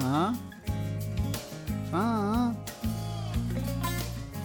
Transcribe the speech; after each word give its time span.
Far? 0.00 0.34
Far? 1.90 2.54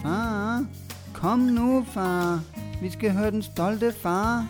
Far? 0.02 0.66
Kom 1.14 1.38
nu, 1.38 1.84
far. 1.84 2.40
Vi 2.82 2.90
skal 2.90 3.12
høre 3.12 3.30
den 3.30 3.42
stolte 3.42 3.92
far. 3.92 4.46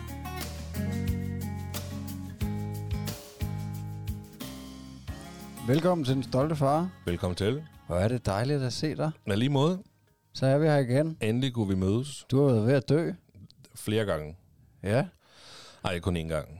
Velkommen 5.67 6.05
til 6.05 6.15
den 6.15 6.23
stolte 6.23 6.55
far. 6.55 6.89
Velkommen 7.05 7.35
til. 7.35 7.63
Hvor 7.87 7.95
er 7.95 8.07
det 8.07 8.25
dejligt 8.25 8.61
at 8.63 8.73
se 8.73 8.95
dig. 8.95 9.11
Men 9.27 9.39
lige 9.39 9.49
måde, 9.49 9.79
Så 10.33 10.45
er 10.45 10.57
vi 10.57 10.65
her 10.67 10.77
igen. 10.77 11.17
endelig 11.21 11.53
kunne 11.53 11.67
vi 11.67 11.75
mødes 11.75 12.25
Du 12.31 12.45
har 12.45 12.53
været 12.53 12.67
ved 12.67 12.73
at 12.73 12.89
dø. 12.89 13.11
flere 13.75 14.05
gange. 14.05 14.35
Ja. 14.83 15.05
Nej, 15.83 15.99
kun 15.99 16.17
én 16.17 16.27
gang. 16.27 16.47
Nej, 16.49 16.59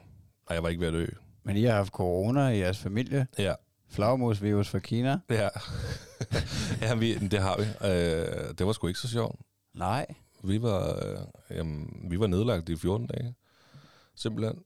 jeg 0.49 0.63
var 0.63 0.69
ikke 0.69 0.79
ved 0.81 0.87
at 0.87 0.93
dø. 0.93 1.05
Men 1.43 1.57
I 1.57 1.63
har 1.63 1.73
haft 1.73 1.93
corona 1.93 2.47
i 2.47 2.59
jeres 2.59 2.77
familie. 2.77 3.27
Ja, 3.37 3.53
Flagmusvirus 3.89 4.69
fra 4.69 4.79
Kina. 4.79 5.19
ja. 5.29 5.49
ja 6.81 6.95
vi, 6.95 7.17
det 7.17 7.39
har 7.39 7.57
vi. 7.57 7.63
Øh, 7.87 8.53
det 8.57 8.65
var 8.65 8.73
sgu 8.73 8.87
ikke 8.87 8.99
så 8.99 9.07
sjovt. 9.09 9.39
Nej. 9.73 10.05
Vi 10.43 10.61
var, 10.61 11.05
øh, 11.05 11.57
jamen, 11.57 12.05
vi 12.09 12.19
var 12.19 12.27
nedlagt 12.27 12.69
i 12.69 12.75
14 12.75 13.07
dage. 13.07 13.35
Simpelthen. 14.15 14.59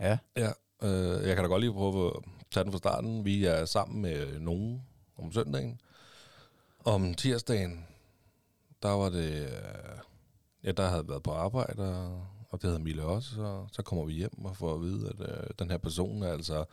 Ja. 0.00 0.18
Ja. 0.36 0.50
Øh, 0.82 1.26
jeg 1.28 1.34
kan 1.34 1.44
da 1.44 1.48
godt 1.48 1.60
lige 1.60 1.72
prøve 1.72 2.06
at 2.06 2.12
tage 2.50 2.64
den 2.64 2.72
fra 2.72 2.78
starten. 2.78 3.24
Vi 3.24 3.44
er 3.44 3.64
sammen 3.64 4.02
med 4.02 4.38
nogen 4.40 4.82
om 5.18 5.32
søndagen. 5.32 5.80
Om 6.84 7.14
tirsdagen, 7.14 7.86
der 8.82 8.90
var 8.90 9.08
det... 9.08 9.42
Øh, 9.42 9.98
ja, 10.64 10.72
der 10.72 10.88
havde 10.88 11.08
været 11.08 11.22
på 11.22 11.32
arbejde, 11.32 11.96
og, 11.96 12.26
og 12.52 12.62
det 12.62 12.70
havde 12.70 12.82
Mille 12.82 13.02
også. 13.02 13.42
Og 13.42 13.68
så 13.72 13.82
kommer 13.82 14.04
vi 14.04 14.12
hjem 14.12 14.44
og 14.44 14.56
får 14.56 14.74
at 14.74 14.80
vide, 14.80 15.08
at 15.08 15.30
øh, 15.30 15.50
den 15.58 15.70
her 15.70 15.78
person 15.78 16.22
er 16.22 16.32
altså 16.32 16.64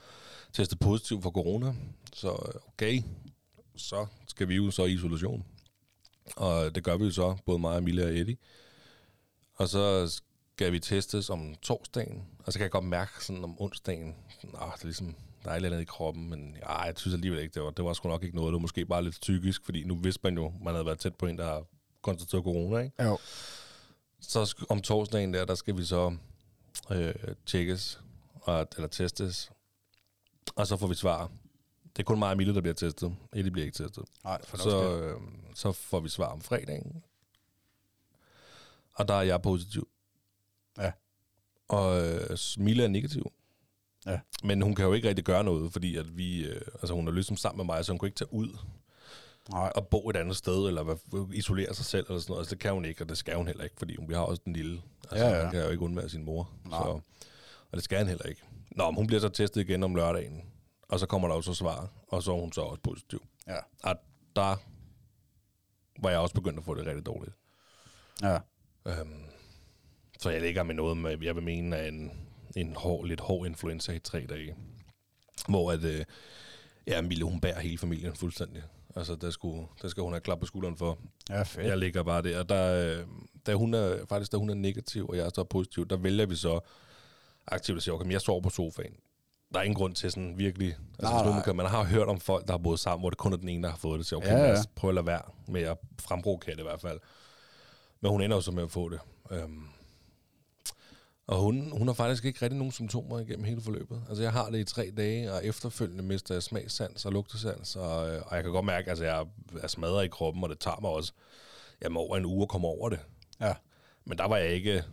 testet 0.54 0.80
positiv 0.80 1.22
for 1.22 1.31
corona. 1.31 1.76
Så 2.14 2.30
øh, 2.30 2.62
okay, 2.67 3.02
så 3.76 4.06
skal 4.28 4.50
vi 4.50 4.56
jo 4.56 4.72
så 4.72 4.86
i 4.86 4.94
isolation. 4.94 5.45
Og 6.36 6.76
det 6.76 6.84
gør 6.84 6.98
vi 6.98 7.06
jo 7.06 7.12
så, 7.12 7.38
både 7.45 7.59
mig, 7.59 7.84
Mille 7.84 8.06
og 8.06 8.17
Eddie. 8.17 8.38
Og 9.56 9.70
så 9.70 10.08
skal 10.56 10.72
vi 10.72 10.80
testes 10.80 11.30
om 11.30 11.56
torsdagen, 11.62 12.23
og 12.45 12.54
så 12.54 12.59
kan 12.59 12.64
jeg 12.64 12.72
godt 12.72 12.86
mærke 12.86 13.26
sådan 13.26 13.44
om 13.44 13.61
onsdagen, 13.61 14.16
sådan, 14.42 14.56
ah, 14.59 14.72
det 14.76 14.82
er 14.82 14.86
ligesom, 14.86 15.16
der 15.44 15.50
er 15.50 15.54
et 15.54 15.56
eller 15.56 15.70
andet 15.70 15.82
i 15.82 15.86
kroppen, 15.86 16.30
men 16.30 16.56
ja, 16.61 16.82
jeg 16.82 16.94
synes 16.98 17.14
alligevel 17.14 17.39
ikke, 17.42 17.54
det 17.54 17.64
var, 17.64 17.70
det 17.70 17.86
var 17.86 17.94
sgu 17.94 18.09
nok 18.09 18.23
ikke 18.23 18.36
noget. 18.36 18.50
Det 18.50 18.54
var 18.54 18.59
måske 18.59 18.86
bare 18.86 19.04
lidt 19.04 19.17
psykisk, 19.22 19.66
fordi 19.66 19.84
nu 19.84 19.95
vidste 19.95 20.20
man 20.23 20.38
jo, 20.38 20.54
man 20.64 20.73
havde 20.73 20.86
været 20.86 21.00
tæt 21.00 21.16
på 21.16 21.26
en, 21.26 21.38
der 21.38 21.45
har 21.45 21.64
konstateret 22.02 22.44
corona, 22.44 22.78
ikke? 22.80 23.04
Jo. 23.04 23.17
Så 24.22 24.66
om 24.70 24.81
torsdagen 24.81 25.34
der, 25.34 25.45
der 25.45 25.56
skal 25.56 25.78
vi 25.78 25.86
så 25.86 26.16
øh, 26.92 27.14
tjekkes, 27.45 28.02
og, 28.42 28.67
eller 28.76 28.88
testes, 28.88 29.52
og 30.56 30.67
så 30.67 30.78
får 30.78 30.88
vi 30.88 30.95
svar. 30.95 31.31
Det 31.84 32.03
er 32.03 32.03
kun 32.03 32.20
mig 32.20 32.30
og 32.30 32.38
Mille, 32.38 32.56
der 32.56 32.61
bliver 32.61 32.73
testet. 32.73 33.16
Eddie 33.34 33.52
bliver 33.52 33.66
ikke 33.66 33.84
testet. 33.84 34.06
Nej, 34.23 34.42
Så, 34.45 35.00
øh, 35.00 35.22
så 35.56 35.72
får 35.72 36.00
vi 36.00 36.09
svar 36.09 36.28
om 36.28 36.42
fredagen. 36.42 37.03
Og 38.94 39.08
der 39.08 39.14
er 39.14 39.22
jeg 39.22 39.42
positiv. 39.42 39.88
Ja. 40.78 40.92
Og 41.67 42.08
øh, 42.08 42.38
Mille 42.58 42.83
er 42.83 42.88
negativ. 42.88 43.31
Ja. 44.06 44.20
Men 44.44 44.61
hun 44.61 44.76
kan 44.76 44.86
jo 44.86 44.94
ikke 44.94 45.08
rigtig 45.08 45.26
gøre 45.26 45.44
noget, 45.44 45.73
fordi 45.73 45.95
at 45.95 46.17
vi, 46.17 46.45
øh, 46.45 46.61
altså 46.73 46.94
hun 46.94 47.08
er 47.08 47.11
ligesom 47.11 47.38
sammen 47.38 47.58
med 47.58 47.76
mig, 47.76 47.86
så 47.86 47.92
hun 47.92 48.00
kunne 48.00 48.08
ikke 48.08 48.17
tage 48.17 48.33
ud 48.33 48.58
Nej. 49.52 49.72
og 49.75 49.88
bo 49.88 50.09
et 50.09 50.16
andet 50.16 50.36
sted, 50.36 50.67
eller 50.67 50.95
isolere 51.33 51.73
sig 51.73 51.86
selv, 51.86 52.05
eller 52.09 52.19
sådan 52.19 52.31
noget. 52.31 52.42
Altså, 52.42 52.55
det 52.55 52.61
kan 52.61 52.73
hun 52.73 52.86
ikke, 52.86 53.03
og 53.03 53.09
det 53.09 53.17
skal 53.17 53.36
hun 53.36 53.47
heller 53.47 53.64
ikke, 53.64 53.75
fordi 53.80 53.95
hun, 53.95 54.09
vi 54.09 54.14
har 54.14 54.22
også 54.22 54.42
den 54.45 54.53
lille. 54.53 54.81
Altså, 55.11 55.25
Ja, 55.25 55.36
ja. 55.36 55.42
hun 55.44 55.52
kan 55.52 55.64
jo 55.64 55.69
ikke 55.69 55.83
undvære 55.83 56.09
sin 56.09 56.25
mor. 56.25 56.52
Nej. 56.66 56.80
Så, 56.80 56.86
og 57.72 57.73
det 57.73 57.83
skal 57.83 57.97
han 57.97 58.08
heller 58.08 58.25
ikke. 58.25 58.42
Nå, 58.72 58.86
men 58.92 58.95
hun 58.95 59.08
bliver 59.08 59.20
så 59.20 59.30
testet 59.30 59.61
igen 59.61 59.83
om 59.83 59.95
lørdagen, 59.95 60.42
og 60.89 61.00
så 61.00 61.05
kommer 61.05 61.27
der 61.27 61.36
jo 61.36 61.42
så 61.42 61.53
svar, 61.53 61.89
og 62.08 62.23
så 62.23 62.31
er 62.36 62.39
hun 62.39 62.52
så 62.52 62.61
også 62.61 62.81
positiv. 62.83 63.23
Ja. 63.48 63.58
Og 63.83 63.95
der 64.36 64.55
var 66.02 66.09
jeg 66.09 66.20
også 66.20 66.36
begyndt 66.36 66.59
at 66.59 66.65
få 66.65 66.73
det 66.76 66.86
rigtig 66.86 67.05
dårligt. 67.05 67.36
Ja. 68.21 68.38
Øhm, 68.86 69.23
så 70.20 70.30
jeg 70.30 70.42
ligger 70.42 70.64
med 70.64 70.76
noget 70.76 70.98
med, 70.98 71.17
jeg 71.23 71.36
vil 71.36 71.43
mene, 71.43 71.76
er 71.76 71.88
en, 71.88 72.11
en 72.55 72.76
hård, 72.76 73.05
lidt 73.08 73.20
hård 73.20 73.48
influenza 73.48 73.92
i 73.92 73.99
tre 73.99 74.26
dage. 74.30 74.55
Hvor 75.49 75.71
at, 75.71 75.83
øh, 75.83 76.05
ja, 76.88 77.02
Mille, 77.02 77.26
hun 77.26 77.42
bærer 77.42 77.59
hele 77.59 77.77
familien 77.77 78.15
fuldstændig. 78.15 78.64
Altså, 78.95 79.16
der, 79.16 79.30
skulle, 79.30 79.67
der 79.82 79.88
skal 79.88 80.04
hun 80.04 80.14
have 80.14 80.22
klap 80.22 80.39
på 80.39 80.45
skulderen 80.45 80.77
for. 80.77 80.98
Ja, 81.30 81.42
fedt. 81.44 81.67
Jeg 81.67 81.77
ligger 81.77 82.04
bare 82.04 82.22
der. 82.22 82.44
Der, 82.44 82.98
øh, 83.00 83.05
da 83.45 83.54
hun 83.55 83.73
er, 83.73 84.05
faktisk, 84.10 84.32
da 84.32 84.38
hun 84.38 84.50
er 84.50 84.54
negativ, 84.54 85.08
og 85.08 85.17
jeg 85.17 85.26
er 85.26 85.30
så 85.36 85.44
positiv, 85.44 85.88
der 85.88 85.98
vælger 85.98 86.26
vi 86.26 86.36
så 86.36 86.60
aktivt 87.48 87.77
at 87.77 87.83
sige, 87.83 87.94
okay, 87.94 88.11
jeg 88.11 88.22
sover 88.22 88.42
på 88.42 88.50
sofaen. 88.50 88.94
Der 89.54 89.60
er 89.60 89.64
ingen 89.64 89.76
grund 89.76 89.95
til 89.95 90.11
sådan 90.11 90.38
virkelig... 90.38 90.67
Altså, 91.00 91.14
Nej, 91.14 91.23
nej. 91.23 91.33
man, 91.33 91.44
kan, 91.44 91.55
man 91.55 91.66
har 91.66 91.83
hørt 91.83 92.08
om 92.08 92.20
folk, 92.20 92.45
der 92.48 92.54
har 92.54 92.58
boet 92.58 92.80
sammen, 92.80 93.02
hvor 93.02 93.10
det 93.10 93.17
kun 93.17 93.33
er 93.33 93.38
den 93.38 93.50
ene, 93.50 93.64
der 93.64 93.70
har 93.70 93.77
fået 93.77 93.98
det. 94.00 94.05
Så 94.08 94.16
okay, 94.16 94.27
Ja, 94.27 94.38
ja, 94.38 94.48
lad 94.48 94.60
os 94.60 94.67
prøve 94.76 94.89
at 94.89 94.95
lade 94.95 95.06
være 95.06 95.21
med 95.48 95.61
at 95.61 95.77
fremprovokere 96.00 96.56
det 96.56 96.60
i 96.61 96.64
hvert 96.64 96.82
fald. 96.82 97.00
Men 98.02 98.11
hun 98.11 98.21
ender 98.21 98.38
jo 98.38 98.42
så 98.42 98.52
med 98.52 98.64
at 98.64 98.71
få 98.71 98.89
det. 98.89 99.00
Øhm, 99.32 99.64
og 101.30 101.42
hun, 101.42 101.72
hun 101.78 101.88
har 101.88 101.94
faktisk 101.94 102.26
ikke 102.26 102.42
rigtig 102.42 102.58
nogen 102.58 102.72
symptomer 102.72 103.20
igennem 103.20 103.44
hele 103.45 103.62
forløbet. 103.62 104.02
Altså 104.08 104.23
jeg 104.23 104.32
har 104.32 104.50
det 104.50 104.60
i 104.60 104.64
tre 104.64 104.92
dage, 104.98 105.34
og 105.34 105.45
efterfølgende 105.45 106.04
mister 106.04 106.36
jeg 106.36 106.44
smagssans 106.44 107.06
og 107.06 107.12
lugtesans, 107.12 107.76
og, 107.76 108.10
øh, 108.10 108.22
og 108.26 108.36
jeg 108.36 108.44
kan 108.44 108.52
godt 108.52 108.66
mærke, 108.66 108.86
at 108.86 108.90
altså, 108.90 109.06
jeg 109.06 109.26
er 109.62 109.68
smadret 109.68 110.06
i 110.06 110.08
kroppen, 110.08 110.44
og 110.44 110.50
det 110.50 110.60
tager 110.60 110.80
mig 110.82 110.92
også 110.92 111.14
jamen, 111.82 111.98
over 111.98 112.18
en 112.18 112.26
uge 112.26 112.42
at 112.42 112.50
komme 112.50 112.68
over 112.68 112.89
det. 112.89 113.00
Ja. 113.42 113.54
Men 114.06 114.18
der 114.18 114.28
var 114.28 114.38
jeg 114.38 114.50
ikke 114.50 114.84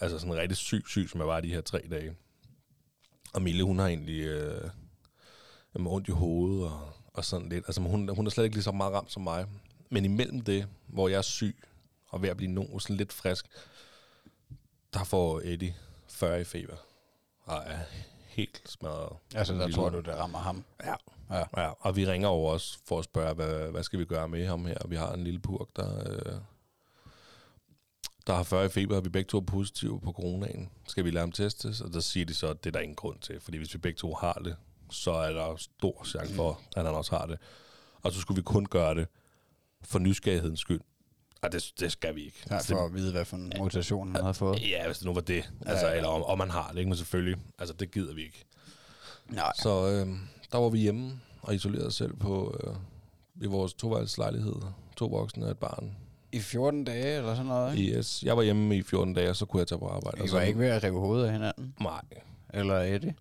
altså 0.00 0.18
sådan 0.18 0.36
rigtig 0.36 0.56
syg, 0.56 0.84
syg, 0.86 1.08
som 1.10 1.20
jeg 1.20 1.28
var 1.28 1.40
de 1.40 1.52
her 1.52 1.60
tre 1.60 1.82
dage. 1.90 2.14
Og 3.34 3.42
Mille, 3.42 3.64
hun 3.64 3.78
har 3.78 3.86
egentlig 3.86 4.20
øh, 4.20 4.70
jamen, 5.74 5.92
ondt 5.92 6.08
i 6.08 6.12
hovedet 6.12 6.64
og, 6.64 6.92
og 7.14 7.24
sådan 7.24 7.48
lidt. 7.48 7.64
Altså 7.68 7.80
hun, 7.80 8.08
hun 8.08 8.26
er 8.26 8.30
slet 8.30 8.44
ikke 8.44 8.56
lige 8.56 8.64
så 8.64 8.72
meget 8.72 8.92
ramt 8.92 9.12
som 9.12 9.22
mig. 9.22 9.46
Men 9.90 10.04
imellem 10.04 10.40
det, 10.40 10.66
hvor 10.86 11.08
jeg 11.08 11.18
er 11.18 11.22
syg 11.22 11.56
og 12.08 12.22
ved 12.22 12.28
at 12.28 12.36
blive 12.36 12.52
nogen 12.52 12.80
sådan 12.80 12.96
lidt 12.96 13.12
frisk, 13.12 13.46
der 14.94 15.04
får 15.04 15.40
Eddie 15.44 15.74
40 16.08 16.40
i 16.40 16.44
feber. 16.44 16.76
Og 17.44 17.62
er 17.66 17.78
helt 18.26 18.62
smadret. 18.66 19.16
Altså, 19.34 19.54
der 19.54 19.68
tror 19.68 19.90
du, 19.90 20.00
det 20.00 20.16
rammer 20.16 20.38
ham. 20.38 20.64
Ja. 20.84 20.94
Ja. 21.30 21.62
ja. 21.62 21.70
Og 21.80 21.96
vi 21.96 22.06
ringer 22.06 22.28
over 22.28 22.52
også 22.52 22.78
for 22.84 22.98
at 22.98 23.04
spørge, 23.04 23.34
hvad, 23.34 23.70
hvad 23.70 23.82
skal 23.82 23.98
vi 23.98 24.04
gøre 24.04 24.28
med 24.28 24.46
ham 24.46 24.66
her? 24.66 24.78
Vi 24.88 24.96
har 24.96 25.12
en 25.12 25.24
lille 25.24 25.40
purk, 25.40 25.68
der, 25.76 26.10
øh, 26.10 26.40
der 28.26 28.34
har 28.34 28.42
40 28.42 28.66
i 28.66 28.68
feber, 28.68 28.96
og 28.96 29.04
vi 29.04 29.08
begge 29.08 29.28
to 29.28 29.38
er 29.38 29.42
positive 29.42 30.00
på 30.00 30.12
coronaen. 30.12 30.70
Skal 30.88 31.04
vi 31.04 31.10
lade 31.10 31.22
ham 31.22 31.32
testes? 31.32 31.80
Og 31.80 31.92
der 31.92 32.00
siger 32.00 32.26
de 32.26 32.34
så, 32.34 32.46
at 32.46 32.64
det 32.64 32.70
er 32.70 32.72
der 32.72 32.80
ingen 32.80 32.96
grund 32.96 33.18
til, 33.20 33.40
fordi 33.40 33.58
hvis 33.58 33.74
vi 33.74 33.78
begge 33.78 33.96
to 33.96 34.14
har 34.14 34.40
det, 34.44 34.56
så 34.90 35.10
er 35.10 35.32
der 35.32 35.56
stor 35.56 36.04
chance 36.04 36.34
for, 36.34 36.60
at 36.76 36.84
han 36.84 36.94
også 36.94 37.16
har 37.16 37.26
det. 37.26 37.38
Og 38.02 38.12
så 38.12 38.20
skulle 38.20 38.36
vi 38.36 38.42
kun 38.42 38.66
gøre 38.66 38.94
det 38.94 39.08
for 39.82 39.98
nysgerrighedens 39.98 40.60
skyld. 40.60 40.80
Og 41.42 41.52
det, 41.52 41.72
det 41.80 41.92
skal 41.92 42.14
vi 42.14 42.24
ikke. 42.24 42.36
Ja, 42.50 42.54
Altså, 42.54 42.74
for 42.74 42.84
at 42.84 42.94
vide, 42.94 43.12
hvad 43.12 43.24
for 43.24 43.36
en 43.36 43.52
mutation 43.58 44.14
han 44.16 44.24
har 44.24 44.32
fået. 44.32 44.70
ja, 44.70 44.86
hvis 44.86 44.98
det 44.98 45.06
nu 45.06 45.14
var 45.14 45.20
det. 45.20 45.50
Altså, 45.66 45.86
Ja, 45.86 45.90
ja. 45.92 45.96
Eller 45.96 46.08
om, 46.08 46.22
om 46.22 46.38
man 46.38 46.50
har 46.50 46.70
det, 46.70 46.78
ikke? 46.78 46.88
Men 46.88 46.96
selvfølgelig, 46.96 47.36
altså 47.58 47.74
det 47.74 47.90
gider 47.90 48.14
vi 48.14 48.22
ikke. 48.22 48.44
Nej. 49.28 49.52
Så 49.62 49.86
øh, 49.88 50.06
der 50.52 50.58
var 50.58 50.68
vi 50.68 50.78
hjemme 50.78 51.20
og 51.42 51.54
isolerede 51.54 51.86
os 51.86 51.94
selv 51.94 52.16
på 52.16 52.56
øh, 52.64 52.74
i 53.42 53.46
vores 53.46 53.74
toværelseslejlighed. 53.74 54.54
To 54.96 55.06
voksne 55.06 55.44
og 55.44 55.50
et 55.50 55.58
barn. 55.58 55.96
I 56.32 56.40
14 56.40 56.84
dage 56.84 57.16
eller 57.16 57.34
sådan 57.34 57.46
noget, 57.46 57.78
ikke? 57.78 57.98
Yes. 57.98 58.22
Jeg 58.22 58.36
var 58.36 58.42
hjemme 58.42 58.76
i 58.76 58.82
14 58.82 59.14
dage, 59.14 59.30
og 59.30 59.36
så 59.36 59.46
kunne 59.46 59.60
jeg 59.60 59.66
tage 59.68 59.78
på 59.78 59.88
arbejde. 59.88 60.16
I 60.18 60.20
og 60.20 60.22
var 60.32 60.40
så, 60.40 60.40
ikke 60.40 60.58
ved 60.58 60.66
at 60.66 60.82
rive 60.84 61.00
hovedet 61.00 61.26
af 61.26 61.32
hinanden? 61.32 61.74
Nej, 61.80 62.00
Eller 62.54 62.74
Eddie? 62.80 63.14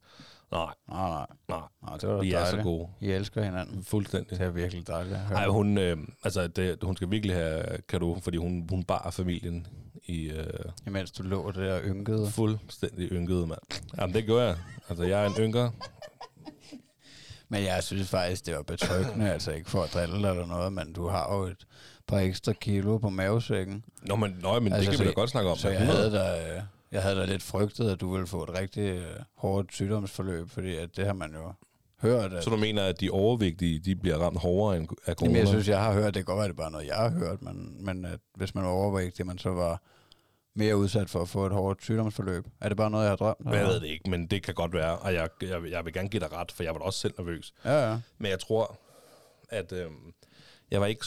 Nej, 0.51 0.65
Nej, 0.89 1.09
nej. 1.09 1.25
nej. 1.49 1.59
Nej, 1.83 1.97
det 1.97 2.09
var 2.09 2.21
Vi 2.21 2.33
er 2.33 2.39
så 2.39 2.45
dejligt. 2.45 2.63
gode. 2.63 2.87
I 3.01 3.11
elsker 3.11 3.43
hinanden. 3.43 3.83
Fuldstændig. 3.83 4.29
Det 4.39 4.41
er 4.45 4.49
virkelig 4.49 4.87
dejligt 4.87 5.15
at 5.15 5.21
høre. 5.21 5.37
Nej, 5.39 5.47
hun, 5.47 5.77
øh, 5.77 5.97
altså, 6.23 6.47
det, 6.47 6.77
hun 6.83 6.95
skal 6.95 7.11
virkelig 7.11 7.35
have 7.35 7.63
kado, 7.89 8.19
fordi 8.23 8.37
hun, 8.37 8.67
hun 8.69 8.83
bar 8.83 9.09
familien 9.11 9.67
i 10.05 10.29
øh, 10.29 10.45
Imens 10.87 11.11
du 11.11 11.23
lå 11.23 11.51
der 11.51 11.73
og 11.73 11.81
ynkede. 11.85 12.27
fuldstændig 12.31 13.11
ynkede, 13.11 13.47
mand. 13.47 13.59
Jamen, 13.97 14.13
det 14.15 14.25
gør 14.25 14.43
jeg. 14.47 14.57
Altså, 14.89 15.03
jeg 15.03 15.23
er 15.23 15.27
en 15.29 15.35
ynker. 15.39 15.69
Men 17.51 17.63
jeg 17.63 17.83
synes 17.83 18.09
faktisk, 18.09 18.45
det 18.45 18.55
var 18.55 18.61
betryggende, 18.61 19.31
altså 19.33 19.51
ikke 19.51 19.69
for 19.69 19.83
at 19.83 19.93
drille 19.93 20.21
dig 20.21 20.29
eller 20.29 20.45
noget, 20.45 20.73
men 20.73 20.93
du 20.93 21.07
har 21.07 21.35
jo 21.35 21.43
et 21.43 21.65
par 22.07 22.19
ekstra 22.19 22.53
kilo 22.53 22.97
på 22.97 23.09
mavesækken. 23.09 23.83
Nå, 24.01 24.15
men, 24.15 24.37
nøj, 24.41 24.59
men 24.59 24.73
Altså, 24.73 24.81
det 24.81 24.89
kan 24.89 24.97
så- 24.97 25.03
vi 25.03 25.09
da 25.09 25.13
godt 25.13 25.29
snakke 25.29 25.49
om. 25.49 25.57
Så 25.57 25.69
jeg 25.69 25.81
100. 25.81 25.99
havde 25.99 26.11
da, 26.17 26.55
øh, 26.57 26.61
jeg 26.91 27.03
havde 27.03 27.15
da 27.15 27.25
lidt 27.25 27.43
frygtet, 27.43 27.89
at 27.91 28.01
du 28.01 28.11
ville 28.11 28.27
få 28.27 28.43
et 28.43 28.53
rigtig 28.53 28.83
øh, 28.89 29.05
hårdt 29.35 29.73
sygdomsforløb, 29.73 30.49
fordi 30.49 30.75
at 30.75 30.95
det 30.95 31.05
har 31.05 31.13
man 31.13 31.33
jo 31.33 31.53
hørt. 32.01 32.33
At, 32.33 32.43
Så 32.43 32.49
du 32.49 32.57
mener, 32.57 32.83
at 32.85 32.99
de 33.01 33.09
overvægtige, 33.09 33.79
de 33.79 33.95
bliver 33.95 34.17
ramt 34.17 34.39
hårdere 34.39 34.77
end 34.77 34.87
af 35.05 35.15
corona? 35.15 35.29
Jamen, 35.31 35.39
jeg 35.39 35.47
synes, 35.47 35.67
jeg 35.67 35.83
har 35.83 35.93
hørt, 35.93 36.13
det 36.13 36.13
kan 36.13 36.23
godt 36.25 36.37
være, 36.37 36.47
det 36.47 36.53
er 36.53 36.57
bare 36.57 36.71
noget, 36.71 36.87
jeg 36.87 36.95
har 36.95 37.09
hørt, 37.09 37.41
men, 37.41 37.85
men 37.85 38.05
at 38.05 38.19
hvis 38.35 38.55
man 38.55 38.63
var 38.63 38.69
overvægtig, 38.71 39.25
man 39.25 39.37
så 39.37 39.49
var 39.49 39.81
mere 40.55 40.77
udsat 40.77 41.09
for 41.09 41.21
at 41.21 41.29
få 41.29 41.45
et 41.45 41.51
hårdt 41.51 41.83
sygdomsforløb. 41.83 42.45
Er 42.61 42.67
det 42.69 42.77
bare 42.77 42.89
noget, 42.91 43.03
jeg 43.03 43.11
har 43.11 43.15
drømt? 43.15 43.45
Men 43.45 43.53
Jeg 43.53 43.65
ved 43.65 43.79
det 43.79 43.87
ikke, 43.87 44.09
men 44.09 44.27
det 44.27 44.43
kan 44.43 44.53
godt 44.53 44.73
være, 44.73 44.97
og 44.97 45.13
jeg, 45.13 45.29
jeg, 45.41 45.61
jeg 45.69 45.85
vil 45.85 45.93
gerne 45.93 46.09
give 46.09 46.19
dig 46.19 46.31
ret, 46.33 46.51
for 46.51 46.63
jeg 46.63 46.73
var 46.73 46.79
også 46.79 46.99
selv 46.99 47.13
nervøs. 47.17 47.53
Ja, 47.65 47.89
ja. 47.89 47.99
Men 48.17 48.31
jeg 48.31 48.39
tror, 48.39 48.79
at 49.49 49.71
øh, 49.71 49.89
jeg, 50.71 50.81
var 50.81 50.87
ikke, 50.87 51.05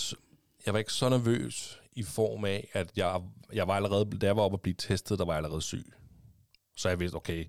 jeg 0.67 0.75
var 0.75 0.79
ikke 0.79 0.93
så 0.93 1.09
nervøs 1.09 1.81
i 1.93 2.03
form 2.03 2.45
af, 2.45 2.69
at 2.73 2.91
jeg, 2.97 3.21
jeg 3.53 3.69
var 3.69 3.75
allerede, 3.75 4.05
da 4.19 4.27
jeg 4.27 4.37
var 4.37 4.43
oppe 4.43 4.55
at 4.55 4.61
blive 4.61 4.75
testet, 4.79 5.19
der 5.19 5.25
var 5.25 5.33
jeg 5.33 5.37
allerede 5.37 5.63
syg. 5.63 5.93
Så 6.77 6.89
jeg 6.89 7.01
vidste, 7.01 7.17
okay, 7.17 7.45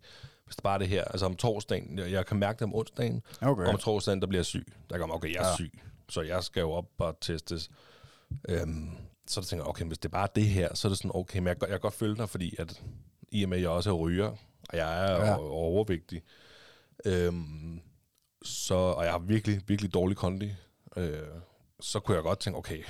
hvis 0.46 0.56
det 0.56 0.64
bare 0.64 0.74
er 0.74 0.78
det 0.78 0.88
her, 0.88 1.04
altså 1.04 1.26
om 1.26 1.36
torsdagen, 1.36 2.00
jeg, 2.00 2.12
jeg 2.12 2.26
kan 2.26 2.38
mærke 2.38 2.56
det 2.60 2.64
om 2.64 2.76
onsdagen, 2.76 3.22
Okay. 3.42 3.66
om 3.66 3.78
torsdagen, 3.78 4.22
der 4.22 4.28
bliver 4.28 4.40
jeg 4.40 4.46
syg. 4.46 4.74
Der 4.90 4.98
kommer, 4.98 5.16
okay, 5.16 5.34
jeg 5.34 5.42
er 5.44 5.48
Ja. 5.48 5.56
syg, 5.56 5.80
så 6.10 6.22
jeg 6.22 6.44
skal 6.44 6.62
jo 6.62 6.72
op 6.72 6.86
og 6.98 7.18
testes. 7.22 7.70
Øhm, 8.50 8.90
så 9.28 9.42
der 9.42 9.46
tænker 9.48 9.64
jeg, 9.66 9.70
okay, 9.70 9.86
hvis 9.86 9.98
det 9.98 10.06
er 10.06 10.12
bare 10.12 10.28
det 10.36 10.46
her, 10.46 10.76
så 10.76 10.88
er 10.88 10.90
det 10.90 10.98
sådan, 10.98 11.12
okay, 11.14 11.40
men 11.40 11.48
jeg, 11.48 11.56
jeg 11.62 11.70
kan 11.70 11.80
godt 11.80 11.94
følge 11.94 12.16
dig, 12.16 12.30
fordi 12.30 12.56
at, 12.60 12.82
i 13.32 13.44
og 13.44 13.50
med, 13.50 13.58
at 13.58 13.62
jeg 13.62 13.70
også 13.70 13.90
er 13.90 13.94
ryger, 13.94 14.28
og 14.70 14.78
jeg 14.78 15.06
er 15.12 15.26
ja. 15.26 15.38
overvægtig, 15.40 16.22
øhm, 17.06 17.80
så, 18.44 18.74
og 18.76 19.04
jeg 19.04 19.12
har 19.12 19.20
virkelig, 19.20 19.62
virkelig 19.68 19.94
dårlig 19.94 20.18
kondi, 20.18 20.52
øh, 20.98 21.20
så 21.80 22.00
kunne 22.00 22.16
jeg 22.16 22.24
godt 22.24 22.40
tænke, 22.40 22.58
okay, 22.60 22.84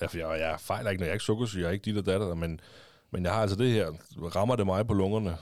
altså 0.00 0.18
jeg, 0.18 0.40
jeg 0.40 0.60
fejler 0.60 0.90
ikke, 0.90 1.00
når 1.00 1.04
jeg 1.06 1.10
er 1.10 1.14
ikke 1.14 1.24
sukkersyg, 1.24 1.60
jeg 1.60 1.66
er 1.66 1.70
ikke 1.70 1.84
dit 1.84 1.98
og 1.98 2.06
datter, 2.06 2.34
men, 2.34 2.60
men 3.10 3.24
jeg 3.24 3.32
har 3.32 3.40
altså 3.40 3.56
det 3.56 3.72
her, 3.72 3.90
rammer 4.36 4.56
det 4.56 4.66
mig 4.66 4.86
på 4.86 4.94
lungerne, 4.94 5.36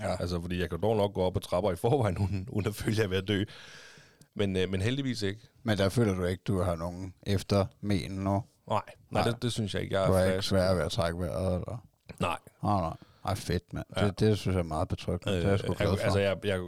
Ja. 0.00 0.16
Altså, 0.20 0.40
fordi 0.40 0.60
jeg 0.60 0.70
kan 0.70 0.80
dog 0.80 0.96
nok 0.96 1.14
gå 1.14 1.22
op 1.22 1.36
ad 1.36 1.40
trapper 1.40 1.72
i 1.72 1.76
forvejen, 1.76 2.18
uden, 2.24 2.48
uden 2.52 2.66
at 2.68 2.74
føle, 2.74 2.92
at 2.92 2.98
jeg 2.98 3.04
er 3.04 3.08
ved 3.08 3.16
at 3.16 3.28
dø. 3.28 3.44
Men, 4.34 4.56
øh, 4.56 4.70
men 4.70 4.82
heldigvis 4.82 5.22
ikke. 5.22 5.40
Men 5.62 5.78
der 5.78 5.88
føler 5.88 6.14
du 6.14 6.24
ikke, 6.24 6.42
du 6.46 6.60
har 6.62 6.76
nogen 6.76 7.14
efter 7.26 7.66
men 7.80 8.10
nu? 8.10 8.30
Nej, 8.30 8.42
nej, 8.68 8.82
Nej. 9.10 9.22
Det, 9.24 9.42
det 9.42 9.52
synes 9.52 9.74
jeg 9.74 9.82
ikke. 9.82 10.00
Jeg 10.00 10.08
Du 10.08 10.12
er 10.12 10.18
er 10.18 10.32
ikke 10.32 10.42
svær 10.42 10.74
ved 10.74 10.82
at 10.82 10.90
trække 10.90 11.18
vejret, 11.20 11.54
eller? 11.54 11.86
Nej. 12.20 12.38
Nej, 12.62 12.80
nej. 12.80 12.96
Ej, 13.24 13.34
fedt, 13.34 13.72
mand. 13.72 13.86
Ja. 13.96 14.06
Det, 14.06 14.20
det 14.20 14.38
synes 14.38 14.54
jeg 14.54 14.60
er 14.60 14.64
meget 14.64 14.88
betryggende. 14.88 15.32
Øh, 15.32 15.38
det 15.40 15.46
er 15.46 15.50
jeg 15.50 15.58
sgu 15.58 15.74
glad 15.74 15.88
jeg, 15.88 15.98
for. 15.98 16.04
altså, 16.04 16.18
jeg, 16.18 16.36
jeg, 16.44 16.60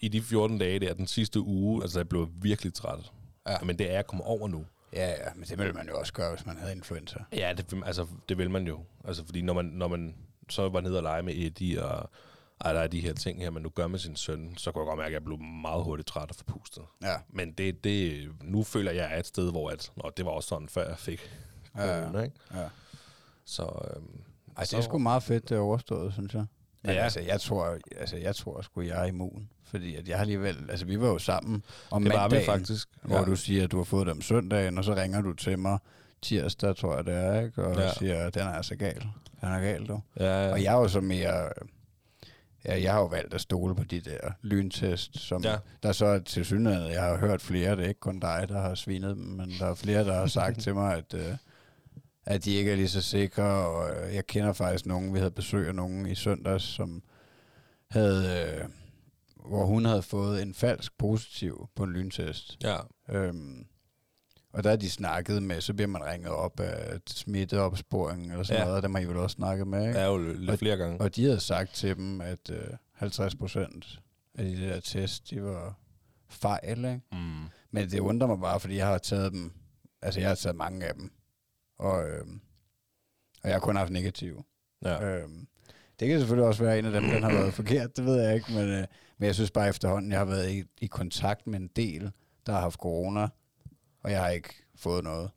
I 0.00 0.08
de 0.08 0.22
14 0.22 0.58
dage 0.58 0.78
der, 0.78 0.94
den 0.94 1.06
sidste 1.06 1.40
uge, 1.40 1.82
altså 1.82 1.98
jeg 1.98 2.08
blev 2.08 2.28
virkelig 2.42 2.74
træt. 2.74 3.12
Ja. 3.48 3.56
Men 3.64 3.78
det 3.78 3.90
er 3.90 3.94
jeg 3.94 4.06
kommet 4.06 4.26
over 4.26 4.48
nu. 4.48 4.64
Ja, 4.92 5.08
ja, 5.10 5.34
men 5.34 5.44
det 5.44 5.58
ville 5.58 5.72
man 5.72 5.88
jo 5.88 5.98
også 5.98 6.12
gøre, 6.12 6.34
hvis 6.34 6.46
man 6.46 6.56
havde 6.56 6.72
influenza. 6.72 7.18
Ja, 7.32 7.54
det, 7.56 7.82
altså, 7.86 8.06
det 8.28 8.38
vil 8.38 8.50
man 8.50 8.66
jo. 8.66 8.80
Altså, 9.04 9.24
fordi 9.24 9.42
når 9.42 9.54
man, 9.54 9.64
når 9.64 9.88
man 9.88 10.14
så 10.48 10.68
var 10.68 10.80
nede 10.80 10.96
og 10.96 11.02
lege 11.02 11.22
med 11.22 11.34
Eddie, 11.36 11.84
og 11.84 12.10
ej, 12.60 12.72
der 12.72 12.80
er 12.80 12.86
de 12.86 13.00
her 13.00 13.12
ting 13.14 13.40
her, 13.40 13.50
man 13.50 13.62
nu 13.62 13.68
gør 13.68 13.86
med 13.86 13.98
sin 13.98 14.16
søn, 14.16 14.54
så 14.56 14.72
kunne 14.72 14.82
jeg 14.82 14.86
godt 14.86 14.98
mærke, 14.98 15.06
at 15.06 15.12
jeg 15.12 15.24
blev 15.24 15.38
meget 15.38 15.84
hurtigt 15.84 16.08
træt 16.08 16.30
og 16.30 16.36
forpustet. 16.36 16.82
Ja. 17.02 17.14
Men 17.28 17.52
det, 17.52 17.84
det, 17.84 18.28
nu 18.42 18.62
føler 18.64 18.90
jeg, 18.92 19.04
at 19.04 19.10
jeg 19.10 19.16
er 19.16 19.20
et 19.20 19.26
sted, 19.26 19.50
hvor 19.50 19.70
at, 19.70 19.92
nå, 19.96 20.10
det 20.16 20.24
var 20.24 20.30
også 20.30 20.48
sådan, 20.48 20.68
før 20.68 20.88
jeg 20.88 20.98
fik 20.98 21.30
Ja, 21.76 22.02
corona, 22.02 22.22
ikke? 22.22 22.36
ja. 22.54 22.68
Så, 23.44 23.62
øhm, 23.96 24.20
Ej, 24.56 24.60
det 24.60 24.68
så- 24.68 24.76
er 24.76 24.80
sgu 24.80 24.98
meget 24.98 25.22
fedt, 25.22 25.48
det 25.48 25.56
er 25.56 25.60
overstået, 25.60 26.12
synes 26.12 26.34
jeg. 26.34 26.44
Men 26.82 26.90
ja. 26.92 26.96
Ja. 26.98 27.04
altså, 27.04 27.20
jeg 27.20 27.40
tror, 27.40 27.78
altså, 27.96 28.16
jeg 28.16 28.36
tror 28.36 28.60
sgu, 28.62 28.80
jeg 28.80 29.00
er 29.02 29.04
immun. 29.04 29.48
Fordi 29.70 29.96
at 29.96 30.08
jeg 30.08 30.16
har 30.16 30.20
alligevel, 30.20 30.56
altså 30.70 30.86
vi 30.86 31.00
var 31.00 31.08
jo 31.08 31.18
sammen 31.18 31.62
om 31.90 32.04
det 32.04 32.12
var 32.12 32.28
vi 32.28 32.34
mandagen, 32.34 32.46
faktisk. 32.46 32.88
hvor 33.02 33.18
ja. 33.18 33.24
du 33.24 33.36
siger, 33.36 33.64
at 33.64 33.70
du 33.70 33.76
har 33.76 33.84
fået 33.84 34.06
det 34.06 34.12
om 34.12 34.22
søndagen, 34.22 34.78
og 34.78 34.84
så 34.84 34.94
ringer 34.94 35.20
du 35.20 35.32
til 35.32 35.58
mig 35.58 35.78
tirsdag, 36.22 36.76
tror 36.76 36.96
jeg 36.96 37.04
det 37.04 37.14
er, 37.14 37.40
ikke? 37.40 37.64
Og 37.64 37.76
ja. 37.76 37.92
Siger, 37.94 38.26
at 38.26 38.34
den 38.34 38.42
er 38.42 38.52
altså 38.52 38.76
gal. 38.76 39.06
Den 39.40 39.48
er 39.48 39.60
gal, 39.60 39.86
du. 39.86 40.00
Ja, 40.20 40.46
ja. 40.46 40.52
Og 40.52 40.62
jeg 40.62 40.74
er 40.74 40.78
jo 40.78 40.88
så 40.88 41.00
mere... 41.00 41.48
Ja, 42.64 42.82
jeg 42.82 42.92
har 42.92 43.00
jo 43.00 43.06
valgt 43.06 43.34
at 43.34 43.40
stole 43.40 43.74
på 43.74 43.84
de 43.84 44.00
der 44.00 44.30
lyntest, 44.42 45.18
som 45.18 45.44
ja. 45.44 45.50
Ja. 45.50 45.58
der 45.82 45.92
så 45.92 46.06
er 46.06 46.18
til 46.18 46.44
synligheden, 46.44 46.92
jeg 46.92 47.02
har 47.02 47.16
hørt 47.18 47.42
flere, 47.42 47.76
det 47.76 47.84
er 47.84 47.88
ikke 47.88 48.00
kun 48.00 48.20
dig, 48.20 48.46
der 48.48 48.60
har 48.60 48.74
svinet 48.74 49.16
dem, 49.16 49.24
men 49.24 49.52
der 49.58 49.66
er 49.66 49.74
flere, 49.74 50.04
der 50.04 50.14
har 50.14 50.26
sagt 50.26 50.60
til 50.62 50.74
mig, 50.74 50.96
at, 50.96 51.14
øh, 51.14 51.36
at 52.26 52.44
de 52.44 52.54
ikke 52.54 52.72
er 52.72 52.76
lige 52.76 52.88
så 52.88 53.02
sikre, 53.02 53.44
og 53.44 53.90
øh, 53.90 54.14
jeg 54.14 54.26
kender 54.26 54.52
faktisk 54.52 54.86
nogen, 54.86 55.14
vi 55.14 55.18
havde 55.18 55.30
besøg 55.30 55.68
af 55.68 55.74
nogen 55.74 56.06
i 56.06 56.14
søndags, 56.14 56.64
som 56.64 57.02
havde, 57.90 58.46
øh, 58.58 58.64
hvor 59.48 59.64
hun 59.64 59.84
havde 59.84 60.02
fået 60.02 60.42
en 60.42 60.54
falsk 60.54 60.98
positiv 60.98 61.68
på 61.76 61.82
en 61.82 61.92
lyntest. 61.92 62.58
ja. 62.62 62.76
Øhm, 63.08 63.66
og 64.52 64.64
der 64.64 64.70
er 64.70 64.76
de 64.76 64.90
snakket 64.90 65.42
med, 65.42 65.60
så 65.60 65.74
bliver 65.74 65.88
man 65.88 66.04
ringet 66.04 66.30
op 66.30 66.60
af 66.60 66.98
smitteopsporing 67.06 68.30
eller 68.30 68.42
sådan 68.42 68.56
ja. 68.56 68.60
Ja. 68.60 68.64
noget, 68.64 68.76
og 68.76 68.82
dem 68.82 68.94
har 68.94 69.02
I 69.02 69.04
vel 69.04 69.16
også 69.16 69.34
snakket 69.34 69.66
med, 69.66 69.86
ikke? 69.88 69.98
Er 69.98 70.06
jo 70.06 70.16
lidt 70.18 70.58
flere 70.58 70.76
gange. 70.76 71.00
Og 71.00 71.16
de 71.16 71.24
havde 71.24 71.40
sagt 71.40 71.74
til 71.74 71.96
dem, 71.96 72.20
at 72.20 72.50
øh, 72.50 72.68
50 72.92 73.34
procent 73.34 74.00
af 74.34 74.44
de 74.44 74.60
der 74.60 74.80
test, 74.80 75.30
de 75.30 75.42
var 75.42 75.78
fejl, 76.28 76.78
ikke? 76.78 77.00
Mm. 77.12 77.44
Men 77.70 77.90
det 77.90 77.98
undrer 78.00 78.28
mig 78.28 78.40
bare, 78.40 78.60
fordi 78.60 78.76
jeg 78.76 78.86
har 78.86 78.98
taget 78.98 79.32
dem, 79.32 79.52
altså 80.02 80.20
jeg 80.20 80.28
har 80.28 80.34
taget 80.34 80.56
mange 80.56 80.86
af 80.86 80.94
dem, 80.94 81.10
og, 81.78 82.08
øh, 82.08 82.26
og 83.42 83.48
jeg 83.48 83.52
har 83.52 83.60
kun 83.60 83.76
haft 83.76 83.92
negativ. 83.92 84.44
Ja. 84.84 85.04
Øh, 85.04 85.28
det 86.00 86.08
kan 86.08 86.18
selvfølgelig 86.18 86.46
også 86.48 86.64
være 86.64 86.78
en 86.78 86.84
af 86.84 86.92
dem, 86.92 87.02
den 87.02 87.22
har 87.22 87.32
været 87.32 87.54
forkert, 87.54 87.96
det 87.96 88.04
ved 88.04 88.22
jeg 88.22 88.34
ikke, 88.34 88.52
men, 88.52 88.68
øh, 88.68 88.84
men 89.18 89.26
jeg 89.26 89.34
synes 89.34 89.50
bare 89.50 89.68
efterhånden, 89.68 90.10
jeg 90.10 90.20
har 90.20 90.24
været 90.24 90.50
i, 90.50 90.64
i 90.80 90.86
kontakt 90.86 91.46
med 91.46 91.60
en 91.60 91.70
del, 91.76 92.12
der 92.46 92.52
har 92.52 92.60
haft 92.60 92.80
corona, 92.80 93.28
og 94.00 94.10
jeg 94.10 94.20
har 94.20 94.28
ikke 94.28 94.54
fået 94.76 95.04
noget. 95.04 95.30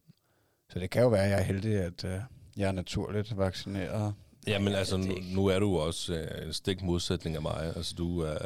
Så 0.70 0.80
det 0.80 0.90
kan 0.90 1.02
jo 1.02 1.08
være, 1.08 1.24
at 1.24 1.30
jeg 1.30 1.40
er 1.40 1.44
heldig, 1.44 1.76
at 1.76 2.06
øh, 2.06 2.20
jeg 2.58 2.68
er 2.68 2.72
naturligt 2.72 3.38
vaccineret. 3.38 4.14
Jamen 4.48 4.74
Ja, 4.74 4.80
altså, 4.80 4.98
nu, 4.98 5.16
nu 5.34 5.46
er 5.48 5.60
du 5.60 5.78
også 5.78 6.14
øh, 6.14 6.48
en 6.48 6.54
stik 6.54 6.82
modsætning 6.82 7.36
af 7.36 7.42
mig. 7.42 7.74
Altså, 7.76 7.96
du 7.98 8.20
er 8.20 8.38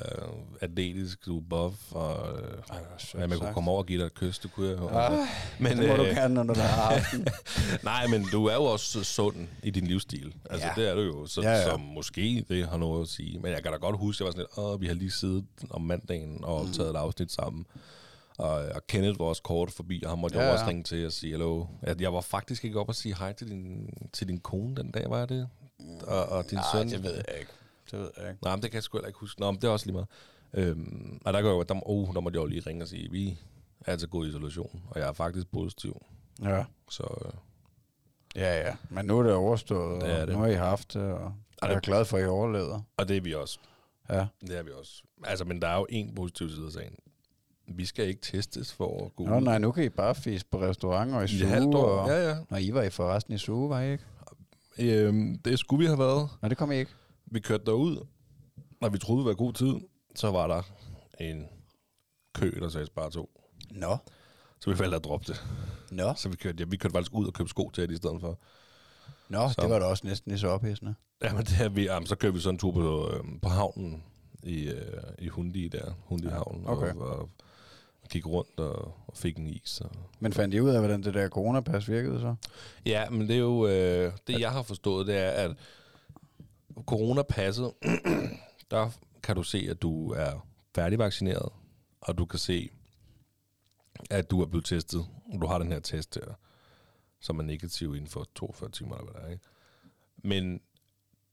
atletisk, 0.62 1.26
du 1.26 1.38
er 1.38 1.42
buff, 1.50 1.76
og 1.92 2.38
øh, 2.38 2.48
Ej, 2.70 2.78
ja, 3.14 3.20
man 3.20 3.30
kunne 3.30 3.38
sagt. 3.40 3.54
komme 3.54 3.72
over 3.72 3.80
og 3.80 3.86
give 3.86 4.00
dig 4.00 4.06
et 4.06 4.14
kys, 4.14 4.40
det 4.40 4.52
kunne 4.54 4.70
jeg 4.70 4.78
jo. 4.78 4.88
Ah, 4.88 5.28
men, 5.60 5.78
det 5.78 5.88
må 5.90 5.96
du 5.96 6.04
øh, 6.04 6.16
gerne, 6.16 6.34
når 6.34 6.44
du 6.44 6.54
har 6.60 6.92
aften. 6.96 7.28
Nej, 7.84 8.08
men 8.08 8.26
du 8.32 8.46
er 8.46 8.54
jo 8.56 8.64
også 8.64 9.04
sund 9.04 9.36
i 9.64 9.70
din 9.70 9.88
livsstil. 9.88 10.34
Altså, 10.50 10.68
Ja. 10.68 10.74
ja. 10.78 10.82
det 10.82 10.92
er 10.92 10.96
du 10.96 11.02
jo. 11.02 11.26
Så, 11.28 11.42
Ja, 11.42 11.50
ja, 11.50 11.56
ja. 11.56 11.62
ja. 11.62 11.70
så 11.72 11.78
måske 11.78 12.46
det 12.50 12.68
har 12.68 12.78
noget 12.78 13.02
at 13.02 13.08
sige. 13.10 13.40
Men 13.40 13.52
jeg 13.52 13.64
kan 13.64 13.72
da 13.72 13.78
godt 13.78 13.98
huske, 13.98 14.18
at 14.18 14.20
jeg 14.20 14.26
var 14.26 14.32
sådan 14.32 14.48
lidt, 14.58 14.74
åh, 14.74 14.82
vi 14.82 14.88
har 14.88 14.94
lige 14.94 15.12
siddet 15.12 15.46
om 15.70 15.82
mandagen 15.82 16.44
og 16.44 16.62
Mm. 16.62 16.68
optaget 16.68 16.90
et 16.90 16.96
afsnit 16.96 17.32
sammen. 17.32 17.66
Og, 18.38 18.50
og 18.52 18.88
Kenneth 18.88 19.20
var 19.20 19.26
også 19.26 19.42
kort 19.44 19.72
forbi, 19.72 20.02
og 20.04 20.10
han 20.10 20.20
måtte 20.20 20.38
Ja, 20.38 20.42
ja, 20.44 20.48
jo 20.48 20.54
ja. 20.54 20.60
også 20.60 20.70
ringe 20.70 20.84
til 20.84 21.06
og 21.06 21.12
sige 21.12 21.32
hallo. 21.32 21.66
At 21.82 22.02
jeg 22.02 22.14
var 22.14 22.22
faktisk 22.22 22.66
ikke 22.66 22.80
op 22.80 22.90
og 22.90 22.96
sige 22.96 23.16
hej 23.20 23.34
til 23.34 23.50
din, 23.50 23.90
til 24.14 24.28
din 24.28 24.40
kone 24.40 24.76
den 24.76 24.92
dag, 24.92 25.06
var 25.10 25.26
det? 25.26 25.48
Og, 26.08 26.26
og 26.26 26.50
din 26.50 26.58
Nej, 26.58 26.66
søn. 26.74 26.90
det 26.90 27.04
ved 27.04 27.14
jeg 27.14 27.40
ikke. 27.40 27.52
Det 27.92 28.00
ved 28.00 28.10
jeg 28.18 28.30
ikke. 28.30 28.44
Nej, 28.44 28.56
men 28.56 28.64
det 28.64 28.72
kan 28.72 28.76
jeg 28.76 28.84
sgu 28.84 28.98
heller 28.98 29.08
ikke 29.08 29.20
huske. 29.20 29.40
Nå, 29.42 29.52
men 29.52 29.62
det 29.62 29.68
er 29.68 29.72
også 29.72 29.86
lige 29.86 29.94
meget. 29.94 30.08
Øhm, 30.54 31.22
og 31.26 31.34
der, 31.34 31.42
går 31.42 31.50
jo, 31.50 31.64
der, 31.64 31.90
oh, 31.90 32.14
der 32.14 32.20
måtte 32.20 32.38
jeg 32.38 32.44
jo 32.44 32.48
lige 32.48 32.62
ringe 32.68 32.84
og 32.84 32.88
sige, 32.88 33.12
vi 33.12 33.40
er 33.86 33.92
altså 33.92 34.08
god 34.08 34.28
isolation, 34.28 34.84
og 34.90 35.00
jeg 35.00 35.08
er 35.08 35.14
faktisk 35.14 35.52
positiv. 35.52 36.02
Ja. 36.44 36.64
Så 36.90 37.04
øh, 37.26 37.32
Ja, 38.36 38.68
ja. 38.68 38.76
Men 38.90 39.06
nu 39.06 39.20
er 39.20 39.24
det 39.24 39.34
overstået, 39.34 40.02
Det 40.02 40.12
er 40.12 40.22
og 40.22 40.28
det. 40.28 40.36
nu 40.36 40.42
har 40.42 40.48
I 40.48 40.54
haft 40.54 40.94
det, 40.94 41.02
og 41.14 41.34
jeg 41.62 41.74
er 41.74 41.80
glad 41.80 42.06
for, 42.06 42.18
at 42.18 42.24
I 42.24 42.28
overlevede. 42.28 42.84
og 42.98 43.08
det 43.08 43.18
er 43.18 43.22
vi 43.22 43.34
også. 43.34 43.60
Ja. 44.10 44.26
Det 44.42 44.58
er 44.58 44.64
vi 44.64 44.70
også. 44.80 45.04
Altså, 45.24 45.46
men 45.46 45.62
der 45.62 45.68
er 45.68 45.76
jo 45.78 45.86
en 45.90 46.16
positiv 46.16 46.50
side 46.50 46.66
af 46.66 46.72
sagen. 46.72 46.96
Vi 47.68 47.86
skal 47.86 48.08
ikke 48.08 48.22
testes 48.22 48.74
for 48.74 49.06
at 49.06 49.16
gå 49.16 49.24
Nå, 49.26 49.38
ud. 49.38 49.42
nej, 49.42 49.58
nu 49.58 49.72
kan 49.72 49.84
I 49.84 49.90
bare 49.90 50.16
fise 50.16 50.46
på 50.52 50.62
restauranter 50.62 51.18
og 51.18 51.24
i 51.26 51.28
suge. 51.28 51.78
år. 51.78 51.86
Og... 51.86 52.10
Ja, 52.10 52.30
ja. 52.30 52.36
Nå, 52.50 52.58
I 52.58 52.74
var 52.74 52.82
I 52.82 52.90
forresten 52.90 53.34
i 53.34 53.38
suge, 53.38 53.70
var 53.70 53.82
I 53.82 53.92
ikke? 53.92 54.04
Øhm, 54.80 55.40
det 55.46 55.60
skulle 55.60 55.80
vi 55.80 55.86
have 55.86 56.00
været. 56.00 56.30
Nej, 56.42 56.50
det 56.50 56.58
kom 56.58 56.72
I 56.72 56.76
ikke. 56.76 56.92
Vi 57.26 57.40
kørte 57.40 57.66
derud, 57.66 58.06
og 58.82 58.94
vi 58.94 58.98
troede, 58.98 59.20
det 59.20 59.28
var 59.28 59.34
god 59.34 59.54
tid. 59.54 59.74
Så 60.16 60.32
var 60.32 60.48
der 60.48 60.62
en 61.20 61.46
kø, 62.34 62.52
der 62.60 62.70
sagde 62.70 62.88
bare 62.96 63.12
to. 63.12 63.30
Nå. 63.72 63.98
Så 64.60 64.72
vi 64.72 64.80
valgte 64.80 64.96
at 64.96 65.04
droppe 65.04 65.26
det. 65.34 65.44
Nå. 65.92 66.14
Så 66.16 66.30
vi 66.30 66.36
kørte, 66.36 66.58
ja, 66.60 66.66
vi 66.66 66.78
kørte 66.78 66.94
faktisk 66.94 67.14
ud 67.14 67.28
og 67.28 67.34
købte 67.34 67.50
sko 67.50 67.70
til 67.74 67.88
det 67.88 67.94
i 67.94 67.98
stedet 67.98 68.22
for. 68.22 68.40
Nå, 69.30 69.50
Så. 69.50 69.62
det 69.62 69.70
var 69.70 69.80
da 69.80 69.86
også 69.86 70.08
næsten 70.08 70.32
lige 70.32 70.40
så 70.40 70.48
ophidsende. 70.48 70.96
Ja, 71.24 71.34
men 71.34 71.44
det 71.46 71.62
er 71.62 71.70
vi, 71.70 71.84
jamen, 71.84 72.08
så 72.08 72.16
kørte 72.16 72.34
vi 72.34 72.40
sådan 72.40 72.56
en 72.56 72.60
tur 72.60 72.72
på, 72.72 73.10
øhm, 73.14 73.40
på 73.40 73.50
havnen 73.50 74.04
i, 74.44 74.68
øh, 74.70 75.02
i 75.20 75.28
Hundi 75.28 75.68
der. 75.68 75.92
Hundi 76.06 76.28
havnen. 76.28 76.68
okay. 76.68 76.94
Og, 76.94 77.08
og, 77.08 77.20
og 77.20 77.30
gik 78.10 78.28
rundt 78.28 78.60
og, 78.60 78.94
og 79.08 79.18
fik 79.18 79.38
en 79.38 79.48
is. 79.48 79.82
Og, 79.82 79.92
Men 80.20 80.34
fandt 80.34 80.56
I 80.56 80.60
ud 80.60 80.70
af, 80.70 80.80
hvordan 80.80 81.04
det 81.04 81.14
der 81.14 81.30
coronapas 81.30 81.90
virkede 81.90 82.20
så? 82.20 82.36
Ja, 82.86 83.10
men 83.10 83.22
det 83.22 83.36
er 83.36 83.40
jo... 83.40 83.68
Øh, 83.68 84.12
det, 84.28 84.40
jeg 84.40 84.52
har 84.52 84.62
forstået, 84.62 85.08
det 85.08 85.18
er, 85.18 85.30
at 85.30 85.58
coronapasset, 86.86 87.74
der 88.72 88.90
kan 89.24 89.36
du 89.36 89.44
se, 89.44 89.68
at 89.70 89.82
du 89.82 90.12
er 90.12 90.48
færdigvaccineret, 90.76 91.50
og 92.02 92.18
du 92.18 92.26
kan 92.26 92.40
se, 92.40 92.70
at 94.10 94.32
du 94.32 94.42
er 94.42 94.46
blevet 94.46 94.66
testet, 94.66 95.06
og 95.34 95.42
du 95.42 95.48
har 95.48 95.58
den 95.58 95.72
her 95.72 95.80
test 95.80 96.16
her, 96.16 96.34
som 97.20 97.40
er 97.40 97.44
negativ 97.44 97.96
inden 97.96 98.10
for 98.10 98.28
42 98.36 98.70
timer, 98.70 98.98
eller 98.98 99.12
hvad 99.12 99.22
det 99.22 99.28
er, 99.28 99.34
ikke? 99.34 99.46
Men 100.18 100.62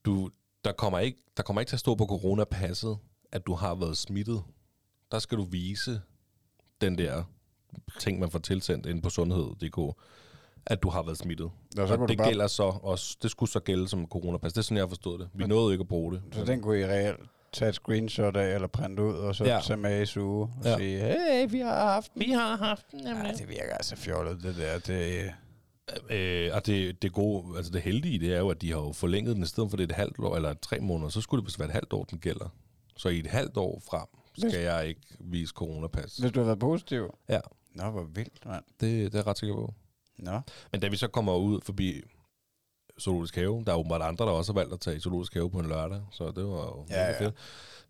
du, 0.05 0.31
der, 0.65 0.71
kommer 0.71 0.99
ikke, 0.99 1.19
der 1.37 1.43
kommer 1.43 1.61
ikke 1.61 1.69
til 1.69 1.75
at 1.75 1.79
stå 1.79 1.95
på 1.95 2.05
coronapasset, 2.05 2.97
at 3.31 3.45
du 3.45 3.53
har 3.53 3.75
været 3.75 3.97
smittet. 3.97 4.43
Der 5.11 5.19
skal 5.19 5.37
du 5.37 5.43
vise 5.43 6.01
den 6.85 6.97
der 6.97 7.23
ting, 7.99 8.19
man 8.19 8.31
får 8.31 8.39
tilsendt 8.39 8.85
ind 8.85 9.01
på 9.01 9.09
sundhed.dk, 9.09 9.97
at 10.65 10.83
du 10.83 10.89
har 10.89 11.03
været 11.03 11.17
smittet. 11.17 11.51
Nå, 11.75 11.87
så 11.87 11.95
og 11.95 12.09
det 12.09 12.17
bare- 12.17 12.27
gælder 12.27 12.47
så 12.47 12.63
også, 12.63 13.17
det 13.23 13.31
skulle 13.31 13.49
så 13.51 13.59
gælde 13.59 13.87
som 13.87 14.07
coronapas. 14.07 14.53
Det 14.53 14.57
er 14.59 14.63
sådan, 14.63 14.77
jeg 14.77 14.83
har 14.83 14.87
forstået 14.89 15.19
det. 15.19 15.29
Vi 15.33 15.47
nåede 15.47 15.73
ikke 15.73 15.81
at 15.81 15.87
bruge 15.87 16.13
det. 16.13 16.21
Så 16.31 16.45
den 16.45 16.61
kunne 16.61 16.79
I 16.79 16.85
reelt 16.85 17.19
tage 17.53 17.69
et 17.69 17.75
screenshot 17.75 18.35
af, 18.37 18.55
eller 18.55 18.67
printe 18.67 19.03
ud, 19.03 19.13
og 19.13 19.35
så 19.35 19.43
ja. 19.45 19.55
Ja. 19.55 19.61
tage 19.61 19.77
med 19.77 20.01
i 20.01 20.05
suge 20.05 20.43
og 20.43 20.49
ja. 20.63 20.69
Ja. 20.69 20.77
sige, 20.77 20.97
hey, 20.99 21.51
vi 21.51 21.59
har 21.59 21.91
haft 21.93 22.13
den. 22.13 22.19
Vi 22.25 22.31
har 22.31 22.57
haft 22.57 22.91
den, 22.91 22.99
Ja, 23.07 23.31
det 23.37 23.49
virker 23.49 23.73
altså 23.73 23.95
fjollet, 23.95 24.43
det 24.43 24.55
der. 24.55 24.79
Det, 24.79 25.31
Øh, 26.09 26.49
og 26.53 26.65
det, 26.65 27.01
det 27.01 27.13
gode, 27.13 27.57
altså 27.57 27.71
det 27.71 27.81
heldige, 27.81 28.19
det 28.19 28.33
er 28.33 28.39
jo, 28.39 28.49
at 28.49 28.61
de 28.61 28.71
har 28.71 28.77
jo 28.79 28.91
forlænget 28.91 29.35
den, 29.35 29.43
i 29.43 29.45
stedet 29.45 29.69
for 29.69 29.77
det 29.77 29.83
er 29.83 29.87
et 29.87 29.95
halvt 29.95 30.19
år, 30.19 30.35
eller 30.35 30.53
tre 30.53 30.79
måneder, 30.79 31.09
så 31.09 31.21
skulle 31.21 31.41
det 31.41 31.45
vist 31.47 31.59
være 31.59 31.67
et 31.67 31.73
halvt 31.73 31.93
år, 31.93 32.03
den 32.03 32.19
gælder. 32.19 32.49
Så 32.97 33.09
i 33.09 33.19
et 33.19 33.27
halvt 33.27 33.57
år 33.57 33.81
frem, 33.89 34.05
skal 34.37 34.59
jeg 34.61 34.87
ikke 34.87 35.01
vise 35.19 35.51
coronapas. 35.53 36.17
hvis 36.17 36.31
du 36.31 36.39
har 36.39 36.45
været 36.45 36.59
positiv. 36.59 37.17
Ja, 37.29 37.39
Nå, 37.75 37.89
hvor 37.89 38.03
vildt, 38.03 38.45
mand. 38.45 38.63
det, 38.79 38.81
det 39.11 39.13
er 39.13 39.17
jeg 39.19 39.27
ret 39.27 39.37
sikker 39.37 39.55
på. 39.55 39.73
Nå. 40.17 40.39
Men 40.71 40.81
da 40.81 40.87
vi 40.87 40.95
så 40.97 41.07
kommer 41.07 41.35
ud 41.35 41.61
forbi 41.61 42.01
Zoologisk 43.01 43.35
Have. 43.35 43.63
Der 43.65 43.71
er 43.71 43.75
åbenbart 43.77 44.01
andre, 44.01 44.25
der 44.25 44.31
også 44.31 44.53
har 44.53 44.59
valgt 44.59 44.73
at 44.73 44.79
tage 44.79 44.95
i 44.97 44.99
Zoologisk 44.99 45.33
Have 45.33 45.51
på 45.51 45.59
en 45.59 45.65
lørdag, 45.67 46.01
så 46.11 46.31
det 46.31 46.43
var 46.45 46.65
jo 46.65 46.85
Ja, 46.89 47.05
ja. 47.11 47.19
fedt. 47.25 47.35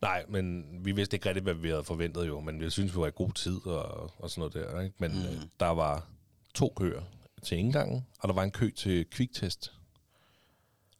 Nej, 0.01 0.25
men 0.29 0.65
vi 0.85 0.91
vidste 0.91 1.15
ikke 1.15 1.27
rigtig, 1.29 1.43
hvad 1.43 1.53
vi 1.53 1.69
havde 1.69 1.83
forventet 1.83 2.27
jo, 2.27 2.39
men 2.39 2.61
jeg 2.61 2.71
synes, 2.71 2.95
vi 2.95 2.99
var 3.01 3.07
i 3.07 3.11
god 3.15 3.31
tid 3.31 3.65
og, 3.67 4.11
og 4.17 4.29
sådan 4.29 4.39
noget 4.39 4.53
der. 4.53 4.81
Ikke? 4.81 4.95
Men 4.99 5.11
mm. 5.11 5.17
øh, 5.17 5.41
der 5.59 5.67
var 5.69 6.07
to 6.53 6.73
køer 6.75 7.01
til 7.43 7.57
indgangen, 7.57 8.05
og 8.19 8.27
der 8.27 8.33
var 8.35 8.43
en 8.43 8.51
kø 8.51 8.69
til 8.71 9.05
kviktest. 9.09 9.73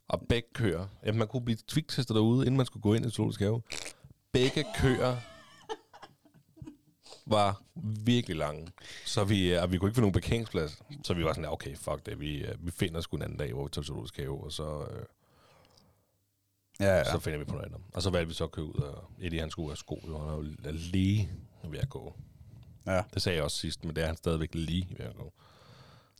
Og 0.07 0.21
begge 0.29 0.47
køer, 0.53 0.87
ja, 1.05 1.11
man 1.11 1.27
kunne 1.27 1.45
blive 1.45 1.57
kviktestet 1.71 2.15
derude, 2.15 2.45
inden 2.45 2.57
man 2.57 2.65
skulle 2.65 2.81
gå 2.81 2.93
ind 2.93 3.05
i 3.05 3.09
Zoologisk 3.09 3.39
Have. 3.39 3.61
Begge 4.31 4.65
køer 4.75 5.17
var 7.25 7.61
virkelig 8.05 8.35
lange. 8.37 8.67
Så 9.05 9.23
vi, 9.23 9.53
øh, 9.53 9.61
og 9.63 9.71
vi 9.71 9.77
kunne 9.77 9.89
ikke 9.89 9.95
få 9.95 10.01
nogen 10.01 10.13
parkeringsplads. 10.13 10.81
Så 11.03 11.13
vi 11.13 11.23
var 11.25 11.31
sådan, 11.31 11.43
ja, 11.43 11.51
okay, 11.53 11.75
fuck 11.75 12.05
det. 12.05 12.19
Vi, 12.19 12.37
øh, 12.37 12.65
vi 12.65 12.71
finder 12.71 13.01
sgu 13.01 13.17
en 13.17 13.23
anden 13.23 13.37
dag, 13.37 13.53
hvor 13.53 13.63
vi 13.63 13.69
tager 13.71 13.85
zoologisk 13.85 14.17
have, 14.17 14.43
og 14.43 14.51
så, 14.51 14.81
øh, 14.91 15.05
Ja, 16.79 16.85
ja. 16.85 16.97
ja. 16.97 17.03
så 17.11 17.19
finder 17.19 17.39
vi 17.39 17.45
på 17.45 17.53
noget 17.53 17.65
andet. 17.65 17.79
Og 17.93 18.01
så 18.01 18.09
valgte 18.09 18.27
vi 18.27 18.33
så 18.33 18.43
at 18.43 18.51
købe 18.51 18.67
ud, 18.67 18.73
og 18.81 19.03
Eddie 19.21 19.39
han 19.39 19.49
skulle 19.51 19.69
have 19.69 19.77
sko, 19.77 19.99
jo. 20.07 20.17
han 20.19 20.29
er 20.29 20.33
jo 20.35 20.41
lige 20.91 21.29
ved 21.63 21.79
at 21.79 21.89
gå. 21.89 22.13
ja. 22.87 23.01
Det 23.13 23.21
sagde 23.21 23.35
jeg 23.35 23.43
også 23.43 23.57
sidst, 23.57 23.85
men 23.85 23.95
det 23.95 24.01
er 24.03 24.07
han 24.07 24.17
stadigvæk 24.17 24.49
lige 24.55 24.87
ved 24.97 25.05
at 25.05 25.15
gå. 25.15 25.33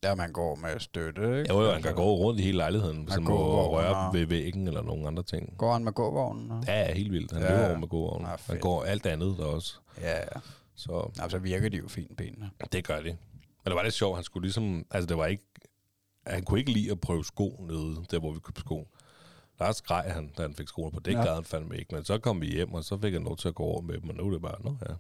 Der 0.04 0.16
man 0.16 0.32
går 0.32 0.56
med 0.56 0.80
støtte, 0.80 1.22
ikke? 1.22 1.54
Jo, 1.54 1.62
jo, 1.62 1.72
han 1.72 1.82
kan 1.82 1.96
gå 1.96 2.16
rundt 2.18 2.40
i 2.40 2.44
hele 2.44 2.58
lejligheden, 2.58 3.08
han 3.12 3.24
må 3.24 3.68
røre 3.72 3.96
og- 4.08 4.14
ved 4.14 4.26
væggen 4.26 4.68
eller 4.68 4.82
nogle 4.82 5.08
andre 5.08 5.24
ting. 5.24 5.58
Går 5.58 5.74
han 5.74 5.84
med 5.84 5.92
gåvognen? 5.94 6.64
Ja, 6.68 6.74
Ja, 6.74 6.88
ja, 6.88 6.94
helt 6.94 7.12
vildt. 7.12 7.32
Han 7.32 7.42
Ja, 7.42 7.52
ja, 7.52 7.58
løber 7.58 7.72
ja. 7.72 7.78
med 7.78 7.88
gåvognen. 7.88 8.28
Ah, 8.28 8.40
han 8.48 8.60
går 8.60 8.84
alt 8.84 9.06
andet 9.06 9.36
der 9.38 9.46
også. 9.46 9.76
ja. 10.02 10.18
ja. 10.18 10.40
Så 10.76 11.12
Nå, 11.18 11.30
så 11.30 11.38
virker 11.38 11.70
de 11.70 11.78
jo 11.78 11.88
fint, 11.88 12.18
benene. 12.18 12.52
Det 12.72 12.88
gør 12.88 12.96
det. 13.02 13.18
Men 13.64 13.66
det 13.72 13.76
var 13.76 13.84
lidt 13.84 13.94
sjovt, 13.94 14.16
han 14.18 14.24
skulle 14.24 14.44
ligesom, 14.46 14.86
altså 14.92 15.08
det 15.08 15.18
var 15.18 15.26
ikke, 15.26 15.44
han 16.28 16.44
kunne 16.44 16.60
ikke 16.60 16.72
lide 16.72 16.92
at 16.92 17.00
prøve 17.02 17.26
sko 17.26 17.66
nede, 17.70 18.06
der 18.12 18.20
hvor 18.20 18.32
vi 18.32 18.40
købte 18.40 18.62
sko. 18.62 18.88
Der 19.60 19.72
skreg 19.72 20.14
han, 20.14 20.28
da 20.38 20.42
han 20.42 20.54
fik 20.56 20.68
skoene 20.68 20.92
på. 20.92 21.00
Det 21.00 21.12
Ja. 21.14 21.24
gad 21.26 21.36
han 21.36 21.44
fandme 21.44 21.78
ikke. 21.78 21.96
Men 21.96 22.04
så 22.04 22.18
kom 22.20 22.42
vi 22.42 22.48
hjem, 22.48 22.74
og 22.74 22.84
så 22.84 22.98
fik 22.98 23.14
han 23.14 23.24
lov 23.24 23.38
til 23.38 23.48
at 23.48 23.56
gå 23.56 23.64
over 23.64 23.82
med 23.82 24.02
dem, 24.02 24.10
og 24.10 24.16
nu 24.16 24.28
er 24.28 24.32
det 24.32 24.42
bare, 24.42 24.62
nå 24.64 24.78
ja. 24.90 24.94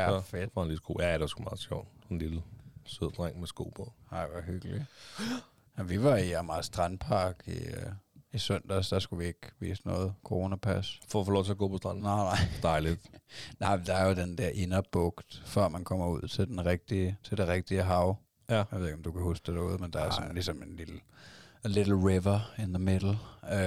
Ja, 0.00 0.08
så 0.08 0.20
fedt. 0.20 0.52
får 0.52 0.60
han 0.60 0.68
lige 0.68 0.76
sko. 0.76 0.96
Ja, 1.00 1.12
det 1.12 1.20
var 1.20 1.26
sgu 1.26 1.42
meget 1.42 1.58
sjovt. 1.58 1.88
En 2.10 2.18
lille 2.18 2.42
sød 2.84 3.10
dreng 3.10 3.38
med 3.40 3.46
sko 3.46 3.72
på. 3.76 3.92
Ej, 4.12 4.26
hvor 4.30 4.40
hyggeligt. 4.40 4.82
Ja, 5.78 5.82
vi 5.82 6.02
var 6.02 6.16
i 6.16 6.32
Amager 6.32 6.62
Strandpark 6.62 7.42
i, 7.46 7.50
øh, 7.50 7.92
i 8.34 8.38
søndags. 8.38 8.88
Der 8.88 8.98
skulle 8.98 9.20
vi 9.20 9.26
ikke 9.26 9.50
vise 9.58 9.86
noget 9.86 10.14
coronapas. 10.24 11.00
For 11.08 11.20
at 11.20 11.26
få 11.26 11.32
lov 11.32 11.44
til 11.44 11.50
at 11.50 11.58
gå 11.58 11.68
på 11.68 11.76
stranden. 11.76 12.02
Nej, 12.02 12.16
nej. 12.16 12.38
Dejligt. 12.62 13.00
Nej, 13.60 13.76
der 13.76 13.94
er 13.94 14.08
jo 14.08 14.14
den 14.14 14.38
der 14.38 14.48
inderbugt, 14.48 15.42
før 15.46 15.68
man 15.68 15.84
kommer 15.84 16.08
ud 16.08 16.28
til, 16.28 16.46
den 16.48 16.66
rigtige, 16.66 17.18
til 17.24 17.36
det 17.36 17.48
rigtige 17.48 17.82
hav. 17.82 18.16
Ja. 18.50 18.64
Jeg 18.72 18.80
ved 18.80 18.86
ikke, 18.86 18.96
om 18.96 19.02
du 19.02 19.12
kan 19.12 19.22
huske 19.22 19.46
det 19.46 19.54
derude, 19.54 19.78
men 19.78 19.90
der 19.90 20.00
er 20.00 20.10
sådan 20.10 20.34
ligesom 20.34 20.62
en 20.62 20.76
lille 20.76 21.00
a 21.64 21.68
little 21.68 21.96
river 21.96 22.54
in 22.58 22.74
the 22.74 22.82
middle. 22.82 23.18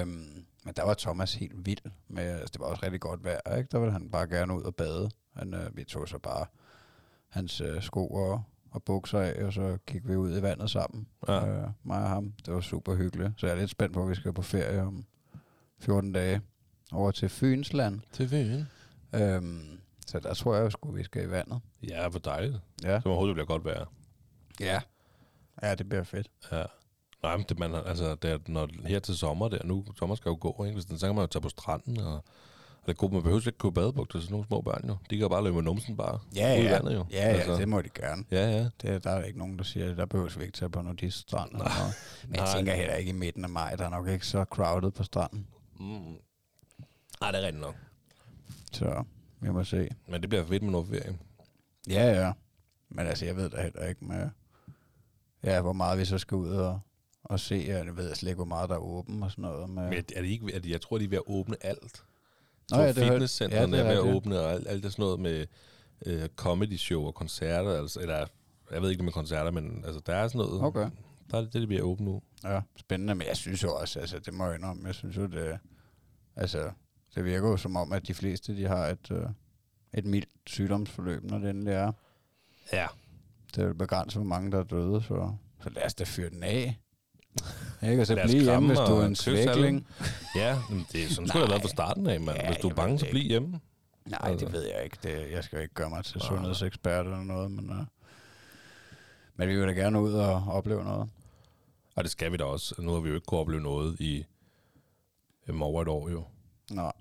Um, 0.02 0.46
men 0.64 0.74
der 0.76 0.84
var 0.84 0.94
Thomas 0.94 1.34
helt 1.34 1.66
vild 1.66 1.92
med, 2.08 2.24
altså 2.24 2.52
det 2.54 2.60
var 2.60 2.66
også 2.66 2.84
rigtig 2.84 3.02
godt 3.02 3.24
vejr, 3.24 3.56
ikke? 3.58 3.70
Der 3.72 3.80
ville 3.80 3.92
han 3.92 4.10
bare 4.10 4.28
gerne 4.28 4.56
ud 4.56 4.62
og 4.62 4.76
bade. 4.76 5.10
Han, 5.36 5.54
øh, 5.54 5.78
vi 5.78 5.84
tog 5.84 6.08
så 6.08 6.18
bare 6.18 6.46
hans 7.30 7.62
øh, 7.62 7.82
sko 7.82 8.08
og, 8.08 8.44
og 8.78 8.84
bukser 8.84 9.20
af, 9.20 9.44
og 9.44 9.54
så 9.54 9.78
gik 9.88 10.08
vi 10.08 10.16
ud 10.16 10.38
i 10.38 10.42
vandet 10.42 10.70
sammen. 10.72 11.08
Ja. 11.28 11.48
Øh, 11.48 11.68
mig 11.84 12.04
og 12.04 12.10
ham. 12.10 12.34
Det 12.46 12.54
var 12.54 12.62
super 12.62 12.96
hyggeligt. 12.96 13.32
Så 13.38 13.46
jeg 13.48 13.56
er 13.56 13.60
lidt 13.60 13.70
spændt 13.70 13.94
på, 13.94 14.04
at 14.04 14.10
vi 14.10 14.16
skal 14.16 14.34
på 14.34 14.42
ferie 14.42 14.82
om 14.82 15.06
14 15.80 16.12
dage 16.12 16.42
over 16.92 17.12
til 17.12 17.30
Fynsland. 17.30 18.02
Til 18.12 18.30
Fyn. 18.30 18.64
Øhm, 19.20 19.80
så 20.08 20.20
der 20.20 20.34
tror 20.34 20.56
jeg 20.56 20.72
sgu, 20.72 20.92
vi 20.92 21.04
skal 21.04 21.24
i 21.24 21.32
vandet. 21.32 21.60
Ja, 21.84 22.10
hvor 22.10 22.20
dejligt. 22.20 22.56
Ja. 22.84 23.02
Så 23.02 23.10
overhovedet 23.10 23.36
bliver 23.36 23.48
godt 23.48 23.66
vejr. 23.66 23.86
Ja. 24.60 24.82
Ja, 25.62 25.76
det 25.76 25.90
bliver 25.90 26.04
fedt. 26.04 26.28
Ja. 26.52 26.64
Nej, 27.24 27.38
men 27.38 27.46
det, 27.50 27.60
man, 27.60 27.76
altså, 27.76 28.16
det 28.16 28.32
er, 28.32 28.40
når, 28.48 28.70
her 28.86 29.00
til 29.00 29.18
sommer, 29.18 29.48
der, 29.48 29.64
nu, 29.64 29.86
sommer 30.00 30.16
skal 30.16 30.30
jo 30.30 30.38
gå, 30.42 30.64
ikke? 30.64 30.74
Hvis 30.74 30.86
den, 30.86 31.00
så 31.00 31.06
kan 31.06 31.16
man 31.16 31.24
jo 31.24 31.28
tage 31.28 31.42
på 31.42 31.50
stranden, 31.50 32.00
og, 32.00 32.24
er 32.92 32.96
godt, 32.96 33.14
man 33.14 33.22
behøver 33.24 33.48
ikke 33.48 33.58
købe 33.58 33.72
badebukser 33.74 34.20
til 34.20 34.32
nogle 34.32 34.46
små 34.48 34.62
børn, 34.62 34.88
jo. 34.88 34.98
De 35.10 35.18
kan 35.18 35.30
bare 35.30 35.44
løbe 35.44 35.56
med 35.56 35.64
numsen 35.64 35.98
bare 35.98 36.20
Ja, 36.36 36.54
ja. 36.54 36.72
vandet, 36.72 36.94
jo. 36.94 37.06
Ja, 37.12 37.18
ja, 37.30 37.34
altså. 37.34 37.56
det 37.58 37.70
må 37.70 37.82
de 37.82 37.90
gerne. 37.90 38.24
ja, 38.32 38.50
ja. 38.52 38.70
Det, 38.82 39.04
der 39.04 39.12
er 39.12 39.24
ikke 39.24 39.40
nogen, 39.40 39.58
der 39.58 39.64
siger, 39.64 39.92
at 39.92 39.98
der 39.98 40.06
behøver 40.06 40.38
vi 40.38 40.44
ikke 40.46 40.58
tage 40.58 40.70
på 40.70 40.82
nudiststrand. 40.82 41.52
eller 41.52 41.64
noget. 41.66 41.94
Men 42.28 42.36
jeg 42.40 42.44
Nej. 42.44 42.56
tænker 42.56 42.74
heller 42.74 42.94
ikke 42.96 43.10
i 43.10 43.14
midten 43.14 43.44
af 43.44 43.50
maj, 43.50 43.76
der 43.76 43.86
er 43.86 43.90
nok 43.90 44.08
ikke 44.08 44.28
så 44.28 44.44
crowded 44.44 44.92
på 44.92 45.04
stranden. 45.04 45.48
Mm. 45.80 46.16
Ej, 47.22 47.32
det 47.32 47.42
er 47.42 47.46
rigtigt 47.46 47.62
nok. 47.62 47.76
Så 48.72 49.04
vi 49.40 49.52
må 49.52 49.64
se. 49.64 49.90
Men 50.08 50.22
det 50.22 50.30
bliver 50.30 50.46
fedt 50.46 50.64
med 50.64 50.72
noget 50.72 50.88
ferie. 50.88 51.18
Ja, 51.90 52.26
ja. 52.26 52.32
Men 52.90 53.08
altså, 53.08 53.26
jeg 53.26 53.36
ved 53.36 53.50
da 53.50 53.62
heller 53.62 53.86
ikke 53.86 54.06
med, 54.06 54.30
ja, 55.44 55.62
hvor 55.62 55.74
meget 55.74 56.00
vi 56.00 56.06
så 56.06 56.18
skal 56.18 56.36
ud 56.38 56.50
og, 56.50 56.80
og 57.24 57.40
se. 57.40 57.64
Jeg 57.68 57.98
ved 57.98 58.16
slet 58.16 58.30
ikke, 58.30 58.36
hvor 58.38 58.46
meget 58.46 58.70
der 58.70 58.76
er 58.76 58.80
åben 58.80 59.24
og 59.24 59.32
sådan 59.32 59.42
noget. 59.42 59.70
Med, 59.70 59.84
Men 59.90 59.94
er 60.16 60.22
det 60.22 60.26
ikke, 60.30 60.54
er 60.56 60.60
det, 60.60 60.70
jeg 60.70 60.82
tror, 60.82 60.98
de 60.98 61.04
er 61.06 61.10
ved 61.10 61.18
at 61.18 61.24
åbne 61.28 61.56
alt. 61.62 62.04
Nå 62.72 62.78
ja, 62.78 62.92
fitnesscentrene 62.92 63.78
ja, 63.78 63.84
er 63.84 63.88
er 63.88 63.90
ved 63.90 64.10
at 64.10 64.16
åbne, 64.16 64.40
og 64.40 64.52
alt, 64.52 64.68
alt 64.68 64.84
det 64.84 64.92
sådan 64.92 65.04
noget 65.04 65.20
med 65.20 65.46
øh, 66.06 66.30
comedy 66.36 66.78
show 66.78 67.06
og 67.06 67.16
koncerter, 67.16 67.82
altså, 67.82 68.00
eller 68.00 68.28
jeg 68.72 68.82
ved 68.82 68.90
ikke 68.90 69.04
med 69.04 69.12
koncerter, 69.12 69.52
men 69.52 69.84
altså, 69.86 70.02
der 70.06 70.16
er 70.16 70.28
sådan 70.28 70.40
noget. 70.40 70.64
Okay. 70.64 70.90
Der 71.32 71.38
er 71.38 71.42
det, 71.42 71.54
det 71.54 71.72
er 71.72 71.78
at 71.78 71.82
åbne 71.82 72.06
nu. 72.06 72.22
Ja, 72.44 72.62
spændende, 72.76 73.16
men 73.16 73.28
jeg 73.28 73.38
synes 73.38 73.64
jo 73.64 73.76
også, 73.76 74.00
altså 74.00 74.20
det 74.20 74.34
må 74.34 74.46
jeg 74.46 74.56
indrømme, 74.56 74.88
jeg 74.88 74.96
synes 74.96 75.18
jo, 75.18 75.26
det, 75.26 75.60
altså, 76.36 76.72
det 77.16 77.26
virker 77.26 77.50
jo 77.50 77.58
som 77.58 77.76
om, 77.76 77.92
at 77.92 78.08
de 78.08 78.14
fleste, 78.14 78.56
de 78.58 78.68
har 78.68 78.88
et, 78.88 79.12
øh, 79.12 79.30
et 79.94 80.06
mildt 80.06 80.30
sygdomsforløb, 80.48 81.24
når 81.24 81.38
det 81.38 81.50
endelig 81.50 81.74
er. 81.74 81.92
Ja. 82.74 82.88
Det 83.56 83.64
er 83.64 83.68
jo 83.68 83.74
begrænset, 83.74 84.22
hvor 84.22 84.30
mange 84.30 84.52
der 84.52 84.60
er 84.60 84.64
døde, 84.64 85.04
så, 85.04 85.34
så 85.64 85.70
lad 85.70 85.86
os 85.86 85.94
da 85.94 86.04
fyre 86.04 86.30
den 86.30 86.44
af. 86.44 86.80
Ikke? 87.84 88.02
Og 88.02 88.08
så 88.08 88.16
Lad 88.16 88.24
os 88.24 88.32
blive 88.32 88.44
hjemme, 88.44 88.68
hvis 88.68 88.78
du 88.78 88.84
er 88.84 89.00
og 89.00 89.06
en 89.06 89.16
svækling. 89.16 89.88
Ja, 90.36 90.58
det 90.92 91.04
er 91.04 91.10
sådan 91.10 91.10
skulle 91.10 91.26
det 91.28 91.32
have 91.34 91.50
været 91.50 91.62
fra 91.62 91.68
starten 91.70 92.08
af, 92.08 92.22
mand. 92.22 92.38
Ja, 92.38 92.48
Hvis 92.48 92.58
du 92.58 92.70
er 92.70 92.74
bange, 92.74 93.00
så 93.00 93.06
bliv 93.12 93.24
hjemme. 93.30 93.60
Nej, 94.06 94.20
Altså. 94.24 94.46
det 94.46 94.54
ved 94.54 94.66
jeg 94.76 94.84
ikke. 94.84 94.98
Det, 95.04 95.32
jeg 95.32 95.44
skal 95.44 95.58
jo 95.58 95.62
ikke 95.62 95.74
gøre 95.74 95.90
mig 95.90 96.06
til 96.06 96.22
sundhedsekspert 96.22 97.06
eller 97.06 97.24
noget, 97.24 97.52
men, 97.52 97.70
uh, 97.70 97.78
men 99.36 99.50
vi 99.50 99.56
vil 99.60 99.68
da 99.68 99.74
gerne 99.74 100.02
ud 100.02 100.14
og 100.14 100.44
opleve 100.48 100.84
noget. 100.84 101.10
Og 101.96 102.04
det 102.04 102.12
skal 102.12 102.32
vi 102.32 102.38
da 102.38 102.44
også. 102.44 102.76
Nu 102.82 102.92
har 102.94 103.00
vi 103.00 103.10
jo 103.10 103.16
ikke 103.16 103.26
kunnet 103.26 103.42
opleve 103.42 103.62
noget 103.62 104.00
i 104.00 104.26
um, 105.50 105.62
over 105.62 105.82
et 105.82 105.88
år, 105.88 106.10
jo. 106.10 106.24
Nå. 106.70 106.92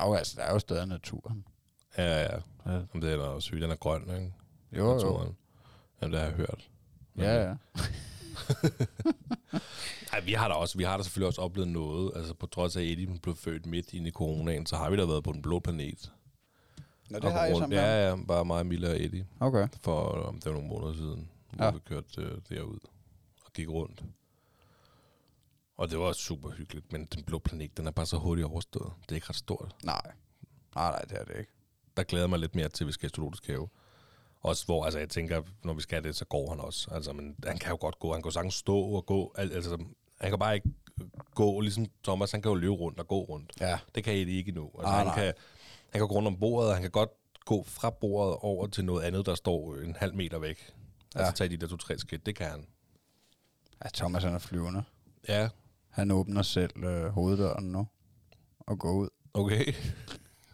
Jo, 0.00 0.14
altså, 0.14 0.34
der 0.36 0.42
er 0.42 0.52
jo 0.52 0.58
stadig 0.58 0.86
naturen. 0.86 1.44
Ja, 1.98 2.04
ja, 2.04 2.20
ja. 2.22 2.36
Ja. 2.66 2.72
Jamen, 2.72 3.02
det 3.02 3.12
er 3.12 3.16
da 3.16 3.22
også 3.22 3.46
sygt. 3.46 3.62
Den 3.62 3.70
er 3.70 3.76
grøn, 3.76 4.02
ikke? 4.02 4.32
Jo, 4.72 4.84
jo. 4.88 4.94
Naturen. 4.94 5.36
Jamen, 6.02 6.12
det 6.12 6.20
har 6.20 6.26
jeg 6.28 6.36
hørt. 6.36 6.68
Men- 7.14 7.24
Ja, 7.24 7.48
ja. 7.48 7.54
Ej, 10.12 10.20
vi 10.20 10.32
har 10.32 10.48
da 10.48 10.54
også, 10.54 10.78
vi 10.78 10.84
har 10.84 10.96
da 10.96 11.02
selvfølgelig 11.02 11.26
også 11.26 11.40
oplevet 11.40 11.68
noget. 11.68 12.12
Altså, 12.16 12.34
på 12.34 12.46
trods 12.46 12.76
af, 12.76 12.80
at 12.82 12.86
Eddie 12.86 13.18
blev 13.22 13.36
født 13.36 13.66
midt 13.66 13.92
inde 13.94 14.08
i 14.08 14.12
coronaen, 14.12 14.66
så 14.66 14.76
har 14.76 14.90
vi 14.90 14.96
da 14.96 15.04
været 15.04 15.24
på 15.24 15.32
den 15.32 15.42
blå 15.42 15.58
planet. 15.58 16.12
Nå, 17.10 17.16
Og 17.16 17.22
det 17.22 17.32
har 17.32 17.38
på 17.38 17.44
I 17.46 17.50
grund- 17.50 17.62
sammen. 17.62 17.78
Ja, 17.78 18.08
ja, 18.08 18.16
bare 18.28 18.44
mig, 18.44 18.66
Mille 18.66 18.88
og 18.88 19.00
Eddie. 19.02 19.26
Okay. 19.40 19.68
For 19.80 20.28
um, 20.28 20.34
det 20.34 20.46
var 20.46 20.52
nogle 20.52 20.68
måneder 20.68 20.94
siden, 20.94 21.30
hvor 21.52 21.64
Ja. 21.64 21.70
vi 21.70 21.78
kørte 21.78 22.20
øh, 22.22 22.38
derud 22.48 22.78
og 23.44 23.52
gik 23.52 23.68
rundt. 23.68 24.02
Og 25.76 25.90
det 25.90 25.98
var 25.98 26.12
super 26.12 26.50
hyggeligt, 26.50 26.92
men 26.92 27.04
den 27.04 27.22
blå 27.22 27.38
planet, 27.38 27.76
den 27.76 27.86
er 27.86 27.90
bare 27.90 28.06
så 28.06 28.16
hurtigt 28.16 28.46
overstået. 28.46 28.92
Det 29.02 29.10
er 29.10 29.14
ikke 29.14 29.26
ret 29.28 29.36
stort. 29.36 29.74
Nej. 29.84 30.00
Nej, 30.74 30.90
nej, 30.90 31.02
det 31.02 31.20
er 31.20 31.24
det 31.24 31.34
ikke. 31.38 31.50
Der 31.96 32.02
glæder 32.02 32.24
jeg 32.24 32.30
mig 32.30 32.38
lidt 32.38 32.54
mere 32.54 32.68
til, 32.68 32.84
at 32.84 32.88
vi 32.88 32.92
skal 32.92 33.06
i 33.06 33.10
zoologisk 33.14 33.46
have. 33.46 33.68
Også 34.40 34.64
hvor, 34.64 34.84
altså 34.84 34.98
jeg 34.98 35.08
tænker, 35.08 35.42
når 35.64 35.74
vi 35.74 35.82
skal 35.82 36.04
det, 36.04 36.16
så 36.16 36.24
går 36.24 36.50
han 36.50 36.60
også. 36.60 36.90
Altså, 36.90 37.12
men 37.12 37.36
han 37.46 37.58
kan 37.58 37.70
jo 37.70 37.76
godt 37.80 37.98
gå. 37.98 38.12
Han 38.12 38.22
kan 38.22 38.28
jo 38.28 38.32
sagtens 38.32 38.54
stå 38.54 38.78
og 38.80 39.06
gå. 39.06 39.32
Al- 39.38 39.52
Altså, 39.52 39.78
han 40.20 40.30
kan 40.30 40.38
bare 40.38 40.54
ikke 40.54 40.68
gå, 41.34 41.60
ligesom 41.60 41.86
Thomas, 42.04 42.32
han 42.32 42.42
kan 42.42 42.48
jo 42.48 42.54
løbe 42.54 42.72
rundt 42.72 43.00
og 43.00 43.08
gå 43.08 43.20
rundt. 43.24 43.52
Ja. 43.60 43.78
Det 43.94 44.04
kan 44.04 44.14
Eddie 44.14 44.36
ikke 44.38 44.48
endnu. 44.48 44.64
Altså, 44.74 44.86
Ah, 44.88 44.94
han, 44.96 45.06
nej. 45.06 45.14
kan, 45.14 45.24
han 45.90 46.00
kan 46.00 46.08
gå 46.08 46.14
rundt 46.14 46.28
om 46.28 46.36
bordet, 46.40 46.68
og 46.68 46.74
han 46.74 46.82
kan 46.82 46.90
godt 46.90 47.10
gå 47.44 47.64
fra 47.64 47.90
bordet 47.90 48.36
over 48.40 48.66
til 48.66 48.84
noget 48.84 49.02
andet, 49.04 49.26
der 49.26 49.34
står 49.34 49.76
en 49.76 49.96
halv 49.96 50.14
meter 50.14 50.38
væk. 50.38 50.58
Ja. 51.14 51.20
Ja. 51.20 51.26
Altså 51.26 51.38
tage 51.38 51.48
de 51.50 51.56
der 51.56 51.66
to-tre 51.66 51.98
skridt, 51.98 52.26
det 52.26 52.36
kan 52.36 52.46
han. 52.50 52.66
Ja, 53.84 53.88
Thomas 53.94 54.22
han 54.24 54.34
er 54.34 54.38
flyvende. 54.38 54.82
Ja, 55.28 55.48
Han 55.90 56.10
åbner 56.10 56.42
selv 56.42 56.84
øh, 56.84 57.06
hoveddøren 57.10 57.64
nu 57.72 57.86
og 58.60 58.78
går 58.78 58.92
ud. 58.92 59.08
okay. 59.34 59.72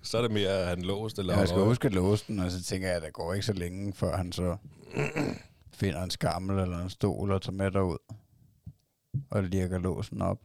Så 0.06 0.18
er 0.18 0.22
det 0.22 0.30
mere, 0.30 0.48
at 0.48 0.66
han 0.68 0.82
låst 0.82 1.18
eller 1.18 1.32
Ja, 1.32 1.38
jeg 1.38 1.48
skal 1.48 1.56
noget. 1.56 1.70
huske 1.70 1.86
at 1.86 1.94
låse 1.94 2.25
den, 2.28 2.38
og 2.40 2.50
så 2.50 2.62
tænker 2.62 2.88
jeg, 2.88 2.96
at 2.96 3.02
der 3.02 3.10
går 3.10 3.32
ikke 3.34 3.46
så 3.46 3.52
længe, 3.52 3.92
før 3.92 4.16
han 4.16 4.32
så 4.32 4.56
finder 5.80 6.02
en 6.02 6.10
skammel 6.10 6.58
eller 6.58 6.78
en 6.78 6.90
stol 6.90 7.30
og 7.32 7.42
tager 7.42 7.56
med 7.56 7.70
derud 7.70 7.98
og 9.30 9.42
lirker 9.42 9.78
låsen 9.78 10.22
op. 10.22 10.38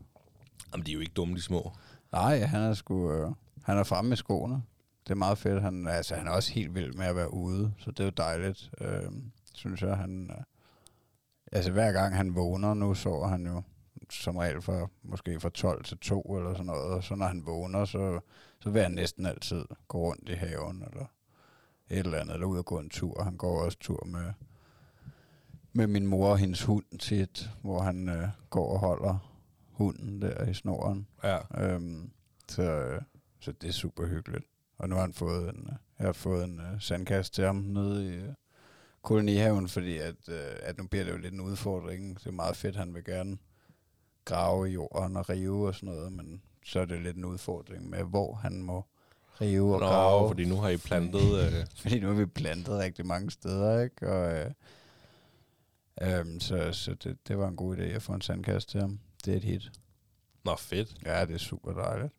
Jamen, 0.74 0.86
de 0.86 0.92
er 0.92 0.94
jo 0.96 1.00
ikke 1.00 1.14
dumme, 1.14 1.36
de 1.36 1.42
små. 1.42 1.72
Nej, 2.12 2.40
han 2.40 2.62
er 2.62 2.74
sgu, 2.74 3.12
øh, 3.12 3.32
han 3.64 3.78
er 3.78 3.84
fremme 3.84 4.10
med 4.10 4.18
skoene. 4.18 4.64
Det 5.04 5.12
er 5.12 5.16
meget 5.16 5.38
fedt. 5.38 5.62
Han, 5.62 5.88
altså, 5.88 6.16
han 6.16 6.28
er 6.28 6.32
også 6.32 6.54
helt 6.54 6.76
vild 6.76 6.94
med 6.94 7.06
at 7.06 7.16
være 7.16 7.34
ude, 7.34 7.74
så 7.78 7.92
det 7.92 8.00
er 8.00 8.04
jo 8.04 8.10
dejligt, 8.18 8.70
øh, 8.82 9.12
synes 9.54 9.82
jeg. 9.82 9.98
Han, 9.98 10.32
øh, 10.32 10.44
altså 11.52 11.72
hver 11.72 11.92
gang 11.92 12.16
han 12.16 12.36
vågner, 12.36 12.74
nu 12.74 12.94
sover 12.94 13.28
han 13.28 13.46
jo 13.46 13.62
som 14.14 14.38
regel 14.38 14.62
fra, 14.62 14.88
måske 15.04 15.40
fra 15.40 15.50
12 15.50 15.84
til 15.84 15.98
2 15.98 16.22
eller 16.22 16.54
sådan 16.54 16.66
noget, 16.66 16.94
og 16.94 17.04
så 17.04 17.16
når 17.16 17.26
han 17.26 17.46
vågner, 17.46 17.86
så, 17.86 18.20
så 18.60 18.70
vil 18.70 18.82
han 18.82 18.92
næsten 18.92 19.26
altid 19.26 19.66
gå 19.88 19.98
rundt 19.98 20.30
i 20.30 20.34
haven 20.34 20.84
eller 20.92 21.06
et 21.90 22.00
eller 22.00 22.20
andet, 22.20 22.34
eller 22.34 22.48
ud 22.48 22.58
og 22.58 22.66
gå 22.66 22.80
en 22.80 22.90
tur. 22.90 23.24
Han 23.24 23.38
går 23.38 23.66
også 23.66 23.78
tur 23.80 24.06
med, 24.06 24.34
med 25.74 25.88
min 25.88 26.08
mor 26.08 26.30
og 26.30 26.38
hendes 26.38 26.64
hund 26.64 27.00
tit, 27.00 27.50
hvor 27.62 27.82
han 27.82 28.10
øh, 28.10 28.28
går 28.50 28.74
og 28.74 28.80
holder, 28.80 29.32
hunden 29.72 30.22
der 30.22 30.46
i 30.46 30.54
snoren. 30.54 31.08
Ja. 31.24 31.38
Øhm, 31.58 32.12
så, 32.48 32.64
øh, 32.64 33.02
så 33.40 33.52
det 33.52 33.68
er 33.68 33.74
super 33.74 34.08
hyggeligt. 34.08 34.46
Og 34.78 34.90
nu 34.90 34.96
har 34.96 35.02
han 35.02 35.14
fået 35.14 35.50
en, 35.50 35.70
øh, 35.70 35.76
jeg 36.00 36.08
har 36.08 36.14
fået 36.14 36.44
en 36.44 36.60
uh, 36.60 36.80
sandkast 36.80 37.34
til 37.34 37.46
ham 37.46 37.56
nede 37.56 38.16
i 38.16 38.20
uh, 38.20 38.34
kolonihaven, 39.02 39.68
fordi 39.68 39.98
at, 39.98 40.16
uh, 40.28 40.36
at 40.62 40.78
nu 40.78 40.88
bliver 40.88 41.04
det 41.06 41.12
jo 41.12 41.18
lidt 41.18 41.34
en 41.34 41.42
udfordring. 41.42 42.20
Det 42.20 42.28
er 42.28 42.32
meget 42.32 42.56
fedt, 42.56 42.76
han 42.76 42.94
vil 42.94 43.04
gerne 43.04 43.38
grave 44.36 44.70
i 44.70 44.74
jorden 44.74 45.18
og 45.18 45.30
rive 45.30 45.68
og 45.68 45.76
sådan 45.76 45.90
noget, 45.96 46.14
men 46.14 46.42
så 46.66 46.80
er 46.80 46.86
det 46.86 47.02
lidt 47.02 47.18
en 47.18 47.26
udfordring 47.26 47.90
med, 47.90 48.04
hvor 48.04 48.34
han 48.34 48.62
må 48.64 48.86
rive 49.42 49.74
og 49.76 49.80
Nå, 49.80 49.88
grave. 49.88 50.30
fordi 50.30 50.46
nu 50.46 50.56
har 50.56 50.70
I 50.70 50.78
plantet... 50.78 51.40
Øh, 51.46 51.66
Fordi 51.82 52.00
nu 52.00 52.08
har 52.08 52.14
vi 52.16 52.26
plantet 52.26 52.78
rigtig 52.78 53.06
mange 53.06 53.32
steder, 53.32 53.82
ikke? 53.82 54.10
Og, 54.10 54.34
øh, 54.34 54.52
øhm, 56.02 56.40
så 56.40 56.72
så 56.74 56.94
det, 56.94 57.18
det 57.28 57.38
var 57.38 57.48
en 57.48 57.56
god 57.56 57.78
idé 57.78 57.82
at 57.82 58.02
få 58.02 58.14
en 58.14 58.22
sandkast 58.22 58.70
til 58.70 58.80
ham. 58.82 59.00
Det 59.26 59.34
er 59.34 59.38
et 59.38 59.44
hit. 59.44 59.72
nå, 60.46 60.56
fedt. 60.56 60.96
Ja, 61.06 61.26
det 61.26 61.34
er 61.34 61.38
super 61.40 61.74
dejligt. 61.74 62.14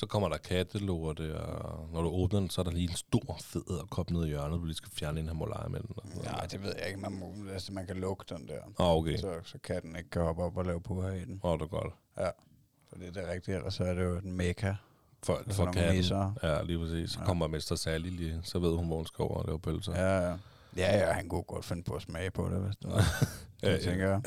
Så 0.00 0.06
kommer 0.06 0.28
der 0.28 0.36
kattelorte, 0.38 1.40
og 1.40 1.88
når 1.92 2.02
du 2.02 2.08
åbner 2.08 2.40
den, 2.40 2.50
så 2.50 2.60
er 2.60 2.64
der 2.64 2.70
lige 2.70 2.90
en 2.90 2.96
stor 2.96 3.36
fed 3.40 3.62
edderkop 3.70 4.10
nede 4.10 4.24
i 4.26 4.28
hjørnet, 4.28 4.60
du 4.60 4.64
lige 4.64 4.76
skal 4.76 4.90
fjerne, 4.92 5.20
den. 5.20 5.28
og 5.28 5.36
sådan 5.36 5.70
noget. 5.70 6.24
Nej, 6.24 6.46
det 6.46 6.62
ved 6.62 6.74
jeg 6.78 6.86
ikke. 6.88 7.00
Man, 7.00 7.12
må, 7.12 7.34
altså, 7.52 7.72
man 7.72 7.86
kan 7.86 7.96
lukke 7.96 8.24
den 8.34 8.48
der. 8.48 8.58
Åh, 8.78 8.96
okay. 8.96 9.16
Så, 9.18 9.34
så 9.44 9.58
katten 9.64 9.96
ikke 9.96 10.10
kan 10.10 10.22
hoppe 10.22 10.42
op 10.42 10.56
og 10.56 10.64
lave 10.64 10.80
puha 10.80 11.08
i 11.12 11.24
den. 11.24 11.40
Åh, 11.42 11.58
det 11.58 11.62
er 11.62 11.66
godt. 11.66 11.92
Så 12.90 12.96
det 12.98 13.08
er 13.08 13.12
det 13.12 13.28
rigtige, 13.32 13.56
ellers 13.56 13.74
så 13.74 13.84
er 13.84 13.94
det 13.94 14.02
jo 14.04 14.16
en 14.18 14.32
mekka. 14.32 14.74
For, 15.22 15.40
For 15.46 15.52
for 15.54 15.64
nogle 15.64 15.80
katten. 15.80 15.96
nisser. 15.96 16.32
Ja, 16.42 16.62
lige 16.62 16.78
præcis. 16.78 17.10
Så 17.10 17.18
Ja. 17.20 17.26
kommer 17.26 17.46
Mester 17.46 17.74
Sally 17.74 18.08
lige, 18.10 18.40
så 18.44 18.58
ved 18.58 18.76
hun, 18.76 18.86
hvor 18.86 18.96
hun 18.96 19.06
skal 19.06 19.22
over 19.22 19.34
og 19.34 19.44
lave 19.46 19.60
pølser. 19.60 19.92
Ja, 19.94 20.28
ja. 20.30 20.36
Ja, 20.76 20.98
ja, 20.98 21.12
han 21.12 21.28
kunne 21.28 21.42
godt 21.42 21.64
finde 21.64 21.82
på 21.82 21.94
at 21.94 22.02
smage 22.02 22.30
på 22.30 22.48
det, 22.48 22.60
hvis 22.60 22.74
var. 22.84 23.04
Ja, 23.62 23.72
Det 23.72 23.80
tænker 23.80 24.08
jeg. 24.08 24.22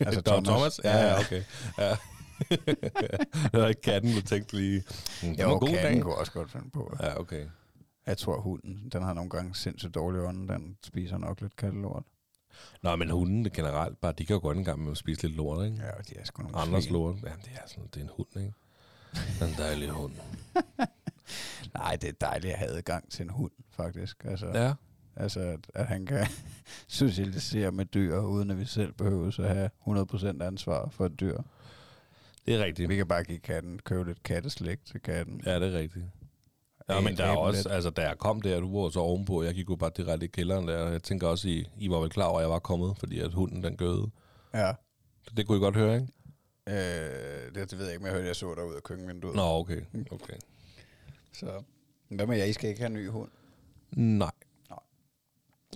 Altså 0.00 0.20
Thomas? 0.20 0.48
Thomas? 0.48 0.80
Ja, 0.84 0.98
ja, 1.06 1.20
okay. 1.20 1.42
Ja. 1.78 1.96
var 3.52 3.66
ikke 3.68 3.80
katten, 3.80 4.14
du 4.14 4.20
tænkte 4.22 4.56
lige. 4.56 4.82
Mm, 5.22 5.28
Jo, 5.32 5.52
en 5.54 5.60
god 5.60 5.68
katten 5.68 5.92
dag. 5.94 6.02
kunne 6.02 6.14
også 6.14 6.32
godt 6.32 6.50
finde 6.50 6.70
på. 6.70 6.96
Ja, 7.02 7.20
okay. 7.20 7.46
Jeg 8.06 8.18
tror, 8.18 8.40
hunden, 8.40 8.88
den 8.92 9.02
har 9.02 9.12
nogle 9.14 9.30
gange 9.30 9.54
sindssygt 9.54 9.94
dårlig 9.94 10.20
ånd. 10.20 10.48
Den 10.48 10.76
spiser 10.84 11.18
nok 11.18 11.40
lidt 11.40 11.56
kattelort. 11.56 12.02
Nå, 12.82 12.96
men 12.96 13.10
hunden 13.10 13.50
generelt, 13.50 14.00
bare 14.00 14.12
de 14.12 14.26
kan 14.26 14.34
jo 14.34 14.40
godt 14.40 14.56
en 14.58 14.64
gang 14.64 14.80
med 14.80 14.90
at 14.90 14.96
spise 14.98 15.22
lidt 15.22 15.36
lort, 15.36 15.64
ikke? 15.66 15.76
Ja, 15.76 15.90
de 16.08 16.18
er 16.20 16.24
sgu 16.24 16.42
nogle 16.42 16.58
Andres 16.58 16.84
svin. 16.84 16.92
lort. 16.92 17.16
Ja, 17.22 17.28
det 17.28 17.50
er 17.54 17.66
sådan, 17.68 17.84
det 17.94 17.96
er 18.00 18.04
en 18.04 18.10
hund, 18.16 18.28
ikke? 18.36 18.52
Det 19.12 19.42
er 19.42 19.46
en 19.46 19.54
dejlig 19.58 19.88
hund. 19.90 20.12
Nej, 21.74 21.96
det 21.96 22.08
er 22.08 22.12
dejligt 22.20 22.52
at 22.52 22.58
have 22.58 22.70
adgang 22.70 23.10
til 23.10 23.22
en 23.22 23.30
hund, 23.30 23.50
faktisk. 23.70 24.24
Altså, 24.24 24.46
Ja. 24.46 24.74
altså 25.16 25.40
at, 25.40 25.60
at 25.74 25.86
han 25.86 26.06
kan 26.06 26.26
socialisere 26.88 27.72
med 27.72 27.84
dyr, 27.84 28.18
uden 28.18 28.50
at 28.50 28.58
vi 28.58 28.64
selv 28.64 28.92
behøver 28.92 29.40
at 29.40 29.56
have 29.56 29.70
100% 30.40 30.42
ansvar 30.42 30.88
for 30.90 31.06
et 31.06 31.20
dyr. 31.20 31.38
Det 32.48 32.56
er 32.56 32.64
rigtigt. 32.64 32.88
Vi 32.88 32.96
kan 32.96 33.08
bare 33.08 33.24
give 33.24 33.38
katten, 33.38 33.78
købe 33.78 34.04
lidt 34.04 34.22
katteslæg 34.22 34.78
til 34.84 35.00
katten. 35.00 35.42
Ja, 35.46 35.60
det 35.60 35.74
er 35.74 35.78
rigtigt. 35.78 36.04
Ja, 36.88 37.00
men 37.00 37.16
der 37.16 37.24
er 37.24 37.36
også, 37.36 37.58
lidt. 37.58 37.74
altså 37.74 37.90
da 37.90 38.02
jeg 38.02 38.18
kom 38.18 38.40
der, 38.40 38.60
du 38.60 38.82
var 38.82 38.90
så 38.90 39.00
ovenpå, 39.00 39.42
jeg 39.42 39.54
gik 39.54 39.70
jo 39.70 39.76
bare 39.76 39.90
direkte 39.96 40.26
i 40.26 40.28
kælderen 40.28 40.68
der, 40.68 40.88
jeg 40.88 41.02
tænker 41.02 41.26
også, 41.28 41.48
I, 41.48 41.68
I 41.78 41.90
var 41.90 41.98
vel 41.98 42.10
klar 42.10 42.26
over, 42.26 42.38
at 42.38 42.42
jeg 42.42 42.50
var 42.50 42.58
kommet, 42.58 42.98
fordi 42.98 43.18
at 43.20 43.32
hunden 43.32 43.62
den 43.62 43.76
gøde. 43.76 44.10
Ja. 44.54 44.72
Så 45.22 45.34
det 45.36 45.46
kunne 45.46 45.58
I 45.58 45.60
godt 45.60 45.76
høre, 45.76 45.94
ikke? 45.94 46.08
Øh, 46.68 47.54
det, 47.54 47.70
det 47.70 47.78
ved 47.78 47.84
jeg 47.84 47.94
ikke, 47.94 48.02
men 48.02 48.06
jeg 48.06 48.14
hørte, 48.14 48.26
jeg 48.26 48.36
så 48.36 48.54
dig 48.54 48.64
ud 48.64 48.74
af 48.74 48.82
køkkenvinduet. 48.82 49.36
Nå, 49.36 49.42
okay. 49.42 49.82
okay. 50.10 50.36
Så, 51.32 51.62
hvad 52.08 52.26
med 52.26 52.36
jer? 52.36 52.44
I 52.44 52.52
skal 52.52 52.70
ikke 52.70 52.80
have 52.80 52.86
en 52.86 52.94
ny 52.94 53.08
hund? 53.10 53.30
Nej. 53.90 54.30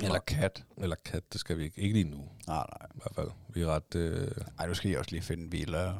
Eller 0.03 0.19
kat? 0.19 0.65
Eller 0.77 0.97
kat, 1.05 1.33
det 1.33 1.41
skal 1.41 1.59
vi 1.59 1.65
ikke. 1.65 1.81
Ikke 1.81 1.95
lige 1.95 2.11
nu, 2.11 2.29
Nej, 2.47 2.67
nej. 2.79 2.89
i 2.95 2.99
hvert 2.99 3.15
fald. 3.15 3.29
Vi 3.49 3.63
er 3.63 3.67
ret... 3.67 3.95
Øh, 3.95 4.31
Ej, 4.59 4.67
nu 4.67 4.75
skal 4.75 4.91
I 4.91 4.95
også 4.95 5.11
lige 5.11 5.23
finde 5.23 5.45
en 5.45 5.53
villa 5.53 5.93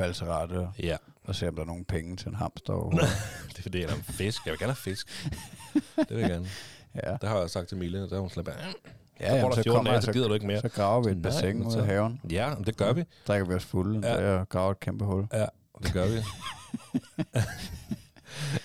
og, 0.00 0.72
ja, 0.78 0.96
og 1.24 1.34
se, 1.34 1.48
om 1.48 1.54
der 1.54 1.62
er 1.62 1.66
nogle 1.66 1.84
penge 1.84 2.16
til 2.16 2.28
en 2.28 2.34
hamster. 2.34 2.90
det 3.48 3.58
er 3.58 3.62
fordi, 3.62 3.80
jeg 3.80 3.90
er 3.90 3.94
fisk. 4.02 4.46
Jeg 4.46 4.52
vil 4.52 4.58
gerne 4.58 4.72
have 4.72 4.76
fisk. 4.76 5.28
Det 5.74 6.10
vil 6.10 6.18
jeg 6.18 6.30
gerne. 6.30 6.48
ja. 7.04 7.12
Det 7.20 7.28
har 7.28 7.38
jeg 7.40 7.50
sagt 7.50 7.68
til 7.68 7.76
Mille, 7.78 8.10
der 8.10 8.18
hun 8.20 8.30
slet 8.30 8.48
Ja, 8.48 8.52
Ja, 9.20 9.36
jamen, 9.36 9.52
så, 9.52 9.62
så, 9.62 9.70
kommer 9.70 9.84
kommer, 9.90 10.00
så 10.00 10.12
gider 10.12 10.28
du 10.28 10.34
ikke 10.34 10.46
mere. 10.46 10.60
så 10.60 10.68
graver 10.68 11.04
vi 11.04 11.10
et 11.10 11.22
bassin 11.22 11.62
ud 11.66 11.72
så- 11.72 11.78
af 11.78 11.86
haven. 11.86 12.20
Ja, 12.30 12.54
men 12.54 12.64
det 12.64 12.76
gør 12.76 12.92
vi. 12.92 13.04
Drikker 13.26 13.46
vi 13.48 13.54
os 13.54 13.64
fulde, 13.64 14.08
Ja. 14.08 14.30
ja. 14.32 14.38
og 14.40 14.48
graver 14.48 14.70
et 14.70 14.80
kæmpe 14.80 15.04
hul. 15.04 15.26
Ja, 15.32 15.46
det 15.82 15.92
gør 15.92 16.06
vi. 16.06 16.16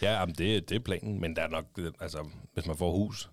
ja, 0.01 0.13
jamen, 0.19 0.35
det, 0.35 0.69
det 0.69 0.75
er 0.75 0.79
planen, 0.79 1.21
men 1.21 1.35
der 1.35 1.41
er 1.41 1.47
nok, 1.49 1.65
øh, 1.77 1.91
altså, 1.99 2.27
hvis 2.53 2.65
man 2.65 2.77
får 2.77 2.91
hus, 2.91 3.29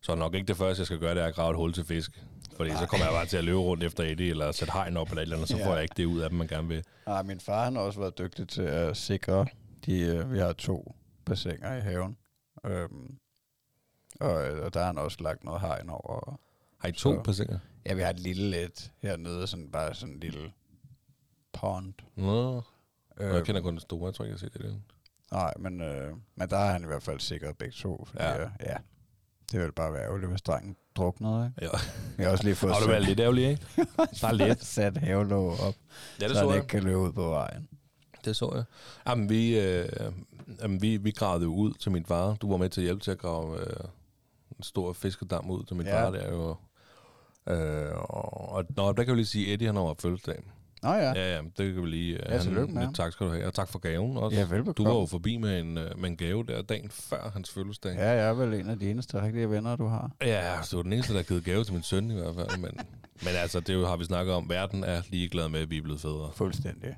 så 0.00 0.12
er 0.12 0.16
nok 0.16 0.34
ikke 0.34 0.46
det 0.46 0.56
første, 0.56 0.80
jeg 0.80 0.86
skal 0.86 0.98
gøre, 0.98 1.14
det 1.14 1.22
er 1.22 1.26
at 1.26 1.34
grave 1.34 1.50
et 1.50 1.56
hul 1.56 1.72
til 1.72 1.84
fisk. 1.84 2.24
Fordi 2.56 2.70
så 2.70 2.86
kommer 2.86 3.06
jeg 3.06 3.12
bare 3.12 3.26
til 3.26 3.36
at 3.36 3.44
løbe 3.44 3.58
rundt 3.58 3.82
efter 3.84 4.04
Eddie, 4.04 4.30
eller 4.30 4.52
sætte 4.52 4.72
hegn 4.72 4.96
op 4.96 5.08
eller 5.08 5.20
et 5.20 5.22
eller 5.22 5.36
andet, 5.36 5.48
så 5.48 5.56
Ja. 5.56 5.66
får 5.66 5.74
jeg 5.74 5.82
ikke 5.82 5.94
det 5.96 6.04
ud 6.04 6.20
af 6.20 6.30
dem, 6.30 6.38
man 6.38 6.46
gerne 6.48 6.68
vil. 6.68 6.84
Nej, 7.06 7.22
min 7.22 7.40
far 7.40 7.64
han 7.64 7.76
har 7.76 7.82
også 7.82 8.00
været 8.00 8.18
dygtig 8.18 8.48
til 8.48 8.62
at 8.62 8.96
sikre, 8.96 9.46
de, 9.86 10.00
øh, 10.00 10.32
vi 10.32 10.38
har 10.38 10.52
to 10.52 10.94
bassiner 11.24 11.76
i 11.76 11.80
haven. 11.80 12.16
Øhm, 12.66 13.18
og, 14.20 14.32
og 14.34 14.74
der 14.74 14.80
har 14.80 14.86
han 14.86 14.98
også 14.98 15.18
lagt 15.20 15.44
noget 15.44 15.60
hegn 15.60 15.90
over. 15.90 16.40
Har 16.78 16.88
I 16.88 16.92
to 16.92 16.98
Så- 17.14 17.22
bassiner? 17.24 17.58
Ja, 17.86 17.94
vi 17.94 18.02
har 18.02 18.10
et 18.10 18.20
lille 18.20 18.50
lidt 18.50 18.92
hernede, 19.02 19.46
sådan 19.46 19.70
bare 19.70 19.94
sådan 19.94 20.14
en 20.14 20.20
lille 20.20 20.52
pond. 21.52 21.94
Nå, 22.16 22.62
Øh, 23.20 23.34
jeg 23.34 23.44
kender 23.44 23.60
kun 23.60 23.72
den 23.72 23.80
store, 23.80 24.06
jeg 24.06 24.14
tror 24.14 24.24
ikke, 24.24 24.36
jeg 24.42 24.50
har 24.52 24.58
set 24.58 24.62
det. 24.72 24.82
Nej, 25.32 25.52
men, 25.58 25.80
øh, 25.80 26.12
men 26.36 26.50
der 26.50 26.56
har 26.58 26.72
han 26.72 26.82
i 26.82 26.86
hvert 26.86 27.02
fald 27.02 27.20
sikret 27.20 27.56
begge 27.58 27.72
to. 27.72 28.04
Fordi, 28.08 28.22
Ja. 28.24 28.40
ja. 28.60 28.76
Det 29.54 29.62
vil 29.62 29.72
bare 29.72 29.92
være 29.92 30.02
ærgerligt, 30.04 30.30
hvis 30.30 30.42
drengen 30.42 30.76
druknede, 30.96 31.46
ikke? 31.46 31.64
Ja. 31.72 31.78
Jeg 32.18 32.26
har 32.26 32.32
også 32.32 32.44
lige 32.44 32.54
fået 32.54 32.72
Har 32.72 32.80
du 32.80 32.86
været 32.88 33.02
lidt 33.04 33.20
ærgerlig, 33.20 33.48
ikke? 33.50 33.66
Bare 34.22 34.36
lidt. 34.36 34.64
sat 34.64 34.96
havelåg 34.96 35.50
op, 35.60 35.74
Ja, 36.20 36.26
det 36.28 36.36
så 36.36 36.40
så 36.42 36.48
jeg. 36.48 36.56
ikke 36.56 36.66
kan 36.68 36.82
løbe 36.82 36.98
ud 36.98 37.12
på 37.12 37.28
vejen. 37.28 37.68
Det 38.24 38.36
så 38.36 38.52
jeg. 38.54 38.64
Jamen, 39.06 39.28
vi, 39.28 39.58
øh, 39.60 39.88
jamen, 40.62 40.82
vi, 40.82 40.96
vi 40.96 41.10
gravede 41.10 41.48
ud 41.48 41.72
til 41.72 41.92
min 41.92 42.04
far. 42.06 42.34
Du 42.34 42.50
var 42.50 42.56
med 42.56 42.68
til 42.68 42.80
at 42.80 42.84
hjælpe 42.84 43.00
til 43.00 43.10
at 43.10 43.18
grave 43.18 43.60
øh, 43.60 43.76
en 44.56 44.62
stor 44.62 44.92
fiskedam 44.92 45.50
ud 45.50 45.64
til 45.64 45.76
min 45.76 45.86
Ja. 45.86 46.04
far 46.04 46.10
der 46.10 46.30
jo. 46.32 46.56
Øh, 47.48 47.92
og, 47.94 48.50
og 48.50 48.64
nå, 48.76 48.92
der 48.92 49.04
kan 49.04 49.12
vi 49.12 49.18
lige 49.18 49.26
sige, 49.26 49.46
at 49.46 49.52
Eddie 49.54 49.66
han 49.68 49.76
har 49.76 49.94
fødselsdag. 49.98 50.42
Nå 50.84 50.90
ja, 50.90 50.96
ja, 51.02 51.12
Ja, 51.14 51.34
ja, 51.36 51.42
det 51.58 51.74
kan 51.74 51.82
vi 51.82 51.88
lige... 51.88 52.18
Ja, 52.28 52.38
tillykke 52.38 52.74
med 52.74 52.82
lidt 52.82 52.84
ham. 52.84 52.94
Tak 52.94 53.12
skal 53.12 53.26
du 53.26 53.32
have, 53.32 53.46
og 53.46 53.54
tak 53.54 53.68
for 53.68 53.78
gaven 53.78 54.16
også. 54.16 54.36
ja 54.38 54.46
velbekomme. 54.46 54.72
du 54.90 54.94
var 54.94 55.00
jo 55.00 55.06
forbi 55.06 55.36
med 55.36 55.60
en, 55.60 55.78
øh, 55.78 55.98
med 55.98 56.10
en 56.10 56.16
gave 56.16 56.44
der 56.44 56.62
dagen 56.62 56.90
før 56.90 57.30
hans 57.30 57.50
fødselsdag. 57.50 57.94
Ja, 57.94 58.10
jeg 58.10 58.28
er 58.28 58.32
vel 58.34 58.54
en 58.54 58.70
af 58.70 58.78
de 58.78 58.90
eneste 58.90 59.22
rigtige 59.22 59.50
venner, 59.50 59.76
du 59.76 59.86
har. 59.86 60.10
Ja, 60.22 60.62
så 60.62 60.82
den 60.82 60.92
eneste, 60.92 61.12
der 61.12 61.18
har 61.18 61.24
givet 61.24 61.44
gave 61.44 61.64
til 61.64 61.72
min 61.74 61.82
søn 61.82 62.10
i 62.10 62.14
hvert 62.14 62.34
fald. 62.34 62.58
Men, 62.60 62.70
men 63.22 63.28
altså, 63.42 63.60
det 63.60 63.68
er 63.70 63.74
jo, 63.74 63.86
har 63.86 63.96
vi 63.96 64.04
snakket 64.04 64.34
om. 64.34 64.48
Verden 64.48 64.84
er 64.84 65.02
ligeglad 65.10 65.48
med, 65.48 65.60
at 65.60 65.70
vi 65.70 65.78
er 65.78 65.82
blevet 65.82 66.00
fædre. 66.00 66.30
Fuldstændig. 66.34 66.96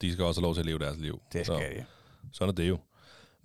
De 0.00 0.12
skal 0.12 0.24
også 0.24 0.40
have 0.40 0.44
lov 0.46 0.54
til 0.54 0.60
at 0.60 0.66
leve 0.66 0.78
deres 0.78 0.98
liv. 0.98 1.20
Det 1.32 1.46
Så- 1.46 1.56
skal 1.56 1.76
de. 1.80 1.84
Sådan 2.32 2.48
er 2.48 2.52
det 2.56 2.68
jo. 2.68 2.78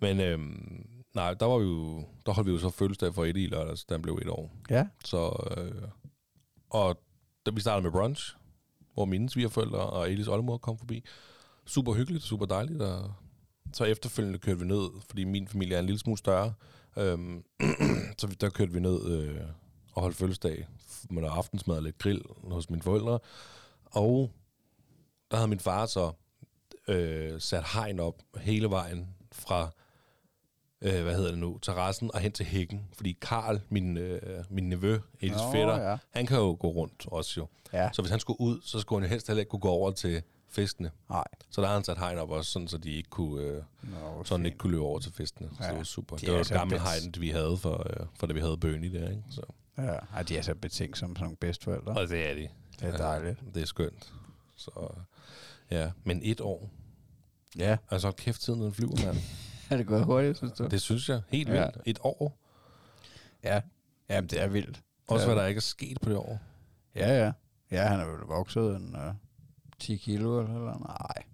Men 0.00 0.20
øhm, 0.20 0.86
nej, 1.14 1.34
der 1.34 1.46
var 1.46 1.58
vi 1.58 1.64
jo, 1.64 2.04
der 2.26 2.32
holdt 2.32 2.46
vi 2.46 2.52
jo 2.52 2.58
så 2.58 2.70
fødselsdag 2.70 3.14
for 3.14 3.24
Eddie 3.24 3.44
i 3.44 3.46
lørdags, 3.46 3.84
da 3.84 3.94
han 3.94 4.02
blev 4.02 4.18
et 4.22 4.28
år. 4.28 4.50
Ja, 4.70 4.86
Så, 5.04 5.50
øh, 5.56 5.82
og 6.70 7.00
da 7.46 7.50
vi 7.50 7.60
startede 7.60 7.82
med 7.82 7.90
brunch, 7.92 8.36
hvor 9.00 9.04
mine 9.04 9.30
svigerforældre 9.30 9.78
og 9.78 10.12
Elis 10.12 10.28
oldemor 10.28 10.58
kom 10.58 10.78
forbi. 10.78 11.04
Super 11.66 11.92
hyggeligt, 11.92 12.24
super 12.24 12.46
dejligt. 12.46 12.82
Og 12.82 13.12
så 13.72 13.84
efterfølgende 13.84 14.38
kørte 14.38 14.58
vi 14.60 14.66
ned, 14.66 14.88
fordi 15.08 15.24
min 15.24 15.48
familie 15.48 15.74
er 15.74 15.80
en 15.80 15.86
lille 15.86 15.98
smule 15.98 16.18
større. 16.18 16.52
Øhm, 16.96 17.44
så 18.18 18.36
der 18.40 18.50
kørte 18.50 18.72
vi 18.72 18.80
ned 18.80 19.06
øh, 19.06 19.40
og 19.92 20.02
holdt 20.02 20.16
fødselsdag 20.16 20.66
med 21.10 21.22
noget 21.22 21.36
aftensmad 21.36 21.76
og 21.76 21.82
lidt 21.82 21.98
grill 21.98 22.22
hos 22.42 22.70
mine 22.70 22.82
forældre. 22.82 23.18
Og 23.84 24.30
der 25.30 25.36
havde 25.36 25.48
min 25.48 25.60
far 25.60 25.86
så 25.86 26.12
øh, 26.88 27.40
sat 27.40 27.64
hegn 27.72 28.00
op 28.00 28.22
hele 28.36 28.70
vejen 28.70 29.08
fra, 29.32 29.70
øh, 30.82 31.02
hvad 31.02 31.14
hedder 31.14 31.30
det 31.30 31.38
nu, 31.38 31.58
terrassen 31.58 32.10
og 32.14 32.20
hen 32.20 32.32
til 32.32 32.46
hækken. 32.46 32.88
Fordi 32.92 33.18
Karl, 33.22 33.60
min, 33.68 33.96
øh, 33.96 34.44
min 34.50 34.68
nevø, 34.68 34.98
Edis 35.20 35.36
Nå, 35.36 35.52
fætter, 35.52 35.90
ja. 35.90 35.96
han 36.10 36.26
kan 36.26 36.36
jo 36.38 36.56
gå 36.60 36.68
rundt 36.68 37.06
også 37.06 37.34
jo. 37.40 37.46
ja. 37.72 37.90
Så 37.92 38.02
hvis 38.02 38.10
han 38.10 38.20
skulle 38.20 38.40
ud, 38.40 38.60
så 38.64 38.80
skulle 38.80 39.00
han 39.00 39.08
jo 39.08 39.10
helst 39.10 39.26
heller 39.26 39.40
ikke 39.40 39.50
kunne 39.50 39.60
gå 39.60 39.68
over 39.70 39.90
til 39.90 40.22
fiskene. 40.48 40.90
Nej. 41.10 41.24
Så 41.50 41.60
der 41.60 41.66
har 41.66 41.74
han 41.74 41.84
sat 41.84 41.98
hegn 41.98 42.18
op 42.18 42.30
også, 42.30 42.50
sådan, 42.50 42.68
så 42.68 42.78
de 42.78 42.90
ikke 42.90 43.10
kunne, 43.10 43.42
øh, 43.42 43.62
Nå, 43.82 44.24
så 44.24 44.34
han 44.34 44.38
fint. 44.38 44.46
ikke 44.46 44.58
kunne 44.58 44.70
løbe 44.70 44.82
over 44.84 44.98
til 44.98 45.12
fiskene. 45.12 45.48
Så 45.56 45.64
Ja. 45.64 45.68
det 45.70 45.76
var 45.78 45.84
super. 45.84 46.16
De 46.16 46.26
det 46.26 46.34
var 46.34 46.40
et 46.40 46.48
gammelt 46.48 46.82
hegn, 46.82 47.14
vi 47.18 47.30
havde 47.30 47.56
for, 47.56 47.86
øh, 48.00 48.06
for 48.14 48.26
da 48.26 48.32
vi 48.32 48.40
havde 48.40 48.56
bøn 48.56 48.84
i 48.84 48.88
der, 48.88 49.08
ikke? 49.10 49.22
Så. 49.30 49.42
Ja, 49.78 49.92
Ej, 50.14 50.22
de 50.22 50.36
er 50.36 50.42
så 50.42 50.54
betænksomme 50.54 51.16
som 51.16 51.22
nogle 51.24 51.36
bedsteforældre. 51.36 51.92
Og 51.92 52.08
det 52.08 52.30
er 52.30 52.34
de. 52.34 52.48
Det 52.80 52.88
er 52.88 52.96
dejligt. 52.96 53.38
Det 53.54 53.62
er 53.62 53.66
skønt. 53.66 54.12
Så, 54.56 54.88
ja. 55.70 55.90
Men 56.04 56.20
et 56.24 56.40
år. 56.40 56.70
Ja, 57.58 57.76
Altså, 57.90 58.12
kæft, 58.12 58.40
tiden 58.40 58.60
den 58.60 58.74
flyver, 58.74 59.06
mand. 59.06 59.16
er 59.70 59.76
det 59.76 59.86
gået 59.86 60.04
hurtigt, 60.04 60.36
synes 60.36 60.52
du? 60.52 60.66
Det 60.66 60.80
synes 60.82 61.08
jeg. 61.08 61.22
Helt 61.28 61.48
Ja. 61.48 61.54
vildt. 61.64 61.78
Et 61.86 61.98
år. 62.02 62.38
Ja, 63.44 63.60
Jamen, 64.08 64.30
det 64.30 64.40
er 64.42 64.48
vildt. 64.48 64.82
Også 65.08 65.26
Ja. 65.28 65.32
hvad 65.34 65.42
der 65.42 65.48
ikke 65.48 65.58
er 65.58 65.62
sket 65.62 65.98
på 66.02 66.08
det 66.08 66.16
år. 66.18 66.38
Ja, 66.94 67.18
ja. 67.24 67.32
Ja, 67.70 67.86
han 67.86 68.00
er 68.00 68.04
vel 68.04 68.20
vokset 68.20 68.76
en 68.76 68.96
uh, 68.96 69.14
10 69.78 69.96
kilo 69.96 70.40
eller 70.40 70.54
eller 70.54 70.78
Nej, 70.78 71.24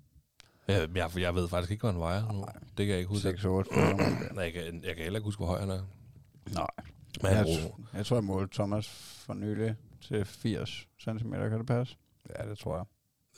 Jeg, 0.79 0.97
jeg, 0.97 1.19
jeg 1.21 1.35
ved 1.35 1.49
faktisk 1.49 1.71
ikke, 1.71 1.83
hvad 1.83 1.93
han 1.93 2.01
vejer 2.01 2.33
nu. 2.33 2.39
Nej. 2.41 2.53
Det 2.53 2.77
kan 2.77 2.89
jeg 2.89 2.99
ikke 2.99 3.09
huske. 3.09 3.23
6 3.23 3.45
8 3.45 3.71
kilo 3.71 3.91
måske. 3.97 4.35
Nej, 4.35 4.45
jeg, 4.45 4.53
kan, 4.53 4.65
jeg 4.85 4.95
kan 4.97 5.03
heller 5.03 5.19
ikke 5.19 5.25
huske, 5.25 5.39
hvor 5.39 5.47
høj 5.47 5.61
han 5.61 5.71
er. 5.71 5.83
Nej. 6.55 6.67
Men 7.23 7.33
Jeg, 7.33 7.45
bruger, 7.45 7.89
jeg 7.95 8.07
tror, 8.07 8.17
jeg 8.17 8.25
målte 8.25 8.55
Thomas 8.55 8.89
for 9.27 9.35
nylig 9.35 9.75
til 10.01 10.25
80 10.25 10.89
cm, 11.01 11.33
kan 11.33 11.59
det 11.59 11.67
passe? 11.67 11.97
Ja, 12.39 12.49
det 12.51 12.59
tror 12.59 12.77
jeg. 12.77 12.85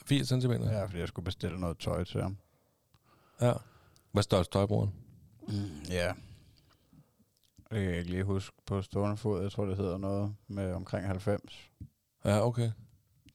80 0.06 0.28
cm? 0.28 0.52
Ja, 0.52 0.84
fordi 0.84 0.98
jeg 0.98 1.08
skulle 1.08 1.24
bestille 1.24 1.60
noget 1.60 1.78
tøj 1.78 2.04
til 2.04 2.22
ham. 2.22 2.36
ja. 3.40 3.52
Hvad 4.18 4.22
størrelse 4.22 4.50
tøjbrugeren? 4.50 4.94
Mm, 5.48 5.54
ja. 5.90 6.12
Det 7.70 7.78
kan 7.78 7.82
jeg 7.82 7.98
ikke 7.98 8.10
lige 8.10 8.24
huske 8.24 8.56
på 8.66 8.82
stående 8.82 9.16
fod. 9.16 9.42
Jeg 9.42 9.52
tror, 9.52 9.64
det 9.64 9.76
hedder 9.76 9.98
noget 9.98 10.34
med 10.48 10.72
omkring 10.72 11.06
90. 11.06 11.70
Ja, 12.24 12.46
okay. 12.46 12.70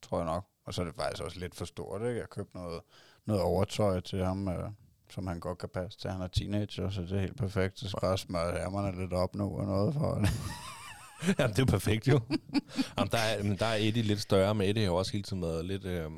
Tror 0.01 0.17
jeg 0.17 0.25
nok. 0.25 0.45
Og 0.65 0.73
så 0.73 0.81
er 0.81 0.85
det 0.85 0.95
faktisk 0.95 1.23
også 1.23 1.39
lidt 1.39 1.55
for 1.55 1.65
stort, 1.65 2.01
ikke? 2.01 2.19
Jeg 2.19 2.29
købte 2.29 2.57
noget, 2.57 2.81
noget 3.25 3.41
overtøj 3.41 3.99
til 3.99 4.25
ham, 4.25 4.47
øh, 4.47 4.69
som 5.09 5.27
han 5.27 5.39
godt 5.39 5.57
kan 5.57 5.69
passe 5.69 5.99
til. 5.99 6.09
Han 6.09 6.21
er 6.21 6.27
teenager, 6.27 6.89
så 6.89 7.01
det 7.01 7.11
er 7.11 7.19
helt 7.19 7.37
perfekt. 7.37 7.79
Så 7.79 7.89
skal 7.89 8.01
bare 8.01 8.17
smøre 8.17 8.61
ærmerne 8.61 9.01
lidt 9.01 9.13
op 9.13 9.35
nu 9.35 9.57
og 9.59 9.65
noget 9.65 9.93
for 9.93 10.15
det. 10.15 10.29
ja, 11.39 11.47
det 11.47 11.59
er 11.59 11.65
perfekt 11.65 12.07
jo. 12.07 12.19
Jamen, 12.97 13.11
der, 13.11 13.17
er, 13.17 13.43
men 13.43 13.57
der 13.57 13.65
er 13.65 13.75
Eddie 13.75 14.03
lidt 14.03 14.21
større, 14.21 14.55
men 14.55 14.69
Eddie 14.69 14.83
har 14.85 14.91
også 14.91 15.11
hele 15.11 15.23
tiden 15.23 15.41
været 15.41 15.65
lidt, 15.65 15.85
øh, 15.85 16.11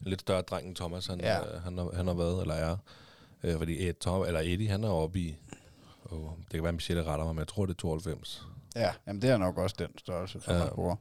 lidt 0.00 0.20
større 0.20 0.42
dreng 0.42 0.66
end 0.68 0.76
Thomas, 0.76 1.06
han, 1.06 1.20
Ja. 1.20 1.34
ja. 1.36 1.54
øh, 1.54 1.62
han, 1.62 1.78
har, 1.78 1.90
han 1.96 2.06
har 2.06 2.14
været, 2.14 2.40
eller 2.40 2.54
er. 2.54 2.76
Øh, 3.42 3.58
fordi 3.58 3.88
Ed, 3.88 3.94
Tom, 3.94 4.22
eller 4.26 4.40
Eddie, 4.40 4.68
han 4.68 4.84
er 4.84 4.88
oppe 4.88 5.18
i, 5.18 5.36
oh, 6.10 6.30
det 6.40 6.50
kan 6.50 6.62
være, 6.62 6.72
Michelle 6.72 7.04
retter 7.04 7.24
mig, 7.24 7.34
men 7.34 7.38
jeg 7.40 7.48
tror, 7.48 7.66
det 7.66 7.72
er 7.72 7.78
92. 7.78 8.46
Ja, 8.76 8.92
jamen 9.06 9.22
det 9.22 9.30
er 9.30 9.36
nok 9.38 9.58
også 9.58 9.76
den 9.78 9.98
størrelse, 9.98 10.40
som 10.40 10.54
Ja. 10.54 10.58
han 10.60 10.68
bruger. 10.74 10.96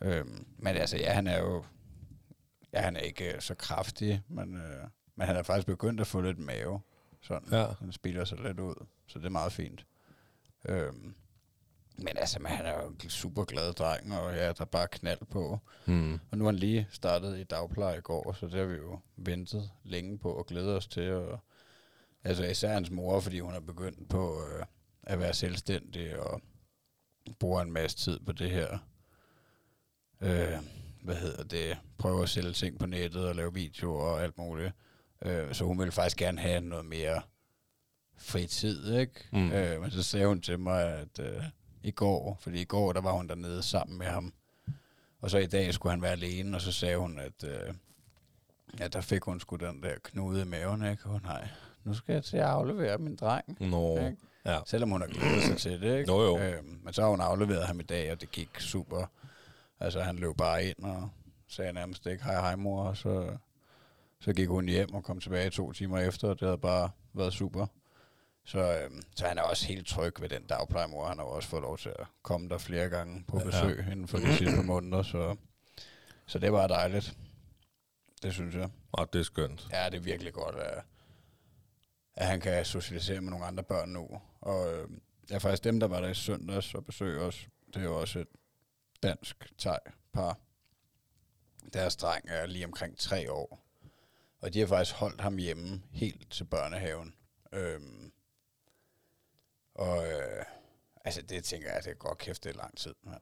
Øhm, 0.00 0.46
men 0.58 0.76
altså, 0.76 0.96
ja, 0.96 1.12
han 1.12 1.26
er 1.26 1.38
jo... 1.40 1.64
Ja, 2.72 2.80
han 2.80 2.96
er 2.96 3.00
ikke 3.00 3.34
øh, 3.34 3.40
så 3.40 3.54
kraftig, 3.54 4.22
men, 4.28 4.54
øh, 4.56 4.84
men 5.16 5.26
han 5.26 5.36
er 5.36 5.42
faktisk 5.42 5.66
begyndt 5.66 6.00
at 6.00 6.06
få 6.06 6.20
lidt 6.20 6.38
mave. 6.38 6.80
Sådan. 7.22 7.48
Ja. 7.52 7.66
Han 7.80 7.92
spiller 7.92 8.24
sig 8.24 8.38
lidt 8.40 8.60
ud, 8.60 8.74
så 9.06 9.18
det 9.18 9.26
er 9.26 9.30
meget 9.30 9.52
fint. 9.52 9.86
Øhm, 10.68 11.14
men 11.98 12.16
altså, 12.18 12.38
men 12.38 12.52
han 12.52 12.66
er 12.66 12.82
jo 12.82 12.88
en 12.88 13.10
super 13.10 13.44
glad 13.44 13.72
dreng, 13.72 14.14
og 14.18 14.34
ja, 14.34 14.46
der 14.46 14.60
er 14.60 14.64
bare 14.64 14.88
knald 14.88 15.18
på. 15.30 15.58
Hmm. 15.84 16.20
Og 16.30 16.38
nu 16.38 16.44
er 16.44 16.48
han 16.50 16.58
lige 16.58 16.88
startet 16.90 17.38
i 17.38 17.44
dagpleje 17.44 17.98
i 17.98 18.00
går, 18.00 18.32
så 18.32 18.46
det 18.46 18.54
har 18.54 18.64
vi 18.66 18.74
jo 18.76 18.98
ventet 19.16 19.70
længe 19.84 20.18
på 20.18 20.32
og 20.32 20.46
glædet 20.46 20.76
os 20.76 20.86
til. 20.86 21.12
Og, 21.12 21.40
altså 22.24 22.44
især 22.44 22.72
hans 22.72 22.90
mor, 22.90 23.20
fordi 23.20 23.40
hun 23.40 23.54
er 23.54 23.60
begyndt 23.60 24.08
på 24.08 24.44
øh, 24.46 24.64
at 25.02 25.18
være 25.18 25.34
selvstændig 25.34 26.20
og 26.20 26.42
bruger 27.38 27.62
en 27.62 27.72
masse 27.72 27.96
tid 27.96 28.20
på 28.20 28.32
det 28.32 28.50
her. 28.50 28.78
Øh, 30.20 30.58
hvad 31.02 31.16
hedder 31.16 31.44
det? 31.44 31.78
Prøve 31.98 32.22
at 32.22 32.28
sælge 32.28 32.52
ting 32.52 32.78
på 32.78 32.86
nettet 32.86 33.28
og 33.28 33.34
lave 33.34 33.54
videoer 33.54 34.04
og 34.04 34.22
alt 34.22 34.38
muligt. 34.38 34.72
Øh, 35.22 35.54
så 35.54 35.64
hun 35.64 35.78
ville 35.78 35.92
faktisk 35.92 36.16
gerne 36.16 36.40
have 36.40 36.60
noget 36.60 36.84
mere 36.84 37.22
fritid, 38.16 38.94
ikke? 38.94 39.28
Mm. 39.32 39.52
Øh, 39.52 39.80
men 39.80 39.90
så 39.90 40.02
sagde 40.02 40.26
hun 40.26 40.40
til 40.40 40.58
mig, 40.58 40.84
at 40.84 41.18
øh, 41.20 41.42
i 41.82 41.90
går, 41.90 42.38
fordi 42.40 42.60
i 42.60 42.64
går, 42.64 42.92
der 42.92 43.00
var 43.00 43.12
hun 43.12 43.28
dernede 43.28 43.62
sammen 43.62 43.98
med 43.98 44.06
ham, 44.06 44.32
og 45.20 45.30
så 45.30 45.38
i 45.38 45.46
dag 45.46 45.74
skulle 45.74 45.90
han 45.90 46.02
være 46.02 46.12
alene, 46.12 46.56
og 46.56 46.60
så 46.60 46.72
sagde 46.72 46.96
hun, 46.96 47.18
at 47.18 47.44
øh, 47.44 47.74
ja, 48.78 48.88
der 48.88 49.00
fik 49.00 49.22
hun 49.22 49.40
sgu 49.40 49.56
den 49.56 49.82
der 49.82 49.94
knude 50.04 50.42
i 50.42 50.44
maven, 50.44 50.90
ikke? 50.90 51.06
Og 51.06 51.20
nej, 51.22 51.48
nu 51.84 51.94
skal 51.94 52.12
jeg 52.12 52.24
til 52.24 52.36
at 52.36 52.42
aflevere 52.42 52.98
min 52.98 53.16
dreng. 53.16 53.56
Nå, 53.70 53.96
Ikke? 53.98 54.16
ja. 54.44 54.58
Selvom 54.66 54.90
hun 54.90 55.00
har 55.00 55.08
glædet 55.08 55.42
sig 55.42 55.56
til 55.58 55.80
det, 55.80 55.98
ikke? 55.98 56.12
Jo, 56.12 56.22
jo. 56.22 56.38
Øhm, 56.38 56.80
men 56.82 56.92
så 56.94 57.02
har 57.02 57.08
hun 57.08 57.20
afleveret 57.20 57.66
ham 57.66 57.80
i 57.80 57.82
dag, 57.82 58.12
og 58.12 58.20
det 58.20 58.30
gik 58.30 58.50
super. 58.60 59.06
Altså, 59.80 60.00
han 60.00 60.16
løb 60.16 60.36
bare 60.36 60.64
ind 60.64 60.84
og 60.84 61.10
sagde 61.48 61.72
nærmest 61.72 62.06
ikke, 62.06 62.24
hej, 62.24 62.34
hej 62.34 62.56
mor, 62.56 62.84
og 62.84 62.96
så, 62.96 63.36
så 64.20 64.32
gik 64.32 64.48
hun 64.48 64.68
hjem 64.68 64.94
og 64.94 65.04
kom 65.04 65.20
tilbage 65.20 65.50
to 65.50 65.72
timer 65.72 65.98
efter, 65.98 66.28
og 66.28 66.40
det 66.40 66.46
havde 66.48 66.58
bare 66.58 66.90
været 67.12 67.32
super. 67.32 67.66
Så, 68.44 68.58
øhm, 68.84 69.02
så 69.16 69.26
han 69.26 69.38
er 69.38 69.42
også 69.42 69.66
helt 69.66 69.86
tryg 69.86 70.20
ved 70.20 70.28
den 70.28 70.42
dagplejemor. 70.42 71.06
Han 71.08 71.18
har 71.18 71.24
også 71.24 71.48
fået 71.48 71.62
lov 71.62 71.78
til 71.78 71.88
at 71.88 72.06
komme 72.22 72.48
der 72.48 72.58
flere 72.58 72.88
gange 72.88 73.24
på 73.28 73.38
Ja. 73.38 73.44
besøg 73.44 73.84
ja. 73.86 73.92
inden 73.92 74.08
for 74.08 74.18
de 74.18 74.36
sidste 74.36 74.62
måneder, 74.62 75.02
så, 75.02 75.36
så 76.26 76.38
det 76.38 76.52
var 76.52 76.66
dejligt. 76.66 77.16
Det 78.22 78.32
synes 78.32 78.54
jeg. 78.54 78.68
Og 78.92 79.12
det 79.12 79.18
er 79.18 79.24
skønt. 79.24 79.68
Ja, 79.72 79.86
det 79.90 79.94
er 79.96 80.00
virkelig 80.00 80.32
godt, 80.32 80.54
at, 80.56 80.82
at 82.14 82.26
han 82.26 82.40
kan 82.40 82.64
socialisere 82.64 83.20
med 83.20 83.30
nogle 83.30 83.46
andre 83.46 83.62
børn 83.62 83.88
nu. 83.88 84.08
Og 84.40 84.72
øh, 84.74 84.88
ja, 85.30 85.38
faktisk 85.38 85.64
dem, 85.64 85.80
der 85.80 85.86
var 85.88 86.00
der 86.00 86.08
i 86.08 86.14
søndags 86.14 86.74
og 86.74 86.84
besøg 86.86 87.20
os, 87.20 87.48
det 87.66 87.76
er 87.76 87.82
jo 87.84 88.00
også 88.00 88.18
et 88.18 88.28
dansk 89.02 89.52
thai 89.58 89.78
par. 90.12 90.38
Deres 91.72 91.96
dreng 91.96 92.24
er 92.28 92.46
lige 92.46 92.64
omkring 92.64 92.98
tre 92.98 93.32
år. 93.32 93.58
Og 94.40 94.54
de 94.54 94.60
har 94.60 94.66
faktisk 94.66 94.96
holdt 94.96 95.20
ham 95.20 95.36
hjemme 95.36 95.82
helt 95.92 96.30
til 96.30 96.44
børnehaven. 96.44 97.14
Øhm, 97.52 98.12
og 99.74 100.06
øh, 100.06 100.44
altså 101.04 101.22
det 101.22 101.44
tænker 101.44 101.72
jeg, 101.72 101.84
det 101.84 101.90
er 101.90 101.94
godt 101.94 102.18
kæft, 102.18 102.44
det 102.44 102.50
er 102.50 102.56
lang 102.56 102.76
tid. 102.78 102.94
Man. 103.04 103.18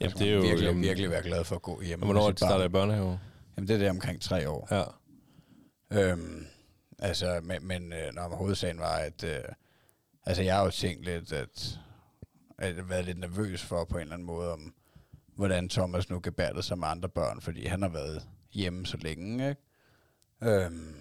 Jamen, 0.00 0.18
det 0.18 0.28
er 0.28 0.34
jo- 0.34 0.40
virkelig, 0.40 0.66
jamen- 0.66 0.82
virkelig 0.82 1.10
være 1.10 1.22
glad 1.22 1.44
for 1.44 1.56
at 1.56 1.62
gå 1.62 1.80
hjemme 1.80 2.04
hvornår 2.04 2.28
er 2.28 2.32
starter 2.36 2.64
i 2.64 2.68
børnehave? 2.68 3.20
Jamen 3.56 3.68
det 3.68 3.74
er 3.74 3.78
der 3.78 3.90
omkring 3.90 4.22
tre 4.22 4.48
år. 4.48 4.68
Ja. 4.70 4.84
Øhm, 5.90 6.46
altså, 7.02 7.40
men, 7.42 7.66
men 7.66 7.92
øh, 7.92 8.14
når 8.14 8.28
hovedsagen 8.36 8.78
var, 8.78 8.94
at 8.96 9.24
øh, 9.24 9.40
altså, 10.26 10.42
jeg 10.42 10.56
har 10.56 10.64
jo 10.64 10.70
tænkt 10.70 11.04
lidt, 11.04 11.32
at, 11.32 11.78
at 12.58 12.76
jeg 12.76 12.88
været 12.88 13.04
lidt 13.04 13.18
nervøs 13.18 13.62
for 13.62 13.84
på 13.84 13.94
en 13.96 14.00
eller 14.02 14.14
anden 14.14 14.26
måde, 14.26 14.52
om 14.52 14.74
hvordan 15.36 15.68
Thomas 15.68 16.10
nu 16.10 16.20
gebærede 16.22 16.62
sig 16.62 16.78
med 16.78 16.88
andre 16.88 17.08
børn, 17.08 17.40
fordi 17.40 17.66
han 17.66 17.82
har 17.82 17.88
været 17.88 18.22
hjemme 18.52 18.86
så 18.86 18.96
længe, 18.96 19.48
ikke? 19.48 19.62
Øhm, 20.42 20.94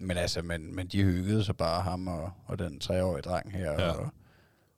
men 0.00 0.16
altså, 0.16 0.42
men, 0.42 0.76
men 0.76 0.86
de 0.86 1.02
hyggede 1.02 1.44
sig 1.44 1.56
bare, 1.56 1.82
ham 1.82 2.08
og, 2.08 2.32
og 2.46 2.58
den 2.58 2.80
treårige 2.80 3.22
dreng 3.22 3.52
her, 3.52 3.72
Ja. 3.72 3.90
og, 3.92 4.08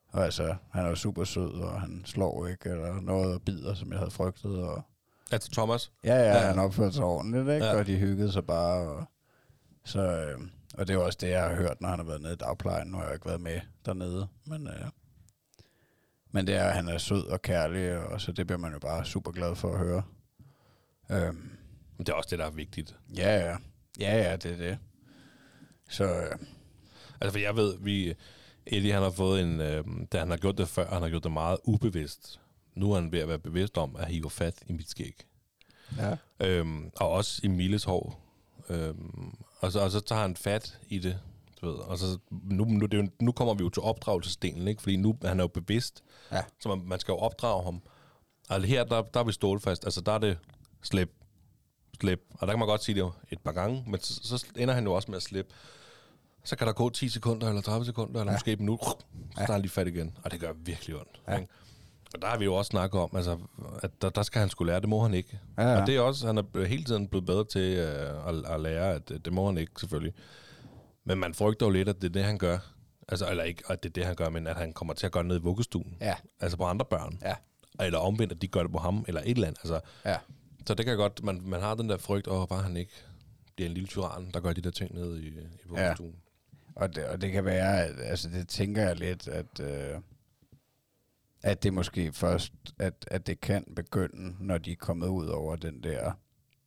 og 0.09 0.25
altså, 0.25 0.55
han 0.71 0.85
er 0.85 0.88
jo 0.88 0.95
super 0.95 1.25
sød, 1.25 1.61
og 1.61 1.81
han 1.81 2.03
slår 2.05 2.47
ikke, 2.47 2.69
eller 2.69 3.01
noget 3.01 3.35
og 3.35 3.42
bider, 3.42 3.75
som 3.75 3.90
jeg 3.90 3.99
havde 3.99 4.11
frygtet, 4.11 4.57
og 4.62 4.83
Altså 5.33 5.51
Thomas? 5.51 5.92
Ja, 6.05 6.14
ja, 6.14 6.33
Ja. 6.33 6.38
han 6.38 6.59
opførte 6.59 6.92
sig 6.92 7.05
ordentligt, 7.05 7.49
ikke? 7.49 7.66
Ja. 7.66 7.77
Og 7.79 7.87
de 7.87 7.97
hyggede 7.97 8.33
sig 8.33 8.47
bare. 8.47 8.88
Og, 8.88 9.05
så, 9.87 10.01
øh, 10.01 10.40
og 10.75 10.88
det 10.88 10.94
er 10.94 10.99
også 10.99 11.18
det, 11.20 11.31
jeg 11.31 11.42
har 11.42 11.55
hørt, 11.55 11.81
når 11.81 11.88
han 11.88 11.99
har 11.99 12.07
været 12.07 12.22
nede 12.22 12.33
i 12.33 12.37
dagplejen. 12.37 12.88
Nu 12.88 12.96
har 12.96 13.05
jeg 13.05 13.14
ikke 13.14 13.27
været 13.27 13.40
med 13.40 13.61
dernede, 13.87 14.29
men, 14.44 14.66
øh, 14.66 14.87
men 16.31 16.46
det 16.46 16.55
er, 16.55 16.64
at 16.64 16.75
han 16.75 16.88
er 16.88 16.99
sød 16.99 17.27
og 17.27 17.42
kærlig, 17.42 17.99
og 17.99 18.20
så 18.20 18.33
det 18.33 18.46
bliver 18.46 18.59
man 18.59 18.72
jo 18.72 18.79
bare 18.79 19.05
super 19.05 19.31
glad 19.31 19.57
for 19.57 19.72
at 19.72 19.79
høre. 19.79 20.03
Men 21.96 22.07
det 22.07 22.09
er 22.09 22.12
også 22.12 22.31
det, 22.31 22.38
der 22.38 22.46
er 22.46 22.51
vigtigt. 22.51 22.96
ja, 23.16 23.37
ja. 23.51 23.57
Ja, 24.01 24.16
ja, 24.31 24.37
det 24.37 24.53
er 24.53 24.57
det. 24.57 24.79
Så 25.88 26.05
øh, 26.05 26.38
Altså, 27.20 27.33
for 27.33 27.38
jeg 27.38 27.57
ved, 27.57 27.79
vi... 27.81 28.14
Eddie, 28.66 28.92
han 28.92 29.03
har 29.03 29.11
fået 29.11 29.42
en... 29.42 29.61
Øh, 29.61 29.85
da 30.12 30.18
han 30.18 30.31
har 30.31 30.37
gjort 30.37 30.59
det 30.59 30.68
før, 30.68 30.87
han 30.92 31.03
har 31.03 31.09
gjort 31.09 31.25
det 31.25 31.33
meget 31.33 31.59
ubevidst. 31.64 32.40
Nu 32.75 32.92
er 32.92 32.94
han 33.01 33.12
ved 33.12 33.18
at 33.18 33.29
være 33.29 33.38
bevidst 33.38 33.79
om 33.79 33.96
at 33.96 34.07
hive 34.09 34.31
fat 34.31 34.62
i 34.66 34.72
mit 34.72 34.90
skæg. 34.90 35.27
ja. 35.99 36.16
Øhm, 36.40 36.90
og 36.96 37.11
også 37.11 37.40
i 37.44 37.49
Miles 37.49 37.85
hår. 37.85 38.20
Øhm, 38.68 39.35
og, 39.59 39.73
så, 39.73 39.81
og 39.81 39.90
så 39.90 40.01
tager 40.01 40.21
han 40.23 40.37
fat 40.37 40.79
i 40.88 40.99
det, 40.99 41.19
du 41.61 41.66
ved. 41.66 41.75
Og 41.75 41.99
så, 41.99 42.19
nu, 42.31 42.64
nu, 42.64 42.87
det 42.87 42.97
jo, 42.99 43.09
nu 43.21 43.33
kommer 43.33 43.55
vi 43.55 43.62
jo 43.64 43.69
til 43.71 43.83
opdragelsesdelen, 43.83 44.69
ikke? 44.69 44.83
Fordi 44.83 44.97
nu 44.97 45.19
han 45.25 45.40
er 45.40 45.45
jo 45.45 45.49
bevidst, 45.49 46.03
Ja. 46.33 46.42
så 46.61 46.69
man, 46.69 46.83
man 46.88 47.01
skal 47.01 47.12
jo 47.12 47.19
opdrage 47.19 47.64
ham. 47.64 47.83
Og 48.49 48.62
her, 48.62 48.85
der, 48.85 49.03
der 49.03 49.21
er 49.21 49.25
vi 49.25 49.33
stålfast. 49.33 49.85
Altså, 49.85 50.01
der 50.01 50.12
er 50.12 50.19
det 50.19 50.38
slip, 50.83 51.11
slip. 52.01 52.21
Og 52.31 52.47
der 52.47 52.53
kan 52.53 52.59
man 52.59 52.69
godt 52.69 52.85
sige 52.85 52.95
det 52.95 53.01
jo 53.01 53.12
et 53.31 53.38
par 53.40 53.53
gange, 53.53 53.85
men 53.87 54.01
så, 54.01 54.14
så 54.38 54.47
ender 54.57 54.75
han 54.75 54.85
jo 54.85 54.92
også 54.95 55.11
med 55.11 55.16
at 55.16 55.23
slippe. 55.23 55.55
Så 56.45 56.57
kan 56.57 56.66
der 56.66 56.73
gå 56.73 56.90
10 56.90 57.09
sekunder, 57.09 57.49
eller 57.49 57.62
30 57.62 57.87
sekunder, 57.87 58.21
eller 58.21 58.33
Ja. 58.33 58.37
måske 58.37 58.53
et 58.53 58.61
minut, 58.61 58.81
så 58.81 58.97
Ja. 59.38 59.45
han 59.53 59.61
lige 59.61 59.71
fat 59.71 59.87
igen. 59.87 60.19
Og 60.25 60.31
det 60.31 60.40
gør 60.40 60.53
virkelig 60.53 60.97
ondt. 60.97 61.21
Ja. 61.29 61.37
Ikke? 61.37 61.49
Og 62.14 62.23
der 62.23 62.29
har 62.29 62.38
vi 62.38 62.45
jo 62.45 62.55
også 62.55 62.69
snakket 62.69 63.01
om, 63.01 63.11
altså, 63.16 63.38
at 63.83 63.90
der, 64.03 64.11
der 64.11 64.23
skal 64.23 64.40
han 64.40 64.49
skulle 64.49 64.73
lære, 64.73 64.81
det 64.81 64.88
må 64.88 65.03
han 65.03 65.14
ikke. 65.14 65.40
Ja, 65.59 65.62
ja. 65.62 65.81
Og 65.81 65.87
det 65.87 65.97
er 65.97 66.01
også, 66.01 66.27
han 66.27 66.38
er 66.38 66.64
hele 66.66 66.85
tiden 66.85 67.09
blevet 67.09 67.27
bedre 67.27 67.45
til 67.45 67.77
øh, 67.77 68.29
at, 68.29 68.45
at 68.55 68.61
lære, 68.61 68.95
at 68.95 69.11
øh, 69.11 69.21
det 69.25 69.33
må 69.33 69.47
han 69.47 69.59
ikke 69.59 69.73
selvfølgelig. 69.81 70.14
Men 71.05 71.19
man 71.19 71.35
frygter 71.35 71.66
jo 71.66 71.71
lidt, 71.71 71.88
at 71.88 71.97
det 72.03 72.05
er 72.09 72.12
det, 72.12 72.25
han 72.25 72.38
gør. 72.38 72.59
Altså, 73.09 73.31
eller 73.31 73.45
ikke, 73.45 73.62
at 73.69 73.83
det 73.83 73.88
er 73.88 73.92
det, 73.92 74.05
han 74.05 74.14
gør, 74.14 74.29
men 74.29 74.47
at 74.47 74.57
han 74.57 74.73
kommer 74.73 74.95
til 74.95 75.07
at 75.07 75.12
gøre 75.12 75.23
det 75.23 75.29
ned 75.29 75.37
i 75.37 75.42
vuggestuen. 75.42 75.97
Ja, 76.01 76.14
Altså 76.40 76.57
på 76.57 76.64
andre 76.64 76.85
børn. 76.85 77.19
ja, 77.23 77.35
Eller 77.81 77.99
omvendt, 77.99 78.33
at 78.33 78.42
de 78.42 78.49
gør 78.49 78.62
det 78.62 78.73
på 78.73 78.79
ham, 78.79 79.05
eller 79.09 79.21
et 79.21 79.31
eller 79.31 79.47
andet. 79.47 79.61
Altså, 79.64 79.81
ja. 80.05 80.16
så 80.66 80.75
det 80.75 80.87
kan 80.87 80.97
godt, 80.97 81.23
man, 81.23 81.40
man 81.45 81.61
har 81.61 81.75
den 81.75 81.88
der 81.88 81.97
frygt, 81.97 82.29
og 82.29 82.49
bare 82.49 82.62
han 82.62 82.77
ikke 82.77 82.92
bliver 83.57 83.69
en 83.69 83.75
lille 83.75 83.87
tyran, 83.87 84.31
der 84.35 84.40
gør 84.40 84.53
de 84.53 84.61
der 84.61 84.71
ting 84.71 84.95
nede 84.95 85.23
i, 85.23 85.27
i 85.29 85.69
vuggestuen. 85.69 86.14
Og 86.77 86.95
det, 86.95 87.05
og 87.05 87.21
det 87.21 87.33
kan 87.33 87.45
være, 87.45 87.85
at, 87.85 87.95
altså 88.01 88.29
det 88.29 88.49
tænker 88.49 88.83
jeg 88.83 88.97
lidt, 88.97 89.29
at, 89.29 89.61
øh, 89.61 90.01
at 91.42 91.62
det 91.62 91.75
måske 91.75 92.12
først, 92.12 92.53
at, 92.79 93.05
at 93.11 93.27
det 93.27 93.40
kan 93.40 93.64
begynde, 93.77 94.37
når 94.40 94.59
de 94.59 94.72
er 94.72 94.77
kommet 94.77 95.09
ud 95.09 95.27
over 95.27 95.57
den 95.57 95.83
der 95.83 96.12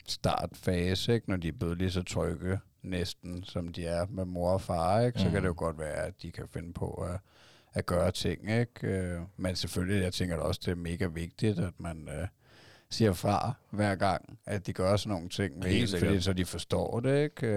startfase, 0.08 1.13
ikke? 1.13 1.29
når 1.29 1.38
de 1.38 1.47
er 1.47 1.51
blevet 1.60 1.77
lige 1.77 1.91
så 1.91 2.03
trygge 2.03 2.60
næsten, 2.84 3.43
som 3.43 3.67
de 3.67 3.86
er 3.86 4.05
med 4.10 4.25
mor 4.25 4.51
og 4.51 4.62
far, 4.62 5.01
ikke? 5.01 5.19
så 5.19 5.25
Mhm. 5.25 5.34
kan 5.34 5.41
det 5.41 5.47
jo 5.47 5.53
godt 5.58 5.79
være, 5.79 6.05
at 6.05 6.21
de 6.21 6.32
kan 6.32 6.47
finde 6.47 6.73
på 6.73 6.91
at, 6.93 7.19
at 7.73 7.86
gøre 7.86 8.12
ting. 8.12 8.51
Ikke? 8.51 8.88
Øh, 8.88 9.21
Men 9.38 9.55
selvfølgelig, 9.55 10.03
jeg 10.03 10.13
tænker 10.13 10.38
også, 10.38 10.62
det 10.65 10.71
er 10.71 10.75
mega 10.75 11.05
vigtigt, 11.05 11.60
at 11.60 11.73
man 11.77 12.10
øh, 12.10 12.27
siger 12.89 13.13
fra 13.13 13.53
hver 13.71 13.95
gang, 13.95 14.39
at 14.45 14.67
de 14.67 14.73
gør 14.73 14.95
sådan 14.95 15.13
nogle 15.13 15.29
ting, 15.29 15.58
med 15.60 15.65
en, 15.82 15.88
fordi 15.99 16.21
så 16.21 16.34
de 16.34 16.45
forstår 16.45 16.99
det. 16.99 17.23
Ikke? 17.23 17.47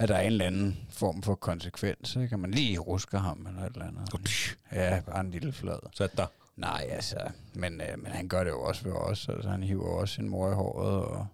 At 0.00 0.08
der 0.08 0.14
er 0.14 0.20
en 0.20 0.26
eller 0.26 0.46
anden 0.46 0.86
form 0.90 1.22
for 1.22 1.34
konsekvens. 1.34 2.16
Ikke? 2.16 2.28
Kan 2.28 2.38
man 2.38 2.50
lige 2.50 2.78
ruske 2.78 3.18
ham 3.18 3.46
eller 3.46 3.62
et 3.62 3.72
eller 3.72 3.86
andet. 3.86 4.56
Ja, 4.72 5.00
bare 5.00 5.20
en 5.20 5.30
lille 5.30 5.52
flad. 5.52 5.78
Sat 5.94 6.16
dig. 6.16 6.26
Nej, 6.56 6.86
altså, 6.90 7.16
men, 7.54 7.80
øh, 7.80 7.98
men 7.98 8.12
han 8.12 8.28
gør 8.28 8.44
det 8.44 8.50
jo 8.50 8.62
også 8.62 8.82
ved 8.84 8.92
os. 8.92 9.28
Altså, 9.28 9.50
han 9.50 9.62
hiver 9.62 9.88
også 9.88 10.14
sin 10.14 10.28
mor 10.28 10.50
i 10.50 10.54
håret, 10.54 11.04
og 11.04 11.26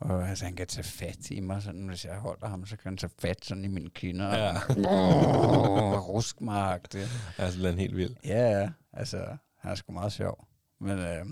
Og 0.00 0.28
altså, 0.28 0.44
han 0.44 0.56
kan 0.56 0.66
tage 0.66 0.84
fat 0.84 1.30
i 1.30 1.40
mig, 1.40 1.62
sådan, 1.62 1.86
hvis 1.88 2.04
jeg 2.04 2.16
holder 2.16 2.48
ham, 2.48 2.66
så 2.66 2.76
kan 2.76 2.90
han 2.90 2.96
tage 2.96 3.12
fat 3.18 3.44
sådan 3.44 3.64
i 3.64 3.68
mine 3.68 3.90
kinder. 3.90 4.36
Ja. 4.38 4.54
Åh, 4.90 6.08
ruskmark, 6.08 6.92
det. 6.92 7.08
Altså, 7.38 7.68
er 7.68 7.72
helt 7.72 7.96
vild. 7.96 8.16
Ja, 8.24 8.60
ja, 8.60 8.70
altså, 8.92 9.36
han 9.58 9.70
er 9.70 9.74
sgu 9.74 9.92
meget 9.92 10.12
sjov. 10.12 10.46
Men, 10.80 10.98
øh, 10.98 11.26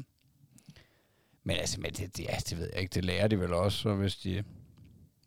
men 1.45 1.57
altså, 1.57 1.81
men 1.81 1.93
det, 1.93 2.17
det, 2.17 2.25
ja, 2.25 2.37
det 2.51 2.59
ved 2.59 2.71
jeg 2.73 2.83
ikke, 2.83 2.95
det 2.95 3.05
lærer 3.05 3.29
de 3.29 3.41
vel 3.41 3.53
også, 3.53 3.79
så 3.79 3.95
hvis 3.95 4.17
de, 4.17 4.45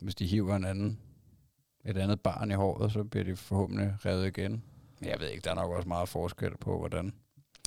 hvis 0.02 0.16
de 0.16 0.26
hiver 0.28 0.56
en 0.56 0.66
anden, 0.66 1.00
et 1.86 1.98
andet 1.98 2.22
barn 2.22 2.52
i 2.52 2.54
håret, 2.54 2.92
så 2.92 3.04
bliver 3.04 3.24
de 3.24 3.36
forhåbentlig 3.36 3.94
revet 4.06 4.28
igen. 4.28 4.64
Men 5.00 5.10
jeg 5.10 5.20
ved 5.20 5.28
ikke, 5.30 5.42
der 5.44 5.52
er 5.52 5.56
nok 5.56 5.72
også 5.72 5.88
meget 5.88 6.10
forskel 6.10 6.58
på, 6.58 6.78
hvordan 6.80 7.14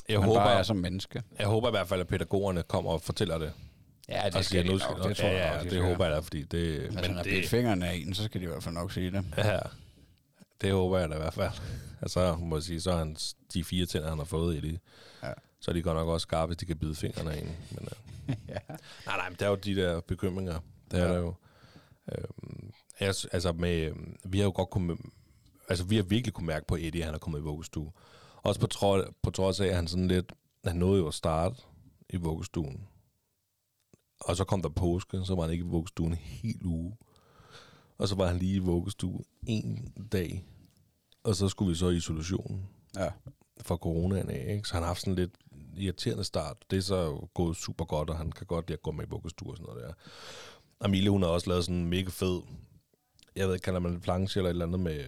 Jeg 0.09 0.19
man 0.19 0.27
håber, 0.27 0.39
bare 0.43 0.59
er 0.59 0.63
som 0.63 0.77
menneske. 0.77 1.23
jeg 1.39 1.47
håber 1.47 1.67
i 1.67 1.71
hvert 1.71 1.87
fald, 1.87 2.01
at 2.01 2.07
pædagogerne 2.07 2.63
kommer 2.63 2.91
og 2.91 3.01
fortæller 3.01 3.37
det. 3.37 3.53
Ja, 4.09 4.21
det 4.25 4.35
Og 4.35 4.43
skal 4.43 4.63
de 4.63 4.69
nok, 4.69 5.03
det 5.07 5.17
tror 5.17 5.27
ja, 5.27 5.33
jeg 5.33 5.45
ja, 5.45 5.51
nok, 5.53 5.59
de 5.59 5.63
det 5.63 5.71
skal. 5.71 5.83
håber 5.83 6.05
jeg 6.05 6.13
da, 6.15 6.19
fordi 6.19 6.43
det... 6.43 6.79
Hvis 6.81 6.95
men 6.95 7.15
har 7.15 7.23
det, 7.23 7.45
fingrene 7.47 7.87
af 7.89 7.93
en, 7.95 8.13
så 8.13 8.23
skal 8.23 8.41
de 8.41 8.45
i 8.45 8.47
hvert 8.47 8.63
fald 8.63 8.75
nok 8.75 8.91
sige 8.91 9.11
det. 9.11 9.25
Ja, 9.37 9.59
det 10.61 10.71
håber 10.71 10.99
jeg 10.99 11.09
da 11.09 11.15
i 11.15 11.17
hvert 11.17 11.33
fald. 11.33 11.51
Altså, 12.01 12.35
må 12.35 12.55
jeg 12.55 12.63
sige, 12.63 12.81
så 12.81 12.91
er 12.91 12.97
han, 12.97 13.17
de 13.53 13.63
fire 13.63 13.85
tænder, 13.85 14.09
han 14.09 14.17
har 14.17 14.25
fået 14.25 14.55
i 14.55 14.59
det, 14.71 14.79
Ja. 15.23 15.31
så 15.59 15.71
er 15.71 15.73
de 15.75 15.81
godt 15.81 15.97
nok 15.97 16.07
også 16.07 16.23
skarpe, 16.23 16.47
hvis 16.49 16.57
de 16.57 16.65
kan 16.65 16.77
bide 16.77 16.95
fingrene 16.95 17.31
af 17.33 17.37
en. 17.41 17.55
Men, 17.71 17.87
uh, 18.27 18.33
ja. 18.49 18.57
nej, 19.05 19.17
nej, 19.17 19.29
men 19.29 19.35
der 19.39 19.45
er 19.45 19.49
jo 19.49 19.55
de 19.55 19.75
der 19.75 19.99
bekymringer. 20.01 20.59
Det 20.91 20.99
er 20.99 21.03
Ja. 21.05 21.11
der 21.13 21.17
jo. 21.19 21.33
Øhm, 22.11 22.71
s- 23.13 23.25
altså, 23.25 23.53
med, 23.53 23.77
øhm, 23.81 24.15
vi 24.25 24.37
har 24.37 24.45
jo 24.45 24.51
godt 24.55 24.69
kunne, 24.69 24.97
altså, 25.69 25.85
vi 25.85 25.95
har 25.95 26.03
virkelig 26.03 26.33
kunne 26.33 26.47
mærke 26.47 26.67
på 26.67 26.75
Eddie, 26.75 27.01
at 27.01 27.05
han 27.05 27.15
er 27.15 27.19
kommet 27.19 27.39
i 27.39 27.43
vuggestue. 27.43 27.91
Også 28.43 28.59
på, 28.61 28.67
tro, 28.67 28.97
på 29.21 29.31
trods 29.31 29.59
af, 29.59 29.67
at 29.67 29.75
han 29.75 29.87
sådan 29.87 30.07
lidt, 30.07 30.33
han 30.65 30.75
nåede 30.75 30.99
jo 31.01 31.07
at 31.07 31.13
starte 31.13 31.55
i 32.09 32.17
vuggestuen. 32.17 32.87
Og 34.21 34.35
så 34.37 34.43
kom 34.43 34.61
der 34.61 34.69
påske, 34.69 35.25
så 35.25 35.35
var 35.35 35.41
han 35.41 35.51
ikke 35.51 35.65
i 35.65 35.67
vuggestuen 35.69 36.11
en 36.11 36.17
hel 36.17 36.65
uge. 36.65 36.97
Og 37.97 38.07
så 38.07 38.15
var 38.15 38.27
han 38.27 38.37
lige 38.37 38.55
i 38.55 38.59
vuggestue 38.59 39.19
en 39.47 39.93
dag. 40.11 40.45
Og 41.23 41.35
så 41.35 41.49
skulle 41.49 41.69
vi 41.69 41.75
så 41.75 41.89
i 41.89 41.95
isolation 41.95 42.67
ja. 42.95 43.09
fra 43.61 43.75
coronaen 43.75 44.29
af, 44.29 44.45
ikke? 44.53 44.67
Så 44.67 44.73
han 44.73 44.83
har 44.83 44.87
haft 44.87 45.01
sådan 45.01 45.15
lidt 45.15 45.31
irriterende 45.77 46.23
start. 46.23 46.57
Det 46.69 46.77
er 46.77 46.81
så 46.81 47.27
gået 47.33 47.57
super 47.57 47.85
godt, 47.85 48.09
og 48.09 48.17
han 48.17 48.31
kan 48.31 48.45
godt 48.47 48.67
lide 48.67 48.77
at 48.77 48.81
gå 48.83 48.91
med 48.91 49.05
i 49.05 49.09
vuggestue 49.09 49.49
og 49.51 49.57
sådan 49.57 49.65
noget 49.75 49.83
der. 49.87 49.93
Amelie, 50.85 51.09
hun 51.09 51.23
har 51.23 51.29
også 51.29 51.49
lavet 51.49 51.65
sådan 51.65 51.75
en 51.75 51.89
mega 51.89 52.09
fed, 52.09 52.41
jeg 53.35 53.47
ved 53.47 53.53
ikke, 53.53 53.63
kalder 53.63 53.79
man 53.79 53.93
det 53.93 54.01
planche 54.01 54.39
eller 54.39 54.49
et 54.49 54.53
eller 54.53 54.65
andet 54.65 54.79
med, 54.79 55.03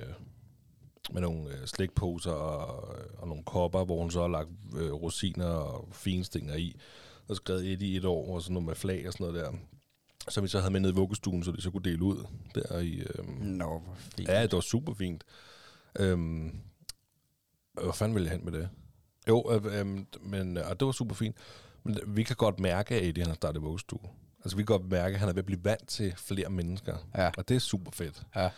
med 1.12 1.22
nogle 1.22 1.50
øh, 1.50 1.66
slikposer 1.66 2.32
og, 2.32 2.96
og 3.18 3.28
nogle 3.28 3.44
kopper, 3.44 3.86
hvor 3.86 4.02
hun 4.02 4.12
så 4.12 4.22
har 4.22 4.28
lagt 4.28 4.50
øh, 4.76 4.94
rosiner 4.94 5.46
og 5.46 5.90
finstinger 5.92 6.56
i, 6.56 6.76
og 7.28 7.36
skrevet 7.36 7.74
et 7.74 7.82
i 7.82 7.98
et 7.98 8.06
år, 8.06 8.36
og 8.36 8.42
sådan 8.42 8.54
noget 8.54 8.66
med 8.66 8.76
flag 8.76 9.08
og 9.08 9.14
sådan 9.14 9.28
noget 9.28 9.44
der. 9.44 9.58
Som 10.30 10.44
vi 10.44 10.48
så 10.48 10.60
havde 10.60 10.72
med 10.72 10.80
ned 10.80 10.92
i 10.92 10.96
vuggestuen, 10.96 11.44
så 11.44 11.52
de 11.52 11.62
så 11.62 11.72
kunne 11.72 11.84
dele 11.84 12.04
ud 12.04 12.26
der 12.56 12.80
i... 12.80 12.96
Øh, 13.00 13.40
Nå, 13.40 13.66
hvor 13.66 13.96
fint. 13.96 14.30
Ja, 14.30 14.42
det 14.42 14.54
var 14.54 14.60
super 14.60 14.94
fint. 14.94 15.24
Øhm, 16.00 16.60
hvad 17.74 17.94
fanden 17.94 18.16
ville 18.16 18.30
jeg 18.30 18.38
hen 18.38 18.46
med 18.46 18.54
det? 18.60 18.70
Jo, 19.28 19.52
øh, 19.52 19.80
øh, 19.80 20.06
men, 20.22 20.58
og 20.58 20.80
det 20.80 20.86
var 20.86 20.92
super 20.92 21.16
fint. 21.16 21.36
Men 21.84 22.00
vi 22.08 22.24
kan 22.24 22.36
godt 22.36 22.60
mærke, 22.60 22.96
at 22.96 23.04
Eddie 23.04 23.24
han 23.24 23.30
har 23.30 23.36
startet 23.36 23.62
vuggestue. 23.62 24.00
Altså 24.48 24.58
vi 24.58 24.64
kan 24.64 24.78
godt 24.78 24.92
mærke, 24.92 25.14
at 25.14 25.20
han 25.20 25.30
er 25.30 25.34
ved 25.34 25.40
at 25.40 25.46
blive 25.46 25.64
vant 25.64 25.88
til 25.88 26.14
flere 26.18 26.50
mennesker. 26.50 26.98
Ja. 27.18 27.32
Og 27.38 27.50
det 27.50 27.56
er 27.56 27.60
super 27.60 27.92
fedt. 27.92 28.24
Ja. 28.36 28.50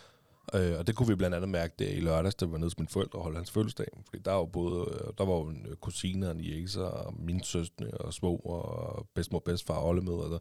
Øh, 0.53 0.79
og 0.79 0.87
det 0.87 0.95
kunne 0.95 1.07
vi 1.07 1.15
blandt 1.15 1.35
andet 1.35 1.49
mærke 1.49 1.73
der 1.79 1.87
i 1.87 1.99
lørdags, 1.99 2.35
da 2.35 2.45
vi 2.45 2.51
var 2.51 2.57
nede 2.57 2.65
hos 2.65 2.77
mine 2.77 2.89
forældre 2.89 3.19
og 3.19 3.23
holdt 3.23 3.37
hans 3.37 3.51
fødselsdag. 3.51 3.87
Fordi 4.05 4.23
der 4.25 4.31
var 4.31 4.45
både, 4.45 4.91
øh, 4.91 5.13
der 5.17 5.25
var 5.25 5.33
jo 5.33 5.47
en 5.47 5.65
øh, 5.69 5.75
kusine 5.75 6.29
og 6.29 6.35
niæser, 6.35 6.83
og 6.83 7.13
mine 7.19 7.43
søstre 7.43 7.85
og 7.91 8.13
små 8.13 8.35
og 8.35 9.07
bedsmor, 9.15 9.39
bedstfar 9.39 9.73
og 9.73 9.87
oldemødre. 9.87 10.39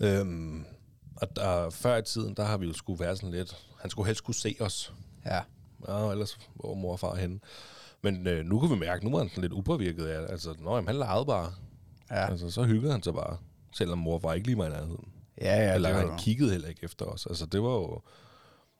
Øhm, 0.00 0.64
og 1.16 1.36
der, 1.36 1.70
før 1.70 1.96
i 1.96 2.02
tiden, 2.02 2.34
der 2.34 2.44
har 2.44 2.58
vi 2.58 2.66
jo 2.66 2.72
skulle 2.72 3.00
være 3.00 3.16
sådan 3.16 3.30
lidt, 3.30 3.66
han 3.80 3.90
skulle 3.90 4.06
helst 4.06 4.24
kunne 4.24 4.34
se 4.34 4.56
os. 4.60 4.94
Ja. 5.26 5.40
Ja, 5.88 6.10
ellers 6.10 6.38
hvor 6.54 6.68
var 6.68 6.74
mor 6.74 6.92
og 6.92 7.00
far 7.00 7.14
henne. 7.14 7.40
Men 8.02 8.26
øh, 8.26 8.44
nu 8.44 8.60
kan 8.60 8.70
vi 8.70 8.76
mærke, 8.76 9.04
nu 9.10 9.16
er 9.16 9.18
han 9.18 9.28
sådan 9.28 9.42
lidt 9.42 9.52
upåvirket 9.52 10.06
af. 10.06 10.32
Altså, 10.32 10.54
nå, 10.58 10.74
jamen, 10.74 10.88
han 10.88 10.96
legede 10.96 11.26
bare. 11.26 11.52
Ja. 12.10 12.30
Altså, 12.30 12.50
så 12.50 12.62
hyggede 12.62 12.92
han 12.92 13.02
sig 13.02 13.14
bare. 13.14 13.36
Selvom 13.72 13.98
mor 13.98 14.18
far 14.18 14.34
ikke 14.34 14.46
lige 14.46 14.58
var 14.58 14.66
i 14.66 14.70
nærheden. 14.70 15.12
Ja, 15.40 15.56
ja, 15.56 15.74
Eller 15.74 15.92
var, 15.92 16.08
han 16.08 16.18
kiggede 16.18 16.50
heller 16.50 16.68
ikke 16.68 16.84
efter 16.84 17.04
os. 17.04 17.26
Altså, 17.26 17.46
det 17.46 17.62
var 17.62 17.68
jo... 17.70 18.02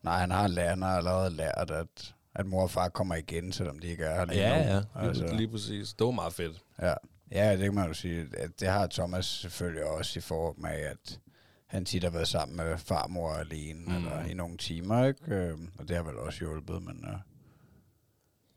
Nej, 0.03 0.19
han 0.19 0.31
har, 0.31 0.49
lært, 0.49 0.69
han 0.69 0.83
har 0.83 0.97
allerede 0.97 1.31
lært, 1.31 1.71
at, 1.71 2.15
at 2.35 2.47
mor 2.47 2.63
og 2.63 2.71
far 2.71 2.89
kommer 2.89 3.15
igen, 3.15 3.53
selvom 3.53 3.79
de 3.79 3.87
ikke 3.87 4.05
er 4.05 4.15
her 4.15 4.25
lige 4.25 4.49
nu. 4.49 4.65
lige, 5.01 5.09
Altså, 5.09 5.35
lige 5.37 5.49
præcis. 5.49 5.95
Det 5.95 6.05
var 6.05 6.11
meget 6.11 6.33
fedt. 6.33 6.63
ja. 6.83 6.95
ja, 7.33 7.53
det 7.53 7.61
kan 7.61 7.75
man 7.75 7.87
jo 7.89 7.95
sige. 7.95 8.27
At 8.37 8.61
det 8.61 8.69
har 8.69 8.87
Thomas 8.87 9.25
selvfølgelig 9.27 9.85
også 9.85 10.19
i 10.19 10.23
forhold 10.23 10.57
med, 10.59 10.71
at 10.71 11.21
han 11.67 11.85
tit 11.85 12.03
har 12.05 12.11
været 12.11 12.29
sammen 12.29 12.57
med 12.57 12.79
farmor 12.79 13.33
alene, 13.33 13.81
mm. 13.87 13.97
eller 13.97 14.25
i 14.25 14.35
nogle 14.35 14.57
timer, 14.57 15.05
ikke? 15.05 15.35
Øhm, 15.35 15.71
Og 15.79 15.89
det 15.89 15.97
har 15.97 16.03
vel 16.05 16.17
også 16.19 16.39
hjulpet, 16.39 16.83
men... 16.83 17.05
Uh, 17.09 17.15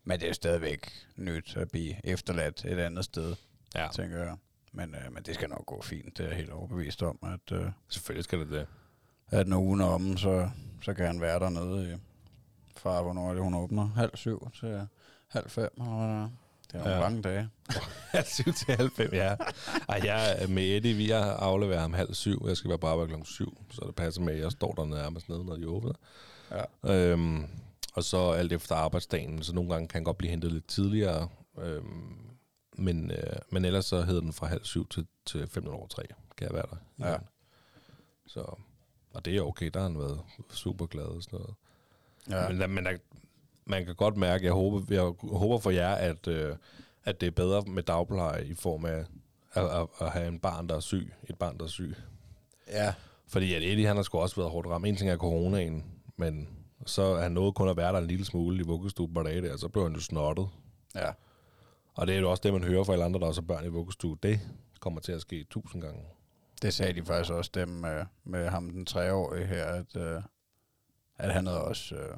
men 0.04 0.18
det 0.18 0.24
er 0.24 0.28
jo 0.28 0.34
stadigvæk 0.34 0.92
nyt 1.16 1.56
at 1.56 1.70
blive 1.70 2.06
efterladt 2.06 2.64
et 2.64 2.78
andet 2.78 3.04
sted, 3.04 3.34
Ja, 3.74 3.88
tænker 3.94 4.18
jeg. 4.18 4.36
Men, 4.72 4.94
uh, 5.06 5.14
men 5.14 5.22
det 5.22 5.34
skal 5.34 5.48
nok 5.48 5.66
gå 5.66 5.82
fint. 5.82 6.18
Det 6.18 6.24
er 6.24 6.28
jeg 6.28 6.36
helt 6.36 6.50
overbevist 6.50 7.02
om, 7.02 7.18
at, 7.22 7.58
uh, 7.58 7.66
selvfølgelig 7.88 8.24
skal 8.24 8.38
det 8.40 8.50
det. 8.50 8.66
at 9.30 9.48
når 9.48 9.58
ugen 9.60 9.80
er 9.80 9.84
omme, 9.86 10.18
så, 10.18 10.50
så 10.82 10.94
kan 10.94 11.06
han 11.06 11.20
være 11.20 11.38
dernede 11.40 11.92
i, 11.92 11.96
fra, 12.76 13.02
hvornår 13.02 13.28
er 13.30 13.34
det, 13.34 13.42
hun 13.42 13.54
åbner? 13.54 13.86
Halv 13.96 14.10
syv 14.14 14.50
til 14.60 14.86
halv 15.28 15.50
fem, 15.50 15.70
eller 15.78 15.96
hvad 15.96 16.08
det 16.08 16.14
er. 16.22 16.28
Det 16.72 16.74
er 16.74 16.84
nogle 16.84 16.94
Ja. 16.94 17.00
lange 17.00 17.22
dage. 17.22 17.48
Halv 18.12 18.24
syv 18.26 18.52
til 18.52 18.74
halv 18.76 18.90
fem, 18.90 19.10
ja. 19.12 19.36
Ej, 19.88 20.00
jeg 20.04 20.42
er 20.42 20.48
med 20.48 20.62
Eddie, 20.76 20.94
vi 20.94 21.10
har 21.10 21.22
afleveret 21.32 21.80
ham 21.80 21.92
halv 21.92 22.14
syv. 22.14 22.44
Jeg 22.48 22.56
skal 22.56 22.68
være 22.68 22.78
på 22.78 22.86
arbejde 22.86 23.08
klokken 23.08 23.26
syv, 23.26 23.58
så 23.70 23.84
det 23.86 23.94
passer 23.94 24.22
med, 24.22 24.34
at 24.34 24.40
jeg 24.40 24.52
står 24.52 24.72
der 24.72 24.84
nærmest 24.84 25.28
nede, 25.28 25.44
når 25.44 25.56
de 25.56 25.68
åbner. 25.68 25.92
Ja. 26.50 26.94
Øhm, 26.94 27.46
og 27.94 28.04
så 28.04 28.30
alt 28.30 28.52
efter 28.52 28.74
arbejdsdagen, 28.74 29.42
så 29.42 29.54
nogle 29.54 29.70
gange 29.70 29.88
kan 29.88 29.96
han 29.98 30.04
godt 30.04 30.18
blive 30.18 30.30
hentet 30.30 30.52
lidt 30.52 30.66
tidligere. 30.68 31.28
Øhm, 31.58 32.16
men, 32.82 33.10
øh, 33.10 33.36
men 33.50 33.64
ellers 33.64 33.84
så 33.84 34.02
hedder 34.02 34.20
den 34.20 34.32
fra 34.32 34.46
halv 34.46 34.64
syv 34.64 34.88
til, 34.88 35.06
til 35.26 35.46
15 35.48 35.72
over 35.74 35.86
tre, 35.86 36.02
kan 36.36 36.46
jeg 36.46 36.54
være 36.54 36.66
der. 36.70 37.10
Ja. 37.10 37.16
Så, 38.26 38.40
og 39.14 39.24
det 39.24 39.36
er 39.36 39.42
okay, 39.42 39.70
der 39.74 39.80
har 39.80 39.88
han 39.88 39.98
været 39.98 40.20
super 40.50 40.86
glad 40.86 41.04
og 41.04 41.22
sådan 41.22 41.38
noget. 41.38 41.54
Ja. 42.30 42.48
Men, 42.48 42.60
der- 42.60 42.66
men 42.66 42.84
der, 42.84 42.92
man 43.64 43.84
kan 43.86 43.94
godt 43.94 44.16
mærke, 44.16 44.44
jeg 44.44 44.52
håber, 44.52 44.82
jeg 44.94 45.14
håber 45.38 45.58
for 45.58 45.70
jer, 45.70 45.94
at, 45.94 46.28
øh, 46.28 46.56
at 47.04 47.20
det 47.20 47.26
er 47.26 47.30
bedre 47.30 47.62
med 47.66 47.82
dagpleje 47.82 48.44
i 48.44 48.54
form 48.54 48.84
af 48.84 49.04
at, 49.52 49.64
at, 49.64 49.86
at 50.00 50.10
have 50.10 50.28
en 50.28 50.38
barn, 50.38 50.68
der 50.68 50.76
er 50.76 50.80
syg. 50.80 51.12
Et 51.30 51.38
barn, 51.38 51.58
der 51.58 51.64
er 51.64 51.68
syg. 51.68 51.94
ja. 52.68 52.94
Fordi 53.26 53.54
at 53.54 53.62
Eddie, 53.62 53.86
han 53.86 53.96
har 53.96 54.02
sgu 54.02 54.18
også 54.18 54.36
været 54.36 54.50
hårdt 54.50 54.66
ramt. 54.68 54.86
En 54.86 54.96
ting 54.96 55.10
er 55.10 55.16
coronaen, 55.16 55.84
men 56.16 56.48
så 56.86 57.02
er 57.02 57.22
han 57.22 57.32
nået 57.32 57.54
kun 57.54 57.68
at 57.68 57.76
være 57.76 57.92
der 57.92 57.98
en 57.98 58.06
lille 58.06 58.24
smule 58.24 58.58
i 58.58 58.66
vuggestue 58.66 59.08
på 59.14 59.22
dage 59.22 59.42
der, 59.42 59.56
så 59.56 59.68
blev 59.68 59.84
han 59.84 59.92
jo 59.94 60.00
snottet. 60.00 60.48
Ja. 60.94 61.10
Og 61.94 62.06
det 62.06 62.16
er 62.16 62.20
jo 62.20 62.30
også 62.30 62.40
det, 62.44 62.52
man 62.52 62.64
hører 62.64 62.84
fra 62.84 62.92
alle 62.92 63.04
andre, 63.04 63.20
der 63.20 63.26
også 63.26 63.40
er 63.40 63.44
børn 63.46 63.64
i 63.64 63.68
vuggestue. 63.68 64.16
Det 64.22 64.40
kommer 64.80 65.00
til 65.00 65.12
at 65.12 65.20
ske 65.20 65.44
tusind 65.50 65.82
gange. 65.82 66.00
Det 66.62 66.74
sagde 66.74 66.92
de 67.00 67.06
faktisk 67.06 67.32
også 67.32 67.50
dem 67.54 67.68
med, 67.68 68.04
med 68.24 68.48
ham, 68.48 68.70
den 68.70 68.86
treårige 68.86 69.46
her, 69.46 69.64
at, 69.64 69.96
øh, 69.96 70.22
at 71.18 71.32
han 71.34 71.46
havde 71.46 71.64
også 71.64 71.94
øh, 71.94 72.16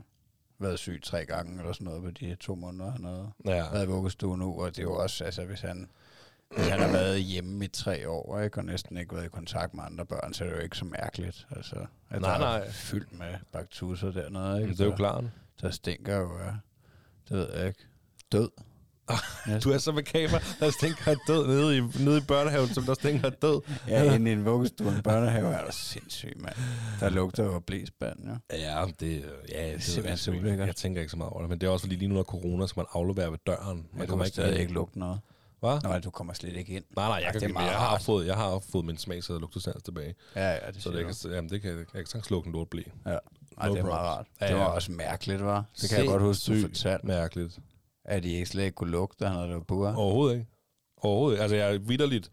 været 0.59 0.79
syg 0.79 1.01
tre 1.03 1.25
gange 1.25 1.59
eller 1.59 1.73
sådan 1.73 1.85
noget 1.85 2.03
på 2.03 2.11
de 2.11 2.35
to 2.35 2.55
måneder, 2.55 2.91
han 2.91 3.05
havde 3.05 3.33
Ja, 3.45 3.71
været 3.73 3.85
i 3.85 3.89
vuggestue 3.89 4.39
nu, 4.39 4.63
og 4.63 4.71
det 4.71 4.79
er 4.79 4.83
jo 4.83 4.95
også, 4.95 5.25
altså 5.25 5.45
hvis 5.45 5.61
han, 5.61 5.91
hvis 6.57 6.69
han 6.69 6.81
har 6.81 6.93
været 6.93 7.21
hjemme 7.23 7.65
i 7.65 7.69
tre 7.69 8.09
år, 8.09 8.41
ikke, 8.41 8.59
og 8.59 8.65
næsten 8.65 8.97
ikke 8.97 9.15
været 9.15 9.25
i 9.25 9.29
kontakt 9.29 9.75
med 9.75 9.85
andre 9.85 10.07
børn, 10.07 10.35
så 10.35 10.45
er 10.45 10.49
det 10.49 10.57
jo 10.57 10.63
ikke 10.63 10.77
så 10.77 10.85
mærkeligt, 10.85 11.47
altså, 11.51 11.87
at 12.11 12.21
Nej, 12.21 12.39
der 12.39 12.47
er 12.47 12.59
nej. 12.59 12.71
fyldt 12.71 13.13
med 13.19 13.35
baktusser 13.53 14.11
dernede, 14.11 14.63
ikke? 14.63 14.73
det 14.73 14.81
er 14.81 14.85
jo 14.85 14.97
klart. 14.97 15.25
Der 15.61 15.71
stinker 15.71 16.17
jo 16.17 16.39
af, 16.39 16.55
det 17.29 17.37
ved 17.37 17.53
jeg 17.57 17.67
ikke, 17.67 17.85
død. 18.33 18.49
Du 19.65 19.71
er 19.71 19.79
så 19.79 19.93
makaber, 19.93 20.39
der 20.61 20.71
stinker 20.71 21.11
af 21.11 21.17
død 21.27 21.47
nede 21.47 21.79
i, 21.79 21.81
nede 21.81 22.19
i 22.19 22.21
børnehaven, 22.21 22.69
som 22.69 22.85
der 22.85 22.95
stinker 22.95 23.27
af 23.27 23.33
død. 23.33 23.61
Ja, 23.89 24.15
inde 24.15 24.31
i 24.31 24.33
en 24.33 24.45
vuggestue 24.45 24.87
og 24.87 24.95
en 24.95 25.03
børnehave 25.03 25.49
er 25.49 25.65
der 25.65 25.73
sindssygt, 25.73 26.43
mand. 26.43 26.55
Der 27.01 27.09
lugter 27.09 27.45
jo 27.45 27.59
blæsband, 27.59 28.19
ja. 28.51 28.57
Ja, 28.59 28.85
det, 29.01 29.25
ja, 29.49 29.73
det, 29.73 29.83
simpelthen 29.83 30.35
er 30.35 30.39
ulækkert. 30.39 30.67
Jeg 30.67 30.77
tænker 30.77 31.01
ikke 31.01 31.11
så 31.11 31.17
meget 31.17 31.31
over 31.31 31.41
det, 31.41 31.51
men 31.51 31.61
det 31.61 31.67
er 31.67 31.71
også 31.71 31.87
fordi 31.87 31.97
lige 31.97 32.09
nu 32.09 32.15
under 32.15 32.25
corona, 32.25 32.67
skal 32.67 32.81
man 32.81 32.87
aflevere 32.93 33.31
ved 33.31 33.39
døren. 33.47 33.77
Man 33.77 33.87
Man 33.93 34.09
du 34.09 34.17
kan 34.17 34.27
stadig 34.27 34.61
ikke 34.61 34.73
lugte 34.73 34.99
noget. 34.99 35.21
Hvad? 35.61 35.81
Nå, 35.83 35.99
du 35.99 36.11
kommer 36.11 36.33
slet 36.33 36.57
ikke 36.57 36.73
ind. 36.73 36.85
Nej, 36.97 37.09
nej, 37.09 37.19
Ej, 37.19 37.25
jeg, 37.25 37.35
det 37.35 37.43
kan, 37.43 37.55
jeg, 37.57 37.79
har 37.79 37.99
fået, 37.99 38.27
jeg 38.27 38.37
har 38.37 38.63
fået 38.73 38.85
min 38.85 38.99
smags- 38.99 39.31
og 39.31 39.41
lugtesans 39.41 39.83
tilbage. 39.83 40.15
Ja, 40.37 40.51
ja, 40.51 40.71
det 40.71 40.83
Så 40.83 40.91
det, 40.91 41.07
kan, 41.07 41.33
jamen, 41.33 41.51
det 41.51 41.63
kan, 41.63 41.71
jeg 41.71 41.87
kan 41.95 42.07
sagtens 42.07 42.31
lukke 42.31 42.47
en 42.47 42.53
lort 42.53 42.69
blæ. 42.69 42.83
Ja. 43.07 43.11
Ej, 43.11 43.69
No 43.69 43.75
det 43.75 43.81
er 43.81 43.85
meget 43.85 44.01
rart. 44.01 44.27
Ja, 44.41 44.47
Det 44.47 44.55
var 44.55 44.61
ja. 44.61 44.67
også 44.67 44.93
mærkeligt, 44.93 45.45
var. 45.45 45.65
Det 45.81 45.91
kan 45.91 45.99
jeg 45.99 46.07
godt 46.07 46.23
huske, 46.23 46.55
du 46.55 46.61
fortalte, 46.61 47.07
Mærkeligt. 47.07 47.59
At 48.05 48.23
de 48.23 48.33
ikke 48.33 48.47
slet 48.47 48.65
ikke 48.65 48.75
kunne 48.75 48.91
lugte, 48.91 49.27
han 49.27 49.37
havde 49.37 49.49
det 49.49 49.67
på. 49.67 49.87
Overhovedet 49.87 50.35
ikke. 50.35 50.47
Overhovedet 50.97 51.35
ikke. 51.35 51.43
Altså, 51.43 51.57
jeg 51.57 51.75
er 51.75 51.79
vidderligt... 51.79 52.31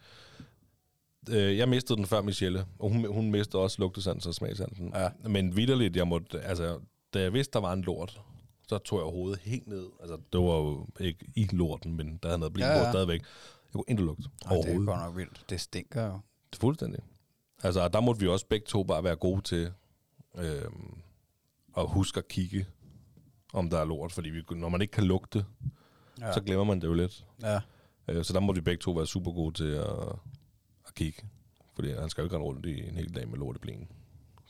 Øh, 1.30 1.58
jeg 1.58 1.70
mistede 1.70 1.98
den 1.98 2.06
før 2.06 2.22
Michelle, 2.22 2.66
og 2.80 2.90
hun, 2.90 3.14
hun 3.14 3.32
mistede 3.32 3.64
også 3.64 3.76
lugtesansen 3.80 4.30
og 4.30 4.36
smagsansen. 4.36 4.92
Ja. 4.96 5.10
Men 5.30 5.56
vidderligt, 5.56 5.96
jeg 5.96 6.08
måtte... 6.08 6.42
Altså, 6.42 6.80
da 7.14 7.22
jeg 7.22 7.34
vidste, 7.34 7.54
der 7.54 7.60
var 7.60 7.74
en 7.74 7.82
lort, 7.82 8.22
så 8.68 8.78
tog 8.78 9.00
jeg 9.00 9.06
hovedet 9.06 9.40
helt 9.40 9.68
ned. 9.68 9.86
Altså, 10.00 10.18
det 10.34 10.40
var 10.40 10.56
jo 10.56 10.88
ikke 11.00 11.26
i 11.36 11.48
lorten, 11.52 11.98
men 11.98 12.20
der 12.24 12.30
havde 12.30 12.40
noget 12.40 12.54
blivet 12.54 12.70
Ja, 12.70 12.78
ja, 12.78 12.92
stadigvæk. 12.92 13.20
Jeg 13.20 13.74
kunne 13.74 13.84
ikke 13.88 14.04
lugte 14.04 14.24
Ej, 14.46 14.56
det 14.56 14.70
er 14.70 14.86
godt 14.86 14.86
nok 14.86 15.18
vildt. 15.18 15.46
Det 15.50 15.62
stinker 15.62 16.06
jo. 16.06 16.20
Fuldstændig. 16.56 17.00
Altså, 17.64 17.88
der 17.88 18.00
måtte 18.00 18.22
vi 18.22 18.28
også 18.28 18.46
begge 18.46 18.66
to 18.66 18.84
bare 18.84 19.04
være 19.04 19.16
gode 19.16 19.42
til 19.42 19.72
øh, 20.38 20.62
at 21.78 21.88
huske 21.88 22.18
at 22.18 22.28
kigge, 22.28 22.66
om 23.54 23.70
der 23.70 23.78
er 23.80 23.86
lort. 23.86 24.12
Fordi 24.12 24.30
vi, 24.30 24.44
når 24.52 24.70
man 24.70 24.82
ikke 24.82 24.92
kan 24.92 25.04
lugte, 25.04 25.46
Ja. 26.22 26.34
så 26.34 26.42
glemmer 26.42 26.64
man 26.66 26.82
det 26.82 26.88
jo 26.88 26.94
lidt. 26.94 27.26
ja. 27.42 27.60
Øh, 28.08 28.24
så 28.26 28.34
der 28.34 28.40
måtte 28.40 28.62
vi 28.62 28.64
begge 28.64 28.82
to 28.82 28.92
være 28.92 29.08
super 29.08 29.32
gode 29.32 29.54
til 29.58 29.72
at, 29.72 29.90
at 30.88 30.94
kigge. 30.96 31.24
Fordi 31.76 31.92
han 31.94 32.10
skal 32.10 32.22
jo 32.22 32.26
ikke 32.26 32.36
rende 32.36 32.48
rundt 32.48 32.66
i 32.66 32.88
en 32.90 32.96
hel 32.96 33.16
dag 33.16 33.28
med 33.30 33.38
lorteblæen. 33.38 33.88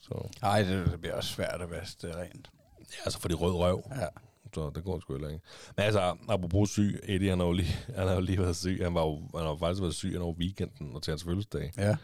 Så, 0.02 0.28
Ej, 0.42 0.62
det, 0.64 0.86
det 0.92 1.02
bliver 1.02 1.16
også 1.16 1.30
svært 1.34 1.62
at 1.62 1.70
vaske 1.70 2.08
det 2.08 2.16
rent. 2.16 2.52
ja, 2.80 2.84
altså 3.06 3.20
for 3.20 3.28
de 3.28 3.34
rød 3.34 3.54
røv. 3.54 3.84
Ja. 3.96 4.08
Så 4.54 4.72
det 4.76 4.84
går 4.84 5.00
sgu 5.00 5.14
heller 5.14 5.30
ikke. 5.30 5.42
Men 5.78 5.84
altså, 5.86 6.18
apropos 6.30 6.70
syg, 6.70 7.00
Eddie, 7.04 7.30
han 7.30 7.40
har 7.40 7.46
jo 7.46 7.52
lige, 7.52 7.74
han 7.96 8.08
har 8.08 8.14
jo 8.16 8.22
lige 8.22 8.40
været 8.40 8.56
syg. 8.56 8.80
Han, 8.84 8.94
var 8.94 9.02
jo, 9.02 9.16
han 9.16 9.42
har 9.42 9.50
jo 9.50 9.56
faktisk 9.56 9.82
været 9.82 9.96
syg 9.96 10.18
over 10.20 10.34
weekenden 10.34 10.96
og 10.96 11.04
til 11.04 11.12
hans 11.12 11.24
fødselsdag. 11.24 11.72
Ja. 11.78 11.96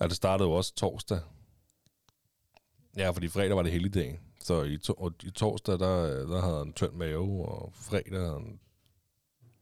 Ja, 0.00 0.04
det 0.06 0.16
startede 0.16 0.48
jo 0.48 0.54
også 0.54 0.74
torsdag. 0.74 1.20
Ja, 2.96 3.10
fordi 3.10 3.28
fredag 3.28 3.56
var 3.56 3.62
det 3.62 3.72
hele 3.72 3.88
dagen. 3.88 4.18
Så 4.42 4.62
i, 4.62 4.78
to, 4.78 4.92
og 4.94 5.12
i 5.22 5.30
torsdag, 5.30 5.78
der, 5.78 6.26
der 6.26 6.40
havde 6.40 6.58
han 6.58 6.72
tynd 6.72 6.92
mave, 6.92 7.48
og 7.48 7.72
fredag 7.74 8.18
havde 8.20 8.32
han 8.32 8.60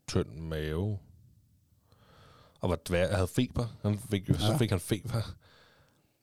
tynd 0.09 0.29
mave. 0.41 0.99
Og 2.61 2.71
var 2.71 2.79
dvær, 2.89 3.15
havde 3.15 3.29
feber. 3.29 3.67
Han 3.83 3.99
fik, 3.99 4.29
ja. 4.29 4.35
Så 4.39 4.59
fik 4.59 4.71
han 4.71 4.81
feber. 4.81 5.23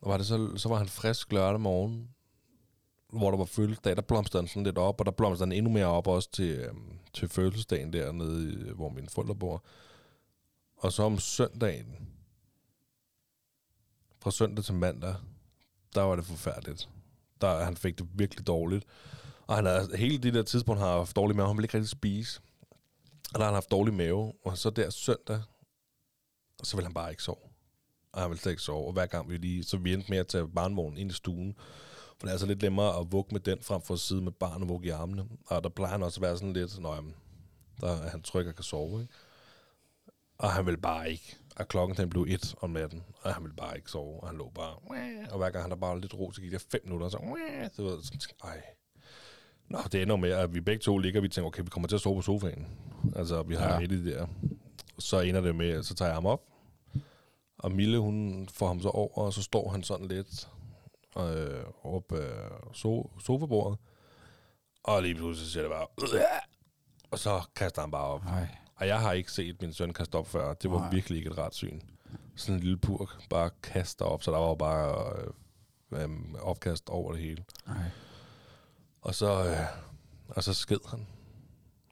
Og 0.02 0.10
var 0.10 0.18
det 0.18 0.26
så, 0.26 0.58
så 0.58 0.70
var 0.70 0.78
han 0.78 0.88
frisk 0.88 1.32
lørdag 1.32 1.62
morgen, 1.62 2.10
hvor 3.14 3.32
der 3.32 3.38
var 3.38 3.46
fødselsdag. 3.46 3.96
Der 3.96 4.02
blomstrede 4.02 4.42
han 4.44 4.48
sådan 4.48 4.64
lidt 4.64 4.78
op, 4.78 5.00
og 5.00 5.06
der 5.06 5.12
blomstrede 5.12 5.52
han 5.52 5.58
endnu 5.58 5.72
mere 5.74 5.86
op 5.86 6.08
også 6.08 6.32
til, 6.32 6.50
øhm, 6.60 7.00
til 7.14 7.30
fødselsdagen 7.30 7.94
dernede, 7.94 8.54
i- 8.54 8.72
hvor 8.76 8.90
mine 8.90 9.10
forældre 9.10 9.36
bor. 9.36 9.64
Og 10.78 10.94
så 10.94 11.04
om 11.04 11.20
søndagen, 11.20 12.08
fra 14.20 14.32
søndag 14.32 14.66
til 14.66 14.74
mandag, 14.74 15.16
der 15.96 16.02
var 16.02 16.16
det 16.16 16.26
forfærdeligt. 16.26 16.90
Der, 17.42 17.64
han 17.64 17.78
fik 17.78 17.98
det 17.98 18.08
virkelig 18.14 18.48
dårligt. 18.48 18.86
Og 19.48 19.56
han 19.56 19.66
har 19.66 19.98
hele 19.98 20.18
det 20.18 20.34
der 20.34 20.44
tidspunkt 20.44 20.82
har 20.82 20.90
han 20.90 20.98
haft 20.98 21.16
dårlig 21.16 21.36
mave. 21.36 21.48
Han 21.48 21.58
ville 21.58 21.66
ikke 21.66 21.78
rigtig 21.78 21.90
spise. 21.90 22.42
Og 23.34 23.40
der 23.40 23.40
har 23.40 23.46
han 23.46 23.54
haft 23.54 23.72
dårlig 23.72 23.94
mave. 23.94 24.34
Og 24.46 24.58
så 24.58 24.70
der 24.70 24.90
søndag, 24.90 25.42
så 26.64 26.78
vil 26.78 26.86
han 26.86 26.94
bare 26.94 27.12
ikke 27.12 27.24
sove. 27.24 27.38
Og 28.12 28.22
han 28.22 28.30
vil 28.30 28.40
slet 28.40 28.52
ikke 28.52 28.64
sove. 28.64 28.88
Og 28.88 28.94
hver 28.94 29.06
gang 29.06 29.30
vi 29.30 29.38
lige, 29.38 29.64
så 29.64 29.78
vi 29.78 29.94
endte 29.94 30.10
med 30.10 30.18
at 30.18 30.28
tage 30.28 30.48
barnvognen 30.48 30.98
ind 30.98 31.12
i 31.12 31.14
stuen. 31.14 31.56
For 32.08 32.20
det 32.22 32.28
er 32.28 32.32
altså 32.32 32.48
lidt 32.48 32.62
nemmere 32.62 33.00
at 33.00 33.12
vugge 33.12 33.34
med 33.34 33.40
den, 33.40 33.62
frem 33.62 33.82
for 33.82 33.94
at 33.94 34.00
sidde 34.00 34.22
med 34.22 34.32
barnet 34.32 34.62
og 34.62 34.70
vugge 34.70 34.88
i 34.88 34.90
armene. 34.90 35.26
Og 35.48 35.64
der 35.64 35.70
plejer 35.70 35.92
han 35.92 36.04
også 36.04 36.18
at 36.18 36.22
være 36.22 36.38
sådan 36.38 36.54
lidt, 36.54 36.80
når 36.80 37.06
der 37.82 37.88
er 37.88 38.10
han 38.10 38.22
tryg 38.22 38.48
og 38.48 38.56
kan 38.56 38.64
sove. 38.64 39.02
Ikke? 39.02 39.14
Og 40.38 40.52
han 40.52 40.66
vil 40.66 40.78
bare 40.78 41.12
ikke. 41.12 41.38
Og 41.56 41.68
klokken 41.68 41.98
den 41.98 42.10
blev 42.10 42.26
et 42.30 42.56
om 42.62 42.70
natten, 42.70 43.04
og 43.22 43.34
han 43.34 43.44
ville 43.44 43.56
bare 43.56 43.76
ikke 43.78 43.92
sove. 43.92 44.20
Og 44.24 44.28
han 44.28 44.38
lå 44.38 44.50
bare... 44.56 44.76
Og 45.32 45.38
hver 45.38 45.50
gang 45.50 45.64
han 45.64 45.70
der 45.72 45.78
bare 45.78 46.00
lidt 46.02 46.14
ro, 46.14 46.32
så 46.32 46.42
gik 46.42 46.52
der 46.52 46.60
fem 46.72 46.82
minutter, 46.84 47.06
og 47.06 47.12
så... 47.12 47.18
Det 47.78 47.86
var 47.86 47.98
sådan, 48.02 48.20
ej. 48.44 48.62
Nå, 49.68 49.80
det 49.92 50.02
ender 50.02 50.16
med, 50.16 50.32
at 50.32 50.54
vi 50.54 50.62
begge 50.62 50.80
to 50.82 50.98
ligger, 50.98 51.20
og 51.20 51.24
vi 51.24 51.30
tænker, 51.30 51.48
okay, 51.48 51.64
vi 51.64 51.70
kommer 51.70 51.88
til 51.88 51.96
at 51.96 52.02
sove 52.02 52.16
på 52.16 52.22
sofaen. 52.22 52.68
Altså, 53.16 53.44
vi 53.44 53.56
har 53.56 53.74
Ja. 53.74 53.80
et 53.86 53.92
i 53.92 54.06
det 54.06 54.14
der. 54.16 54.28
Så 55.00 55.20
ender 55.20 55.42
det 55.42 55.56
med, 55.56 55.84
så 55.84 55.96
tager 55.96 56.10
jeg 56.10 56.16
ham 56.16 56.26
op. 56.26 56.42
Og 57.58 57.72
Mille, 57.72 58.00
hun 58.00 58.48
får 58.54 58.68
ham 58.68 58.80
så 58.82 58.90
over, 58.90 59.18
og 59.18 59.34
så 59.34 59.44
står 59.44 59.70
han 59.70 59.84
sådan 59.84 60.08
lidt 60.08 60.50
øh, 61.18 61.64
op 61.84 62.12
øh, 62.12 62.30
so, 62.74 63.12
sofabordet. 63.20 63.80
Og 64.84 65.02
lige 65.02 65.16
pludselig 65.16 65.48
så 65.48 65.54
siger 65.54 65.64
det 65.64 65.72
bare... 65.72 65.88
"Øh!" 66.18 66.22
Og 67.12 67.20
så 67.20 67.42
kaster 67.56 67.82
han 67.82 67.92
bare 67.92 68.04
op. 68.06 68.22
Ej. 68.26 68.48
Og 68.76 68.88
jeg 68.88 69.00
har 69.02 69.12
ikke 69.12 69.32
set 69.32 69.62
min 69.62 69.74
søn 69.74 69.94
kaste 69.94 70.16
op 70.16 70.28
før. 70.28 70.54
Det 70.54 70.72
var 70.72 70.78
Nej. 70.78 70.86
Nej. 70.86 70.94
virkelig 70.94 71.18
ikke 71.18 71.30
et 71.30 71.38
ret 71.38 71.54
syn. 71.56 71.80
Sådan 72.36 72.56
en 72.56 72.62
lille 72.62 72.78
purk 72.78 73.10
bare 73.30 73.50
kaster 73.64 74.06
op, 74.06 74.24
så 74.24 74.32
der 74.32 74.38
var 74.38 74.48
jo 74.48 74.56
bare 74.56 75.14
øh, 75.92 76.02
øh, 76.04 76.10
opkast 76.42 76.90
over 76.90 77.12
det 77.12 77.22
hele. 77.22 77.44
Ej. 77.68 77.74
Og 79.02 79.16
så, 79.16 79.46
øh, 79.46 79.58
og 80.28 80.44
så 80.44 80.54
sked 80.54 80.90
han. 80.90 81.08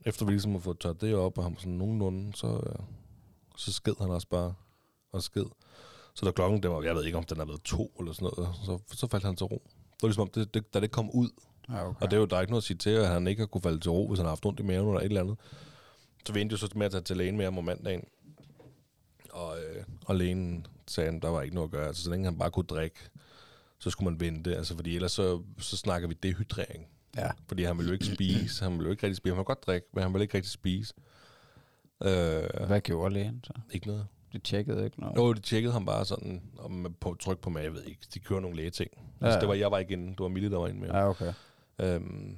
Efter 0.05 0.25
vi 0.25 0.31
ligesom 0.31 0.51
har 0.51 0.59
fået 0.59 0.79
tørt 0.79 1.01
det 1.01 1.15
op, 1.15 1.37
og 1.37 1.43
ham 1.43 1.57
sådan 1.57 1.73
nogenlunde, 1.73 2.33
så, 2.35 2.47
øh, 2.47 2.75
så 3.57 3.73
sked 3.73 3.93
han 4.01 4.09
også 4.09 4.27
bare 4.27 4.53
og 5.11 5.23
sked. 5.23 5.45
Så 6.13 6.25
da 6.25 6.31
klokken, 6.31 6.63
den 6.63 6.71
var, 6.71 6.81
jeg 6.81 6.95
ved 6.95 7.05
ikke, 7.05 7.17
om 7.17 7.23
den 7.23 7.37
har 7.37 7.45
været 7.45 7.61
to 7.61 7.91
eller 7.99 8.13
sådan 8.13 8.29
noget, 8.37 8.55
så, 8.65 8.79
så 8.97 9.07
faldt 9.07 9.25
han 9.25 9.35
til 9.35 9.45
ro. 9.45 9.61
Det 9.67 10.01
var 10.01 10.07
ligesom, 10.07 10.21
om 10.21 10.29
det, 10.29 10.53
det, 10.53 10.73
da 10.73 10.79
det 10.79 10.91
kom 10.91 11.09
ud, 11.09 11.29
Ja, 11.69 11.87
okay. 11.87 12.01
og 12.01 12.11
det 12.11 12.17
er 12.17 12.19
jo, 12.19 12.25
der 12.25 12.37
er 12.37 12.41
ikke 12.41 12.51
noget 12.51 12.61
at 12.61 12.65
sige 12.67 12.77
til, 12.77 12.89
at 12.89 13.07
han 13.07 13.27
ikke 13.27 13.39
har 13.41 13.47
kunne 13.47 13.61
falde 13.61 13.79
til 13.79 13.91
ro, 13.91 14.07
hvis 14.07 14.19
han 14.19 14.25
har 14.25 14.31
haft 14.31 14.45
ondt 14.45 14.59
i 14.59 14.63
maven 14.63 14.87
eller 14.87 14.99
et 14.99 15.05
eller 15.05 15.21
andet. 15.21 15.37
Så 16.25 16.33
vi 16.33 16.41
endte 16.41 16.53
jo 16.53 16.57
så 16.57 16.69
med 16.75 16.85
at 16.85 16.91
tage 16.91 17.03
til 17.03 17.17
lægen 17.17 17.37
med 17.37 17.45
ham 17.45 17.57
om 17.57 17.63
mandagen. 17.63 18.03
Og, 19.31 19.57
øh, 19.59 19.83
og 20.05 20.15
lægen 20.15 20.67
sagde, 20.87 21.09
at 21.15 21.21
der 21.21 21.29
var 21.29 21.41
ikke 21.41 21.55
noget 21.55 21.67
at 21.67 21.71
gøre. 21.71 21.87
Altså, 21.87 22.03
så 22.03 22.09
længe 22.09 22.25
han 22.25 22.37
bare 22.37 22.51
kunne 22.51 22.65
drikke, 22.65 22.99
så 23.79 23.89
skulle 23.89 24.11
man 24.11 24.19
vente. 24.19 24.55
Altså, 24.55 24.75
fordi 24.75 24.95
ellers 24.95 25.11
så, 25.11 25.41
så 25.59 25.77
snakker 25.77 26.07
vi 26.07 26.13
dehydrering. 26.13 26.87
Ja. 27.17 27.31
Fordi 27.47 27.63
han 27.63 27.77
ville 27.77 27.89
jo 27.89 27.93
ikke 27.93 28.05
spise. 28.05 28.63
Han 28.63 28.73
ville 28.73 28.85
jo 28.85 28.91
ikke 28.91 29.03
rigtig 29.03 29.17
spise. 29.17 29.31
Han 29.31 29.37
ville 29.37 29.45
godt 29.45 29.65
drikke, 29.67 29.87
men 29.93 30.03
han 30.03 30.13
ville 30.13 30.23
ikke 30.23 30.37
rigtig 30.37 30.51
spise. 30.51 30.93
Øh, 32.03 32.67
Hvad 32.67 32.81
gjorde 32.81 33.13
lægen 33.13 33.43
så? 33.43 33.53
ikke 33.71 33.87
noget. 33.87 34.07
De 34.33 34.39
tjekkede 34.39 34.85
ikke 34.85 34.99
noget? 34.99 35.17
Jo, 35.17 35.33
de 35.33 35.39
tjekkede 35.39 35.73
ham 35.73 35.85
bare 35.85 36.05
sådan 36.05 36.41
om, 36.57 36.95
på 36.99 37.15
tryk 37.19 37.39
på 37.39 37.49
mave. 37.49 37.63
Jeg 37.63 37.73
ved 37.73 37.83
ikke. 37.83 38.01
De 38.13 38.19
kører 38.19 38.39
nogle 38.39 38.55
lægeting. 38.57 38.91
Ja, 39.21 39.25
altså, 39.25 39.39
det 39.39 39.47
var, 39.47 39.53
jeg 39.53 39.71
var 39.71 39.79
ikke 39.79 39.93
inde. 39.93 40.09
Det 40.09 40.19
var 40.19 40.27
Mille, 40.27 40.51
der 40.51 40.57
var 40.57 40.67
inde 40.67 40.79
med. 40.79 40.89
Ja, 40.89 41.09
okay. 41.09 41.33
Øhm, 41.79 42.37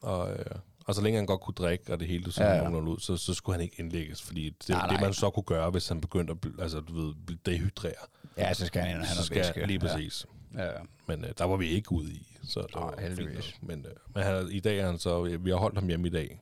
og, 0.00 0.32
øh, 0.32 0.44
og 0.90 0.94
så 0.94 1.02
længe 1.02 1.16
han 1.16 1.26
godt 1.26 1.40
kunne 1.40 1.54
drikke, 1.54 1.92
og 1.92 2.00
det 2.00 2.08
hele 2.08 2.32
så 2.32 2.44
Ja, 2.44 2.50
ja, 2.54 2.62
ja. 2.70 2.76
ud, 2.78 2.98
så, 2.98 3.16
så 3.16 3.34
skulle 3.34 3.54
han 3.56 3.62
ikke 3.64 3.76
indlægges, 3.80 4.22
fordi 4.22 4.50
det, 4.50 4.68
Nej, 4.68 4.78
nej, 4.78 4.90
det 4.90 5.00
man 5.00 5.12
så 5.14 5.30
kunne 5.30 5.42
gøre, 5.42 5.70
hvis 5.70 5.88
han 5.88 6.00
begyndte 6.00 6.32
at 6.32 6.62
altså, 6.62 6.80
du 6.80 6.94
ved, 7.06 7.14
dehydrere, 7.46 7.92
Ja, 8.36 8.54
så 8.54 8.66
skal 8.66 8.82
han 8.82 8.90
have 8.90 9.14
noget 9.14 9.24
skal 9.26 9.36
væske. 9.36 9.66
lige 9.66 9.78
præcis. 9.78 10.26
Ja. 10.54 10.64
ja. 10.64 10.72
Men 11.06 11.24
øh, 11.24 11.30
der 11.38 11.44
var 11.44 11.56
vi 11.56 11.66
ikke 11.68 11.92
ude 11.92 12.12
i, 12.12 12.36
så 12.44 12.60
det 12.60 12.74
Nej, 12.74 12.84
var 12.84 12.90
fint 12.98 13.08
heldigvis. 13.08 13.56
nok. 13.62 13.68
Men, 13.68 13.86
øh, 13.86 13.92
men 14.14 14.22
han, 14.22 14.48
i 14.50 14.60
dag 14.60 14.78
er 14.78 14.86
han 14.86 14.98
så, 14.98 15.22
vi 15.22 15.50
har 15.50 15.56
holdt 15.56 15.78
ham 15.78 15.88
hjemme 15.88 16.06
i 16.06 16.10
dag, 16.10 16.40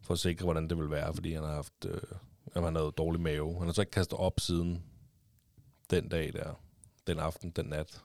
for 0.00 0.14
at 0.14 0.20
sikre, 0.20 0.44
hvordan 0.44 0.68
det 0.68 0.78
vil 0.78 0.90
være, 0.90 1.14
fordi 1.14 1.32
han 1.34 1.42
har 1.44 1.54
haft, 1.54 1.72
øh, 1.86 2.00
han 2.64 2.74
havde 2.76 2.92
dårlig 2.98 3.20
mave. 3.20 3.58
Han 3.58 3.66
har 3.66 3.72
så 3.72 3.82
ikke 3.82 3.90
kastet 3.90 4.18
op 4.18 4.40
siden 4.40 4.82
den 5.90 6.08
dag 6.08 6.32
der, 6.32 6.60
den 7.06 7.18
aften, 7.18 7.50
den 7.50 7.66
nat. 7.66 8.00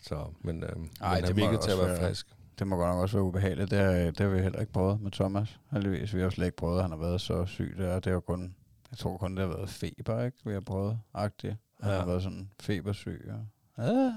Så, 0.00 0.26
men, 0.40 0.62
øh, 0.64 0.68
Ej, 0.68 1.14
men 1.14 1.18
det 1.20 1.26
han 1.28 1.36
virkede 1.36 1.62
til 1.62 1.70
at 1.70 1.78
være- 1.78 1.98
frisk. 2.08 2.26
Det 2.62 2.68
må 2.68 2.76
godt 2.76 2.90
nok 2.90 3.02
også 3.02 3.16
være 3.16 3.24
ubehageligt. 3.24 3.70
Det 3.70 3.78
har, 3.78 3.92
det 3.92 4.20
har 4.20 4.28
vi 4.28 4.42
heller 4.42 4.60
ikke 4.60 4.72
prøvet 4.72 5.00
med 5.00 5.10
Thomas. 5.10 5.58
Heldigvis. 5.72 6.14
Vi 6.14 6.20
har 6.20 6.30
slet 6.30 6.46
ikke 6.46 6.56
prøvet, 6.56 6.76
at 6.76 6.82
han 6.84 6.90
har 6.90 6.98
været 6.98 7.20
så 7.20 7.46
syg 7.46 7.74
der. 7.78 7.94
Det 7.94 8.06
er 8.06 8.10
jo 8.14 8.20
kun, 8.20 8.54
jeg 8.90 8.98
tror 8.98 9.16
kun, 9.16 9.36
det 9.36 9.40
har 9.48 9.56
været 9.56 9.68
feber, 9.70 10.24
ikke? 10.24 10.36
Vi 10.44 10.52
har 10.52 10.60
prøvet, 10.60 10.98
agtigt. 11.14 11.56
Han 11.82 11.92
Ja. 11.92 11.98
har 11.98 12.06
været 12.06 12.22
sådan 12.22 12.50
febersyg. 12.60 13.30
Og... 13.76 13.84
Ah. 13.84 14.12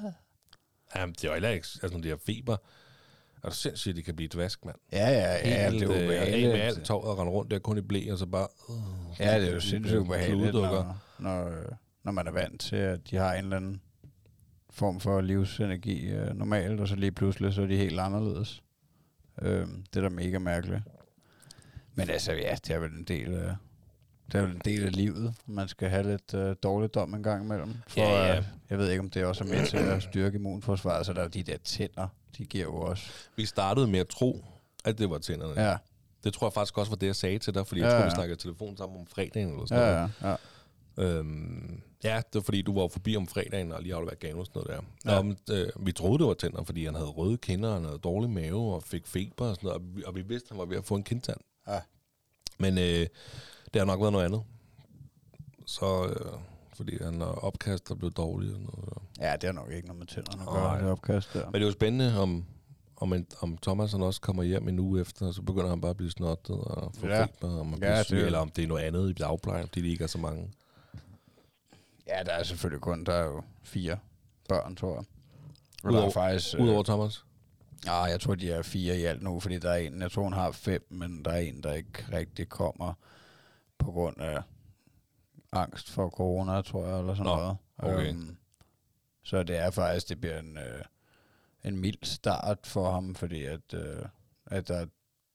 Jamen, 0.95 1.13
det 1.13 1.23
er 1.23 1.27
jo 1.27 1.33
heller 1.33 1.49
ikke, 1.49 1.67
altså 1.83 1.97
når 1.97 2.01
de 2.01 2.09
har 2.09 2.19
feber, 2.25 2.57
er 3.43 3.49
du 3.49 3.55
sindssygt, 3.55 3.91
at 3.93 3.97
de 3.97 4.03
kan 4.03 4.15
blive 4.15 4.29
dvask, 4.33 4.65
mand. 4.65 4.75
Ja, 4.91 5.09
ja, 5.09 5.33
ja, 5.49 5.69
Helt, 5.69 5.81
det 5.81 5.89
er 5.89 5.97
øh, 5.97 6.05
ubehageligt. 6.05 6.47
Af 6.51 6.57
med 6.57 6.61
alt 6.65 6.83
tåret 6.83 7.09
og 7.11 7.17
rende 7.17 7.31
rundt 7.31 7.51
der 7.51 7.59
kun 7.59 7.77
i 7.77 7.81
blæ, 7.81 8.11
og 8.11 8.17
så 8.17 8.25
bare... 8.25 8.47
Uh, 8.69 8.75
Ja, 9.19 9.39
det 9.39 9.49
er 9.49 9.53
jo 9.53 9.59
sindssygt 9.59 9.99
ubehageligt, 9.99 10.53
når, 10.53 10.97
når, 11.19 11.47
øh, 11.47 11.65
når 12.03 12.11
man 12.11 12.27
er 12.27 12.31
vant 12.31 12.61
til, 12.61 12.75
at 12.75 13.09
de 13.09 13.15
har 13.15 13.33
en 13.33 13.43
eller 13.43 13.57
anden 13.57 13.81
form 14.75 14.99
for 14.99 15.21
livsenergi 15.21 16.07
øh, 16.07 16.35
normalt, 16.37 16.79
og 16.79 16.87
så 16.87 16.95
lige 16.95 17.11
pludselig, 17.11 17.53
så 17.53 17.61
er 17.61 17.65
de 17.65 17.77
helt 17.77 17.99
anderledes. 17.99 18.63
Øh, 19.41 19.67
det 19.93 19.97
er 19.97 20.01
da 20.01 20.09
mega 20.09 20.39
mærkeligt. 20.39 20.81
Men 21.95 22.09
altså, 22.09 22.31
ja, 22.33 22.55
det 22.67 22.75
er 22.75 22.79
vel 22.79 22.91
en 22.91 23.03
del 23.03 23.33
af, 23.33 23.55
det 24.31 24.35
er 24.37 24.41
vel 24.41 24.51
en 24.55 24.61
del 24.65 24.85
af 24.85 24.95
livet. 24.95 25.33
Man 25.45 25.67
skal 25.67 25.89
have 25.89 26.03
lidt 26.11 26.33
øh, 26.33 26.55
dårligdom 26.63 27.13
en 27.13 27.23
gang 27.23 27.43
imellem. 27.43 27.73
For, 27.87 27.99
Ja, 28.01 28.25
ja. 28.25 28.37
øh, 28.37 28.43
jeg 28.69 28.77
ved 28.77 28.89
ikke, 28.89 28.99
om 28.99 29.09
det 29.09 29.25
også 29.25 29.43
er 29.43 29.47
med 29.47 29.65
til 29.67 29.77
at 29.77 30.03
styrke 30.03 30.35
immunforsvaret, 30.35 31.05
så 31.05 31.13
der 31.13 31.21
er 31.23 31.27
de 31.27 31.43
der 31.43 31.57
tænder, 31.63 32.07
de 32.37 32.45
giver 32.45 32.63
jo 32.63 32.75
også. 32.75 33.11
Vi 33.35 33.45
startede 33.45 33.87
med 33.87 33.99
at 33.99 34.07
tro, 34.07 34.45
at 34.85 34.97
det 34.97 35.09
var 35.09 35.17
tænderne. 35.17 35.61
Ja. 35.61 35.77
Det 36.23 36.33
tror 36.33 36.47
jeg 36.47 36.53
faktisk 36.53 36.77
også 36.77 36.91
var 36.91 36.95
det, 36.95 37.07
jeg 37.07 37.15
sagde 37.15 37.39
til 37.39 37.53
dig, 37.53 37.67
fordi 37.67 37.81
jeg 37.81 37.85
Ja, 37.87 37.91
tror, 37.91 37.99
vi 37.99 38.03
ja. 38.03 38.09
snakkede 38.15 38.35
i 38.35 38.37
telefon 38.37 38.77
sammen 38.77 38.99
om 38.99 39.07
fredagen 39.07 39.49
eller 39.49 39.65
sådan 39.65 39.83
ja, 39.93 39.95
noget. 39.95 40.11
ja. 40.21 40.29
ja. 41.03 41.17
Øhm, 41.19 41.81
ja, 42.03 42.17
det 42.17 42.35
var 42.35 42.41
fordi, 42.41 42.61
du 42.61 42.79
var 42.79 42.87
forbi 42.87 43.15
om 43.15 43.27
fredagen 43.27 43.71
og 43.71 43.81
lige 43.81 43.95
afleveret 43.95 44.19
gave 44.19 44.39
og 44.39 44.45
sådan 44.45 44.61
noget 44.65 44.83
der. 45.05 45.11
Ja. 45.11 45.15
Nå, 45.17 45.21
men, 45.23 45.37
øh, 45.51 45.85
vi 45.85 45.91
troede, 45.91 46.19
det 46.19 46.27
var 46.27 46.33
tænder, 46.33 46.63
fordi 46.63 46.85
han 46.85 46.95
havde 46.95 47.07
røde 47.09 47.37
kinder, 47.37 47.69
og 47.69 47.75
han 47.75 47.85
havde 47.85 47.97
dårlig 47.97 48.29
mave 48.29 48.75
og 48.75 48.83
fik 48.83 49.07
feber 49.07 49.45
og 49.45 49.55
sådan 49.55 49.67
noget, 49.67 49.81
og 49.81 49.95
vi, 49.95 50.03
og 50.05 50.15
vi 50.15 50.21
vidste, 50.21 50.47
at 50.47 50.49
han 50.51 50.57
var 50.59 50.65
ved 50.65 50.77
at 50.77 50.85
få 50.85 50.95
en 50.95 51.03
kindtand. 51.03 51.37
Ja. 51.67 51.79
Men 52.59 52.77
øh, 52.77 53.07
det 53.73 53.79
har 53.81 53.85
nok 53.85 53.99
været 53.99 54.11
noget 54.11 54.25
andet. 54.25 54.43
Så, 55.65 56.05
øh, 56.07 56.39
fordi 56.75 57.03
han 57.03 57.21
er 57.21 57.25
opkast 57.25 57.91
og 57.91 57.97
blev 57.97 58.11
dårlig 58.11 58.49
og 58.49 58.55
sådan 58.55 58.69
noget. 58.73 58.93
Ja, 59.19 59.33
det 59.35 59.43
har 59.43 59.51
nok 59.51 59.71
ikke 59.71 59.87
noget 59.87 59.99
med 59.99 60.07
tænderne 60.07 60.41
at 60.41 60.47
gøre, 60.47 60.81
det 60.81 60.91
opkast 60.91 61.33
der. 61.33 61.45
Men 61.45 61.53
det 61.53 61.61
er 61.61 61.65
jo 61.65 61.71
spændende, 61.71 62.19
om, 62.19 62.45
om, 62.97 63.13
en, 63.13 63.27
om 63.41 63.57
Thomas 63.57 63.91
han 63.91 64.01
også 64.01 64.21
kommer 64.21 64.43
hjem 64.43 64.67
en 64.67 64.79
uge 64.79 65.01
efter, 65.01 65.27
og 65.27 65.33
så 65.33 65.41
begynder 65.41 65.69
han 65.69 65.81
bare 65.81 65.89
at 65.89 65.97
blive 65.97 66.11
snottet 66.11 66.55
og 66.55 66.91
få 66.95 67.07
Ja. 67.07 67.23
feber, 67.25 67.49
og 67.59 67.65
man 67.65 67.73
Ja, 67.73 67.77
bliver 67.79 68.03
syg, 68.03 68.15
er- 68.17 68.25
eller 68.25 68.39
om 68.39 68.49
det 68.49 68.63
er 68.63 68.67
noget 68.67 68.83
andet 68.83 69.09
i 69.09 69.13
dagplejen, 69.13 69.67
fordi 69.67 69.81
de 69.81 69.87
ikke 69.89 70.03
er 70.03 70.07
så 70.07 70.17
mange. 70.17 70.51
Ja, 72.07 72.23
der 72.23 72.31
er 72.31 72.43
selvfølgelig 72.43 72.81
kun, 72.81 73.03
der 73.03 73.13
er 73.13 73.23
jo 73.25 73.43
fire 73.63 73.99
børn, 74.49 74.75
tror 74.75 74.89
jeg. 74.95 75.03
Og 75.83 75.91
der 75.93 75.97
er 75.99 76.01
Udover- 76.03 76.11
faktisk... 76.13 76.55
Udover 76.59 76.83
Thomas. 76.83 77.25
Ja, 77.85 77.93
jeg 78.03 78.21
tror, 78.21 78.35
de 78.35 78.51
er 78.51 78.61
fire 78.61 78.97
i 78.97 79.03
alt 79.03 79.21
nu, 79.21 79.39
fordi 79.39 79.59
der 79.59 79.69
er 79.71 79.77
en, 79.77 80.01
jeg 80.01 80.11
tror, 80.11 80.23
hun 80.23 80.33
har 80.33 80.51
fem, 80.51 80.87
men 80.89 81.25
der 81.25 81.31
er 81.31 81.37
en, 81.39 81.63
der 81.63 81.73
ikke 81.73 82.05
rigtig 82.11 82.49
kommer 82.49 82.93
på 83.77 83.91
grund 83.91 84.17
af 84.21 84.41
angst 85.51 85.91
for 85.91 86.09
corona, 86.09 86.61
tror 86.61 86.87
jeg, 86.87 86.99
eller 86.99 87.13
sådan 87.15 87.25
Nå, 87.31 87.35
noget. 87.35 87.57
okay. 87.77 88.09
Øhm, 88.09 88.37
Så 89.23 89.43
det 89.43 89.57
er 89.57 89.71
faktisk, 89.71 90.09
det 90.09 90.21
bliver 90.21 90.39
en, 90.39 90.57
øh, 90.57 90.81
en 91.63 91.77
mild 91.77 92.03
start 92.03 92.59
for 92.67 92.91
ham, 92.91 93.15
fordi 93.15 93.43
at, 93.43 93.73
øh, 93.73 94.05
at 94.45 94.67
der, 94.67 94.85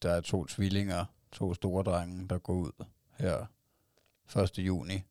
der 0.02 0.10
er 0.12 0.20
to 0.20 0.44
tvillinger, 0.46 1.04
to 1.32 1.54
store 1.54 1.82
drenge, 1.82 2.28
der 2.28 2.38
går 2.38 2.52
ud 2.54 2.84
her 3.18 3.46
1. 4.42 4.58
juni. 4.58 5.02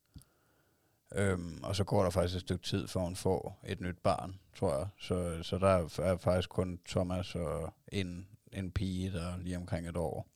Øhm, 1.15 1.59
og 1.63 1.75
så 1.75 1.83
går 1.83 2.03
der 2.03 2.09
faktisk 2.09 2.35
et 2.35 2.41
stykke 2.41 2.65
tid, 2.65 2.87
før 2.87 2.99
hun 2.99 3.15
får 3.15 3.59
et 3.67 3.81
nyt 3.81 3.97
barn, 4.03 4.39
tror 4.55 4.77
jeg. 4.77 4.87
Så, 4.99 5.43
så 5.43 5.57
der 5.57 6.03
er, 6.03 6.17
faktisk 6.17 6.49
kun 6.49 6.79
Thomas 6.89 7.35
og 7.35 7.73
en, 7.87 8.27
en 8.51 8.71
pige, 8.71 9.11
der 9.11 9.33
er 9.33 9.37
lige 9.37 9.57
omkring 9.57 9.87
et 9.87 9.97
år. 9.97 10.27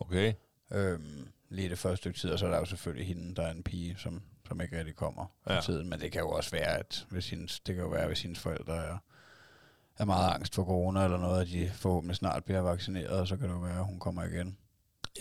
Okay. 0.00 0.32
Øhm, 0.72 1.28
lige 1.48 1.68
det 1.68 1.78
første 1.78 1.96
stykke 1.96 2.18
tid, 2.18 2.30
og 2.30 2.38
så 2.38 2.46
er 2.46 2.50
der 2.50 2.58
jo 2.58 2.64
selvfølgelig 2.64 3.06
hende, 3.06 3.34
der 3.34 3.42
er 3.42 3.50
en 3.50 3.62
pige, 3.62 3.96
som, 3.98 4.22
som 4.48 4.60
ikke 4.60 4.78
rigtig 4.78 4.96
kommer 4.96 5.26
ja. 5.48 5.60
Tiden. 5.60 5.88
Men 5.88 6.00
det 6.00 6.12
kan 6.12 6.20
jo 6.20 6.30
også 6.30 6.50
være, 6.50 6.78
at 6.78 7.06
hvis 7.10 7.30
hendes, 7.30 7.60
det 7.60 7.74
kan 7.74 7.84
jo 7.84 7.90
være, 7.90 8.06
hvis 8.06 8.22
hendes 8.22 8.38
forældre 8.38 8.76
er, 8.76 8.98
er 9.98 10.04
meget 10.04 10.34
angst 10.34 10.54
for 10.54 10.64
corona 10.64 11.04
eller 11.04 11.18
noget, 11.18 11.40
at 11.40 11.48
de 11.48 11.70
forhåbentlig 11.74 12.16
snart 12.16 12.44
bliver 12.44 12.60
vaccineret, 12.60 13.20
og 13.20 13.28
så 13.28 13.36
kan 13.36 13.48
det 13.48 13.54
jo 13.54 13.60
være, 13.60 13.78
at 13.78 13.84
hun 13.84 13.98
kommer 13.98 14.24
igen. 14.24 14.56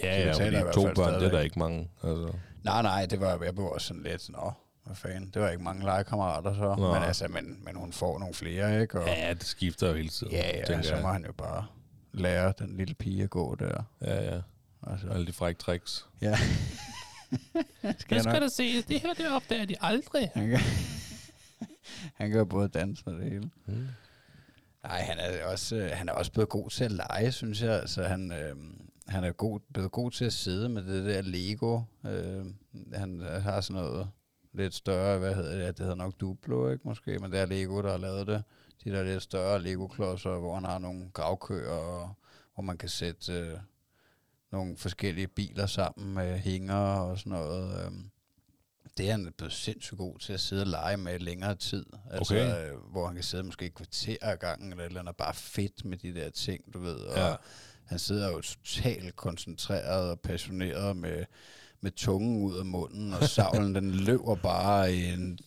Ja, 0.03 0.33
Så 0.33 0.43
det 0.43 0.53
ja, 0.53 0.61
fordi 0.61 0.73
to 0.73 0.93
børn, 0.95 1.13
det 1.13 1.23
er 1.23 1.31
der 1.31 1.39
ikke 1.39 1.59
mange. 1.59 1.91
Altså. 2.03 2.33
Nej, 2.63 2.81
nej, 2.81 3.05
det 3.05 3.19
var, 3.19 3.43
jeg 3.43 3.55
blev 3.55 3.67
også 3.67 3.87
sådan 3.87 4.03
lidt, 4.03 4.29
nå, 4.29 4.53
hvad 4.83 4.95
fanden, 4.95 5.29
det 5.33 5.41
var 5.41 5.49
ikke 5.49 5.63
mange 5.63 5.85
legekammerater 5.85 6.53
så, 6.53 6.75
Nå. 6.77 6.93
men 6.93 7.03
altså, 7.03 7.27
men, 7.27 7.59
men 7.63 7.75
hun 7.75 7.93
får 7.93 8.19
nogle 8.19 8.33
flere, 8.33 8.81
ikke? 8.81 8.99
Og, 9.01 9.07
Ja, 9.07 9.33
det 9.33 9.43
skifter 9.43 9.87
jo 9.87 9.93
hele 9.93 10.09
tiden. 10.09 10.33
ja, 10.33 10.57
ja 10.57 10.65
tænker 10.65 10.83
så 10.83 10.93
jeg. 10.93 11.01
må 11.03 11.11
han 11.11 11.25
jo 11.25 11.31
bare 11.31 11.65
lære 12.13 12.53
den 12.59 12.77
lille 12.77 12.93
pige 12.95 13.23
at 13.23 13.29
gå 13.29 13.55
der. 13.55 13.83
Ja, 14.01 14.33
ja. 14.35 14.41
Altså, 14.87 15.07
Alle 15.09 15.27
de 15.27 15.33
frække 15.33 15.59
tricks. 15.59 16.07
ja. 16.21 16.37
skal 17.99 18.15
jeg 18.15 18.23
nok- 18.25 18.41
da 18.41 18.47
se. 18.47 18.81
Det 18.81 18.99
her, 18.99 19.13
det 19.13 19.31
opdager 19.31 19.65
de 19.65 19.75
aldrig. 19.81 20.31
Han 20.33 20.49
kan, 20.49 20.59
han 22.17 22.29
kan 22.29 22.37
jo 22.39 22.45
både 22.45 22.67
danse 22.67 23.03
og 23.07 23.13
det 23.13 23.23
hele. 23.23 23.49
Mm. 23.65 23.87
Nej, 24.83 25.01
han 25.01 25.17
er 25.19 25.45
også, 25.45 25.75
øh, 25.75 25.91
han 25.93 26.09
er 26.09 26.13
også 26.13 26.31
blevet 26.31 26.49
god 26.49 26.69
til 26.69 26.83
at 26.83 26.91
lege, 26.91 27.31
synes 27.31 27.61
jeg. 27.61 27.71
Altså, 27.79 28.03
han, 28.03 28.31
øh, 28.31 28.55
han 29.07 29.23
er 29.23 29.31
god, 29.31 29.59
blevet 29.73 29.91
god 29.91 30.11
til 30.11 30.25
at 30.25 30.33
sidde 30.33 30.69
med 30.69 30.83
det 30.83 31.05
der 31.05 31.21
Lego. 31.21 31.81
Øh, 32.05 32.45
han 32.93 33.21
har 33.41 33.61
sådan 33.61 33.81
noget 33.81 34.09
lidt 34.53 34.73
større, 34.73 35.19
hvad 35.19 35.35
hedder 35.35 35.57
det? 35.65 35.77
Det 35.77 35.79
hedder 35.79 35.95
nok 35.95 36.13
Duplo, 36.19 36.69
ikke 36.69 36.87
måske? 36.87 37.19
Men 37.19 37.31
det 37.31 37.39
er 37.39 37.45
Lego, 37.45 37.81
der 37.81 37.91
har 37.91 37.97
lavet 37.97 38.27
det. 38.27 38.43
De 38.83 38.91
der 38.91 39.03
lidt 39.03 39.23
større 39.23 39.61
Lego-klodser, 39.61 40.39
hvor 40.39 40.53
han 40.55 40.65
har 40.65 40.79
nogle 40.79 41.09
gravkøer, 41.13 41.71
og, 41.71 42.13
hvor 42.53 42.63
man 42.63 42.77
kan 42.77 42.89
sætte 42.89 43.33
øh, 43.33 43.57
nogle 44.51 44.77
forskellige 44.77 45.27
biler 45.27 45.65
sammen 45.65 46.13
med 46.13 46.37
hænger 46.39 46.75
og 46.75 47.17
sådan 47.19 47.31
noget. 47.31 47.85
Øh, 47.85 47.91
det 48.97 49.07
er 49.07 49.11
han 49.11 49.33
blevet 49.37 49.53
sindssygt 49.53 49.97
god 49.97 50.19
til 50.19 50.33
at 50.33 50.39
sidde 50.39 50.61
og 50.63 50.67
lege 50.67 50.97
med 50.97 51.19
længere 51.19 51.55
tid. 51.55 51.85
Altså, 52.11 52.33
Okay. 52.35 52.71
øh, 52.71 52.77
hvor 52.91 53.05
han 53.05 53.15
kan 53.15 53.23
sidde 53.23 53.43
måske 53.43 53.65
et 53.65 53.73
kvarter 53.75 54.17
ad 54.21 54.37
gangen, 54.37 54.71
eller 54.71 54.83
et 54.83 54.87
eller 54.87 54.99
andet, 54.99 55.15
bare 55.15 55.33
fedt 55.33 55.85
med 55.85 55.97
de 55.97 56.13
der 56.15 56.29
ting, 56.29 56.73
du 56.73 56.79
ved. 56.79 56.95
Og 56.99 57.17
Ja. 57.17 57.35
han 57.85 57.99
sidder 57.99 58.31
jo 58.31 58.41
totalt 58.41 59.15
koncentreret 59.15 60.11
og 60.11 60.19
passioneret 60.19 60.97
med, 60.97 61.25
med 61.81 61.91
tungen 61.91 62.43
ud 62.43 62.57
af 62.57 62.65
munden, 62.65 63.13
og 63.13 63.23
savlen 63.23 63.75
den 63.75 63.91
løber 63.91 64.35
bare 64.35 64.93
i 64.93 65.05
en 65.05 65.39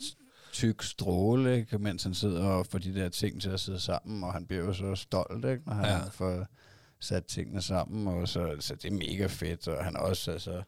tyk 0.52 0.82
stråle, 0.82 1.56
ikke? 1.56 1.78
mens 1.78 2.02
han 2.02 2.14
sidder 2.14 2.44
og 2.44 2.66
får 2.66 2.78
de 2.78 2.94
der 2.94 3.08
ting 3.08 3.42
til 3.42 3.50
at 3.50 3.60
sidde 3.60 3.80
sammen, 3.80 4.24
og 4.24 4.32
han 4.32 4.46
bliver 4.46 4.64
jo 4.64 4.72
så 4.72 4.94
stolt, 4.94 5.44
ikke? 5.44 5.62
når 5.66 5.74
han 5.74 5.84
Ja. 5.84 6.08
får 6.08 6.46
sat 7.00 7.24
tingene 7.26 7.62
sammen, 7.62 8.08
og 8.08 8.28
så, 8.28 8.56
så 8.60 8.74
det 8.74 8.84
er 8.84 8.92
mega 8.94 9.26
fedt, 9.26 9.68
og 9.68 9.84
han 9.84 9.96
også, 9.96 10.30
altså, 10.30 10.62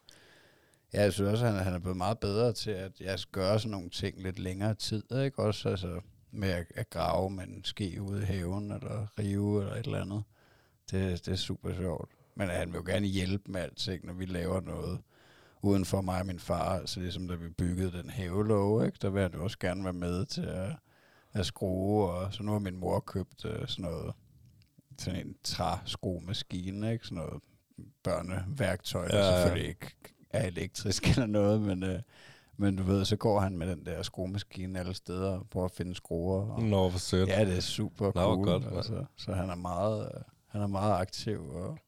ja, 0.95 1.03
jeg 1.03 1.13
synes 1.13 1.31
også, 1.31 1.47
at 1.47 1.53
han, 1.53 1.63
han 1.65 1.73
er 1.75 1.79
blevet 1.79 1.97
meget 1.97 2.19
bedre 2.19 2.53
til 2.53 2.71
at 2.71 2.93
jeg 3.01 3.19
gøre 3.33 3.59
sådan 3.59 3.71
nogle 3.71 3.91
ting 3.91 4.23
lidt 4.23 4.39
længere 4.39 4.75
tid, 4.75 5.03
ikke? 5.25 5.39
Også 5.39 5.69
altså, 5.69 6.01
med 6.31 6.49
at, 6.49 6.67
at 6.75 6.91
grave 6.91 7.31
med 7.31 7.45
en 7.45 7.65
ske 7.65 8.03
ude 8.03 8.23
i 8.23 8.25
haven, 8.25 8.73
eller 8.73 9.07
rive, 9.19 9.61
eller 9.61 9.75
et 9.75 9.85
eller 9.87 10.01
andet. 10.01 10.23
Det, 10.91 11.27
det 11.27 11.33
er 11.33 11.37
super 11.37 11.75
sjovt. 11.75 12.11
Men 12.35 12.49
han 12.49 12.73
vil 12.73 12.79
jo 12.79 12.85
gerne 12.87 13.07
hjælpe 13.07 13.51
med 13.53 13.61
alting, 13.61 14.07
når 14.07 14.13
vi 14.13 14.25
laver 14.27 14.61
noget 14.61 14.99
uden 15.63 15.85
for 15.85 16.01
mig 16.01 16.21
og 16.21 16.27
min 16.27 16.39
far. 16.39 16.79
Altså 16.79 17.01
ligesom 17.01 17.29
da 17.29 17.35
vi 17.35 17.49
byggede 17.49 17.93
den 17.93 18.11
havelåge, 18.11 18.87
ikke? 18.87 18.99
der 19.03 19.11
vil 19.11 19.23
han 19.23 19.35
også 19.35 19.59
gerne 19.59 19.85
være 19.85 19.93
med 19.93 20.25
til 20.27 20.43
at, 20.43 20.73
at 21.33 21.47
skrue. 21.47 22.11
Og 22.11 22.35
så 22.35 22.43
nu 22.43 22.53
har 22.53 22.59
min 22.59 22.77
mor 22.77 23.01
købt 23.01 23.45
øh, 23.45 23.69
sådan 23.69 23.83
noget, 23.91 24.15
sådan 24.99 25.27
en 25.27 25.35
træskruemaskine, 25.45 26.93
ikke? 26.93 27.07
Sådan 27.07 27.19
noget 27.25 27.43
børneværktøj, 28.03 29.09
der 29.09 29.19
Ja, 29.19 29.27
ja. 29.27 29.37
selvfølgelig 29.43 29.69
ikke 29.69 29.97
er 30.31 30.47
elektrisk 30.47 31.09
eller 31.11 31.27
noget, 31.27 31.61
men, 31.61 31.83
øh, 31.83 32.01
men 32.57 32.77
du 32.77 32.83
ved, 32.83 33.05
så 33.05 33.17
går 33.17 33.41
han 33.41 33.59
med 33.59 33.71
den 33.71 33.87
der 33.87 34.03
skruemaskine 34.03 34.79
alle 34.79 34.95
steder 34.95 35.31
og 35.31 35.47
prøver 35.51 35.65
at 35.67 35.73
finde 35.73 35.95
skruer. 35.95 36.51
Og, 36.51 36.63
Nå, 36.63 36.91
for 36.91 36.99
sødt. 36.99 37.29
Ja, 37.29 37.45
det 37.45 37.57
er 37.57 37.61
super 37.61 38.07
Nå, 38.07 38.13
cool. 38.13 38.45
godt, 38.45 38.65
altså, 38.77 39.05
så 39.17 39.33
han 39.33 39.51
er 39.51 39.55
meget, 39.55 40.11
øh, 40.15 40.21
han 40.47 40.61
er 40.63 40.67
meget 40.67 41.01
aktiv. 41.01 41.49
Og, 41.49 41.79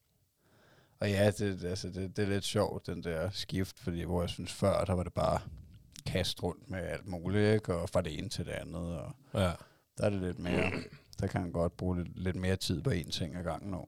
og 1.01 1.11
ja, 1.11 1.31
det, 1.31 1.65
altså, 1.65 1.89
det, 1.89 2.17
det 2.17 2.25
er 2.25 2.29
lidt 2.29 2.45
sjovt, 2.45 2.87
den 2.87 3.03
der 3.03 3.31
skift, 3.31 3.79
fordi 3.79 4.03
hvor 4.03 4.23
jeg 4.23 4.31
synes 4.31 4.53
før, 4.53 4.85
der 4.85 4.93
var 4.93 5.03
det 5.03 5.13
bare 5.13 5.41
kast 6.07 6.43
rundt 6.43 6.71
med 6.71 6.79
alt 6.79 7.07
muligt, 7.07 7.55
ikke? 7.55 7.75
og 7.75 7.89
fra 7.91 8.03
det 8.03 8.19
ene 8.19 8.29
til 8.29 8.45
det 8.45 8.53
andet. 8.53 8.99
Og 8.99 9.13
Ja. 9.35 9.53
der 9.99 10.05
er 10.05 10.11
det 10.11 10.21
lidt 10.23 10.39
mere, 10.39 10.71
der 11.21 11.27
kan 11.27 11.41
han 11.41 11.53
godt 11.53 11.77
bruge 11.77 11.97
lidt, 12.03 12.19
lidt 12.19 12.37
mere 12.37 12.57
tid 12.57 12.83
på 12.83 12.91
én 12.91 13.11
ting 13.11 13.37
ad 13.37 13.43
gangen 13.45 13.71
nu. 13.71 13.87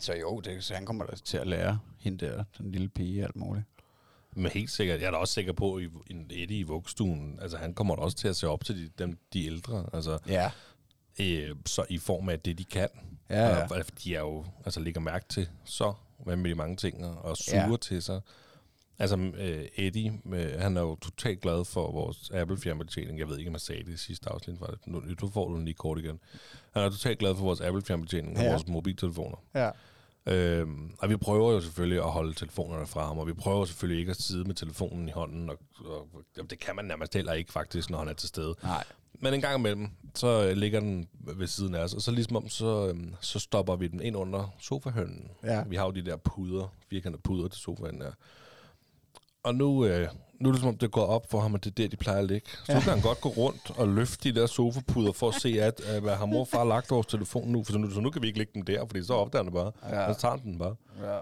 Så 0.00 0.14
jo, 0.16 0.40
det, 0.40 0.64
så 0.64 0.74
han 0.74 0.86
kommer 0.86 1.06
da 1.06 1.16
til 1.16 1.36
at 1.38 1.46
lære 1.46 1.78
hende 1.98 2.26
der, 2.26 2.44
den 2.58 2.72
lille 2.72 2.88
pige, 2.88 3.24
alt 3.24 3.36
muligt. 3.36 3.64
Men 4.36 4.50
helt 4.52 4.70
sikkert, 4.70 5.00
jeg 5.00 5.06
er 5.06 5.10
da 5.10 5.16
også 5.16 5.34
sikker 5.34 5.52
på, 5.52 5.74
at 5.74 5.82
i- 5.82 5.88
en 6.10 6.26
Eddie 6.30 6.58
i 6.58 6.62
vuggestuen, 6.62 7.38
altså 7.42 7.56
han 7.56 7.74
kommer 7.74 7.96
da 7.96 8.02
også 8.02 8.16
til 8.16 8.28
at 8.28 8.36
se 8.36 8.48
op 8.48 8.64
til 8.64 8.76
de, 8.84 8.90
dem, 8.98 9.18
de 9.32 9.46
ældre, 9.46 9.86
altså 9.92 10.18
Ja. 10.28 10.50
øh, 11.20 11.56
så 11.66 11.86
i 11.90 11.98
form 11.98 12.28
af 12.28 12.40
det, 12.40 12.58
de 12.58 12.64
kan. 12.64 12.88
Ja, 13.30 13.48
ja. 13.48 13.66
Og, 13.66 13.68
de 14.04 14.14
er 14.14 14.20
jo, 14.20 14.44
altså 14.64 14.80
lægger 14.80 15.00
mærke 15.00 15.26
til 15.28 15.48
så 15.64 15.92
de 16.24 16.54
mange 16.54 16.76
ting, 16.76 17.06
og- 17.06 17.36
suger 17.36 17.70
Ja. 17.70 17.76
til 17.76 18.02
sig. 18.02 18.20
Altså 18.98 19.16
øh, 19.16 19.64
Eddie, 19.76 20.20
øh, 20.32 20.60
han 20.60 20.76
er 20.76 20.80
jo 20.80 20.96
totalt 20.96 21.40
glad 21.40 21.64
for 21.64 21.92
vores 21.92 22.30
Apple 22.34 22.58
fjernbetjening. 22.58 23.18
Jeg 23.18 23.28
ved 23.28 23.38
ikke, 23.38 23.48
om 23.48 23.52
jeg 23.54 23.60
sagde 23.60 23.84
det 23.84 23.92
i 23.92 23.96
sidste 23.96 24.28
afsnit. 24.30 24.58
Det. 24.60 24.86
Nu, 24.86 25.02
nu 25.22 25.28
får 25.30 25.48
du 25.48 25.56
den 25.56 25.64
lige 25.64 25.74
kort 25.74 25.98
igen. 25.98 26.20
Han 26.74 26.82
er 26.82 26.90
totalt 26.90 27.18
glad 27.18 27.34
for 27.34 27.42
vores 27.42 27.60
Apple 27.60 27.82
fjernbetjening 27.82 28.36
og 28.38 28.42
Ja. 28.42 28.50
vores 28.50 28.66
mobiltelefoner. 28.68 29.36
Ja. 29.54 29.70
Øhm, 30.26 30.90
og 30.98 31.10
vi 31.10 31.16
prøver 31.16 31.52
jo 31.52 31.60
selvfølgelig 31.60 31.98
at 31.98 32.10
holde 32.10 32.34
telefonerne 32.34 32.86
fra 32.86 33.06
ham, 33.06 33.18
og 33.18 33.26
vi 33.26 33.32
prøver 33.32 33.64
selvfølgelig 33.64 34.00
ikke 34.00 34.10
at 34.10 34.22
sidde 34.22 34.44
med 34.44 34.54
telefonen 34.54 35.08
i 35.08 35.12
hånden, 35.12 35.50
og, 35.50 35.58
og, 35.84 36.08
og 36.38 36.50
det 36.50 36.58
kan 36.58 36.76
man 36.76 36.84
nærmest 36.84 37.14
heller 37.14 37.32
ikke 37.32 37.52
faktisk, 37.52 37.90
når 37.90 37.98
han 37.98 38.08
er 38.08 38.12
til 38.12 38.28
stede. 38.28 38.54
Nej. 38.62 38.84
Men 39.20 39.34
en 39.34 39.40
gang 39.40 39.58
imellem, 39.58 39.88
så 40.14 40.48
øh, 40.48 40.56
ligger 40.56 40.80
den 40.80 41.08
ved 41.18 41.46
siden 41.46 41.74
af 41.74 41.80
os, 41.80 41.94
og 41.94 42.02
så 42.02 42.10
ligesom 42.10 42.36
om, 42.36 42.48
så, 42.48 42.88
øhm, 42.88 43.14
så 43.20 43.38
stopper 43.38 43.76
vi 43.76 43.88
den 43.88 44.00
ind 44.00 44.16
under 44.16 44.54
sofahønnen. 44.58 45.30
Ja. 45.44 45.62
Vi 45.66 45.76
har 45.76 45.84
jo 45.84 45.90
de 45.90 46.04
der 46.04 46.16
puder, 46.16 46.74
firkantede 46.90 47.22
puder 47.22 47.48
til 47.48 47.60
sofaen 47.60 48.00
der. 48.00 48.12
Og 49.42 49.54
nu, 49.54 49.86
øh, 49.86 50.08
nu 50.40 50.48
er 50.48 50.52
det 50.52 50.60
som 50.60 50.68
om, 50.68 50.78
det 50.78 50.90
går 50.90 51.04
op 51.06 51.30
for 51.30 51.40
ham, 51.40 51.54
at 51.54 51.64
det 51.64 51.70
er 51.70 51.74
der, 51.74 51.88
de 51.88 51.96
plejer 51.96 52.18
at 52.18 52.24
ligge. 52.24 52.50
Så 52.64 52.72
ja. 52.72 52.80
kan 52.80 52.92
han 52.92 53.00
godt 53.00 53.20
gå 53.20 53.28
rundt 53.28 53.70
og 53.76 53.88
løfte 53.88 54.32
de 54.32 54.40
der 54.40 54.46
sofapuder 54.46 55.12
for 55.12 55.28
at 55.28 55.34
se, 55.34 55.62
at, 55.62 55.80
at 55.80 56.02
hvad 56.02 56.14
har 56.14 56.26
mor 56.26 56.40
og 56.40 56.48
far 56.48 56.64
lagt 56.64 56.90
vores 56.90 57.06
telefon 57.06 57.48
nu? 57.48 57.64
For 57.64 57.72
så 57.72 57.78
nu, 57.78 57.90
så 57.90 58.00
nu 58.00 58.10
kan 58.10 58.22
vi 58.22 58.26
ikke 58.26 58.38
lægge 58.38 58.52
den 58.54 58.66
der, 58.66 58.86
fordi 58.86 59.04
så 59.04 59.14
opdager 59.14 59.44
han 59.44 59.52
det 59.52 59.54
bare. 59.54 59.98
Ja. 60.00 60.12
Så 60.12 60.20
tager 60.20 60.36
den 60.36 60.58
bare. 60.58 60.74
Ja. 61.02 61.18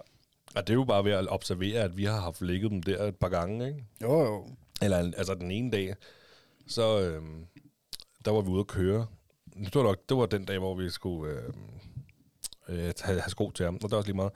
Og 0.54 0.66
det 0.66 0.70
er 0.70 0.74
jo 0.74 0.84
bare 0.84 1.04
ved 1.04 1.12
at 1.12 1.28
observere, 1.28 1.80
at 1.80 1.96
vi 1.96 2.04
har 2.04 2.20
haft 2.20 2.42
ligget 2.42 2.70
dem 2.70 2.82
der 2.82 3.04
et 3.04 3.16
par 3.16 3.28
gange, 3.28 3.68
ikke? 3.68 3.84
Jo, 4.02 4.20
jo. 4.20 4.46
Eller 4.82 4.96
altså 4.98 5.34
den 5.34 5.50
ene 5.50 5.70
dag, 5.70 5.94
så 6.66 7.00
øhm, 7.00 7.46
der 8.24 8.30
var 8.30 8.40
vi 8.40 8.48
ude 8.48 8.60
at 8.60 8.66
køre. 8.66 9.06
Det 9.64 9.74
var, 9.74 9.82
nok, 9.82 9.98
det 10.08 10.16
var 10.16 10.26
den 10.26 10.44
dag, 10.44 10.58
hvor 10.58 10.74
vi 10.74 10.90
skulle 10.90 11.32
øhm, 11.32 11.54
øh, 12.68 12.92
have, 13.00 13.20
have 13.20 13.30
sko 13.30 13.50
til 13.50 13.64
ham, 13.64 13.74
og 13.74 13.82
det 13.82 13.90
var 13.90 13.96
også 13.96 14.08
lige 14.08 14.16
meget. 14.16 14.32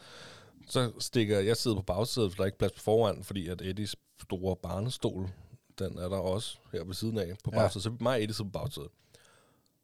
Så 0.68 0.92
stikker 0.98 1.40
jeg 1.40 1.56
sidder 1.56 1.76
på 1.76 1.82
bagsædet, 1.82 2.32
for 2.32 2.36
der 2.36 2.42
er 2.42 2.46
ikke 2.46 2.58
plads 2.58 2.72
på 2.72 2.80
foran, 2.80 3.24
fordi 3.24 3.48
at 3.48 3.62
Eddies 3.62 3.96
store 4.22 4.56
barnestol, 4.56 5.30
den 5.78 5.98
er 5.98 6.08
der 6.08 6.16
også 6.16 6.58
her 6.72 6.84
ved 6.84 6.94
siden 6.94 7.18
af 7.18 7.32
på 7.44 7.50
Ja. 7.52 7.58
bagsædet. 7.58 7.82
Så 7.84 7.92
mig 8.00 8.22
Eddie 8.22 8.34
sidder 8.34 8.50
på 8.50 8.58
bagsædet. 8.58 8.88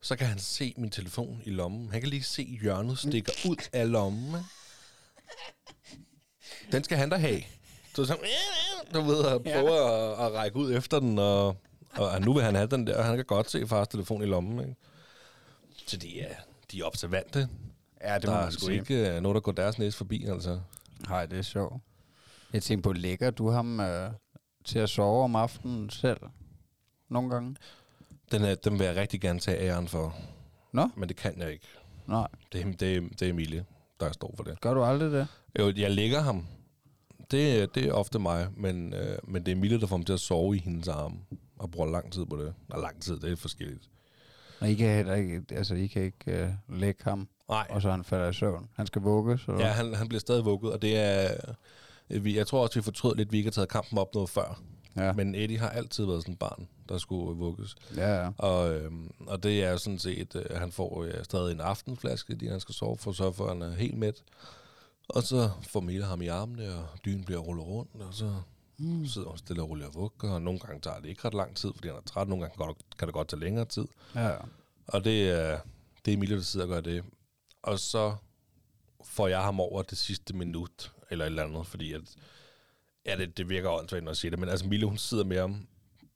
Så 0.03 0.16
kan 0.16 0.26
han 0.26 0.39
se 0.39 0.74
min 0.76 0.91
telefon 0.91 1.43
i 1.45 1.51
lommen. 1.51 1.91
Han 1.91 2.01
kan 2.01 2.11
lige 2.11 2.22
se 2.22 2.59
hjørnet 2.62 2.99
stikker 2.99 3.32
ud 3.49 3.57
af 3.72 3.91
lommen. 3.91 4.35
Den 6.72 6.85
skal 6.85 6.97
han 6.99 7.11
da 7.11 7.16
have. 7.16 7.41
Så 7.95 8.05
så, 8.05 8.18
du 8.95 9.01
ved, 9.01 9.24
at 9.26 9.43
prøver 9.43 9.87
at, 10.20 10.26
at 10.26 10.32
række 10.32 10.57
ud 10.57 10.72
efter 10.76 11.01
den, 11.01 11.18
og, 11.18 11.57
og 11.93 12.20
nu 12.20 12.32
vil 12.32 12.43
han 12.43 12.55
have 12.55 12.66
den 12.66 12.87
der, 12.87 12.99
og 12.99 13.05
han 13.05 13.16
kan 13.16 13.24
godt 13.24 13.51
se 13.51 13.66
fars 13.66 13.89
telefon 13.89 14.22
i 14.22 14.26
lommen. 14.26 14.61
Ikke? 14.61 14.74
Så 15.87 15.97
de 15.97 16.20
er, 16.20 16.35
de 16.72 16.80
er 16.80 16.85
observante. 16.85 17.49
Ja, 18.01 18.14
det 18.14 18.22
der 18.22 18.32
er 18.32 18.51
sgu 18.51 18.68
ikke 18.68 19.11
øh, 19.16 19.22
noget, 19.22 19.35
der 19.35 19.41
går 19.41 19.53
deres 19.53 19.78
næse 19.78 19.97
forbi, 19.97 20.24
altså. 20.26 20.61
Nej, 21.09 21.26
det 21.26 21.39
er 21.39 21.43
sjovt. 21.43 21.82
Jeg 22.53 22.62
tænkte 22.62 22.82
på, 22.87 22.93
lægger 22.93 23.30
du 23.30 23.51
ham 23.51 23.80
øh, 23.80 24.11
til 24.65 24.79
at 24.79 24.89
sove 24.91 25.25
om 25.25 25.37
aftenen 25.37 25.91
selv? 25.91 26.21
Nogle 27.09 27.31
gange? 27.31 27.57
Den, 28.33 28.43
er, 28.43 28.55
den 28.55 28.79
vil 28.79 28.85
jeg 28.87 28.97
rigtig 28.97 29.21
gerne 29.21 29.39
tage 29.41 29.59
æren 29.61 29.89
for, 29.89 30.15
Nå? 30.73 30.89
men 30.97 31.09
det 31.09 31.17
kan 31.17 31.39
jeg 31.39 31.53
ikke. 31.53 31.67
Nej. 32.07 32.29
Det, 32.53 32.61
er- 32.61 32.73
det, 32.73 32.97
er- 32.97 33.01
det 33.01 33.23
er 33.23 33.31
Emilie, 33.31 33.65
der 34.01 34.12
står 34.12 34.35
for 34.37 34.45
det. 34.45 34.61
Gør 34.61 34.75
du 34.75 34.85
aldrig 34.85 35.11
det? 35.12 35.27
Jo, 35.59 35.73
jeg 35.77 35.91
lægger 35.91 36.21
ham. 36.21 36.47
Det, 37.31 37.75
det 37.75 37.85
er 37.89 37.93
ofte 37.93 38.19
mig, 38.19 38.49
men, 38.57 38.93
øh, 38.95 39.19
men 39.25 39.47
det 39.47 39.53
er 39.53 39.57
Emilie, 39.57 39.81
der 39.81 39.87
får 39.87 39.97
ham 39.97 40.05
til 40.05 40.12
at 40.12 40.21
sove 40.21 40.57
i 40.57 40.59
hendes 40.59 40.89
arme. 40.89 41.17
og 41.59 41.71
bruger 41.71 41.91
lang 41.91 42.12
tid 42.12 42.27
på 42.27 42.37
det. 42.37 42.55
Og 42.71 42.81
lang 42.81 43.03
tid, 43.03 43.19
det 43.21 43.33
er 43.33 43.37
forskelligt. 43.37 43.91
Og 44.61 44.71
I 44.71 44.75
kan 44.75 44.97
heller 44.97 45.15
ikke, 45.15 45.43
altså 45.51 45.75
I 45.75 45.87
kan 45.87 46.03
ikke 46.03 46.49
uh, 46.71 46.79
lægge 46.81 47.05
ham, 47.05 47.29
Nej, 47.49 47.67
og 47.71 47.83
så 47.83 47.91
han 47.91 48.05
falder 48.05 48.29
i 48.29 48.33
søvn. 48.33 48.69
Han 48.77 48.87
skal 48.87 49.03
vugges, 49.03 49.45
eller? 49.45 49.61
ja, 49.67 49.73
han, 49.73 49.95
han 49.95 50.09
bliver 50.09 50.21
stadig 50.21 50.45
vugget, 50.45 50.73
og 50.73 50.83
det 50.83 50.97
er... 50.99 51.29
øh, 52.11 52.24
vi- 52.24 52.36
Jeg 52.36 52.46
tror 52.46 52.62
også, 52.62 52.78
vi 52.78 52.82
fortrød 52.84 53.16
lidt, 53.16 53.28
at 53.28 53.32
vi 53.32 53.36
ikke 53.36 53.46
har 53.46 53.52
taget 53.52 53.68
kampen 53.68 53.98
op 53.98 54.14
noget 54.14 54.30
før. 54.30 54.62
ja. 54.96 55.02
Ja. 55.07 55.12
Men 55.12 55.34
Eddie 55.34 55.59
har 55.59 55.68
altid 55.70 56.05
været 56.05 56.22
sådan 56.22 56.32
et 56.32 56.38
barn, 56.38 56.68
der 56.88 56.98
skulle 56.98 57.38
vugges. 57.38 57.76
ja, 57.96 58.22
ja. 58.24 58.30
Og, 58.38 58.74
øhm, 58.74 59.11
og 59.26 59.42
det 59.42 59.64
er 59.64 59.76
sådan 59.76 59.98
set, 59.98 60.36
at 60.36 60.59
han 60.59 60.72
får 60.72 61.02
øh, 61.05 61.24
stadig 61.24 61.52
en 61.52 61.61
aftenflaske, 61.61 62.32
fordi 62.32 62.46
han 62.46 62.61
skal 62.61 62.74
sove 62.74 62.96
for 62.98 63.12
så 63.12 63.32
for, 63.32 63.48
han 63.48 63.62
er 63.62 63.70
helt 63.74 63.98
mæt. 63.98 64.22
Og 65.09 65.22
så 65.22 65.50
får 65.68 65.80
Mille 65.80 66.05
ham 66.05 66.22
i 66.22 66.26
armene, 66.26 66.74
og 66.74 66.86
dynen 67.05 67.24
bliver 67.24 67.40
rullet 67.40 67.66
rundt, 67.66 67.90
og 67.94 68.14
så 68.14 68.34
mm. 68.78 69.07
sidder 69.07 69.28
han 69.28 69.38
stille 69.38 69.62
og 69.62 69.68
roligt 69.70 69.86
og 69.88 69.94
vugger. 69.94 70.30
Og 70.30 70.42
nogle 70.42 70.61
gange 70.61 70.80
tager 70.80 71.00
det 71.00 71.09
ikke 71.09 71.24
ret 71.24 71.34
lang 71.34 71.57
tid, 71.57 71.70
fordi 71.74 71.88
han 71.88 71.96
er 71.96 72.00
træt. 72.00 72.28
Nogle 72.28 72.44
gange 72.44 72.57
kan 72.59 72.68
det- 72.68 72.98
kan 72.98 73.09
det 73.09 73.14
godt 73.14 73.28
tage 73.28 73.40
længere 73.40 73.64
tid. 73.64 73.84
ja. 74.14 74.30
Og 74.86 75.05
det 75.05 75.30
er, 75.30 75.59
det 76.05 76.12
er 76.12 76.16
Emilie, 76.16 76.36
der 76.36 76.42
sidder 76.42 76.66
og 76.66 76.70
gør 76.72 76.80
det. 76.80 77.05
Og 77.62 77.78
så 77.78 78.14
får 79.05 79.28
jeg 79.28 79.42
ham 79.42 79.61
over 79.61 79.82
det 79.82 79.98
sidste 79.98 80.36
minut, 80.36 80.92
eller 81.15 81.25
et 81.25 81.31
eller 81.31 81.45
andet, 81.45 81.67
fordi 81.67 81.93
at, 81.93 82.01
ja, 83.07 83.17
det, 83.17 83.37
det 83.39 83.49
virker 83.49 83.71
åndssvagt, 83.71 84.05
når 84.05 84.11
jeg 84.11 84.17
siger 84.17 84.31
det, 84.31 84.39
men 84.41 84.49
altså 84.49 84.67
Mille, 84.67 84.87
hun 84.87 84.99
sidder 84.99 85.25
med 85.25 85.39
ham. 85.41 85.67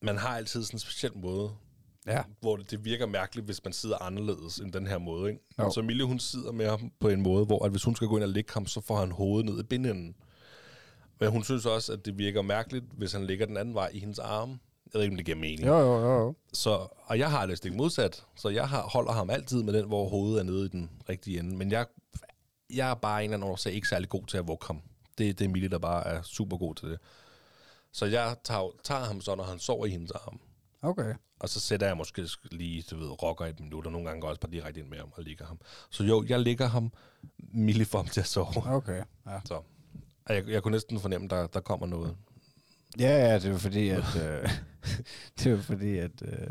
Man 0.02 0.18
har 0.18 0.28
altid 0.36 0.62
sådan 0.64 0.74
en 0.76 0.80
speciel 0.80 1.16
måde, 1.16 1.50
Ja. 2.06 2.22
hvor 2.40 2.56
det, 2.56 2.70
det 2.70 2.84
virker 2.84 3.06
mærkeligt, 3.06 3.44
hvis 3.46 3.64
man 3.64 3.72
sidder 3.72 4.02
anderledes 4.02 4.56
end 4.58 4.72
den 4.72 4.86
her 4.86 4.98
måde. 4.98 5.30
Ikke? 5.30 5.42
Jo. 5.58 5.70
Så 5.70 5.80
Emilie, 5.80 6.04
hun 6.04 6.18
sidder 6.18 6.52
med 6.52 6.68
ham 6.68 6.92
på 7.00 7.08
en 7.08 7.20
måde, 7.22 7.44
hvor 7.44 7.64
at 7.64 7.70
hvis 7.70 7.84
hun 7.84 7.96
skal 7.96 8.08
gå 8.08 8.16
ind 8.16 8.24
og 8.24 8.28
ligge 8.30 8.50
ham, 8.54 8.66
så 8.66 8.80
får 8.80 8.96
han 8.96 9.10
hovedet 9.10 9.50
ned 9.50 9.60
i 9.60 9.62
bindenden. 9.62 10.14
Men 11.20 11.30
hun 11.30 11.44
synes 11.44 11.66
også, 11.66 11.92
at 11.92 12.04
det 12.06 12.18
virker 12.18 12.42
mærkeligt, 12.42 12.84
hvis 12.92 13.12
han 13.12 13.24
ligger 13.26 13.46
den 13.46 13.56
anden 13.56 13.74
vej 13.74 13.90
i 13.94 13.98
hendes 13.98 14.18
arme. 14.18 14.58
Jeg 14.92 14.98
ved 14.98 15.02
ikke, 15.02 15.12
om 15.12 15.16
det 15.16 15.26
giver 15.26 15.38
mening. 15.38 15.66
Jo, 15.66 15.78
jo, 15.78 15.98
jo, 15.98 16.18
jo. 16.20 16.34
Så, 16.52 16.86
og 17.04 17.18
jeg 17.18 17.30
har 17.30 17.46
det 17.46 17.58
stik 17.58 17.74
modsat, 17.74 18.24
så 18.36 18.48
jeg 18.48 18.68
har, 18.68 18.82
holder 18.82 19.12
ham 19.12 19.30
altid 19.30 19.62
med 19.62 19.72
den, 19.72 19.86
hvor 19.86 20.08
hovedet 20.08 20.38
er 20.40 20.42
nede 20.44 20.64
i 20.66 20.68
den 20.68 20.90
rigtige 21.08 21.38
ende. 21.40 21.56
Men 21.56 21.70
jeg, 21.70 21.86
jeg 22.70 22.90
er 22.90 22.94
bare 22.94 23.24
en 23.24 23.30
eller 23.30 23.36
anden 23.36 23.50
årsag 23.50 23.72
ikke 23.72 23.88
særlig 23.88 24.08
god 24.08 24.26
til 24.26 24.38
at 24.38 24.48
vugge 24.48 24.66
ham. 24.66 24.80
Det, 25.18 25.38
det 25.38 25.44
er 25.44 25.48
Emilie, 25.48 25.68
der 25.68 25.78
bare 25.78 26.06
er 26.06 26.22
super 26.22 26.56
god 26.56 26.74
til 26.74 26.88
det. 26.88 26.98
Så 27.92 28.06
jeg 28.06 28.36
tager, 28.44 28.70
tager 28.84 29.04
ham 29.04 29.20
så, 29.20 29.34
når 29.34 29.44
han 29.44 29.58
sover 29.58 29.86
i 29.86 29.90
hendes 29.90 30.10
arm. 30.10 30.40
Okay. 30.82 31.14
Og 31.40 31.48
så 31.48 31.60
sætter 31.60 31.86
jeg 31.86 31.96
måske 31.96 32.28
lige, 32.50 32.84
du 32.90 32.96
ved, 32.96 33.22
rocker 33.22 33.46
et 33.46 33.60
minut, 33.60 33.86
og 33.86 33.92
nogle 33.92 34.06
gange 34.06 34.20
går 34.20 34.28
jeg 34.28 34.30
også 34.30 34.40
bare 34.40 34.52
direkte 34.52 34.80
ind 34.80 34.88
med 34.88 34.98
ham 34.98 35.08
og 35.12 35.22
ligger 35.22 35.46
ham. 35.46 35.60
Så 35.90 36.04
jo, 36.04 36.24
jeg 36.28 36.40
ligger 36.40 36.66
ham 36.66 36.92
Millie 37.38 37.84
for 37.84 37.98
ham 37.98 38.06
til 38.06 38.20
at 38.20 38.26
sove. 38.26 38.62
Okay, 38.66 39.02
ja. 39.26 39.40
Så 39.44 39.62
og 40.24 40.34
jeg, 40.34 40.48
jeg 40.48 40.62
kunne 40.62 40.72
næsten 40.72 41.00
fornemme, 41.00 41.28
der, 41.28 41.46
der 41.46 41.60
kommer 41.60 41.86
noget. 41.86 42.16
Ja, 42.98 43.28
ja, 43.28 43.38
det 43.38 43.52
var 43.52 43.58
fordi, 43.58 43.88
at... 43.88 44.16
øh, 44.16 44.50
det 45.38 45.52
var 45.52 45.62
fordi, 45.62 45.98
at... 45.98 46.22
Øh, 46.22 46.50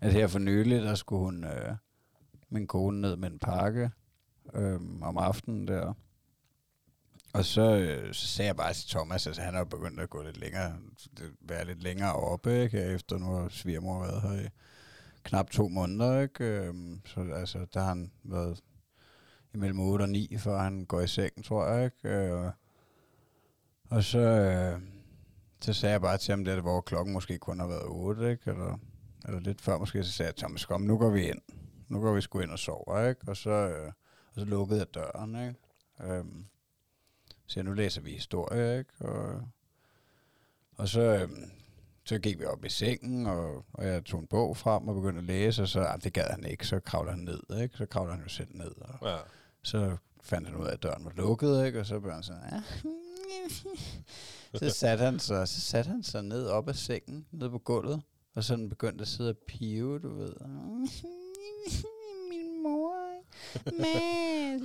at 0.00 0.12
her 0.12 0.26
for 0.26 0.38
nylig, 0.38 0.82
der 0.82 0.94
skulle 0.94 1.24
hun... 1.24 1.44
Øh, 1.44 1.74
min 2.48 2.66
kone 2.66 3.00
ned 3.00 3.16
med 3.16 3.30
en 3.30 3.38
pakke 3.38 3.90
øh, 4.54 4.80
om 5.02 5.18
aftenen 5.18 5.68
der. 5.68 5.94
Og 7.32 7.44
så, 7.44 7.76
øh, 7.76 8.14
så 8.14 8.26
sagde 8.26 8.46
jeg 8.46 8.56
bare 8.56 8.72
til 8.72 8.90
Thomas, 8.90 9.26
at 9.26 9.38
han 9.38 9.54
er 9.54 9.64
begyndt 9.64 10.00
at 10.00 10.10
gå 10.10 10.22
lidt 10.22 10.36
længere, 10.36 10.78
være 11.40 11.64
lidt 11.64 11.82
længere 11.82 12.12
oppe, 12.12 12.62
ikke? 12.62 12.82
Efter 12.82 13.18
nu 13.18 13.26
har 13.26 13.48
svigermor 13.48 14.00
været 14.00 14.22
her 14.22 14.46
i 14.46 14.48
knap 15.24 15.50
to 15.50 15.68
måneder, 15.68 16.20
ikke? 16.20 16.44
Øhm, 16.44 17.00
så 17.06 17.20
altså, 17.20 17.66
der 17.74 17.80
har 17.80 17.88
han 17.88 18.12
været 18.24 18.62
imellem 19.54 19.80
8 19.80 20.02
og 20.02 20.08
9, 20.08 20.36
før 20.38 20.58
han 20.58 20.84
går 20.84 21.00
i 21.00 21.06
seng, 21.06 21.44
tror 21.44 21.66
jeg, 21.66 21.84
ikke? 21.84 22.08
Øh, 22.08 22.50
og 23.90 24.04
så, 24.04 24.18
øh, 24.18 24.80
så 25.60 25.72
sagde 25.72 25.92
jeg 25.92 26.00
bare 26.00 26.18
til 26.18 26.32
ham, 26.32 26.44
det 26.44 26.60
hvor 26.60 26.80
klokken 26.80 27.12
måske 27.12 27.38
kun 27.38 27.60
har 27.60 27.66
været 27.66 27.84
8, 27.86 28.30
ikke? 28.30 28.50
Eller, 28.50 28.78
eller 29.24 29.40
lidt 29.40 29.60
før 29.60 29.78
måske, 29.78 30.04
så 30.04 30.12
sagde 30.12 30.28
jeg, 30.28 30.36
Thomas, 30.36 30.64
kom, 30.64 30.80
nu 30.80 30.98
går 30.98 31.10
vi 31.10 31.28
ind. 31.28 31.40
Nu 31.88 32.00
går 32.00 32.14
vi 32.14 32.20
sgu 32.20 32.40
ind 32.40 32.50
og 32.50 32.58
sover, 32.58 33.08
ikke? 33.08 33.20
Og 33.26 33.36
så, 33.36 33.50
og 34.34 34.40
så 34.40 34.44
lukkede 34.44 34.78
jeg 34.78 34.94
døren, 34.94 35.48
ikke? 35.48 35.54
Øhm, 36.00 36.46
så 37.52 37.62
nu 37.62 37.72
læser 37.72 38.00
vi 38.00 38.10
historie, 38.10 38.78
ikke? 38.78 38.90
Og, 39.00 39.42
og 40.76 40.88
så, 40.88 41.00
øhm, 41.00 41.50
så 42.04 42.18
gik 42.18 42.38
vi 42.38 42.44
op 42.44 42.64
i 42.64 42.68
sengen, 42.68 43.26
og, 43.26 43.64
og 43.72 43.86
jeg 43.86 44.04
tog 44.04 44.20
en 44.20 44.26
bog 44.26 44.56
frem 44.56 44.88
og 44.88 44.94
begyndte 44.94 45.18
at 45.18 45.24
læse, 45.24 45.62
og 45.62 45.68
så, 45.68 45.80
ah, 45.80 46.02
det 46.04 46.12
gad 46.12 46.30
han 46.30 46.44
ikke, 46.44 46.66
så 46.66 46.80
kravler 46.80 47.10
han 47.12 47.20
ned, 47.20 47.62
ikke? 47.62 47.76
Så 47.76 47.86
kravler 47.86 48.12
han 48.14 48.22
jo 48.22 48.28
selv 48.28 48.48
ned, 48.54 48.72
og 48.80 49.08
Ja. 49.08 49.16
så 49.62 49.96
fandt 50.22 50.48
han 50.48 50.56
ud 50.56 50.66
af, 50.66 50.72
at 50.72 50.82
døren 50.82 51.04
var 51.04 51.12
lukket, 51.16 51.66
ikke? 51.66 51.80
Og 51.80 51.86
så 51.86 52.00
blev 52.00 52.12
han 52.12 52.22
sådan, 52.22 52.42
ja. 52.52 52.62
Så 54.54 54.70
satte 54.70 55.04
han 55.04 55.18
sig, 55.18 55.48
så 55.48 55.60
satte 55.60 55.88
han 55.90 56.02
sig 56.02 56.22
ned 56.22 56.46
op 56.46 56.68
af 56.68 56.76
sengen, 56.76 57.26
ned 57.32 57.50
på 57.50 57.58
gulvet, 57.58 58.02
og 58.34 58.44
sådan 58.44 58.68
begyndte 58.68 59.02
at 59.02 59.08
sidde 59.08 59.30
og 59.30 59.36
pive, 59.48 59.98
du 59.98 60.14
ved. 60.14 60.32
Min 62.30 62.62
mor, 62.62 62.94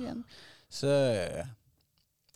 han. 0.08 0.24
Så, 0.70 0.86
øh, 1.38 1.44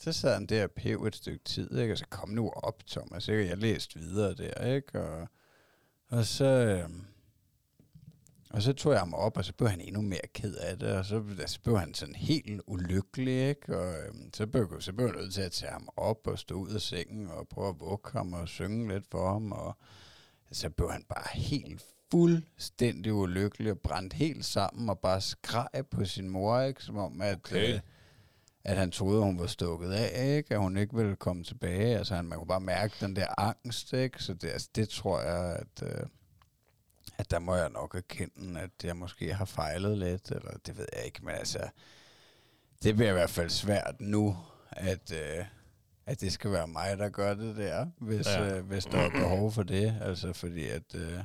så 0.03 0.13
sad 0.13 0.35
han 0.35 0.47
der 0.47 0.65
og 0.65 0.71
pev 0.71 1.05
et 1.05 1.17
stykke 1.17 1.45
tid, 1.45 1.79
ikke? 1.79 1.95
Og 1.95 1.99
så 1.99 2.07
kom 2.11 2.29
nu 2.29 2.51
op, 2.51 2.83
Thomas, 2.87 3.29
ikke? 3.29 3.49
Jeg 3.49 3.59
læste 3.59 3.99
videre 3.99 4.35
der, 4.35 4.75
ikke? 4.75 5.01
Og, 5.01 5.29
og 6.09 6.25
så... 6.25 6.45
Øh, 6.45 6.91
og 8.51 8.63
så 8.63 8.73
tog 8.73 8.93
jeg 8.93 9.01
ham 9.01 9.15
op, 9.15 9.37
og 9.37 9.45
så 9.45 9.53
blev 9.53 9.69
han 9.69 9.81
endnu 9.81 10.01
mere 10.03 10.27
ked 10.35 10.55
af 10.55 10.79
det, 10.79 10.93
og 10.93 11.05
så, 11.05 11.23
så 11.47 11.61
blev 11.61 11.79
han 11.79 11.95
sådan 11.95 12.15
helt 12.15 12.63
ulykkelig, 12.67 13.49
ikke? 13.49 13.79
Og 13.79 13.95
øhm, 14.07 14.31
så, 14.35 14.47
blev, 14.47 14.81
så 14.81 14.93
blev 14.93 15.07
jeg 15.07 15.15
nødt 15.15 15.35
til 15.35 15.41
at 15.41 15.53
tage 15.53 15.73
ham 15.73 15.89
op 15.97 16.27
og 16.27 16.39
stå 16.39 16.55
ud 16.55 16.71
af 16.71 16.81
sengen 16.81 17.29
og 17.29 17.49
prøve 17.49 17.69
at 17.69 17.81
vugge 17.81 18.11
ham 18.13 18.33
og 18.33 18.49
synge 18.49 18.89
lidt 18.89 19.05
for 19.11 19.33
ham, 19.33 19.53
og 19.53 19.77
så 20.53 20.71
blev 20.71 20.91
han 20.91 21.05
bare 21.09 21.29
helt 21.35 21.83
fuldstændig 22.11 23.15
ulykkelig 23.15 23.73
og 23.73 23.79
brændt 23.79 24.13
helt 24.13 24.45
sammen 24.45 24.89
og 24.89 24.99
bare 24.99 25.21
skreg 25.21 25.87
på 25.91 26.05
sin 26.05 26.29
mor, 26.29 26.61
ikke? 26.61 26.83
Som 26.85 26.97
om, 26.97 27.21
at, 27.21 27.37
Okay. 27.37 27.75
øh, 27.75 27.81
at 28.65 28.77
han 28.77 28.91
troede, 28.91 29.23
hun 29.23 29.39
var 29.39 29.47
stukket 29.47 29.93
af, 29.93 30.37
ikke? 30.37 30.55
At 30.55 30.61
hun 30.61 30.77
ikke 30.77 30.97
ville 30.97 31.17
komme 31.17 31.45
tilbage. 31.45 31.99
Altså, 31.99 32.15
han, 32.15 32.25
man 32.25 32.39
kunne 32.39 32.49
bare 32.49 32.61
mærke 32.61 32.95
den 33.01 33.17
der 33.17 33.41
angst, 33.41 33.93
ikke? 33.93 34.23
Så 34.23 34.35
det, 34.35 34.49
altså, 34.49 34.69
det 34.75 34.89
tror 34.89 35.21
jeg, 35.21 35.57
at... 35.57 35.89
Øh, 35.89 36.07
at 37.19 37.31
der 37.31 37.39
må 37.39 37.55
jeg 37.55 37.71
nok 37.71 37.95
erkende, 37.95 38.61
at 38.61 38.71
jeg 38.85 38.97
måske 38.97 39.35
har 39.35 39.45
fejlet 39.45 39.99
lidt, 39.99 40.31
eller 40.31 40.51
det 40.67 40.79
ved 40.79 40.87
jeg 40.97 41.05
ikke, 41.05 41.25
men 41.25 41.35
altså, 41.35 41.69
det 42.83 42.95
bliver 42.95 43.11
i 43.11 43.13
hvert 43.13 43.31
fald 43.31 43.51
svært 43.51 43.95
nu, 44.01 44.37
at, 44.71 45.13
øh, 45.13 45.45
at 46.07 46.21
det 46.21 46.33
skal 46.33 46.53
være 46.53 46.69
mig, 46.69 46.99
der 46.99 47.09
gør 47.09 47.35
det 47.35 47.57
der, 47.57 47.87
hvis, 47.99 48.27
ja. 48.27 48.57
øh, 48.57 48.67
hvis 48.67 48.85
der 48.85 48.99
er 48.99 49.11
behov 49.11 49.53
for 49.53 49.63
det, 49.63 49.99
altså 50.01 50.33
fordi 50.33 50.69
at, 50.69 50.95
øh, 50.95 51.19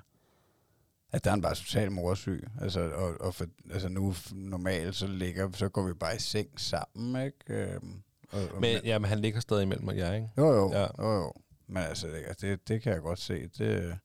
at 1.12 1.24
der 1.24 1.30
er 1.30 1.32
han 1.32 1.42
bare 1.42 1.56
totalt 1.56 1.92
morsyg, 1.92 2.48
altså, 2.62 2.80
og, 2.82 3.22
og 3.22 3.36
for, 3.36 3.46
altså 3.72 3.90
nu 3.90 4.16
normalt, 4.32 4.96
så 4.96 5.08
ligger, 5.08 5.52
så 5.52 5.70
går 5.70 5.88
vi 5.88 5.94
bare 5.94 6.16
i 6.16 6.20
seng 6.20 6.60
sammen, 6.62 7.26
ikke? 7.26 7.38
Øhm, 7.74 8.02
og, 8.32 8.42
og, 8.54 8.62
Men, 8.62 8.82
ja, 8.84 9.00
men 9.00 9.10
han 9.10 9.20
ligger 9.20 9.40
stadig 9.40 9.64
imellem 9.64 9.86
mig, 9.86 9.98
jeg, 9.98 10.16
ikke? 10.16 10.30
jo, 10.38 10.54
jo, 10.54 10.72
Ja. 10.72 10.88
jo, 11.04 11.14
jo. 11.14 11.34
Men 11.68 11.84
altså, 11.84 12.08
det, 12.08 12.42
det, 12.42 12.68
det 12.68 12.82
kan 12.82 12.94
jeg 12.94 13.02
godt 13.02 13.20
se. 13.20 13.48
Det, 13.58 13.98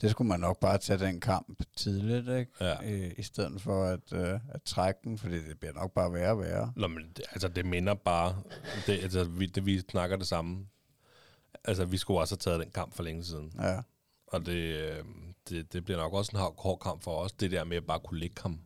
det 0.00 0.10
skulle 0.10 0.28
man 0.28 0.40
nok 0.40 0.60
bare 0.60 0.78
tage 0.78 0.98
den 0.98 1.20
kamp 1.20 1.62
tidligt, 1.76 2.28
ikke? 2.38 2.52
Ja. 2.60 2.80
I, 2.80 3.12
I 3.18 3.22
stedet 3.22 3.62
for 3.62 3.84
at, 3.84 4.12
øh, 4.12 4.40
at 4.50 4.62
trække 4.64 5.00
den, 5.04 5.18
fordi 5.18 5.34
det 5.48 5.58
bliver 5.60 5.72
nok 5.74 5.92
bare 5.92 6.12
værre 6.12 6.30
og 6.30 6.40
værre. 6.40 6.72
Nå, 6.76 6.86
men 6.88 7.02
det, 7.16 7.24
altså, 7.32 7.48
det 7.48 7.66
minder 7.66 7.94
bare... 7.94 8.42
Det, 8.86 8.92
altså, 9.02 9.24
vi, 9.24 9.46
det, 9.46 9.66
vi 9.66 9.80
snakker 9.90 10.16
det 10.16 10.26
samme. 10.26 10.66
Altså, 11.64 11.84
vi 11.84 11.96
skulle 11.96 12.20
også 12.20 12.34
have 12.34 12.38
taget 12.38 12.60
den 12.60 12.70
kamp 12.70 12.94
for 12.96 13.02
længe 13.02 13.24
siden. 13.24 13.52
Ja, 13.60 13.80
Og 14.26 14.46
det, 14.46 14.76
øh, 14.76 15.04
det, 15.50 15.72
det 15.72 15.84
bliver 15.84 15.98
nok 15.98 16.12
også 16.12 16.32
en 16.34 16.52
hård, 16.58 16.78
kamp 16.78 17.02
for 17.02 17.16
os, 17.16 17.32
det 17.32 17.50
der 17.50 17.64
med 17.64 17.76
at 17.76 17.84
bare 17.86 18.00
kunne 18.00 18.20
ligge 18.20 18.42
ham. 18.42 18.58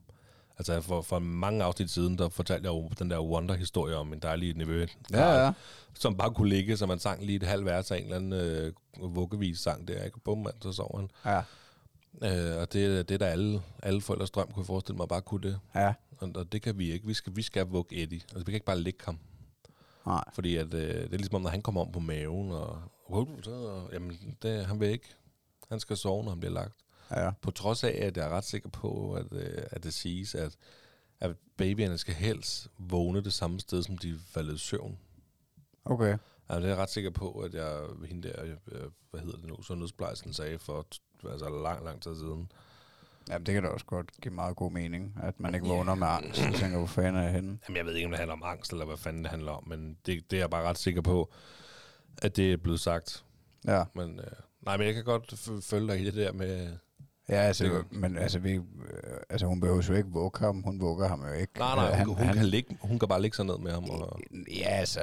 Altså, 0.58 0.80
for, 0.80 1.02
for 1.02 1.18
mange 1.18 1.64
afsnit 1.64 1.90
siden, 1.90 2.18
der 2.18 2.28
fortalte 2.28 2.66
jeg 2.68 2.74
jo 2.74 2.88
den 2.98 3.10
der 3.10 3.20
Wonder-historie 3.20 3.96
om 3.96 4.12
en 4.12 4.18
dejlig 4.18 4.56
nevø, 4.56 4.86
ja, 5.12 5.44
ja. 5.44 5.52
som 5.94 6.16
bare 6.16 6.30
kunne 6.34 6.48
ligge, 6.48 6.76
så 6.76 6.86
man 6.86 6.98
sang 6.98 7.24
lige 7.24 7.36
et 7.36 7.42
halvt 7.42 7.64
vers 7.64 7.90
af 7.90 7.96
en 7.96 8.02
eller 8.02 8.16
anden 8.16 8.32
øh, 8.32 8.72
vuggevis 9.00 9.58
sang 9.58 9.88
der, 9.88 10.04
ikke? 10.04 10.20
Bum, 10.20 10.38
mand, 10.38 10.54
så 10.62 10.72
sov 10.72 10.98
han. 10.98 11.10
Ja, 11.24 11.42
Øh, 12.24 12.56
og 12.60 12.72
det, 12.72 13.08
det 13.08 13.14
er 13.14 13.18
der 13.18 13.26
alle, 13.26 13.62
alle 13.82 14.00
forældres 14.00 14.30
drøm, 14.30 14.46
kunne 14.46 14.60
jeg 14.60 14.66
forestille 14.66 14.96
mig, 14.96 15.08
bare 15.08 15.22
kunne 15.22 15.42
det. 15.42 15.58
ja. 15.74 15.94
Og, 16.18 16.30
og 16.34 16.52
det 16.52 16.62
kan 16.62 16.78
vi 16.78 16.92
ikke. 16.92 17.06
Vi 17.06 17.14
skal, 17.14 17.36
vi 17.36 17.42
skal 17.42 17.66
vugge 17.66 17.96
Eddie. 18.02 18.20
Altså, 18.20 18.38
vi 18.38 18.44
kan 18.44 18.54
ikke 18.54 18.66
bare 18.66 18.78
lægge 18.78 18.98
ham. 19.04 19.18
Nej. 20.06 20.24
Fordi 20.34 20.56
at, 20.56 20.74
øh, 20.74 20.94
det 20.94 21.04
er 21.04 21.16
ligesom 21.16 21.34
om, 21.34 21.42
når 21.42 21.50
han 21.50 21.62
kommer 21.62 21.80
om 21.80 21.92
på 21.92 22.00
maven, 22.00 22.50
og, 22.50 22.78
og 23.46 23.90
jamen, 23.92 24.36
det, 24.42 24.66
han 24.66 24.80
vil 24.80 24.88
ikke. 24.88 25.14
Han 25.72 25.80
skal 25.80 25.96
sove, 25.96 26.22
når 26.24 26.30
han 26.30 26.40
bliver 26.40 26.52
lagt. 26.52 26.74
Ja, 27.10 27.30
På 27.42 27.50
trods 27.50 27.84
af, 27.84 27.98
at 28.02 28.16
jeg 28.16 28.24
er 28.26 28.28
ret 28.28 28.44
sikker 28.44 28.68
på, 28.68 29.12
at, 29.14 29.26
øh, 29.32 29.62
at 29.70 29.84
det 29.84 29.94
siges, 29.94 30.34
at, 30.34 30.56
at 31.20 31.36
babyerne 31.56 31.98
skal 31.98 32.14
helst 32.14 32.68
vågne 32.78 33.20
det 33.20 33.32
samme 33.32 33.60
sted, 33.60 33.82
som 33.82 33.98
de 33.98 34.18
faldet 34.30 34.54
i 34.54 34.58
søvn. 34.58 34.98
okay. 35.84 36.18
Altså, 36.48 36.60
det 36.60 36.64
er 36.64 36.68
jeg 36.68 36.76
ret 36.76 36.90
sikker 36.90 37.10
på, 37.10 37.30
at 37.40 37.54
jeg, 37.54 37.80
hende 38.08 38.28
der, 38.28 38.42
øh, 38.72 38.80
hvad 39.10 39.20
hedder 39.20 39.36
det 39.36 39.46
nu, 39.46 39.62
sundhedsplejersken 39.62 40.32
sagde 40.32 40.58
for 40.58 40.86
altså 41.30 41.62
lang, 41.62 41.84
lang 41.84 42.02
tid 42.02 42.14
siden. 42.16 42.52
Jamen, 43.28 43.46
det 43.46 43.54
kan 43.54 43.62
da 43.62 43.68
også 43.68 43.86
godt 43.86 44.12
give 44.22 44.34
meget 44.34 44.56
god 44.56 44.70
mening, 44.72 45.16
at 45.22 45.40
man 45.40 45.54
ikke 45.54 45.66
Ja. 45.66 45.72
vågner 45.74 45.94
med 45.94 46.06
angst 46.06 46.42
og 46.48 46.54
tænker, 46.54 46.78
hvor 46.78 46.86
fanden 46.86 47.16
er 47.16 47.22
jeg 47.22 47.32
henne? 47.32 47.58
Jamen, 47.68 47.76
jeg 47.76 47.86
ved 47.86 47.94
ikke, 47.94 48.06
om 48.06 48.10
det 48.10 48.18
handler 48.18 48.32
om 48.32 48.42
angst, 48.42 48.72
eller 48.72 48.84
hvad 48.84 48.96
fanden 48.96 49.22
det 49.22 49.30
handler 49.30 49.52
om, 49.52 49.68
men 49.68 49.96
det, 50.06 50.30
det 50.30 50.36
er 50.36 50.40
jeg 50.40 50.50
bare 50.50 50.62
ret 50.68 50.78
sikker 50.78 51.00
på, 51.02 51.32
at 52.22 52.36
det 52.36 52.52
er 52.52 52.56
blevet 52.56 52.80
sagt. 52.80 53.24
Ja, 53.64 53.84
Men 53.94 54.18
øh, 54.20 54.26
Nej, 54.64 54.76
men 54.76 54.86
jeg 54.86 54.94
kan 54.94 55.04
godt 55.04 55.34
følge 55.64 55.86
dig 55.92 56.00
i 56.00 56.04
det 56.04 56.14
der 56.14 56.32
med... 56.32 56.72
Ja, 57.28 57.34
altså, 57.34 57.64
Det- 57.64 57.92
men 57.92 58.16
altså, 58.18 58.38
vi, 58.38 58.52
øh, 58.52 58.62
altså, 59.30 59.46
hun 59.46 59.60
behøver 59.60 59.82
jo 59.88 59.94
ikke 59.94 60.08
vugge 60.08 60.38
ham. 60.40 60.62
Hun 60.62 60.80
vugger 60.80 61.08
ham 61.08 61.20
jo 61.26 61.32
ikke. 61.32 61.58
Nej, 61.58 61.74
nej, 61.74 62.00
Øh, 62.00 62.06
hun, 62.06 62.16
hun, 62.16 62.34
kan 62.34 62.44
ligge, 62.46 62.76
hun 62.80 62.98
kan 62.98 63.08
bare 63.08 63.22
ligge 63.22 63.36
sig 63.36 63.44
ned 63.44 63.58
med 63.58 63.72
ham. 63.72 63.84
Og, 63.90 64.20
Ja, 64.56 64.68
altså, 64.68 65.00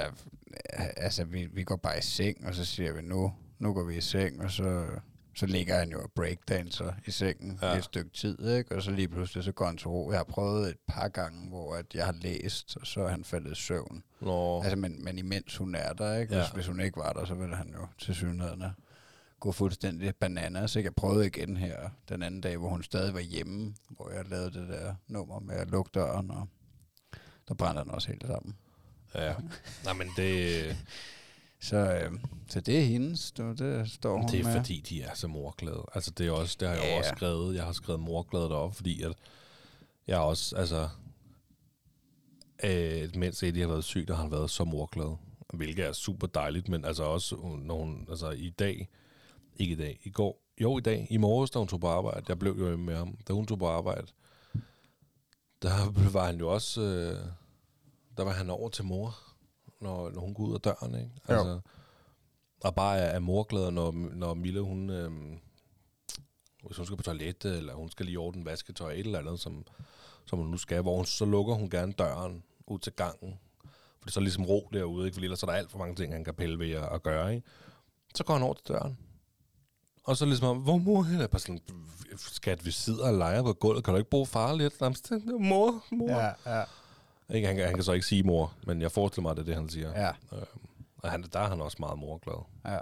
altså 0.96 1.24
vi, 1.24 1.48
vi 1.52 1.64
går 1.64 1.76
bare 1.76 1.98
i 1.98 2.02
seng, 2.02 2.46
og 2.46 2.54
så 2.54 2.64
siger 2.64 2.92
vi, 2.92 3.02
nu, 3.02 3.32
nu 3.58 3.72
går 3.72 3.84
vi 3.84 3.96
i 3.96 4.00
seng, 4.00 4.42
og 4.42 4.50
så, 4.50 4.86
så 5.34 5.46
ligger 5.46 5.78
han 5.78 5.90
jo 5.90 6.02
og 6.02 6.10
breakdancer 6.14 6.92
i 7.06 7.10
sengen 7.10 7.58
Ja. 7.62 7.68
ja. 7.70 7.76
et 7.78 7.84
stykke 7.84 8.10
tid, 8.10 8.56
ikke? 8.58 8.76
og 8.76 8.82
så 8.82 8.90
lige 8.90 9.08
pludselig 9.08 9.44
så 9.44 9.52
går 9.52 9.66
han 9.66 9.76
til 9.76 9.88
ro. 9.88 10.10
Jeg 10.10 10.18
har 10.18 10.24
prøvet 10.24 10.68
et 10.68 10.76
par 10.88 11.08
gange, 11.08 11.48
hvor 11.48 11.74
at 11.74 11.86
jeg 11.94 12.04
har 12.04 12.12
læst, 12.22 12.76
og 12.80 12.86
så 12.86 13.00
er 13.00 13.08
han 13.08 13.24
faldet 13.24 13.52
i 13.52 13.54
søvn. 13.54 14.02
når, 14.20 14.62
Altså, 14.62 14.76
men, 14.76 15.04
men 15.04 15.18
imens 15.18 15.56
hun 15.56 15.74
er 15.74 15.92
der, 15.92 16.16
ikke? 16.16 16.34
Hvis, 16.34 16.44
Ja. 16.46 16.52
hvis 16.54 16.66
hun 16.66 16.80
ikke 16.80 16.96
var 16.96 17.12
der, 17.12 17.24
så 17.24 17.34
ville 17.34 17.56
han 17.56 17.68
jo 17.80 17.86
til 17.98 18.14
synligheden 18.14 18.62
gå 19.40 19.52
fuldstændig 19.52 20.14
bananas. 20.16 20.76
Ikke? 20.76 20.86
Jeg 20.86 20.94
prøvede 20.94 21.26
igen 21.26 21.56
her 21.56 21.90
den 22.08 22.22
anden 22.22 22.40
dag, 22.40 22.56
hvor 22.56 22.68
hun 22.68 22.82
stadig 22.82 23.14
var 23.14 23.20
hjemme, 23.20 23.74
hvor 23.90 24.10
jeg 24.10 24.24
lavede 24.28 24.50
det 24.60 24.68
der 24.68 24.94
nummer 25.08 25.40
med 25.40 25.54
at 25.54 25.70
lukke 25.70 25.90
døren, 25.94 26.30
og 26.30 26.48
der 27.48 27.54
brændte 27.54 27.82
den 27.82 27.90
også 27.90 28.08
helt 28.08 28.24
sammen. 28.26 28.56
ja. 29.14 29.34
Nej, 29.84 29.92
men 29.92 30.08
det, 30.16 30.76
Så, 31.62 31.76
øh, 31.76 32.12
så 32.48 32.60
det 32.60 32.78
er 32.78 32.84
hendes, 32.84 33.32
du, 33.32 33.52
det 33.52 33.90
står 33.90 34.16
hun 34.16 34.28
det 34.28 34.40
er 34.40 34.44
med. 34.44 34.56
fordi, 34.56 34.80
de 34.80 35.02
er 35.02 35.14
så 35.14 35.28
morglade. 35.28 35.84
Altså, 35.94 36.10
det 36.10 36.26
er 36.26 36.30
også, 36.30 36.56
det 36.60 36.68
har 36.68 36.74
jeg 36.74 36.84
Ja, 36.84 36.98
også 36.98 37.12
skrevet. 37.16 37.54
Jeg 37.56 37.64
har 37.64 37.72
skrevet 37.72 38.00
morglade 38.00 38.44
deroppe, 38.44 38.76
fordi 38.76 39.02
at 39.02 39.12
jeg 40.06 40.18
også, 40.18 40.56
altså, 40.56 40.88
øh, 42.64 43.08
mens 43.16 43.42
Eddie 43.42 43.62
har 43.62 43.68
været 43.68 43.84
syg, 43.84 44.08
der 44.08 44.14
har 44.14 44.22
han 44.22 44.30
været 44.32 44.50
så 44.50 44.64
morglad. 44.64 45.16
Hvilket 45.54 45.84
er 45.86 45.92
super 45.92 46.26
dejligt, 46.26 46.68
men 46.68 46.84
altså 46.84 47.02
også, 47.04 47.36
når 47.62 47.78
hun, 47.78 48.06
altså 48.10 48.30
i 48.30 48.50
dag, 48.50 48.88
ikke 49.56 49.72
i 49.72 49.76
dag, 49.76 50.00
i 50.02 50.10
går, 50.10 50.42
jo 50.60 50.78
i 50.78 50.80
dag, 50.80 51.06
i 51.10 51.16
morges, 51.16 51.50
da 51.50 51.58
hun 51.58 51.68
tog 51.68 51.80
på 51.80 51.88
arbejde, 51.88 52.24
jeg 52.28 52.38
blev 52.38 52.56
jo 52.58 52.76
med 52.76 52.96
ham, 52.96 53.16
da 53.28 53.32
hun 53.32 53.46
tog 53.46 53.58
på 53.58 53.68
arbejde, 53.68 54.06
der 55.62 55.90
var 56.16 56.26
han 56.26 56.38
jo 56.38 56.52
også, 56.52 56.80
øh, 56.80 57.18
der 58.16 58.24
var 58.24 58.32
han 58.32 58.50
over 58.50 58.68
til 58.68 58.84
mor, 58.84 59.18
når, 59.80 60.10
når 60.10 60.20
hun 60.20 60.34
går 60.34 60.44
ud 60.44 60.54
af 60.54 60.60
døren, 60.60 60.94
ikke? 60.94 61.10
Jo. 61.28 61.34
Altså, 61.34 61.60
og 62.64 62.74
bare 62.74 62.98
er, 62.98 63.04
er 63.04 63.18
morglad, 63.18 63.70
når, 63.70 63.92
når 63.92 64.34
Mille, 64.34 64.60
hun, 64.60 64.90
øh, 64.90 65.10
hvis 66.66 66.76
hun 66.76 66.86
skal 66.86 66.96
på 66.96 67.02
toilettet, 67.02 67.56
eller 67.56 67.74
hun 67.74 67.90
skal 67.90 68.06
lige 68.06 68.18
ordne 68.18 68.44
vasketøj, 68.44 68.92
et 68.92 68.98
eller 68.98 69.18
andet, 69.18 69.40
som, 69.40 69.64
som 70.24 70.38
hun 70.38 70.48
nu 70.48 70.56
skal, 70.56 70.82
hvor 70.82 70.96
hun, 70.96 71.04
så 71.04 71.24
lukker 71.24 71.54
hun 71.54 71.70
gerne 71.70 71.92
døren 71.92 72.42
ud 72.66 72.78
til 72.78 72.92
gangen, 72.92 73.38
for 73.62 74.04
det 74.04 74.06
er 74.06 74.12
så 74.12 74.20
ligesom 74.20 74.44
ro 74.44 74.68
derude, 74.72 75.06
ikke? 75.06 75.14
for 75.14 75.22
ellers 75.22 75.42
er 75.42 75.46
der 75.46 75.54
alt 75.54 75.70
for 75.70 75.78
mange 75.78 75.94
ting, 75.94 76.12
han 76.12 76.24
kan 76.24 76.34
pille 76.34 76.58
ved 76.58 76.70
at, 76.70 76.92
at 76.92 77.02
gøre. 77.02 77.34
Ikke? 77.34 77.46
Så 78.14 78.24
går 78.24 78.34
han 78.34 78.42
over 78.42 78.54
til 78.54 78.68
døren, 78.68 78.98
og 80.04 80.16
så 80.16 80.24
ligesom, 80.26 80.56
hvor 80.58 80.76
mor 80.78 81.06
er 81.22 81.26
bare 81.26 81.40
sådan, 81.40 81.60
skat, 82.16 82.66
vi 82.66 82.70
sidder 82.70 83.06
og 83.08 83.14
leger 83.14 83.42
på 83.42 83.52
gulvet, 83.52 83.84
kan 83.84 83.94
du 83.94 83.98
ikke 83.98 84.10
bruge 84.10 84.26
far 84.26 84.54
lidt? 84.54 84.74
Jamen, 84.80 84.94
så, 84.94 85.20
mor, 85.40 85.84
mor. 85.92 86.10
Ja. 86.10 86.56
Ja, 86.56 86.64
Ikke, 87.34 87.46
han, 87.46 87.56
kan- 87.56 87.64
han 87.64 87.74
kan 87.74 87.84
så 87.84 87.92
ikke 87.92 88.06
sige 88.06 88.22
mor, 88.22 88.52
men 88.66 88.80
jeg 88.82 88.92
forestiller 88.92 89.22
mig, 89.22 89.30
at 89.30 89.36
det 89.36 89.42
er 89.42 89.46
det, 89.46 89.54
han 89.54 89.68
siger. 89.68 90.00
ja, 90.06 90.10
Og 90.98 91.10
han, 91.10 91.24
der 91.32 91.38
er 91.40 91.48
han 91.48 91.60
også 91.60 91.76
meget 91.80 91.98
morglad. 91.98 92.44
ja. 92.66 92.78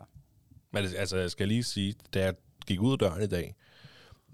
Men 0.73 0.85
det- 0.85 0.95
altså, 0.97 1.17
jeg 1.17 1.31
skal 1.31 1.49
lige 1.49 1.65
sige, 1.65 1.95
da 2.15 2.25
jeg 2.25 2.35
gik 2.67 2.81
ud 2.81 2.93
af 2.93 2.99
døren 2.99 3.23
i 3.23 3.27
dag, 3.27 3.55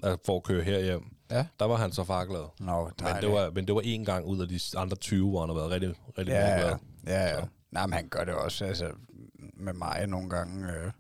altså, 0.03 0.19
for 0.27 0.37
at 0.37 0.43
køre 0.43 0.63
herhjem, 0.63 1.03
Ja. 1.31 1.47
der 1.59 1.65
var 1.65 1.77
han 1.77 1.93
så 1.93 2.05
farglad. 2.05 2.45
Nå, 2.61 2.91
Men 3.03 3.17
det, 3.23 3.33
var, 3.33 3.51
men 3.51 3.67
det 3.67 3.75
var 3.75 3.81
en 3.85 4.05
gang 4.05 4.25
ud 4.27 4.41
af 4.43 4.49
de 4.49 4.61
andre 4.77 4.97
20, 4.97 5.31
hvor 5.31 5.41
han 5.41 5.49
har 5.49 5.55
været 5.57 5.71
rigtig, 5.71 5.95
rigtig 6.19 6.33
ja, 6.33 6.57
morglad. 6.57 6.77
ja, 7.07 7.23
ja, 7.29 7.37
ja. 7.39 7.45
Nej, 7.71 7.87
men 7.87 7.93
han 7.93 8.09
gør 8.09 8.25
det 8.25 8.35
også, 8.35 8.65
altså, 8.65 8.91
med 9.55 9.73
mig 9.73 10.07
nogle 10.07 10.31
gange. 10.31 10.73
Øh, 10.73 10.93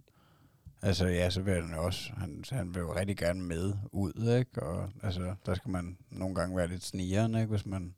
altså, 0.84 1.06
ja, 1.06 1.30
så 1.30 1.42
vil 1.42 1.54
han 1.54 1.74
jo 1.74 1.84
også, 1.84 2.12
han, 2.16 2.44
han 2.50 2.74
vil 2.74 2.80
jo 2.80 2.94
rigtig 2.94 3.16
gerne 3.16 3.42
med 3.42 3.74
ud, 3.92 4.36
ikke? 4.38 4.62
Og 4.62 4.90
altså, 5.02 5.34
der 5.46 5.54
skal 5.54 5.70
man 5.70 5.98
nogle 6.10 6.34
gange 6.34 6.56
være 6.56 6.68
lidt 6.68 6.84
snigeren, 6.84 7.34
ikke? 7.34 7.46
Hvis 7.46 7.66
man 7.66 7.94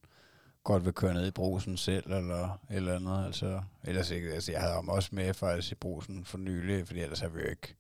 godt 0.64 0.84
vil 0.84 0.92
køre 0.92 1.14
ned 1.14 1.26
i 1.26 1.30
brusen 1.30 1.76
selv, 1.76 2.12
eller 2.12 2.60
eller 2.70 2.96
andet, 2.96 3.26
altså. 3.26 3.62
Ellers 3.84 4.10
ikke, 4.10 4.32
altså, 4.32 4.52
jeg 4.52 4.60
havde 4.60 4.74
ham 4.74 4.88
også 4.88 5.08
med 5.12 5.34
faktisk 5.34 5.72
i 5.72 5.74
brusen 5.74 6.24
for 6.24 6.38
nylig, 6.38 6.86
fordi 6.86 7.00
ellers 7.00 7.20
har 7.20 7.28
vi 7.28 7.40
jo 7.40 7.46
ikke 7.46 7.74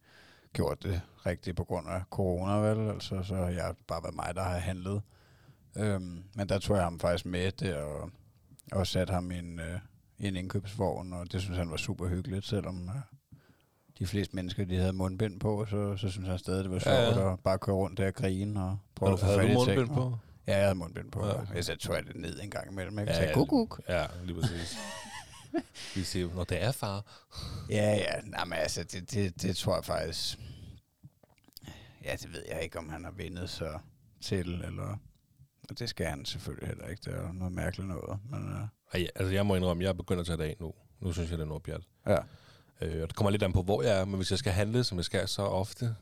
gjort 0.52 0.82
det 0.82 1.00
rigtigt 1.26 1.56
på 1.56 1.64
grund 1.64 1.88
af 1.88 2.02
corona, 2.10 2.52
vel? 2.52 2.90
Altså, 2.90 3.22
så 3.22 3.34
har 3.34 3.48
jeg 3.48 3.74
bare 3.86 4.02
været 4.02 4.14
mig, 4.14 4.34
der 4.34 4.42
har 4.42 4.58
handlet. 4.58 5.02
Øhm, 5.76 6.24
men 6.34 6.48
der 6.48 6.58
tog 6.58 6.76
jeg 6.76 6.84
ham 6.84 7.00
faktisk 7.00 7.26
med 7.26 7.52
det, 7.52 7.74
og, 7.74 8.10
og 8.72 8.86
satte 8.86 9.12
ham 9.12 9.30
i 9.30 9.38
en, 9.38 9.58
øh, 9.58 9.80
i 10.18 10.28
en 10.28 10.36
indkøbsvogn, 10.36 11.12
og 11.12 11.32
det 11.32 11.40
synes 11.40 11.58
han 11.58 11.70
var 11.70 11.76
super 11.76 12.08
hyggeligt, 12.08 12.44
selvom 12.44 12.88
øh, 12.88 13.15
de 13.98 14.06
fleste 14.06 14.36
mennesker, 14.36 14.64
de 14.64 14.76
havde 14.76 14.92
mundbind 14.92 15.40
på, 15.40 15.66
så, 15.70 15.96
så 15.96 16.08
synes 16.08 16.28
han 16.28 16.38
stadig, 16.38 16.64
det 16.64 16.72
var 16.72 16.78
sjovt 16.78 16.94
Ja, 16.94 17.20
ja, 17.20 17.32
at 17.32 17.40
bare 17.40 17.58
køre 17.58 17.76
rundt 17.76 17.98
der 17.98 18.06
og 18.06 18.14
grine 18.14 18.62
og 18.64 18.78
prøve 18.94 19.12
at 19.12 19.20
få 19.20 19.26
fat 19.26 19.50
i 19.50 19.54
mundbind 19.54 19.88
på? 19.88 20.18
Ja, 20.46 20.56
jeg 20.56 20.62
havde 20.64 20.74
mundbind 20.74 21.10
på. 21.10 21.20
Ja, 21.20 21.26
Ja, 21.26 21.34
okay. 21.40 21.50
okay. 21.50 21.62
Så 21.62 21.76
tog 21.76 21.94
jeg 21.96 22.06
det 22.06 22.16
ned 22.16 22.40
en 22.42 22.50
gang 22.50 22.70
imellem? 22.72 22.98
Ja, 22.98 23.14
Så 23.14 23.20
jeg, 23.20 23.28
ja. 23.28 23.34
guk, 23.34 23.48
guk. 23.48 23.80
Ja, 23.88 24.06
lige 24.24 24.40
præcis. 24.40 24.76
Vi 25.94 26.02
siger, 26.02 26.34
når 26.34 26.44
det 26.44 26.62
er 26.62 26.72
far. 26.72 27.04
Ja, 27.70 27.94
ja. 27.94 28.20
Nej, 28.24 28.44
men 28.44 28.58
altså, 28.58 28.82
det, 28.84 29.10
det, 29.10 29.42
det 29.42 29.56
tror 29.56 29.74
jeg 29.74 29.84
faktisk... 29.84 30.38
Ja, 32.04 32.12
det 32.12 32.32
ved 32.32 32.42
jeg 32.48 32.62
ikke, 32.62 32.78
om 32.78 32.88
han 32.88 33.04
har 33.04 33.10
vendet 33.10 33.50
sig 33.50 33.80
til, 34.20 34.62
eller... 34.64 34.98
Og 35.70 35.78
det 35.78 35.88
skal 35.88 36.06
han 36.06 36.24
selvfølgelig 36.24 36.68
heller 36.68 36.86
ikke. 36.86 37.02
Det 37.04 37.14
er 37.14 37.22
jo 37.26 37.32
noget 37.32 37.52
mærkeligt 37.52 37.88
noget. 37.88 38.18
Men, 38.30 38.42
uh, 38.52 38.60
Ej, 39.00 39.06
altså, 39.14 39.34
jeg 39.34 39.46
må 39.46 39.54
indrømme, 39.56 39.82
jeg 39.82 39.88
er 39.88 39.92
begyndt 39.92 40.20
at 40.20 40.26
tage 40.26 40.36
det 40.36 40.44
af 40.44 40.56
nu. 40.60 40.72
Nu 41.00 41.12
synes 41.12 41.30
jeg, 41.30 41.38
det 41.38 41.44
er 41.44 41.48
noget 41.48 41.62
pjat. 41.62 41.80
ja. 42.06 42.18
Øh, 42.80 43.02
og 43.02 43.08
det 43.08 43.16
kommer 43.16 43.30
lidt 43.30 43.42
an 43.42 43.52
på, 43.52 43.62
hvor 43.62 43.82
jeg 43.82 44.00
er, 44.00 44.04
men 44.04 44.14
hvis 44.16 44.30
jeg 44.30 44.38
skal 44.38 44.52
handle, 44.52 44.84
som 44.84 44.98
jeg 44.98 45.04
skal 45.04 45.28
så 45.28 45.42
ofte, 45.42 45.94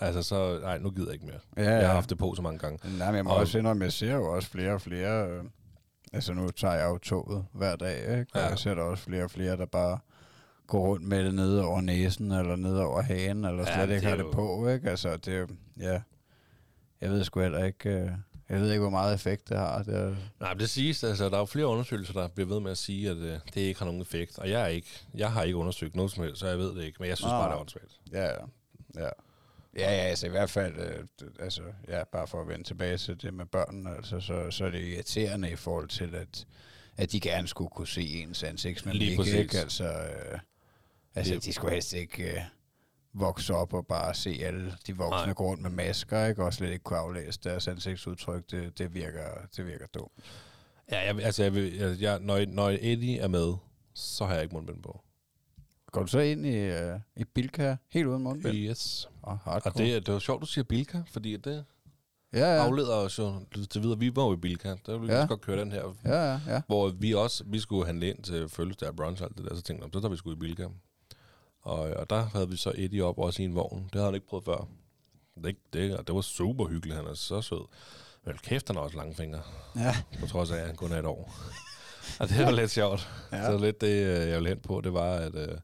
altså 0.00 0.22
så, 0.22 0.58
nej, 0.62 0.78
nu 0.78 0.90
gider 0.90 1.06
jeg 1.06 1.14
ikke 1.14 1.26
mere. 1.26 1.38
Ja, 1.56 1.62
Jeg 1.62 1.72
har 1.80 1.86
ja. 1.86 1.92
haft 1.92 2.10
det 2.10 2.18
på 2.18 2.34
så 2.36 2.42
mange 2.42 2.58
gange. 2.58 2.98
Nej, 2.98 3.06
men 3.06 3.16
jeg 3.16 3.24
må 3.24 3.30
Og- 3.30 3.36
også 3.36 3.58
indrømme, 3.58 3.84
jeg 3.84 3.92
ser 3.92 4.14
jo 4.14 4.32
også 4.32 4.48
flere 4.48 4.72
og 4.72 4.80
flere... 4.80 5.28
Øh, 5.28 5.44
altså, 6.12 6.32
nu 6.34 6.50
tager 6.50 6.74
jeg 6.74 6.84
jo 6.88 6.98
toget 6.98 7.44
hver 7.52 7.76
dag, 7.76 7.98
ikke? 8.18 8.26
Og 8.34 8.40
Ja. 8.40 8.46
jeg 8.46 8.58
ser 8.58 8.74
der 8.74 8.82
også 8.82 9.04
flere 9.04 9.24
og 9.24 9.30
flere, 9.30 9.56
der 9.56 9.66
bare 9.66 9.98
går 10.66 10.80
rundt 10.86 11.06
med 11.08 11.24
det 11.24 11.34
nede 11.34 11.64
over 11.64 11.80
næsen, 11.80 12.32
eller 12.32 12.56
nede 12.56 12.84
over 12.84 13.02
hagen, 13.02 13.44
eller 13.44 13.64
Ja, 13.66 13.74
slet 13.74 13.88
det 13.88 13.94
ikke 13.94 14.06
har 14.08 14.16
det 14.16 14.26
på, 14.32 14.68
ikke? 14.68 14.90
Altså, 14.90 15.16
det 15.16 15.34
er. 15.36 15.46
Ja. 15.80 16.00
Jeg 17.00 17.10
ved 17.10 17.24
sgu 17.24 17.40
heller 17.40 17.64
ikke... 17.64 17.90
Øh, 17.90 18.10
jeg 18.52 18.60
ved 18.60 18.70
ikke, 18.70 18.80
hvor 18.80 18.90
meget 18.90 19.14
effekt 19.14 19.48
det 19.48 19.56
har. 19.58 19.82
Det 19.82 19.94
er, 19.94 20.16
Nej, 20.40 20.52
men 20.54 20.60
det 20.60 20.70
siges, 20.70 21.04
altså, 21.04 21.28
der 21.28 21.34
er 21.34 21.38
jo 21.38 21.44
flere 21.44 21.66
undersøgelser, 21.66 22.12
der 22.12 22.28
bliver 22.28 22.48
ved 22.48 22.60
med 22.60 22.70
at 22.70 22.78
sige, 22.78 23.10
at 23.10 23.16
øh, 23.16 23.38
det 23.54 23.60
ikke 23.60 23.78
har 23.78 23.86
nogen 23.86 24.00
effekt. 24.02 24.38
Og 24.38 24.50
jeg, 24.50 24.62
er 24.62 24.66
ikke, 24.66 24.88
jeg 25.14 25.32
har 25.32 25.42
ikke 25.42 25.56
undersøgt 25.56 25.96
noget 25.96 26.12
som 26.12 26.22
helst, 26.24 26.40
så 26.40 26.48
jeg 26.48 26.58
ved 26.58 26.74
det 26.76 26.84
ikke. 26.84 26.96
Men 27.00 27.08
jeg 27.08 27.16
synes 27.16 27.30
Nå. 27.32 27.38
bare, 27.38 27.48
det 27.50 27.54
er 27.56 27.60
åndssvagt. 27.60 28.00
Ja, 28.12 28.24
ja. 28.24 28.32
Ja, 28.96 29.04
ja, 29.76 29.80
ja 29.80 29.86
altså 29.88 30.26
i 30.26 30.30
hvert 30.30 30.50
fald, 30.50 30.74
øh, 30.78 31.04
altså, 31.40 31.62
ja, 31.88 32.04
bare 32.04 32.26
for 32.26 32.40
at 32.42 32.48
vende 32.48 32.64
tilbage 32.64 32.98
til 32.98 33.22
det 33.22 33.34
med 33.34 33.46
børnene, 33.46 33.96
altså, 33.96 34.20
så, 34.20 34.50
så 34.50 34.64
er 34.64 34.70
det 34.70 34.82
irriterende 34.84 35.50
i 35.50 35.56
forhold 35.56 35.88
til, 35.88 36.14
at, 36.14 36.46
at 36.96 37.12
de 37.12 37.20
gerne 37.20 37.48
skulle 37.48 37.70
kunne 37.70 37.88
se 37.88 38.02
ens 38.02 38.42
ansigtsmimik, 38.42 39.00
Lige 39.00 39.16
præcis. 39.16 39.34
ikke? 39.34 39.58
Altså, 39.58 39.84
øh, 39.84 40.38
altså 41.14 41.34
Det- 41.34 41.44
de 41.44 41.52
skulle 41.52 41.72
helst 41.72 41.92
ikke 41.92 42.30
øh, 42.32 42.40
vokse 43.14 43.54
op 43.54 43.72
og 43.74 43.86
bare 43.86 44.14
se 44.14 44.40
alle 44.42 44.74
de 44.86 44.96
voksne 44.96 45.26
Nej. 45.26 45.34
gå 45.34 45.44
rundt 45.44 45.62
med 45.62 45.70
masker, 45.70 46.26
ikke? 46.26 46.44
Og 46.44 46.54
slet 46.54 46.70
ikke 46.72 46.82
kunne 46.82 46.98
aflæse 46.98 47.40
deres 47.44 47.68
ansigtsudtryk, 47.68 48.50
det, 48.50 48.78
det, 48.78 48.94
virker, 48.94 49.28
det 49.56 49.66
virker 49.66 49.86
dumt. 49.86 50.12
Ja, 50.90 51.00
jeg, 51.00 51.24
altså, 51.24 51.42
jeg, 51.42 51.54
jeg, 51.54 51.96
jeg, 52.00 52.18
når, 52.20 52.44
når 52.46 52.68
Eddie 52.80 53.18
er 53.18 53.28
med, 53.28 53.54
så 53.94 54.24
har 54.24 54.34
jeg 54.34 54.42
ikke 54.42 54.54
mundbind 54.54 54.82
på. 54.82 55.00
Går 55.92 56.00
du 56.00 56.06
så 56.06 56.18
ind 56.18 56.46
i, 56.46 56.56
øh, 56.56 57.00
i 57.16 57.24
Bilka 57.24 57.76
helt 57.90 58.06
uden 58.06 58.22
mundbind? 58.22 58.54
Yes. 58.56 59.08
Og? 59.22 59.38
Og 59.44 59.78
det, 59.78 60.06
det 60.06 60.14
var 60.14 60.20
sjovt, 60.20 60.40
du 60.40 60.46
siger 60.46 60.64
Bilka, 60.64 61.02
fordi 61.12 61.36
det 61.36 61.64
ja, 62.32 62.38
ja. 62.54 62.64
afleder 62.66 62.94
os 62.94 63.18
jo 63.18 63.34
til 63.70 63.82
videre. 63.82 63.98
Vi 63.98 64.16
var 64.16 64.24
jo 64.24 64.32
i 64.32 64.36
Bilka, 64.36 64.68
der 64.86 64.92
ville 64.92 65.06
vi 65.06 65.12
Ja. 65.12 65.20
ja. 65.20 65.26
godt 65.26 65.40
køre 65.40 65.60
den 65.60 65.72
her. 65.72 65.96
Ja, 66.04 66.32
ja, 66.32 66.40
ja. 66.48 66.62
Hvor 66.66 66.88
vi 66.88 67.14
også, 67.14 67.44
vi 67.46 67.58
skulle 67.58 67.86
handle 67.86 68.08
ind 68.08 68.22
til 68.22 68.48
fødselsdag 68.48 68.88
af 68.88 68.96
brunch 68.96 69.22
og 69.22 69.28
alt 69.28 69.38
det 69.38 69.44
der, 69.50 69.56
så 69.56 69.62
tænkte 69.62 69.84
jeg, 69.84 69.90
så 69.94 70.00
tager 70.00 70.10
vi 70.10 70.16
sgu 70.16 70.32
i 70.32 70.36
Bilka. 70.36 70.66
Og, 71.62 71.78
og 71.78 72.10
der 72.10 72.22
havde 72.22 72.48
vi 72.48 72.56
så 72.56 72.72
Eddie 72.74 73.04
op 73.04 73.18
også 73.18 73.42
i 73.42 73.44
en 73.44 73.54
vogn. 73.54 73.82
Det 73.84 73.94
havde 73.94 74.04
han 74.04 74.14
ikke 74.14 74.26
prøvet 74.26 74.44
før. 74.44 74.68
Det, 75.44 75.56
det, 75.72 76.06
det 76.06 76.14
var 76.14 76.20
super 76.20 76.66
hyggeligt, 76.68 76.96
han 76.96 77.06
er 77.06 77.14
så 77.14 77.42
sød. 77.42 77.66
Men 78.26 78.36
kæft, 78.42 78.68
han 78.68 78.76
har 78.76 78.82
også 78.82 78.96
lange 78.96 79.14
fingre, 79.14 79.40
Ja, 79.76 79.96
på 80.20 80.26
trods 80.26 80.50
af, 80.50 80.56
at 80.56 80.66
han 80.66 80.76
kun 80.76 80.92
er 80.92 80.98
et 80.98 81.04
år. 81.06 81.34
og 82.20 82.28
det 82.28 82.38
var 82.44 82.50
lidt 82.50 82.70
sjovt. 82.70 83.08
Ja. 83.32 83.46
Så 83.46 83.58
lidt 83.58 83.80
det, 83.80 83.86
øh, 84.06 84.28
jeg 84.28 84.34
ville 84.34 84.48
hen 84.48 84.60
på, 84.60 84.80
det 84.80 84.92
var, 84.92 85.12
at, 85.14 85.34
øh, 85.34 85.58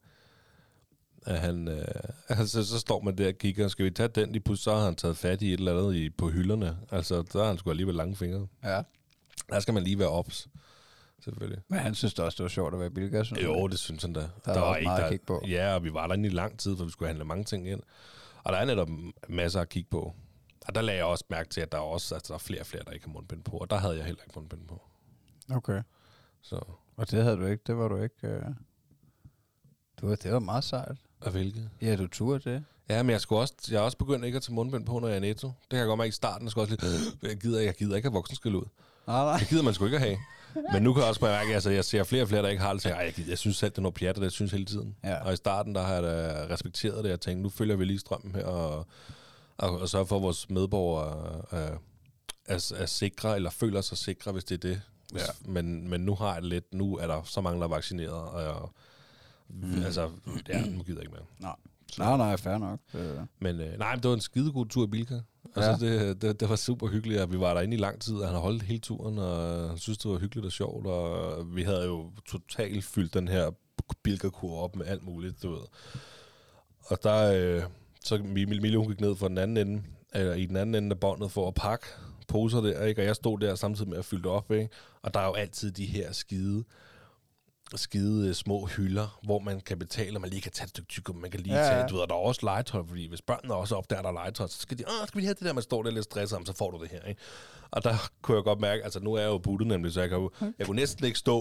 at 1.26 1.38
han, 1.38 1.68
øh, 1.68 1.84
altså, 2.38 2.64
så 2.64 2.78
står 2.78 3.00
man 3.00 3.18
der 3.18 3.28
og 3.28 3.34
kigger, 3.34 3.68
skal 3.68 3.84
vi 3.84 3.90
tage 3.90 4.08
den 4.08 4.32
lige 4.32 4.42
pludselig, 4.42 4.64
så 4.64 4.74
har 4.74 4.84
han 4.84 4.94
taget 4.96 5.16
fat 5.16 5.42
i 5.42 5.52
et 5.52 5.58
eller 5.58 5.78
andet 5.78 5.94
i, 5.94 6.10
på 6.10 6.28
hylderne. 6.30 6.78
Altså, 6.90 7.22
der 7.32 7.38
har 7.38 7.46
han 7.46 7.58
sgu 7.58 7.70
alligevel 7.70 7.94
lange 7.94 8.16
fingre. 8.16 8.46
ja. 8.64 8.82
Der 9.50 9.60
skal 9.60 9.74
man 9.74 9.82
lige 9.82 9.98
være 9.98 10.08
ops, 10.08 10.48
selvfølgelig. 11.28 11.62
Men 11.68 11.78
han 11.78 11.94
synes 11.94 12.14
da 12.14 12.22
også, 12.22 12.36
det 12.36 12.42
var 12.42 12.48
sjovt 12.48 12.74
at 12.74 12.80
være 12.80 13.24
synes 13.24 13.42
Jo, 13.44 13.66
det 13.68 13.78
synes 13.78 14.02
han 14.02 14.12
da. 14.12 14.20
Der 14.44 14.52
er 14.52 14.60
også 14.60 14.80
meget 14.82 15.02
at 15.02 15.10
kigge 15.10 15.26
på. 15.26 15.42
Ja, 15.48 15.74
og 15.74 15.84
vi 15.84 15.94
var 15.94 16.06
der 16.06 16.14
i 16.14 16.28
lang 16.28 16.58
tid, 16.58 16.76
for 16.76 16.84
vi 16.84 16.90
skulle 16.90 17.06
handle 17.08 17.24
mange 17.24 17.44
ting 17.44 17.68
ind. 17.68 17.80
Og 18.44 18.52
der 18.52 18.58
er 18.58 18.64
netop 18.64 18.88
masser 19.28 19.60
at 19.60 19.68
kigge 19.68 19.90
på. 19.90 20.14
Og 20.68 20.74
der 20.74 20.80
lagde 20.80 20.98
jeg 20.98 21.06
også 21.06 21.24
mærke 21.30 21.48
til, 21.48 21.60
at 21.60 21.72
der 21.72 21.78
er 21.78 21.82
også 21.82 22.14
altså, 22.14 22.28
der 22.32 22.34
er 22.34 22.38
flere 22.38 22.60
og 22.60 22.66
flere, 22.66 22.82
der 22.84 22.90
ikke 22.90 23.06
har 23.06 23.12
mundbind 23.12 23.44
på. 23.44 23.56
Og 23.56 23.70
der 23.70 23.76
havde 23.76 23.96
jeg 23.96 24.04
heller 24.04 24.22
ikke 24.22 24.32
mundbind 24.36 24.66
på. 24.68 24.82
Okay. 25.50 25.82
Så 26.42 26.60
Og 26.96 27.10
det 27.10 27.22
havde 27.22 27.36
du 27.36 27.46
ikke, 27.46 27.62
det 27.66 27.76
var 27.76 27.88
du 27.88 28.02
ikke... 28.02 28.26
Øh... 28.26 28.42
Du, 30.00 30.08
var- 30.08 30.16
det 30.16 30.32
var 30.32 30.38
meget 30.38 30.64
sejt. 30.64 30.96
Af 31.22 31.32
hvilke? 31.32 31.70
Ja, 31.82 31.96
du 31.96 32.06
turde 32.06 32.50
det. 32.50 32.64
Ja, 32.88 33.02
men 33.02 33.10
jeg, 33.10 33.20
skulle 33.20 33.40
også, 33.40 33.54
jeg 33.70 33.76
er 33.76 33.80
også 33.80 33.98
begyndt 33.98 34.24
ikke 34.24 34.36
at 34.36 34.42
tage 34.42 34.54
mundbind 34.54 34.86
på, 34.86 34.98
når 34.98 35.08
jeg 35.08 35.16
er 35.16 35.20
netto. 35.20 35.46
Det 35.48 35.54
kan 35.70 35.78
jeg 35.78 35.86
godt 35.86 35.98
mærke 35.98 36.08
i 36.08 36.12
starten. 36.12 36.44
Jeg, 36.44 36.50
skal 36.50 36.60
også 36.60 36.76
lidt, 36.80 37.22
jeg, 37.30 37.36
gider, 37.36 37.60
jeg 37.60 37.74
gider 37.74 37.96
ikke 37.96 38.08
have 38.08 38.12
voksenskil 38.14 38.54
ud. 38.54 38.64
Nej, 39.08 39.24
nej. 39.24 39.38
Det 39.38 39.48
gider 39.48 39.62
man 39.62 39.74
sgu 39.74 39.84
ikke 39.84 39.96
at 39.96 40.02
have. 40.02 40.18
Men 40.72 40.82
nu 40.82 40.92
kan 40.92 41.00
jeg 41.00 41.08
også 41.08 41.24
mærke, 41.24 41.48
at 41.48 41.54
altså, 41.54 41.70
jeg 41.70 41.84
ser 41.84 42.04
flere 42.04 42.22
og 42.22 42.28
flere, 42.28 42.42
der 42.42 42.48
ikke 42.48 42.62
har 42.62 42.72
det. 42.72 42.82
Så 42.82 42.88
jeg, 42.88 43.14
jeg, 43.28 43.38
synes 43.38 43.56
selv, 43.56 43.70
det 43.70 43.78
er 43.78 43.82
noget 43.82 43.94
pjat, 43.94 44.16
det 44.16 44.32
synes 44.32 44.52
hele 44.52 44.64
tiden. 44.64 44.96
Ja. 45.04 45.24
Og 45.24 45.32
i 45.32 45.36
starten, 45.36 45.74
der 45.74 45.82
har 45.82 45.94
jeg 45.94 46.02
da 46.02 46.46
respekteret 46.50 47.04
det. 47.04 47.10
Jeg 47.10 47.20
tænkte, 47.20 47.42
nu 47.42 47.48
følger 47.48 47.76
vi 47.76 47.84
lige 47.84 47.98
strømmen 47.98 48.34
her, 48.34 48.44
og, 48.44 48.86
og, 49.58 49.80
og 49.80 49.88
sørger 49.88 50.06
for, 50.06 50.16
at 50.16 50.22
vores 50.22 50.50
medborgere 50.50 51.42
er, 51.50 51.78
er, 52.46 52.72
er 52.76 52.86
sikre, 52.86 53.36
eller 53.36 53.50
føler 53.50 53.80
sig 53.80 53.98
sikre, 53.98 54.32
hvis 54.32 54.44
det 54.44 54.54
er 54.54 54.68
det. 54.68 54.80
Ja. 55.14 55.20
men, 55.44 55.88
men 55.88 56.00
nu 56.00 56.14
har 56.14 56.32
jeg 56.32 56.42
det 56.42 56.50
lidt. 56.50 56.74
Nu 56.74 56.96
er 56.96 57.06
der 57.06 57.22
så 57.24 57.40
mange, 57.40 57.60
der 57.60 57.64
er 57.66 57.70
vaccineret, 57.70 58.12
og 58.12 58.42
jeg, 58.42 58.54
mm. 59.48 59.82
altså, 59.82 60.10
ja, 60.48 60.60
nu 60.66 60.82
gider 60.82 60.98
jeg 60.98 61.02
ikke 61.02 61.12
mere. 61.12 61.26
Nej. 61.38 61.56
Nej, 61.98 62.16
nej, 62.16 62.36
fair 62.36 62.58
nok. 62.58 62.78
Øh, 62.94 63.16
Men 63.40 63.60
øh, 63.60 63.78
nej, 63.78 63.94
men 63.94 64.02
det 64.02 64.08
var 64.08 64.14
en 64.14 64.20
skidegod 64.20 64.66
tur 64.66 64.84
i 64.84 64.86
Bilka. 64.86 65.20
Altså, 65.56 65.86
Ja. 65.86 66.08
det, 66.08 66.22
det, 66.22 66.40
det 66.40 66.48
var 66.48 66.56
super 66.56 66.86
hyggeligt, 66.88 67.20
og 67.20 67.32
vi 67.32 67.40
var 67.40 67.54
derinde 67.54 67.76
i 67.76 67.80
lang 67.80 68.00
tid, 68.00 68.14
og 68.14 68.26
han 68.26 68.34
har 68.34 68.42
holdt 68.42 68.62
hele 68.62 68.80
turen, 68.80 69.18
og 69.18 69.68
han 69.68 69.78
synes, 69.78 69.98
det 69.98 70.10
var 70.10 70.18
hyggeligt 70.18 70.46
og 70.46 70.52
sjovt, 70.52 70.86
og 70.86 71.44
vi 71.56 71.62
havde 71.62 71.84
jo 71.84 72.10
totalt 72.28 72.84
fyldt 72.84 73.14
den 73.14 73.28
her 73.28 73.50
Bilka-kur 74.02 74.58
op 74.62 74.76
med 74.76 74.86
alt 74.86 75.02
muligt, 75.04 75.42
du 75.42 75.50
ved. 75.50 75.60
Og 76.86 76.98
der, 77.02 77.32
øh, 77.56 77.62
så 78.04 78.18
Mille, 78.18 78.78
hun 78.78 78.88
gik 78.88 79.00
ned 79.00 79.16
for 79.16 79.28
den 79.28 79.38
anden 79.38 79.56
ende, 79.68 79.82
eller 80.14 80.34
i 80.34 80.46
den 80.46 80.56
anden 80.56 80.74
ende 80.84 80.94
af 80.94 81.00
båndet 81.00 81.30
for 81.30 81.48
at 81.48 81.54
pakke 81.54 81.86
poser 82.28 82.60
der, 82.60 82.84
ikke? 82.84 83.00
og 83.02 83.06
jeg 83.06 83.16
stod 83.16 83.38
der 83.38 83.54
samtidig 83.54 83.88
med 83.90 83.98
at 83.98 84.04
fylde 84.04 84.28
op, 84.28 84.50
ikke? 84.50 84.68
og 85.02 85.14
der 85.14 85.20
er 85.20 85.26
jo 85.26 85.32
altid 85.34 85.72
de 85.72 85.86
her 85.86 86.12
skide 86.12 86.64
skide 87.76 88.28
øh, 88.28 88.34
små 88.34 88.66
hylder, 88.66 89.18
hvor 89.22 89.38
man 89.38 89.60
kan 89.60 89.78
betale, 89.78 90.16
og 90.16 90.20
man 90.20 90.30
lige 90.30 90.42
kan 90.42 90.52
tage 90.52 90.64
et 90.64 90.70
stykke 90.70 90.88
tyggegummi, 90.88 91.20
man 91.20 91.30
kan 91.30 91.40
lige 91.40 91.56
Ja, 91.56 91.62
tage, 91.64 91.88
du 91.88 91.94
ved, 91.96 92.06
der 92.06 92.14
er 92.14 92.18
også 92.18 92.40
legetøj, 92.42 92.82
fordi 92.88 93.08
hvis 93.08 93.22
børnene 93.22 93.54
også 93.54 93.74
opdager, 93.76 94.02
der 94.02 94.08
er 94.08 94.12
legetøj, 94.12 94.46
så 94.46 94.58
skal 94.58 94.78
de, 94.78 94.84
åh, 94.86 95.06
skal 95.08 95.16
vi 95.16 95.20
lige 95.20 95.26
have 95.26 95.34
det 95.34 95.44
der, 95.44 95.52
man 95.52 95.62
står 95.62 95.82
der 95.82 95.90
lidt 95.90 96.04
stresset 96.04 96.38
om, 96.38 96.46
så 96.46 96.52
får 96.52 96.70
du 96.70 96.82
det 96.82 96.90
her, 96.90 97.02
ikke? 97.02 97.20
Og 97.70 97.84
der 97.84 98.10
kunne 98.22 98.36
jeg 98.36 98.44
godt 98.44 98.60
mærke, 98.60 98.84
altså 98.84 99.00
nu 99.00 99.14
er 99.14 99.20
jeg 99.20 99.28
jo 99.28 99.38
buttet 99.38 99.68
nemlig, 99.68 99.92
så 99.92 100.00
jeg, 100.00 100.08
kan 100.08 100.18
jo, 100.18 100.30
jeg 100.58 100.66
kunne 100.66 100.76
næsten 100.76 101.04
ikke 101.04 101.18
stå, 101.18 101.38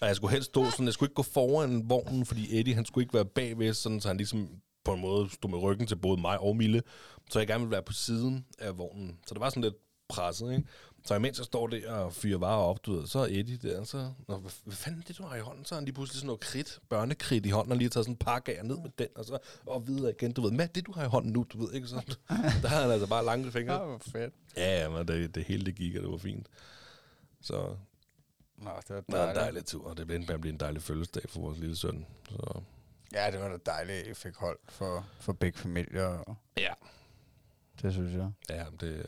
og 0.00 0.06
jeg 0.08 0.16
skulle 0.16 0.32
helst 0.32 0.50
stå 0.50 0.70
sådan, 0.70 0.86
jeg 0.86 0.92
skulle 0.94 1.06
ikke 1.08 1.14
gå 1.14 1.22
foran 1.22 1.90
vognen, 1.90 2.26
fordi 2.26 2.58
Eddie, 2.60 2.74
han 2.74 2.84
skulle 2.84 3.02
ikke 3.02 3.14
være 3.14 3.24
bagved, 3.24 3.74
sådan, 3.74 4.00
så 4.00 4.08
han 4.08 4.16
ligesom 4.16 4.48
på 4.84 4.92
en 4.92 5.00
måde 5.00 5.30
stod 5.30 5.50
med 5.50 5.58
ryggen 5.58 5.86
til 5.86 5.96
både 5.96 6.20
mig 6.20 6.38
og 6.38 6.56
Mille, 6.56 6.82
så 7.30 7.38
jeg 7.38 7.48
gerne 7.48 7.60
ville 7.60 7.72
være 7.72 7.82
på 7.82 7.92
siden 7.92 8.46
af 8.58 8.78
vognen. 8.78 9.18
Så 9.26 9.34
det 9.34 9.40
var 9.40 9.48
sådan 9.50 9.62
lidt 9.62 9.74
presset, 10.08 10.52
ikke? 10.52 10.68
Så 11.06 11.14
imens 11.14 11.38
jeg 11.38 11.44
står 11.44 11.66
der 11.66 11.92
og 11.92 12.12
fyrer 12.12 12.38
varer 12.38 12.62
op, 12.62 12.86
du 12.86 12.92
ved, 12.96 13.06
så 13.06 13.18
er 13.18 13.26
Eddie 13.30 13.56
der, 13.56 13.84
så... 13.84 14.12
Nå, 14.28 14.36
hvad, 14.36 14.50
hvad 14.64 14.74
fanden 14.74 15.00
er 15.00 15.04
det, 15.06 15.18
du 15.18 15.22
har 15.22 15.36
i 15.36 15.40
hånden? 15.40 15.64
Så 15.64 15.74
har 15.74 15.80
han 15.80 15.84
lige 15.84 15.94
pludselig 15.94 16.18
sådan 16.18 16.26
noget 16.26 16.40
kridt, 16.40 16.80
børnekridt 16.88 17.46
i 17.46 17.48
hånden, 17.50 17.72
og 17.72 17.78
lige 17.78 17.88
taget 17.88 18.04
sådan 18.06 18.12
en 18.12 18.16
pakke 18.18 18.58
af 18.58 18.64
ned 18.64 18.76
med 18.78 18.90
den, 18.98 19.08
og 19.16 19.24
så 19.24 19.38
og 19.66 19.86
videre 19.86 20.10
igen, 20.10 20.32
du 20.32 20.42
ved, 20.42 20.52
hvad 20.52 20.64
er 20.64 20.72
det, 20.72 20.86
du 20.86 20.92
har 20.92 21.04
i 21.04 21.08
hånden 21.08 21.32
nu, 21.32 21.46
du 21.52 21.58
ved, 21.66 21.72
ikke? 21.74 21.86
Så, 21.88 22.16
der 22.62 22.68
har 22.68 22.82
han 22.82 22.90
altså 22.90 23.06
bare 23.06 23.24
lange 23.24 23.52
fingre. 23.52 23.86
hvor 23.86 23.98
fedt. 23.98 24.34
Ja, 24.56 24.82
ja, 24.82 24.88
men 24.88 25.08
det, 25.08 25.34
det 25.34 25.44
hele 25.44 25.64
det 25.64 25.74
gik, 25.74 25.96
og 25.96 26.02
det 26.02 26.10
var 26.10 26.16
fint. 26.18 26.46
Så 27.40 27.76
Nå, 28.58 28.70
det 28.88 28.94
var 28.94 29.00
det 29.00 29.04
var 29.08 29.14
en 29.30 29.36
dejligt. 29.36 29.40
dejlig 29.40 29.64
tur, 29.64 29.88
og 29.88 29.96
det 29.96 30.06
blev 30.06 30.20
at 30.28 30.40
blive 30.40 30.52
en 30.52 30.60
dejlig 30.60 30.82
fødselsdag 30.82 31.22
for 31.28 31.40
vores 31.40 31.58
lille 31.58 31.76
søn. 31.76 32.06
Så 32.28 32.60
Ja, 33.12 33.30
det 33.30 33.40
var 33.40 33.48
da 33.48 33.56
dejligt, 33.66 34.06
I 34.06 34.14
fik 34.14 34.36
holdt 34.36 34.60
for, 34.68 35.06
for 35.20 35.32
begge 35.32 35.58
familier. 35.58 36.36
Ja, 36.56 36.72
det 37.82 37.92
synes 37.92 38.14
jeg. 38.14 38.30
Ja, 38.50 38.64
det, 38.80 39.06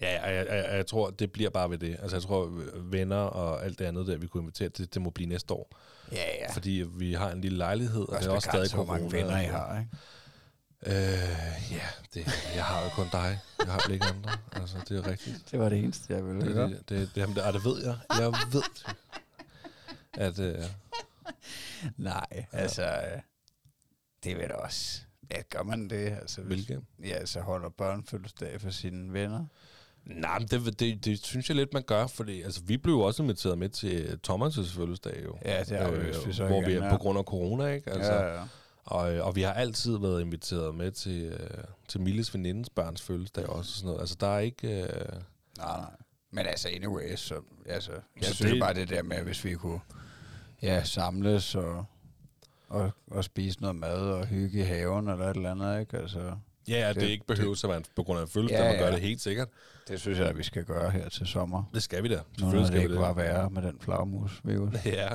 ja 0.00 0.22
jeg, 0.22 0.34
jeg, 0.36 0.46
jeg, 0.64 0.76
jeg 0.76 0.86
tror, 0.86 1.10
det 1.10 1.32
bliver 1.32 1.50
bare 1.50 1.70
ved 1.70 1.78
det. 1.78 1.96
Altså, 2.02 2.16
jeg 2.16 2.22
tror, 2.22 2.62
venner 2.90 3.16
og 3.16 3.64
alt 3.64 3.78
det 3.78 3.84
andet, 3.84 4.06
der 4.06 4.16
vi 4.16 4.26
kunne 4.26 4.42
invitere, 4.42 4.68
det, 4.68 4.94
det 4.94 5.02
må 5.02 5.10
blive 5.10 5.28
næste 5.28 5.54
år. 5.54 5.70
Ja, 6.12 6.24
ja. 6.40 6.52
Fordi 6.52 6.84
vi 6.94 7.12
har 7.14 7.30
en 7.30 7.40
lille 7.40 7.58
lejlighed, 7.58 8.08
og 8.08 8.20
det 8.20 8.26
er 8.26 8.30
også 8.30 8.48
stadig 8.50 8.70
begrænset, 8.70 8.76
hvor 8.76 8.84
mange 8.84 9.10
corona. 9.10 9.24
venner 9.24 9.40
I 9.40 9.44
har, 9.44 9.78
ikke? 9.80 9.90
Øh, 10.86 11.72
ja, 11.72 11.86
det, 12.14 12.26
jeg 12.54 12.64
har 12.64 12.82
jo 12.84 12.88
kun 12.88 13.06
dig. 13.12 13.38
Jeg 13.64 13.72
har 13.72 13.92
ikke 13.92 14.04
andre. 14.04 14.30
Altså, 14.52 14.76
det 14.88 14.98
er 14.98 15.10
rigtigt. 15.10 15.44
Det 15.50 15.58
var 15.58 15.68
det 15.68 15.78
eneste, 15.78 16.14
jeg 16.14 16.24
ville 16.26 16.40
Det, 16.44 16.52
høre. 16.54 16.68
det, 16.68 16.88
det, 16.88 16.98
det, 17.14 17.16
jamen, 17.16 17.36
det, 17.36 17.42
ah, 17.42 17.52
det 17.54 17.64
ved 17.64 17.84
jeg. 17.84 17.96
Jeg 18.20 18.32
ved, 18.52 18.62
at... 20.14 20.38
Øh, 20.38 20.64
Nej, 21.96 22.46
altså... 22.52 22.82
øh, 22.84 23.20
Det 24.24 24.32
er 24.32 24.36
vel 24.36 24.52
også... 24.52 25.00
Ja, 25.30 25.42
gør 25.50 25.62
man 25.62 25.88
det? 25.90 26.06
Altså, 26.10 26.40
hvis- 26.42 26.64
hvilke? 26.66 26.82
Ja, 27.04 27.26
så 27.26 27.40
holder 27.40 27.68
børn 27.68 28.04
fødselsdag 28.04 28.60
for 28.60 28.70
sine 28.70 29.12
venner. 29.12 29.46
Nej, 30.06 30.38
men 30.38 30.48
det, 30.48 30.80
det, 30.80 31.04
det, 31.04 31.24
synes 31.24 31.48
jeg 31.48 31.56
lidt, 31.56 31.72
man 31.72 31.82
gør, 31.82 32.06
fordi 32.06 32.42
altså, 32.42 32.60
vi 32.64 32.76
blev 32.76 32.98
også 32.98 33.22
inviteret 33.22 33.58
med 33.58 33.68
til 33.68 34.18
Thomas' 34.28 34.76
fødselsdag, 34.76 35.20
jo. 35.24 35.36
Ja, 35.44 35.60
det 35.60 35.72
er 35.72 35.88
jo, 35.88 36.00
hvis 36.00 36.26
vi 36.26 36.32
så 36.32 36.46
hvor 36.46 36.56
ikke 36.56 36.66
vi 36.70 36.74
er 36.76 36.82
er 36.82 36.90
på 36.90 36.96
grund 36.98 37.18
af 37.18 37.24
corona, 37.24 37.66
ikke? 37.66 37.90
Altså, 37.90 38.12
ja, 38.12 38.34
ja. 38.34 38.42
Og, 38.84 39.14
øh, 39.14 39.26
og 39.26 39.36
vi 39.36 39.42
har 39.42 39.52
altid 39.52 39.98
været 39.98 40.20
inviteret 40.20 40.74
med 40.74 40.90
til, 40.90 41.22
øh, 41.24 41.64
til 41.88 42.00
Milles 42.00 42.34
venindens 42.34 42.70
børns 42.70 43.02
fødselsdag 43.02 43.46
også. 43.46 43.58
Og 43.58 43.64
sådan 43.64 43.86
noget. 43.86 44.00
Altså, 44.00 44.16
der 44.20 44.26
er 44.26 44.38
ikke... 44.38 44.82
Øh, 44.82 44.88
Nej, 45.58 45.76
nej. 45.78 45.90
Men 46.30 46.46
altså, 46.46 46.68
anyway, 46.68 47.16
så... 47.16 47.34
Altså, 47.66 47.92
jeg 47.92 48.24
Så 48.24 48.34
synes 48.34 48.52
det- 48.52 48.60
bare 48.60 48.74
det 48.74 48.88
der 48.90 49.02
med, 49.02 49.22
hvis 49.22 49.44
vi 49.44 49.54
kunne 49.54 49.80
ja, 50.62 50.84
samles 50.84 51.54
og, 51.54 51.84
og, 52.68 52.90
og 53.10 53.24
spise 53.24 53.60
noget 53.60 53.76
mad 53.76 53.96
og 54.00 54.26
hygge 54.26 54.58
i 54.60 54.62
haven 54.62 55.08
eller 55.08 55.26
et 55.30 55.36
eller 55.36 55.50
andet, 55.50 55.80
ikke? 55.80 55.96
Altså, 55.98 56.32
ja, 56.68 56.88
det, 56.88 56.94
Det- 56.94 57.02
det 57.02 57.08
ikke 57.08 57.26
behøver 57.26 57.64
at 57.64 57.70
være 57.70 57.82
på 57.96 58.02
grund 58.02 58.18
af 58.18 58.22
en 58.22 58.28
fødselsdag, 58.28 58.58
Ja, 58.64 58.68
man 58.70 58.78
gør 58.78 58.86
ja. 58.86 58.92
det 58.92 59.00
helt 59.00 59.20
sikkert. 59.20 59.48
det 59.88 60.00
synes 60.00 60.18
jeg, 60.18 60.26
at 60.28 60.38
vi 60.38 60.42
skal 60.42 60.64
gøre 60.64 60.90
her 60.90 61.08
til 61.08 61.26
sommer. 61.26 61.64
Det 61.74 61.82
skal 61.82 62.02
vi 62.02 62.08
da. 62.08 62.20
Selvfølgelig 62.38 62.58
det 62.60 62.66
skal 62.66 62.78
vi 62.78 62.82
ikke 62.84 62.92
det. 62.94 63.00
var 63.00 63.12
værre 63.12 63.50
med 63.50 63.62
den 63.62 63.78
flagmus-virus. 63.80 64.74
Ja. 64.84 65.08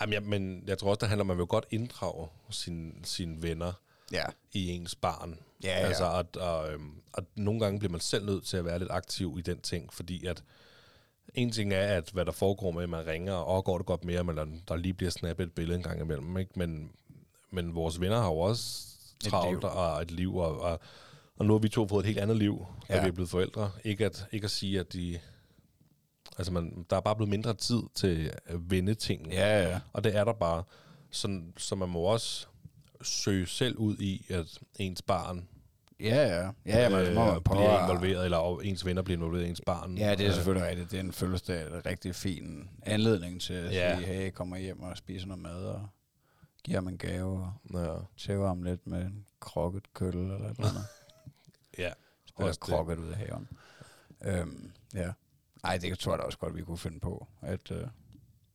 Jamen, 0.00 0.12
jeg, 0.12 0.22
men 0.22 0.64
jeg 0.66 0.78
tror 0.78 0.90
også, 0.90 0.98
der 1.00 1.06
handler, 1.06 1.24
man 1.24 1.38
vil 1.38 1.46
godt 1.46 1.66
inddrage 1.70 2.28
sine, 2.50 2.92
sine 3.04 3.42
venner 3.42 3.72
Ja. 4.12 4.24
i 4.52 4.68
ens 4.68 4.94
barn. 4.94 5.38
Ja, 5.64 5.68
ja. 5.80 5.86
Altså, 5.86 6.12
at, 6.12 6.36
og, 6.36 6.72
øhm, 6.72 6.90
at 7.18 7.24
nogle 7.36 7.60
gange 7.60 7.78
bliver 7.78 7.92
man 7.92 8.00
selv 8.00 8.24
nødt 8.26 8.44
til 8.44 8.56
at 8.56 8.64
være 8.64 8.78
lidt 8.78 8.90
aktiv 8.90 9.36
i 9.38 9.42
den 9.42 9.60
ting, 9.60 9.92
fordi 9.92 10.26
at 10.26 10.42
en 11.34 11.50
ting 11.50 11.72
er, 11.72 11.96
at 11.96 12.10
hvad 12.12 12.24
der 12.24 12.32
foregår 12.32 12.70
med, 12.70 12.82
at 12.82 12.88
man 12.88 13.06
ringer, 13.06 13.32
og 13.34 13.64
går 13.64 13.76
det 13.78 13.86
godt 13.86 14.04
mere, 14.04 14.24
men 14.24 14.36
der, 14.68 14.76
lige 14.76 14.94
bliver 14.94 15.10
snappet 15.10 15.46
et 15.46 15.52
billede 15.52 15.76
en 15.76 15.82
gang 15.82 16.00
imellem, 16.00 16.36
ikke? 16.38 16.50
Men, 16.56 16.90
men 17.50 17.74
vores 17.74 18.00
venner 18.00 18.20
har 18.20 18.28
jo 18.28 18.38
også 18.38 18.82
travlt 19.30 19.64
og 19.64 20.02
et 20.02 20.10
liv, 20.10 20.36
og, 20.36 20.60
og, 20.60 20.80
og 21.36 21.46
nu 21.46 21.52
har 21.54 21.58
vi 21.58 21.68
to 21.68 21.88
fået 21.88 22.00
et 22.02 22.06
helt 22.06 22.18
andet 22.18 22.36
liv, 22.36 22.66
Ja. 22.88 23.02
vi 23.02 23.08
er 23.08 23.12
blevet 23.12 23.30
forældre. 23.30 23.70
Ikke 23.84 24.06
at, 24.06 24.26
ikke 24.32 24.44
at 24.44 24.50
sige, 24.50 24.80
at 24.80 24.92
de... 24.92 25.18
Altså, 26.38 26.52
man, 26.52 26.86
der 26.90 26.96
er 26.96 27.00
bare 27.00 27.16
blevet 27.16 27.30
mindre 27.30 27.54
tid 27.54 27.82
til 27.94 28.32
at 28.46 28.70
vende 28.70 28.94
tingene. 28.94 29.34
Ja, 29.34 29.68
ja. 29.70 29.80
Og 29.92 30.04
det 30.04 30.16
er 30.16 30.24
der 30.24 30.32
bare. 30.32 30.62
Så, 31.10 31.40
så 31.56 31.74
man 31.74 31.88
må 31.88 31.98
også 31.98 32.46
søge 33.02 33.46
selv 33.46 33.76
ud 33.76 33.96
i, 33.98 34.26
at 34.30 34.58
ens 34.78 35.02
barn 35.02 35.48
Ja, 36.00 36.40
ja. 36.40 36.50
Ja, 36.66 36.88
må 36.88 36.96
øh, 36.98 37.14
man 37.14 37.40
bliver 37.42 37.82
involveret, 37.90 38.24
eller 38.24 38.60
ens 38.60 38.86
venner 38.86 39.02
bliver 39.02 39.16
involveret 39.18 39.44
i 39.46 39.48
ens 39.48 39.60
barn. 39.66 39.98
Ja, 39.98 40.10
det 40.14 40.20
er 40.20 40.28
Øh, 40.28 40.34
selvfølgelig 40.34 40.68
rigtigt. 40.68 40.90
Det 40.90 40.96
er 40.96 41.00
en 41.00 41.12
fødselsdag, 41.12 41.66
en 41.66 41.86
rigtig 41.86 42.14
fin 42.14 42.70
anledning 42.82 43.40
til 43.40 43.54
at 43.54 43.72
Ja. 43.72 43.96
sige, 43.96 44.06
hey, 44.06 44.22
jeg 44.22 44.34
kommer 44.34 44.56
hjem 44.56 44.82
og 44.82 44.96
spiser 44.96 45.26
noget 45.26 45.42
mad 45.42 45.64
og 45.64 45.86
giver 46.64 46.76
ham 46.76 46.88
en 46.88 46.98
gave 46.98 47.44
og 47.44 47.52
Ja, 47.74 47.96
tæver 48.16 48.46
ham 48.46 48.62
lidt 48.62 48.86
med 48.86 49.02
en 49.02 49.26
krokket 49.40 49.92
kølle 49.94 50.34
eller 50.34 50.50
et 50.50 50.56
eller 50.56 50.70
andet. 50.70 50.84
ja. 51.78 51.92
Spiller 52.26 52.54
krokket 52.60 52.98
ud 52.98 53.08
af 53.08 53.16
haven. 53.16 53.48
Øhm, 54.24 54.72
ja. 54.94 55.12
Ej, 55.64 55.78
det 55.78 55.98
tror 55.98 56.12
jeg 56.12 56.18
da 56.18 56.24
også 56.24 56.38
godt, 56.38 56.56
vi 56.56 56.62
kunne 56.62 56.78
finde 56.78 57.00
på, 57.00 57.28
at, 57.40 57.70
øh, 57.70 57.86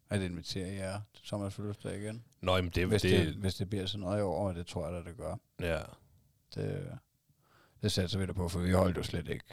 at 0.09 0.21
invitere 0.21 0.73
jer 0.73 1.01
til 1.13 1.25
Thomas 1.25 1.53
fødselsdag 1.53 1.97
igen. 2.01 2.23
Nå, 2.41 2.55
jamen 2.55 2.71
det, 2.71 2.87
Hvis 2.87 3.01
det, 3.01 3.25
det, 3.27 3.35
hvis 3.35 3.55
det 3.55 3.69
bliver 3.69 3.85
sådan 3.85 3.99
noget 3.99 4.19
i 4.19 4.21
år, 4.21 4.47
og 4.47 4.55
det 4.55 4.67
tror 4.67 4.85
jeg 4.85 4.93
da, 5.03 5.09
det 5.09 5.17
gør. 5.17 5.35
ja. 5.59 5.81
Det, 6.55 6.97
det 7.81 7.91
satser 7.91 8.19
vi 8.19 8.25
da 8.25 8.31
på, 8.31 8.49
for 8.49 8.59
vi 8.59 8.71
holdt 8.71 8.97
jo 8.97 9.03
slet 9.03 9.27
ikke... 9.29 9.45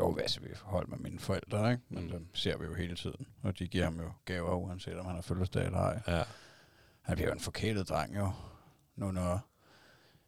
Jo, 0.00 0.12
hvad 0.12 0.28
så 0.28 0.40
vi 0.40 0.48
holdt 0.62 0.88
med 0.88 0.98
mine 0.98 1.18
forældre, 1.18 1.72
ikke? 1.72 1.82
Men 1.88 2.04
mm. 2.04 2.10
dem 2.10 2.34
ser 2.34 2.56
vi 2.56 2.64
jo 2.64 2.74
hele 2.74 2.96
tiden. 2.96 3.26
Og 3.42 3.58
de 3.58 3.68
giver 3.68 3.84
ham 3.84 4.00
jo 4.00 4.12
gaver, 4.24 4.54
uanset 4.54 4.98
om 4.98 5.06
han 5.06 5.14
har 5.14 5.22
fødselsdag 5.22 5.66
eller 5.66 5.78
ej. 5.78 6.02
ja. 6.06 6.22
Han 7.02 7.16
bliver 7.16 7.28
jo 7.28 7.34
en 7.34 7.40
forkælet 7.40 7.88
dreng 7.88 8.16
jo. 8.16 8.30
Nu 8.96 9.10
når... 9.10 9.40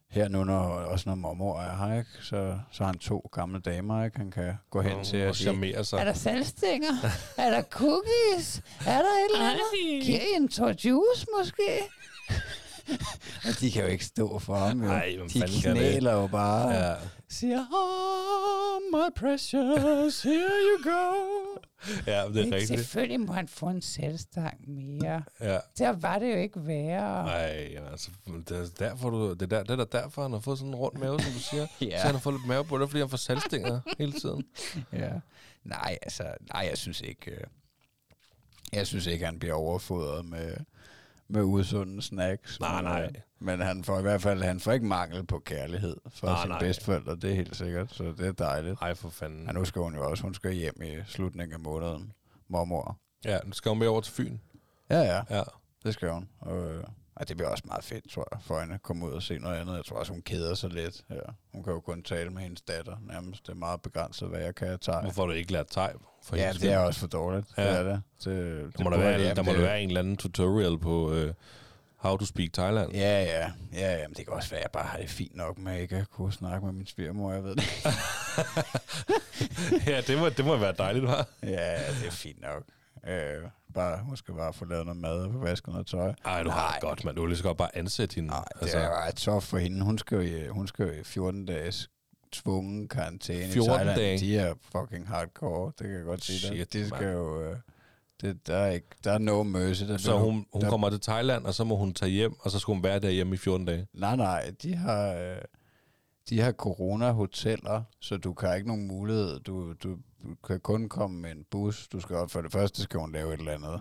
Her 0.08 0.28
nu, 0.28 0.44
når 0.44 0.58
også 0.68 1.08
når 1.08 1.14
mormor 1.16 1.60
er 1.60 1.76
her, 1.76 1.98
ikke? 1.98 2.10
Så, 2.20 2.58
så 2.70 2.84
har 2.84 2.86
han 2.92 2.98
to 2.98 3.28
gamle 3.32 3.60
damer, 3.60 4.04
ikke? 4.04 4.16
Han 4.16 4.30
kan 4.30 4.54
gå 4.70 4.80
hen 4.80 4.92
Og- 4.92 5.06
til 5.06 5.28
og 5.28 5.36
sige, 5.36 5.84
sig. 5.84 5.98
Er 5.98 6.04
der 6.04 6.12
salgstænger? 6.12 6.88
er 7.38 7.50
der 7.50 7.62
cookies? 7.62 8.62
Er 8.86 8.98
der 9.02 9.08
et 9.08 9.34
eller 9.34 9.50
andet? 9.50 10.04
Giver 10.04 10.20
I 10.20 10.36
en 10.36 10.48
tår 10.48 10.68
juice 10.68 11.26
måske? 11.38 11.62
Og 13.44 13.60
de 13.60 13.70
kan 13.70 13.82
jo 13.82 13.88
ikke 13.88 14.04
stå 14.04 14.38
for 14.38 14.54
ham, 14.56 14.82
jo. 14.82 14.90
Ej, 14.90 15.16
de 15.34 15.42
knæler 15.62 16.12
jo 16.12 16.26
bare. 16.26 16.68
Ja. 16.70 16.94
Siger, 17.28 17.58
oh, 17.58 18.82
my 18.92 19.10
precious, 19.16 20.22
here 20.22 20.50
you 20.62 20.90
go. 20.92 21.12
ja, 22.06 22.28
det 22.28 22.36
er 22.36 22.44
Ikke? 22.44 22.56
rigtigt. 22.56 22.80
Selvfølgelig 22.80 23.20
må 23.20 23.32
han 23.32 23.48
få 23.48 23.66
en 23.66 23.82
salgstang 23.82 24.70
mere. 24.70 25.22
Ja. 25.40 25.58
Der 25.78 25.92
var 25.92 26.18
det 26.18 26.30
jo 26.30 26.36
ikke 26.36 26.66
værre. 26.66 27.24
Nej, 27.24 27.78
altså, 27.90 28.10
det 28.48 28.56
er 28.56 28.66
derfor, 28.78 29.10
du, 29.10 29.32
det, 29.32 29.42
er 29.42 29.46
der, 29.46 29.62
det 29.62 29.80
er 29.80 29.84
derfor, 30.00 30.22
han 30.22 30.32
har 30.32 30.40
fået 30.40 30.58
sådan 30.58 30.68
en 30.70 30.74
rund 30.74 30.96
mave, 30.98 31.20
som 31.20 31.32
du 31.32 31.38
siger. 31.38 31.66
Ja. 31.80 31.98
Så 31.98 32.04
han 32.06 32.14
har 32.14 32.20
fået 32.20 32.34
lidt 32.34 32.46
mave 32.46 32.64
på 32.64 32.78
det, 32.78 32.88
fordi 32.90 33.00
han 33.00 33.08
får 33.10 33.16
salgstænger 33.16 33.80
hele 33.98 34.12
tiden. 34.12 34.44
Ja. 34.92 35.10
Nej, 35.64 35.98
altså, 36.02 36.34
nej, 36.54 36.66
jeg 36.70 36.78
synes 36.78 37.00
ikke, 37.00 37.30
øh, 37.30 37.40
jeg 38.72 38.86
synes 38.86 39.06
ikke, 39.06 39.24
han 39.24 39.38
bliver 39.38 39.54
overfodret 39.54 40.24
med, 40.24 40.56
med 41.32 41.42
usunde 41.42 42.02
snacks. 42.02 42.60
Nej, 42.60 42.74
men, 42.74 42.84
nej. 42.84 43.02
øh, 43.04 43.10
Men 43.38 43.60
han 43.60 43.84
får 43.84 43.98
i 43.98 44.02
hvert 44.02 44.22
fald 44.22 44.42
han 44.42 44.60
får 44.60 44.72
ikke 44.72 44.86
mangel 44.86 45.26
på 45.26 45.38
kærlighed 45.38 45.96
fra 46.08 46.26
Nej, 46.26 46.42
sine 46.42 46.48
nej. 46.50 46.58
bedsteforældre, 46.60 47.16
det 47.16 47.30
er 47.30 47.34
helt 47.34 47.56
sikkert, 47.56 47.92
så 47.94 48.04
det 48.04 48.26
er 48.26 48.32
dejligt. 48.32 48.78
Ej, 48.80 48.94
for 48.94 49.08
fanden. 49.08 49.46
Ja, 49.46 49.52
nu 49.52 49.64
skal 49.64 49.82
hun 49.82 49.94
jo 49.94 50.10
også, 50.10 50.22
hun 50.22 50.34
skal 50.34 50.52
hjem 50.52 50.82
i 50.82 50.96
slutningen 51.06 51.54
af 51.54 51.60
måneden, 51.60 52.12
mormor. 52.48 52.98
Ja, 53.24 53.38
nu 53.46 53.52
skal 53.52 53.68
hun 53.68 53.78
med 53.78 53.86
over 53.86 54.00
til 54.00 54.12
Fyn. 54.14 54.38
Ja, 54.90 55.00
ja, 55.00 55.22
Ja. 55.36 55.42
det 55.84 55.94
skal 55.94 56.10
hun. 56.10 56.28
Og, 56.40 56.70
øh, 56.70 56.84
ej, 57.16 57.24
det 57.24 57.36
bliver 57.36 57.48
også 57.50 57.64
meget 57.66 57.84
fedt, 57.84 58.10
tror 58.10 58.28
jeg, 58.32 58.42
for 58.42 58.60
hende 58.60 58.74
at 58.74 58.82
komme 58.82 59.06
ud 59.06 59.10
og 59.12 59.22
se 59.22 59.38
noget 59.38 59.56
andet. 59.56 59.76
Jeg 59.76 59.84
tror 59.84 59.96
også, 59.96 60.12
hun 60.12 60.22
keder 60.22 60.54
sig 60.54 60.70
lidt. 60.70 61.04
Ja. 61.10 61.16
Hun 61.54 61.62
kan 61.64 61.72
jo 61.72 61.80
kun 61.80 62.02
tale 62.02 62.30
med 62.30 62.42
hendes 62.42 62.62
datter 62.62 62.96
nærmest. 63.02 63.46
Det 63.46 63.52
er 63.52 63.56
meget 63.56 63.82
begrænset, 63.82 64.28
hvad 64.28 64.40
jeg 64.40 64.54
kan 64.54 64.78
tage. 64.78 65.00
Hvorfor 65.00 65.22
har 65.22 65.26
du 65.26 65.32
ikke 65.32 65.52
lært 65.52 65.66
thai? 65.70 65.90
For 66.24 66.36
Ja, 66.36 66.52
det 66.52 66.72
er 66.72 66.78
også 66.78 67.00
for 67.00 67.06
dårligt. 67.06 67.46
Ja. 67.56 67.70
Det 67.70 67.78
er 67.78 67.82
det. 67.82 68.02
det, 68.24 68.72
Der 68.78 68.84
må, 68.84 68.90
der, 68.90 68.98
være, 68.98 69.20
jamen, 69.20 69.36
der 69.36 69.42
må 69.42 69.50
det- 69.52 69.58
der 69.60 69.66
være 69.66 69.82
en 69.82 69.88
eller 69.88 70.00
anden 70.00 70.16
tutorial 70.16 70.78
på 70.78 71.10
uh, 71.10 71.30
How 71.96 72.16
to 72.16 72.24
Speak 72.24 72.52
Thailand. 72.52 72.92
Ja, 72.92 73.22
ja. 73.24 73.50
Ja, 73.72 73.92
ja, 74.00 74.08
men 74.08 74.14
det 74.16 74.24
kan 74.26 74.34
også 74.34 74.50
være, 74.50 74.60
at 74.60 74.64
jeg 74.64 74.70
bare 74.72 74.84
har 74.84 74.98
det 74.98 75.10
fint 75.10 75.36
nok 75.36 75.58
med 75.58 75.80
ikke 75.80 75.96
at 75.96 76.10
kunne 76.10 76.32
snakke 76.32 76.66
med 76.66 76.74
min 76.74 76.86
svigermor, 76.86 77.32
jeg 77.32 77.44
ved 77.44 77.56
det. 77.56 77.64
ja, 79.86 80.00
det 80.00 80.18
må, 80.18 80.28
det 80.28 80.44
må 80.44 80.56
være 80.56 80.74
dejligt, 80.78 81.04
hva'? 81.04 81.24
ja, 81.42 81.78
det 82.00 82.06
er 82.06 82.10
fint 82.10 82.40
nok. 82.40 82.62
Øh, 83.08 83.42
bare, 83.74 84.16
skal 84.16 84.34
bare 84.34 84.52
få 84.52 84.64
lavet 84.64 84.86
noget 84.86 85.00
mad 85.00 85.24
og 85.24 85.32
få 85.32 85.38
vasket 85.38 85.68
noget 85.68 85.86
tøj. 85.86 86.14
Ej, 86.24 86.42
du 86.42 86.50
har 86.50 86.60
Nej. 86.68 86.72
det 86.72 86.80
godt, 86.82 87.04
mand. 87.04 87.16
Du 87.16 87.22
vil 87.22 87.28
lige 87.28 87.38
så 87.38 87.44
godt 87.44 87.58
bare 87.58 87.76
ansætte 87.76 88.14
hende. 88.14 88.30
Nej, 88.30 88.44
det 88.54 88.62
altså, 88.62 88.78
er 88.78 88.84
jo 88.84 88.90
ret 88.90 89.14
tough 89.14 89.42
for 89.42 89.58
hende. 89.58 89.84
Hun 89.84 89.98
skal 89.98 90.18
jo 90.18 90.52
hun 90.52 90.66
skal 90.68 90.86
jo 90.86 90.92
i 90.92 91.04
14 91.04 91.46
dages 91.46 91.90
tvungen 92.32 92.88
karantæne 92.88 93.52
14 93.52 93.62
i 93.62 93.74
Thailand. 93.76 93.98
dage? 94.00 94.18
De 94.18 94.38
er 94.38 94.54
fucking 94.72 95.08
hardcore, 95.08 95.72
det 95.78 95.86
kan 95.86 95.96
jeg 95.96 96.04
godt 96.04 96.24
sige. 96.24 96.38
Shit, 96.38 96.72
De 96.72 96.86
skal 96.86 97.00
mand. 97.02 97.12
jo... 97.12 97.42
Øh, 97.42 97.56
det, 98.20 98.46
der, 98.46 98.56
er 98.56 98.70
ikke, 98.70 98.86
der 99.04 99.12
er 99.12 99.18
no 99.18 99.42
mercy. 99.42 99.82
Der, 99.84 99.96
Så 99.96 100.18
hun, 100.18 100.46
hun 100.52 100.62
der, 100.62 100.70
kommer 100.70 100.90
til 100.90 101.00
Thailand, 101.00 101.46
og 101.46 101.54
så 101.54 101.64
må 101.64 101.76
hun 101.76 101.94
tage 101.94 102.10
hjem, 102.10 102.34
og 102.40 102.50
så 102.50 102.58
skal 102.58 102.72
hun 102.74 102.82
være 102.82 102.98
derhjemme 103.00 103.34
i 103.34 103.38
14 103.38 103.66
dage. 103.66 103.86
Nej, 103.92 104.16
nej, 104.16 104.52
de 104.62 104.74
har, 104.76 105.14
øh, 105.14 105.36
de 106.28 106.40
har 106.40 106.52
corona-hoteller, 106.52 107.82
så 108.00 108.16
du 108.16 108.32
kan 108.34 108.56
ikke 108.56 108.68
nogen 108.68 108.86
mulighed. 108.86 109.40
Du, 109.40 109.72
du, 109.72 109.96
du 110.24 110.34
kan 110.46 110.60
kun 110.60 110.88
komme 110.88 111.20
med 111.20 111.30
en 111.30 111.44
bus. 111.50 111.88
Du 111.88 112.00
skal 112.00 112.16
for 112.28 112.40
det 112.42 112.52
første, 112.52 112.82
skal 112.82 113.00
hun 113.00 113.12
lave 113.12 113.34
et 113.34 113.38
eller 113.38 113.52
andet 113.52 113.80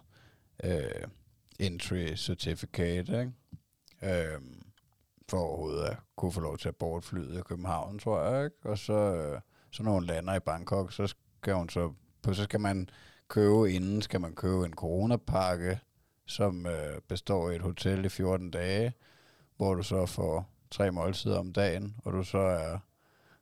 øh, 0.64 1.08
entry 1.60 2.16
certificate, 2.16 3.20
ikke? 3.22 3.32
Øh, 4.24 4.40
for 5.32 5.38
overhovedet 5.38 5.84
at 5.84 5.98
kunne 6.16 6.32
få 6.32 6.40
lov 6.40 6.58
til 6.58 6.68
at 6.68 6.76
boarde 6.76 7.02
flyet 7.06 7.40
i 7.40 7.42
København, 7.42 8.00
tror 8.00 8.24
jeg, 8.24 8.46
ikke? 8.46 8.58
Og 8.64 8.78
så, 8.78 8.94
øh, 8.94 9.42
så 9.72 9.84
når 9.84 9.92
hun 9.92 10.06
lander 10.06 10.36
i 10.36 10.40
Bangkok, 10.40 10.92
så 10.92 11.16
skal 11.42 11.54
hun 11.54 11.70
så, 11.70 11.94
på, 12.22 12.34
så 12.34 12.44
skal 12.44 12.60
man 12.60 12.90
købe 13.28 13.72
inden, 13.72 14.02
skal 14.02 14.22
man 14.22 14.36
købe 14.36 14.66
en 14.66 14.74
coronapakke, 14.74 15.80
som 16.26 16.66
øh, 16.66 17.02
består 17.08 17.50
af 17.50 17.56
et 17.56 17.62
hotel 17.62 18.06
i 18.06 18.10
14 18.10 18.52
dage, 18.52 18.94
hvor 19.58 19.74
du 19.74 19.84
så 19.84 20.06
får 20.06 20.50
tre 20.72 20.92
måltider 20.92 21.40
om 21.40 21.54
dagen, 21.54 21.96
og 22.06 22.14
du 22.14 22.24
så 22.24 22.38
er 22.38 22.80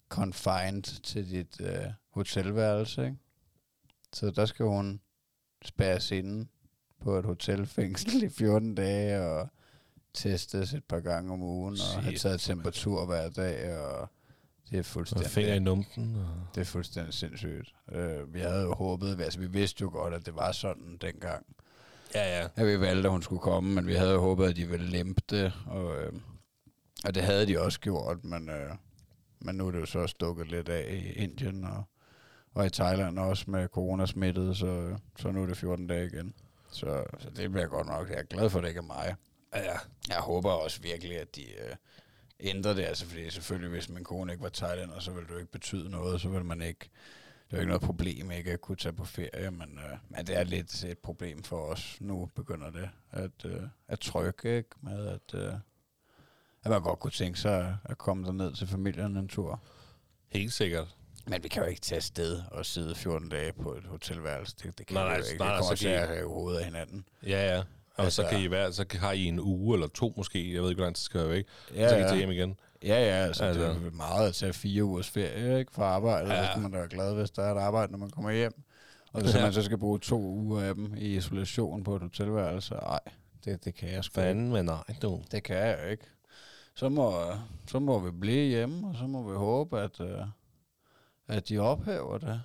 confined 0.09 1.01
til 1.03 1.29
dit 1.29 1.61
øh, 1.61 1.85
hotelværelse. 2.09 3.05
Ikke? 3.05 3.17
Så 4.13 4.31
der 4.31 4.45
skal 4.45 4.65
hun 4.65 5.01
spærres 5.65 6.11
inde 6.11 6.47
på 7.01 7.15
et 7.15 7.25
hotelfængsel 7.25 8.23
i 8.23 8.29
14 8.29 8.75
dage, 8.75 9.21
og 9.21 9.47
testes 10.13 10.73
et 10.73 10.83
par 10.83 10.99
gange 10.99 11.33
om 11.33 11.41
ugen, 11.41 11.73
og 11.73 12.03
Shit, 12.03 12.19
taget 12.21 12.41
temperatur 12.41 13.05
hver 13.05 13.29
dag, 13.29 13.77
og 13.79 14.09
det 14.69 14.75
er 14.75 14.79
Og 14.79 14.85
fuldstændig... 14.85 15.29
finger 15.31 15.53
i 15.53 15.59
numsen. 15.59 16.15
Og... 16.15 16.27
Det 16.55 16.61
er 16.61 16.65
fuldstændig 16.65 17.13
sindssygt. 17.13 17.73
Øh, 17.91 18.33
vi 18.33 18.39
havde 18.39 18.61
jo 18.61 18.73
håbet, 18.73 19.21
altså 19.21 19.39
vi 19.39 19.47
vidste 19.47 19.81
jo 19.81 19.89
godt, 19.89 20.13
at 20.13 20.25
det 20.25 20.35
var 20.35 20.51
sådan 20.51 20.97
dengang, 21.01 21.45
Ja, 22.15 22.39
ja. 22.41 22.47
at 22.55 22.67
vi 22.67 22.79
valgte, 22.79 23.07
at 23.07 23.11
hun 23.11 23.21
skulle 23.21 23.41
komme, 23.41 23.75
men 23.75 23.87
vi 23.87 23.93
havde 23.93 24.11
jo 24.11 24.21
håbet, 24.21 24.45
at 24.49 24.55
de 24.55 24.65
ville 24.65 24.85
lempe 24.85 25.21
det, 25.29 25.53
og, 25.67 25.95
øh, 26.01 26.13
og 27.05 27.15
det 27.15 27.23
havde 27.23 27.47
de 27.47 27.59
også 27.61 27.79
gjort, 27.79 28.23
men, 28.23 28.49
øh, 28.49 28.71
men 29.39 29.55
nu 29.55 29.67
er 29.67 29.71
det 29.71 29.79
jo 29.79 29.85
så 29.85 30.07
stukket 30.07 30.47
lidt 30.47 30.69
af 30.69 30.91
i 30.93 31.11
Indien 31.11 31.63
og, 31.63 31.83
og 32.53 32.65
i 32.65 32.69
Thailand 32.69 33.19
også 33.19 33.45
med 33.47 33.67
coronasmittet, 33.67 34.57
så, 34.57 34.97
så 35.19 35.31
nu 35.31 35.43
er 35.43 35.47
det 35.47 35.57
14 35.57 35.87
dage 35.87 36.05
igen. 36.05 36.33
Så, 36.71 37.03
så 37.19 37.29
det 37.35 37.51
bliver 37.51 37.67
godt 37.67 37.87
nok. 37.87 38.09
Jeg 38.09 38.17
er 38.19 38.23
glad 38.23 38.49
for, 38.49 38.59
at 38.59 38.63
det 38.63 38.69
ikke 38.69 38.77
er 38.79 38.81
mig. 38.83 39.15
Ja. 39.55 39.77
Jeg 40.09 40.17
håber 40.19 40.51
også 40.51 40.81
virkelig, 40.81 41.19
at 41.19 41.35
de 41.35 41.43
øh, 41.43 41.75
ændrer 42.39 42.73
det, 42.73 42.83
altså 42.83 43.05
fordi 43.05 43.29
selvfølgelig, 43.29 43.69
hvis 43.69 43.89
min 43.89 44.03
kone 44.03 44.31
ikke 44.31 44.43
var 44.43 44.49
thailander, 44.49 44.99
så 44.99 45.11
ville 45.11 45.27
det 45.27 45.33
jo 45.33 45.39
ikke 45.39 45.51
betyde 45.51 45.89
noget, 45.89 46.21
så 46.21 46.29
ville 46.29 46.45
man 46.45 46.61
ikke, 46.61 46.89
det 47.47 47.53
er 47.53 47.57
jo 47.57 47.59
ikke 47.59 47.67
noget 47.67 47.81
problem 47.81 48.31
ikke 48.31 48.51
at 48.51 48.61
kunne 48.61 48.77
tage 48.77 48.93
på 48.93 49.05
ferie, 49.05 49.51
men, 49.51 49.79
øh, 49.91 49.97
men 50.09 50.27
det 50.27 50.37
er 50.37 50.43
lidt 50.43 50.83
et 50.83 50.97
problem 50.97 51.43
for 51.43 51.61
os. 51.65 51.97
Nu 51.99 52.29
begynder 52.35 52.69
det 52.69 52.89
at, 53.11 53.45
øh, 53.45 53.61
at 53.87 53.99
trykke 53.99 54.57
ikke? 54.57 54.69
med, 54.81 55.07
at, 55.07 55.33
øh, 55.33 55.53
at 56.63 56.71
man 56.71 56.81
godt 56.81 56.99
kunne 56.99 57.11
tænke 57.11 57.39
sig 57.39 57.77
at 57.85 57.97
komme 57.97 58.25
derned 58.25 58.53
til 58.55 58.67
familien 58.67 59.17
en 59.17 59.27
tur. 59.27 59.61
Helt 60.27 60.53
sikkert. 60.53 60.95
Men 61.27 61.43
vi 61.43 61.47
kan 61.47 61.63
jo 61.63 61.69
ikke 61.69 61.81
tage 61.81 61.97
afsted 61.97 62.43
og 62.51 62.65
sidde 62.65 62.95
14 62.95 63.29
dage 63.29 63.53
på 63.53 63.73
et 63.73 63.83
hotelværelse. 63.85 64.55
Det, 64.63 64.77
det 64.77 64.87
kan 64.87 64.93
Nej, 64.93 65.03
vi 65.03 65.09
nej, 65.09 65.17
jo 65.17 65.23
ikke. 65.25 65.37
nej, 65.43 65.47
det 65.51 65.59
kommer 65.59 65.75
så 65.75 65.81
til 65.81 65.87
at 65.87 66.07
have 66.07 66.27
hovedet 66.29 66.59
af 66.59 66.65
hinanden. 66.65 67.05
Ja, 67.23 67.55
ja. 67.55 67.63
Og 67.99 68.03
altså, 68.05 68.15
så 68.15 68.21
Altså- 68.21 68.35
kan 68.37 68.45
I 68.45 68.51
være, 68.51 68.73
så 68.73 68.85
kan- 68.85 68.99
har 68.99 69.11
I 69.11 69.23
en 69.25 69.39
uge 69.39 69.75
eller 69.75 69.87
to 69.87 70.13
måske, 70.17 70.53
jeg 70.53 70.61
ved 70.61 70.69
ikke, 70.69 70.79
hvor 70.79 70.85
lang 70.85 70.95
tid 70.95 71.03
skal 71.03 71.21
jo 71.21 71.31
ikke, 71.31 71.49
Ja, 71.75 71.89
så 71.89 71.95
kan 71.95 72.05
I 72.05 72.07
tage 72.09 72.17
hjem 72.17 72.31
igen. 72.31 72.59
Ja, 72.83 72.87
ja, 72.87 72.95
altså, 73.25 73.43
altså. 73.43 73.63
Altså. 73.63 73.79
det 73.79 73.87
er 73.93 73.95
meget 73.97 74.27
at 74.27 74.35
tage 74.35 74.53
fire 74.53 74.83
ugers 74.83 75.09
ferie 75.09 75.59
ikke, 75.59 75.71
fra 75.71 75.83
arbejdet. 75.83 76.29
Ja. 76.29 76.45
Så 76.45 76.49
skal 76.51 76.61
man 76.61 76.71
da 76.71 76.77
være 76.77 76.87
glad, 76.89 77.15
hvis 77.15 77.31
der 77.31 77.43
er 77.43 77.55
et 77.55 77.59
arbejde, 77.59 77.91
når 77.91 77.99
man 77.99 78.09
kommer 78.09 78.31
hjem. 78.31 78.61
Og 79.13 79.21
hvis 79.21 79.35
Ja. 79.35 79.41
man 79.41 79.53
så 79.53 79.61
skal 79.61 79.77
bruge 79.77 79.99
to 79.99 80.19
uger 80.21 80.61
af 80.61 80.75
dem 80.75 80.93
i 80.97 81.15
isolation 81.17 81.83
på 81.83 81.95
et 81.95 82.01
hotelværelse, 82.01 82.73
nej, 82.73 82.99
det, 83.45 83.65
det 83.65 83.75
kan 83.75 83.89
jeg 83.91 84.03
sgu. 84.03 84.13
Fanden, 84.13 84.51
men 84.51 84.65
nej, 84.65 84.83
du. 85.01 85.21
Det 85.31 85.43
kan 85.43 85.57
jeg 85.57 85.91
ikke. 85.91 86.03
Så 86.75 86.89
må, 86.89 87.13
så 87.67 87.79
må 87.79 87.99
vi 87.99 88.11
blive 88.11 88.47
hjemme, 88.49 88.87
og 88.87 88.95
så 88.95 89.03
må 89.07 89.29
vi 89.29 89.35
håbe, 89.37 89.79
at, 89.79 89.99
uh, 89.99 90.07
at 91.27 91.49
de 91.49 91.57
ophæver 91.57 92.17
det 92.17 92.41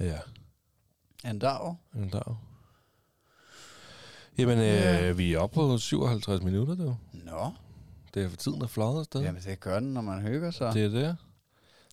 Ja, 0.00 0.18
en 1.30 1.38
dag. 1.38 1.74
en 1.94 2.08
dag. 2.08 2.36
Jamen, 4.38 4.58
Ja. 4.58 5.08
øh, 5.08 5.18
vi 5.18 5.34
er 5.34 5.38
oppe 5.38 5.54
på 5.54 5.78
57 5.78 6.42
minutter, 6.42 6.74
du. 6.74 6.96
Nå, 7.12 7.50
Det 8.14 8.24
er 8.24 8.28
for 8.28 8.36
tiden, 8.36 8.60
der 8.60 8.66
fløjet 8.66 8.98
afsted. 9.00 9.20
jamen 9.22 9.42
det 9.46 9.60
gør 9.60 9.80
den, 9.80 9.94
når 9.94 10.00
man 10.00 10.20
hygger 10.22 10.50
sig. 10.50 10.72
Det, 10.74 10.92
Det 10.92 11.02
er 11.02 11.06
det. 11.06 11.16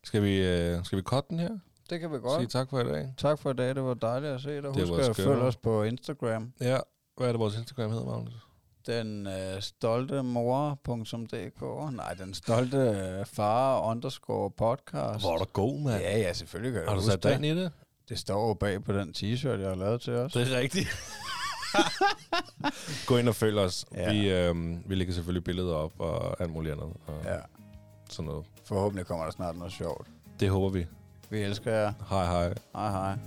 Skal 0.04 0.24
vi, 0.24 0.38
øh, 0.48 0.86
skal 0.86 0.98
vi 0.98 1.04
cutte 1.04 1.30
den 1.30 1.40
her? 1.40 1.50
det 1.90 2.00
kan 2.00 2.12
vi 2.12 2.16
Sige 2.16 2.22
godt. 2.22 2.50
tak 2.50 2.70
for 2.70 2.80
i 2.80 2.84
dag. 2.84 3.14
Tak 3.18 3.40
for 3.40 3.50
i 3.52 3.54
dag, 3.54 3.76
det 3.76 3.84
var 3.84 3.94
dejligt 3.94 4.32
at 4.34 4.42
se 4.42 4.50
dig. 4.56 4.64
Det 4.64 4.90
Husk 4.90 5.10
at 5.10 5.16
følge 5.16 5.42
os 5.42 5.56
på 5.58 5.84
Instagram. 5.84 6.54
Ja, 6.62 6.78
hvad 7.18 7.28
er 7.28 7.32
det, 7.32 7.40
vores 7.40 7.58
Instagram 7.58 7.92
hedder, 7.92 8.06
Magnus? 8.06 8.34
Den 8.88 9.28
øh, 9.28 9.62
stolte 9.62 10.22
mor.dk. 10.24 11.94
Nej, 11.96 12.14
den 12.14 12.34
stolte 12.34 12.78
øh, 12.78 13.26
far 13.26 13.82
underscore 13.92 14.52
podcast. 14.52 15.24
Hvor 15.26 15.34
er 15.34 15.38
du 15.38 15.46
god, 15.54 15.80
mand. 15.82 16.02
Ja, 16.02 16.18
ja, 16.18 16.34
selvfølgelig 16.34 16.74
kan 16.80 16.88
Har 16.88 16.96
du 16.96 17.02
sat 17.02 17.24
dig 17.24 17.34
ind 17.34 17.44
det. 17.44 17.56
i 17.56 17.60
det? 17.64 17.72
Det 18.10 18.20
står 18.20 18.48
jo 18.48 18.54
bag 18.54 18.84
på 18.84 18.94
den 18.94 19.10
t-shirt, 19.18 19.48
jeg 19.60 19.70
har 19.70 19.76
lavet 19.76 20.02
til 20.02 20.14
os. 20.14 20.34
Det 20.34 20.54
er 20.54 20.58
rigtigt. 20.60 20.88
Gå 23.08 23.18
ind 23.18 23.30
og 23.30 23.36
følg 23.36 23.58
os. 23.60 23.86
Ja. 23.96 24.12
Vi, 24.12 24.30
øh, 24.32 24.56
vi 24.90 24.96
lægger 24.96 25.14
selvfølgelig 25.14 25.44
billeder 25.44 25.74
op 25.76 25.92
og 26.00 26.42
alt 26.42 26.52
muligt 26.52 26.72
andet. 26.74 26.90
Og 27.08 27.22
Ja, 27.24 27.38
sådan 28.10 28.26
noget. 28.30 28.46
forhåbentlig 28.66 29.06
kommer 29.06 29.26
der 29.26 29.32
snart 29.32 29.56
noget 29.56 29.74
sjovt. 29.74 30.08
Det 30.40 30.50
håber 30.50 30.70
vi. 30.70 30.86
Vi 31.30 31.42
elsker 31.42 31.72
jer. 31.74 31.94
Hej 32.10 32.26
hej. 32.26 32.54
Hej 32.76 32.92
hej. 32.92 33.18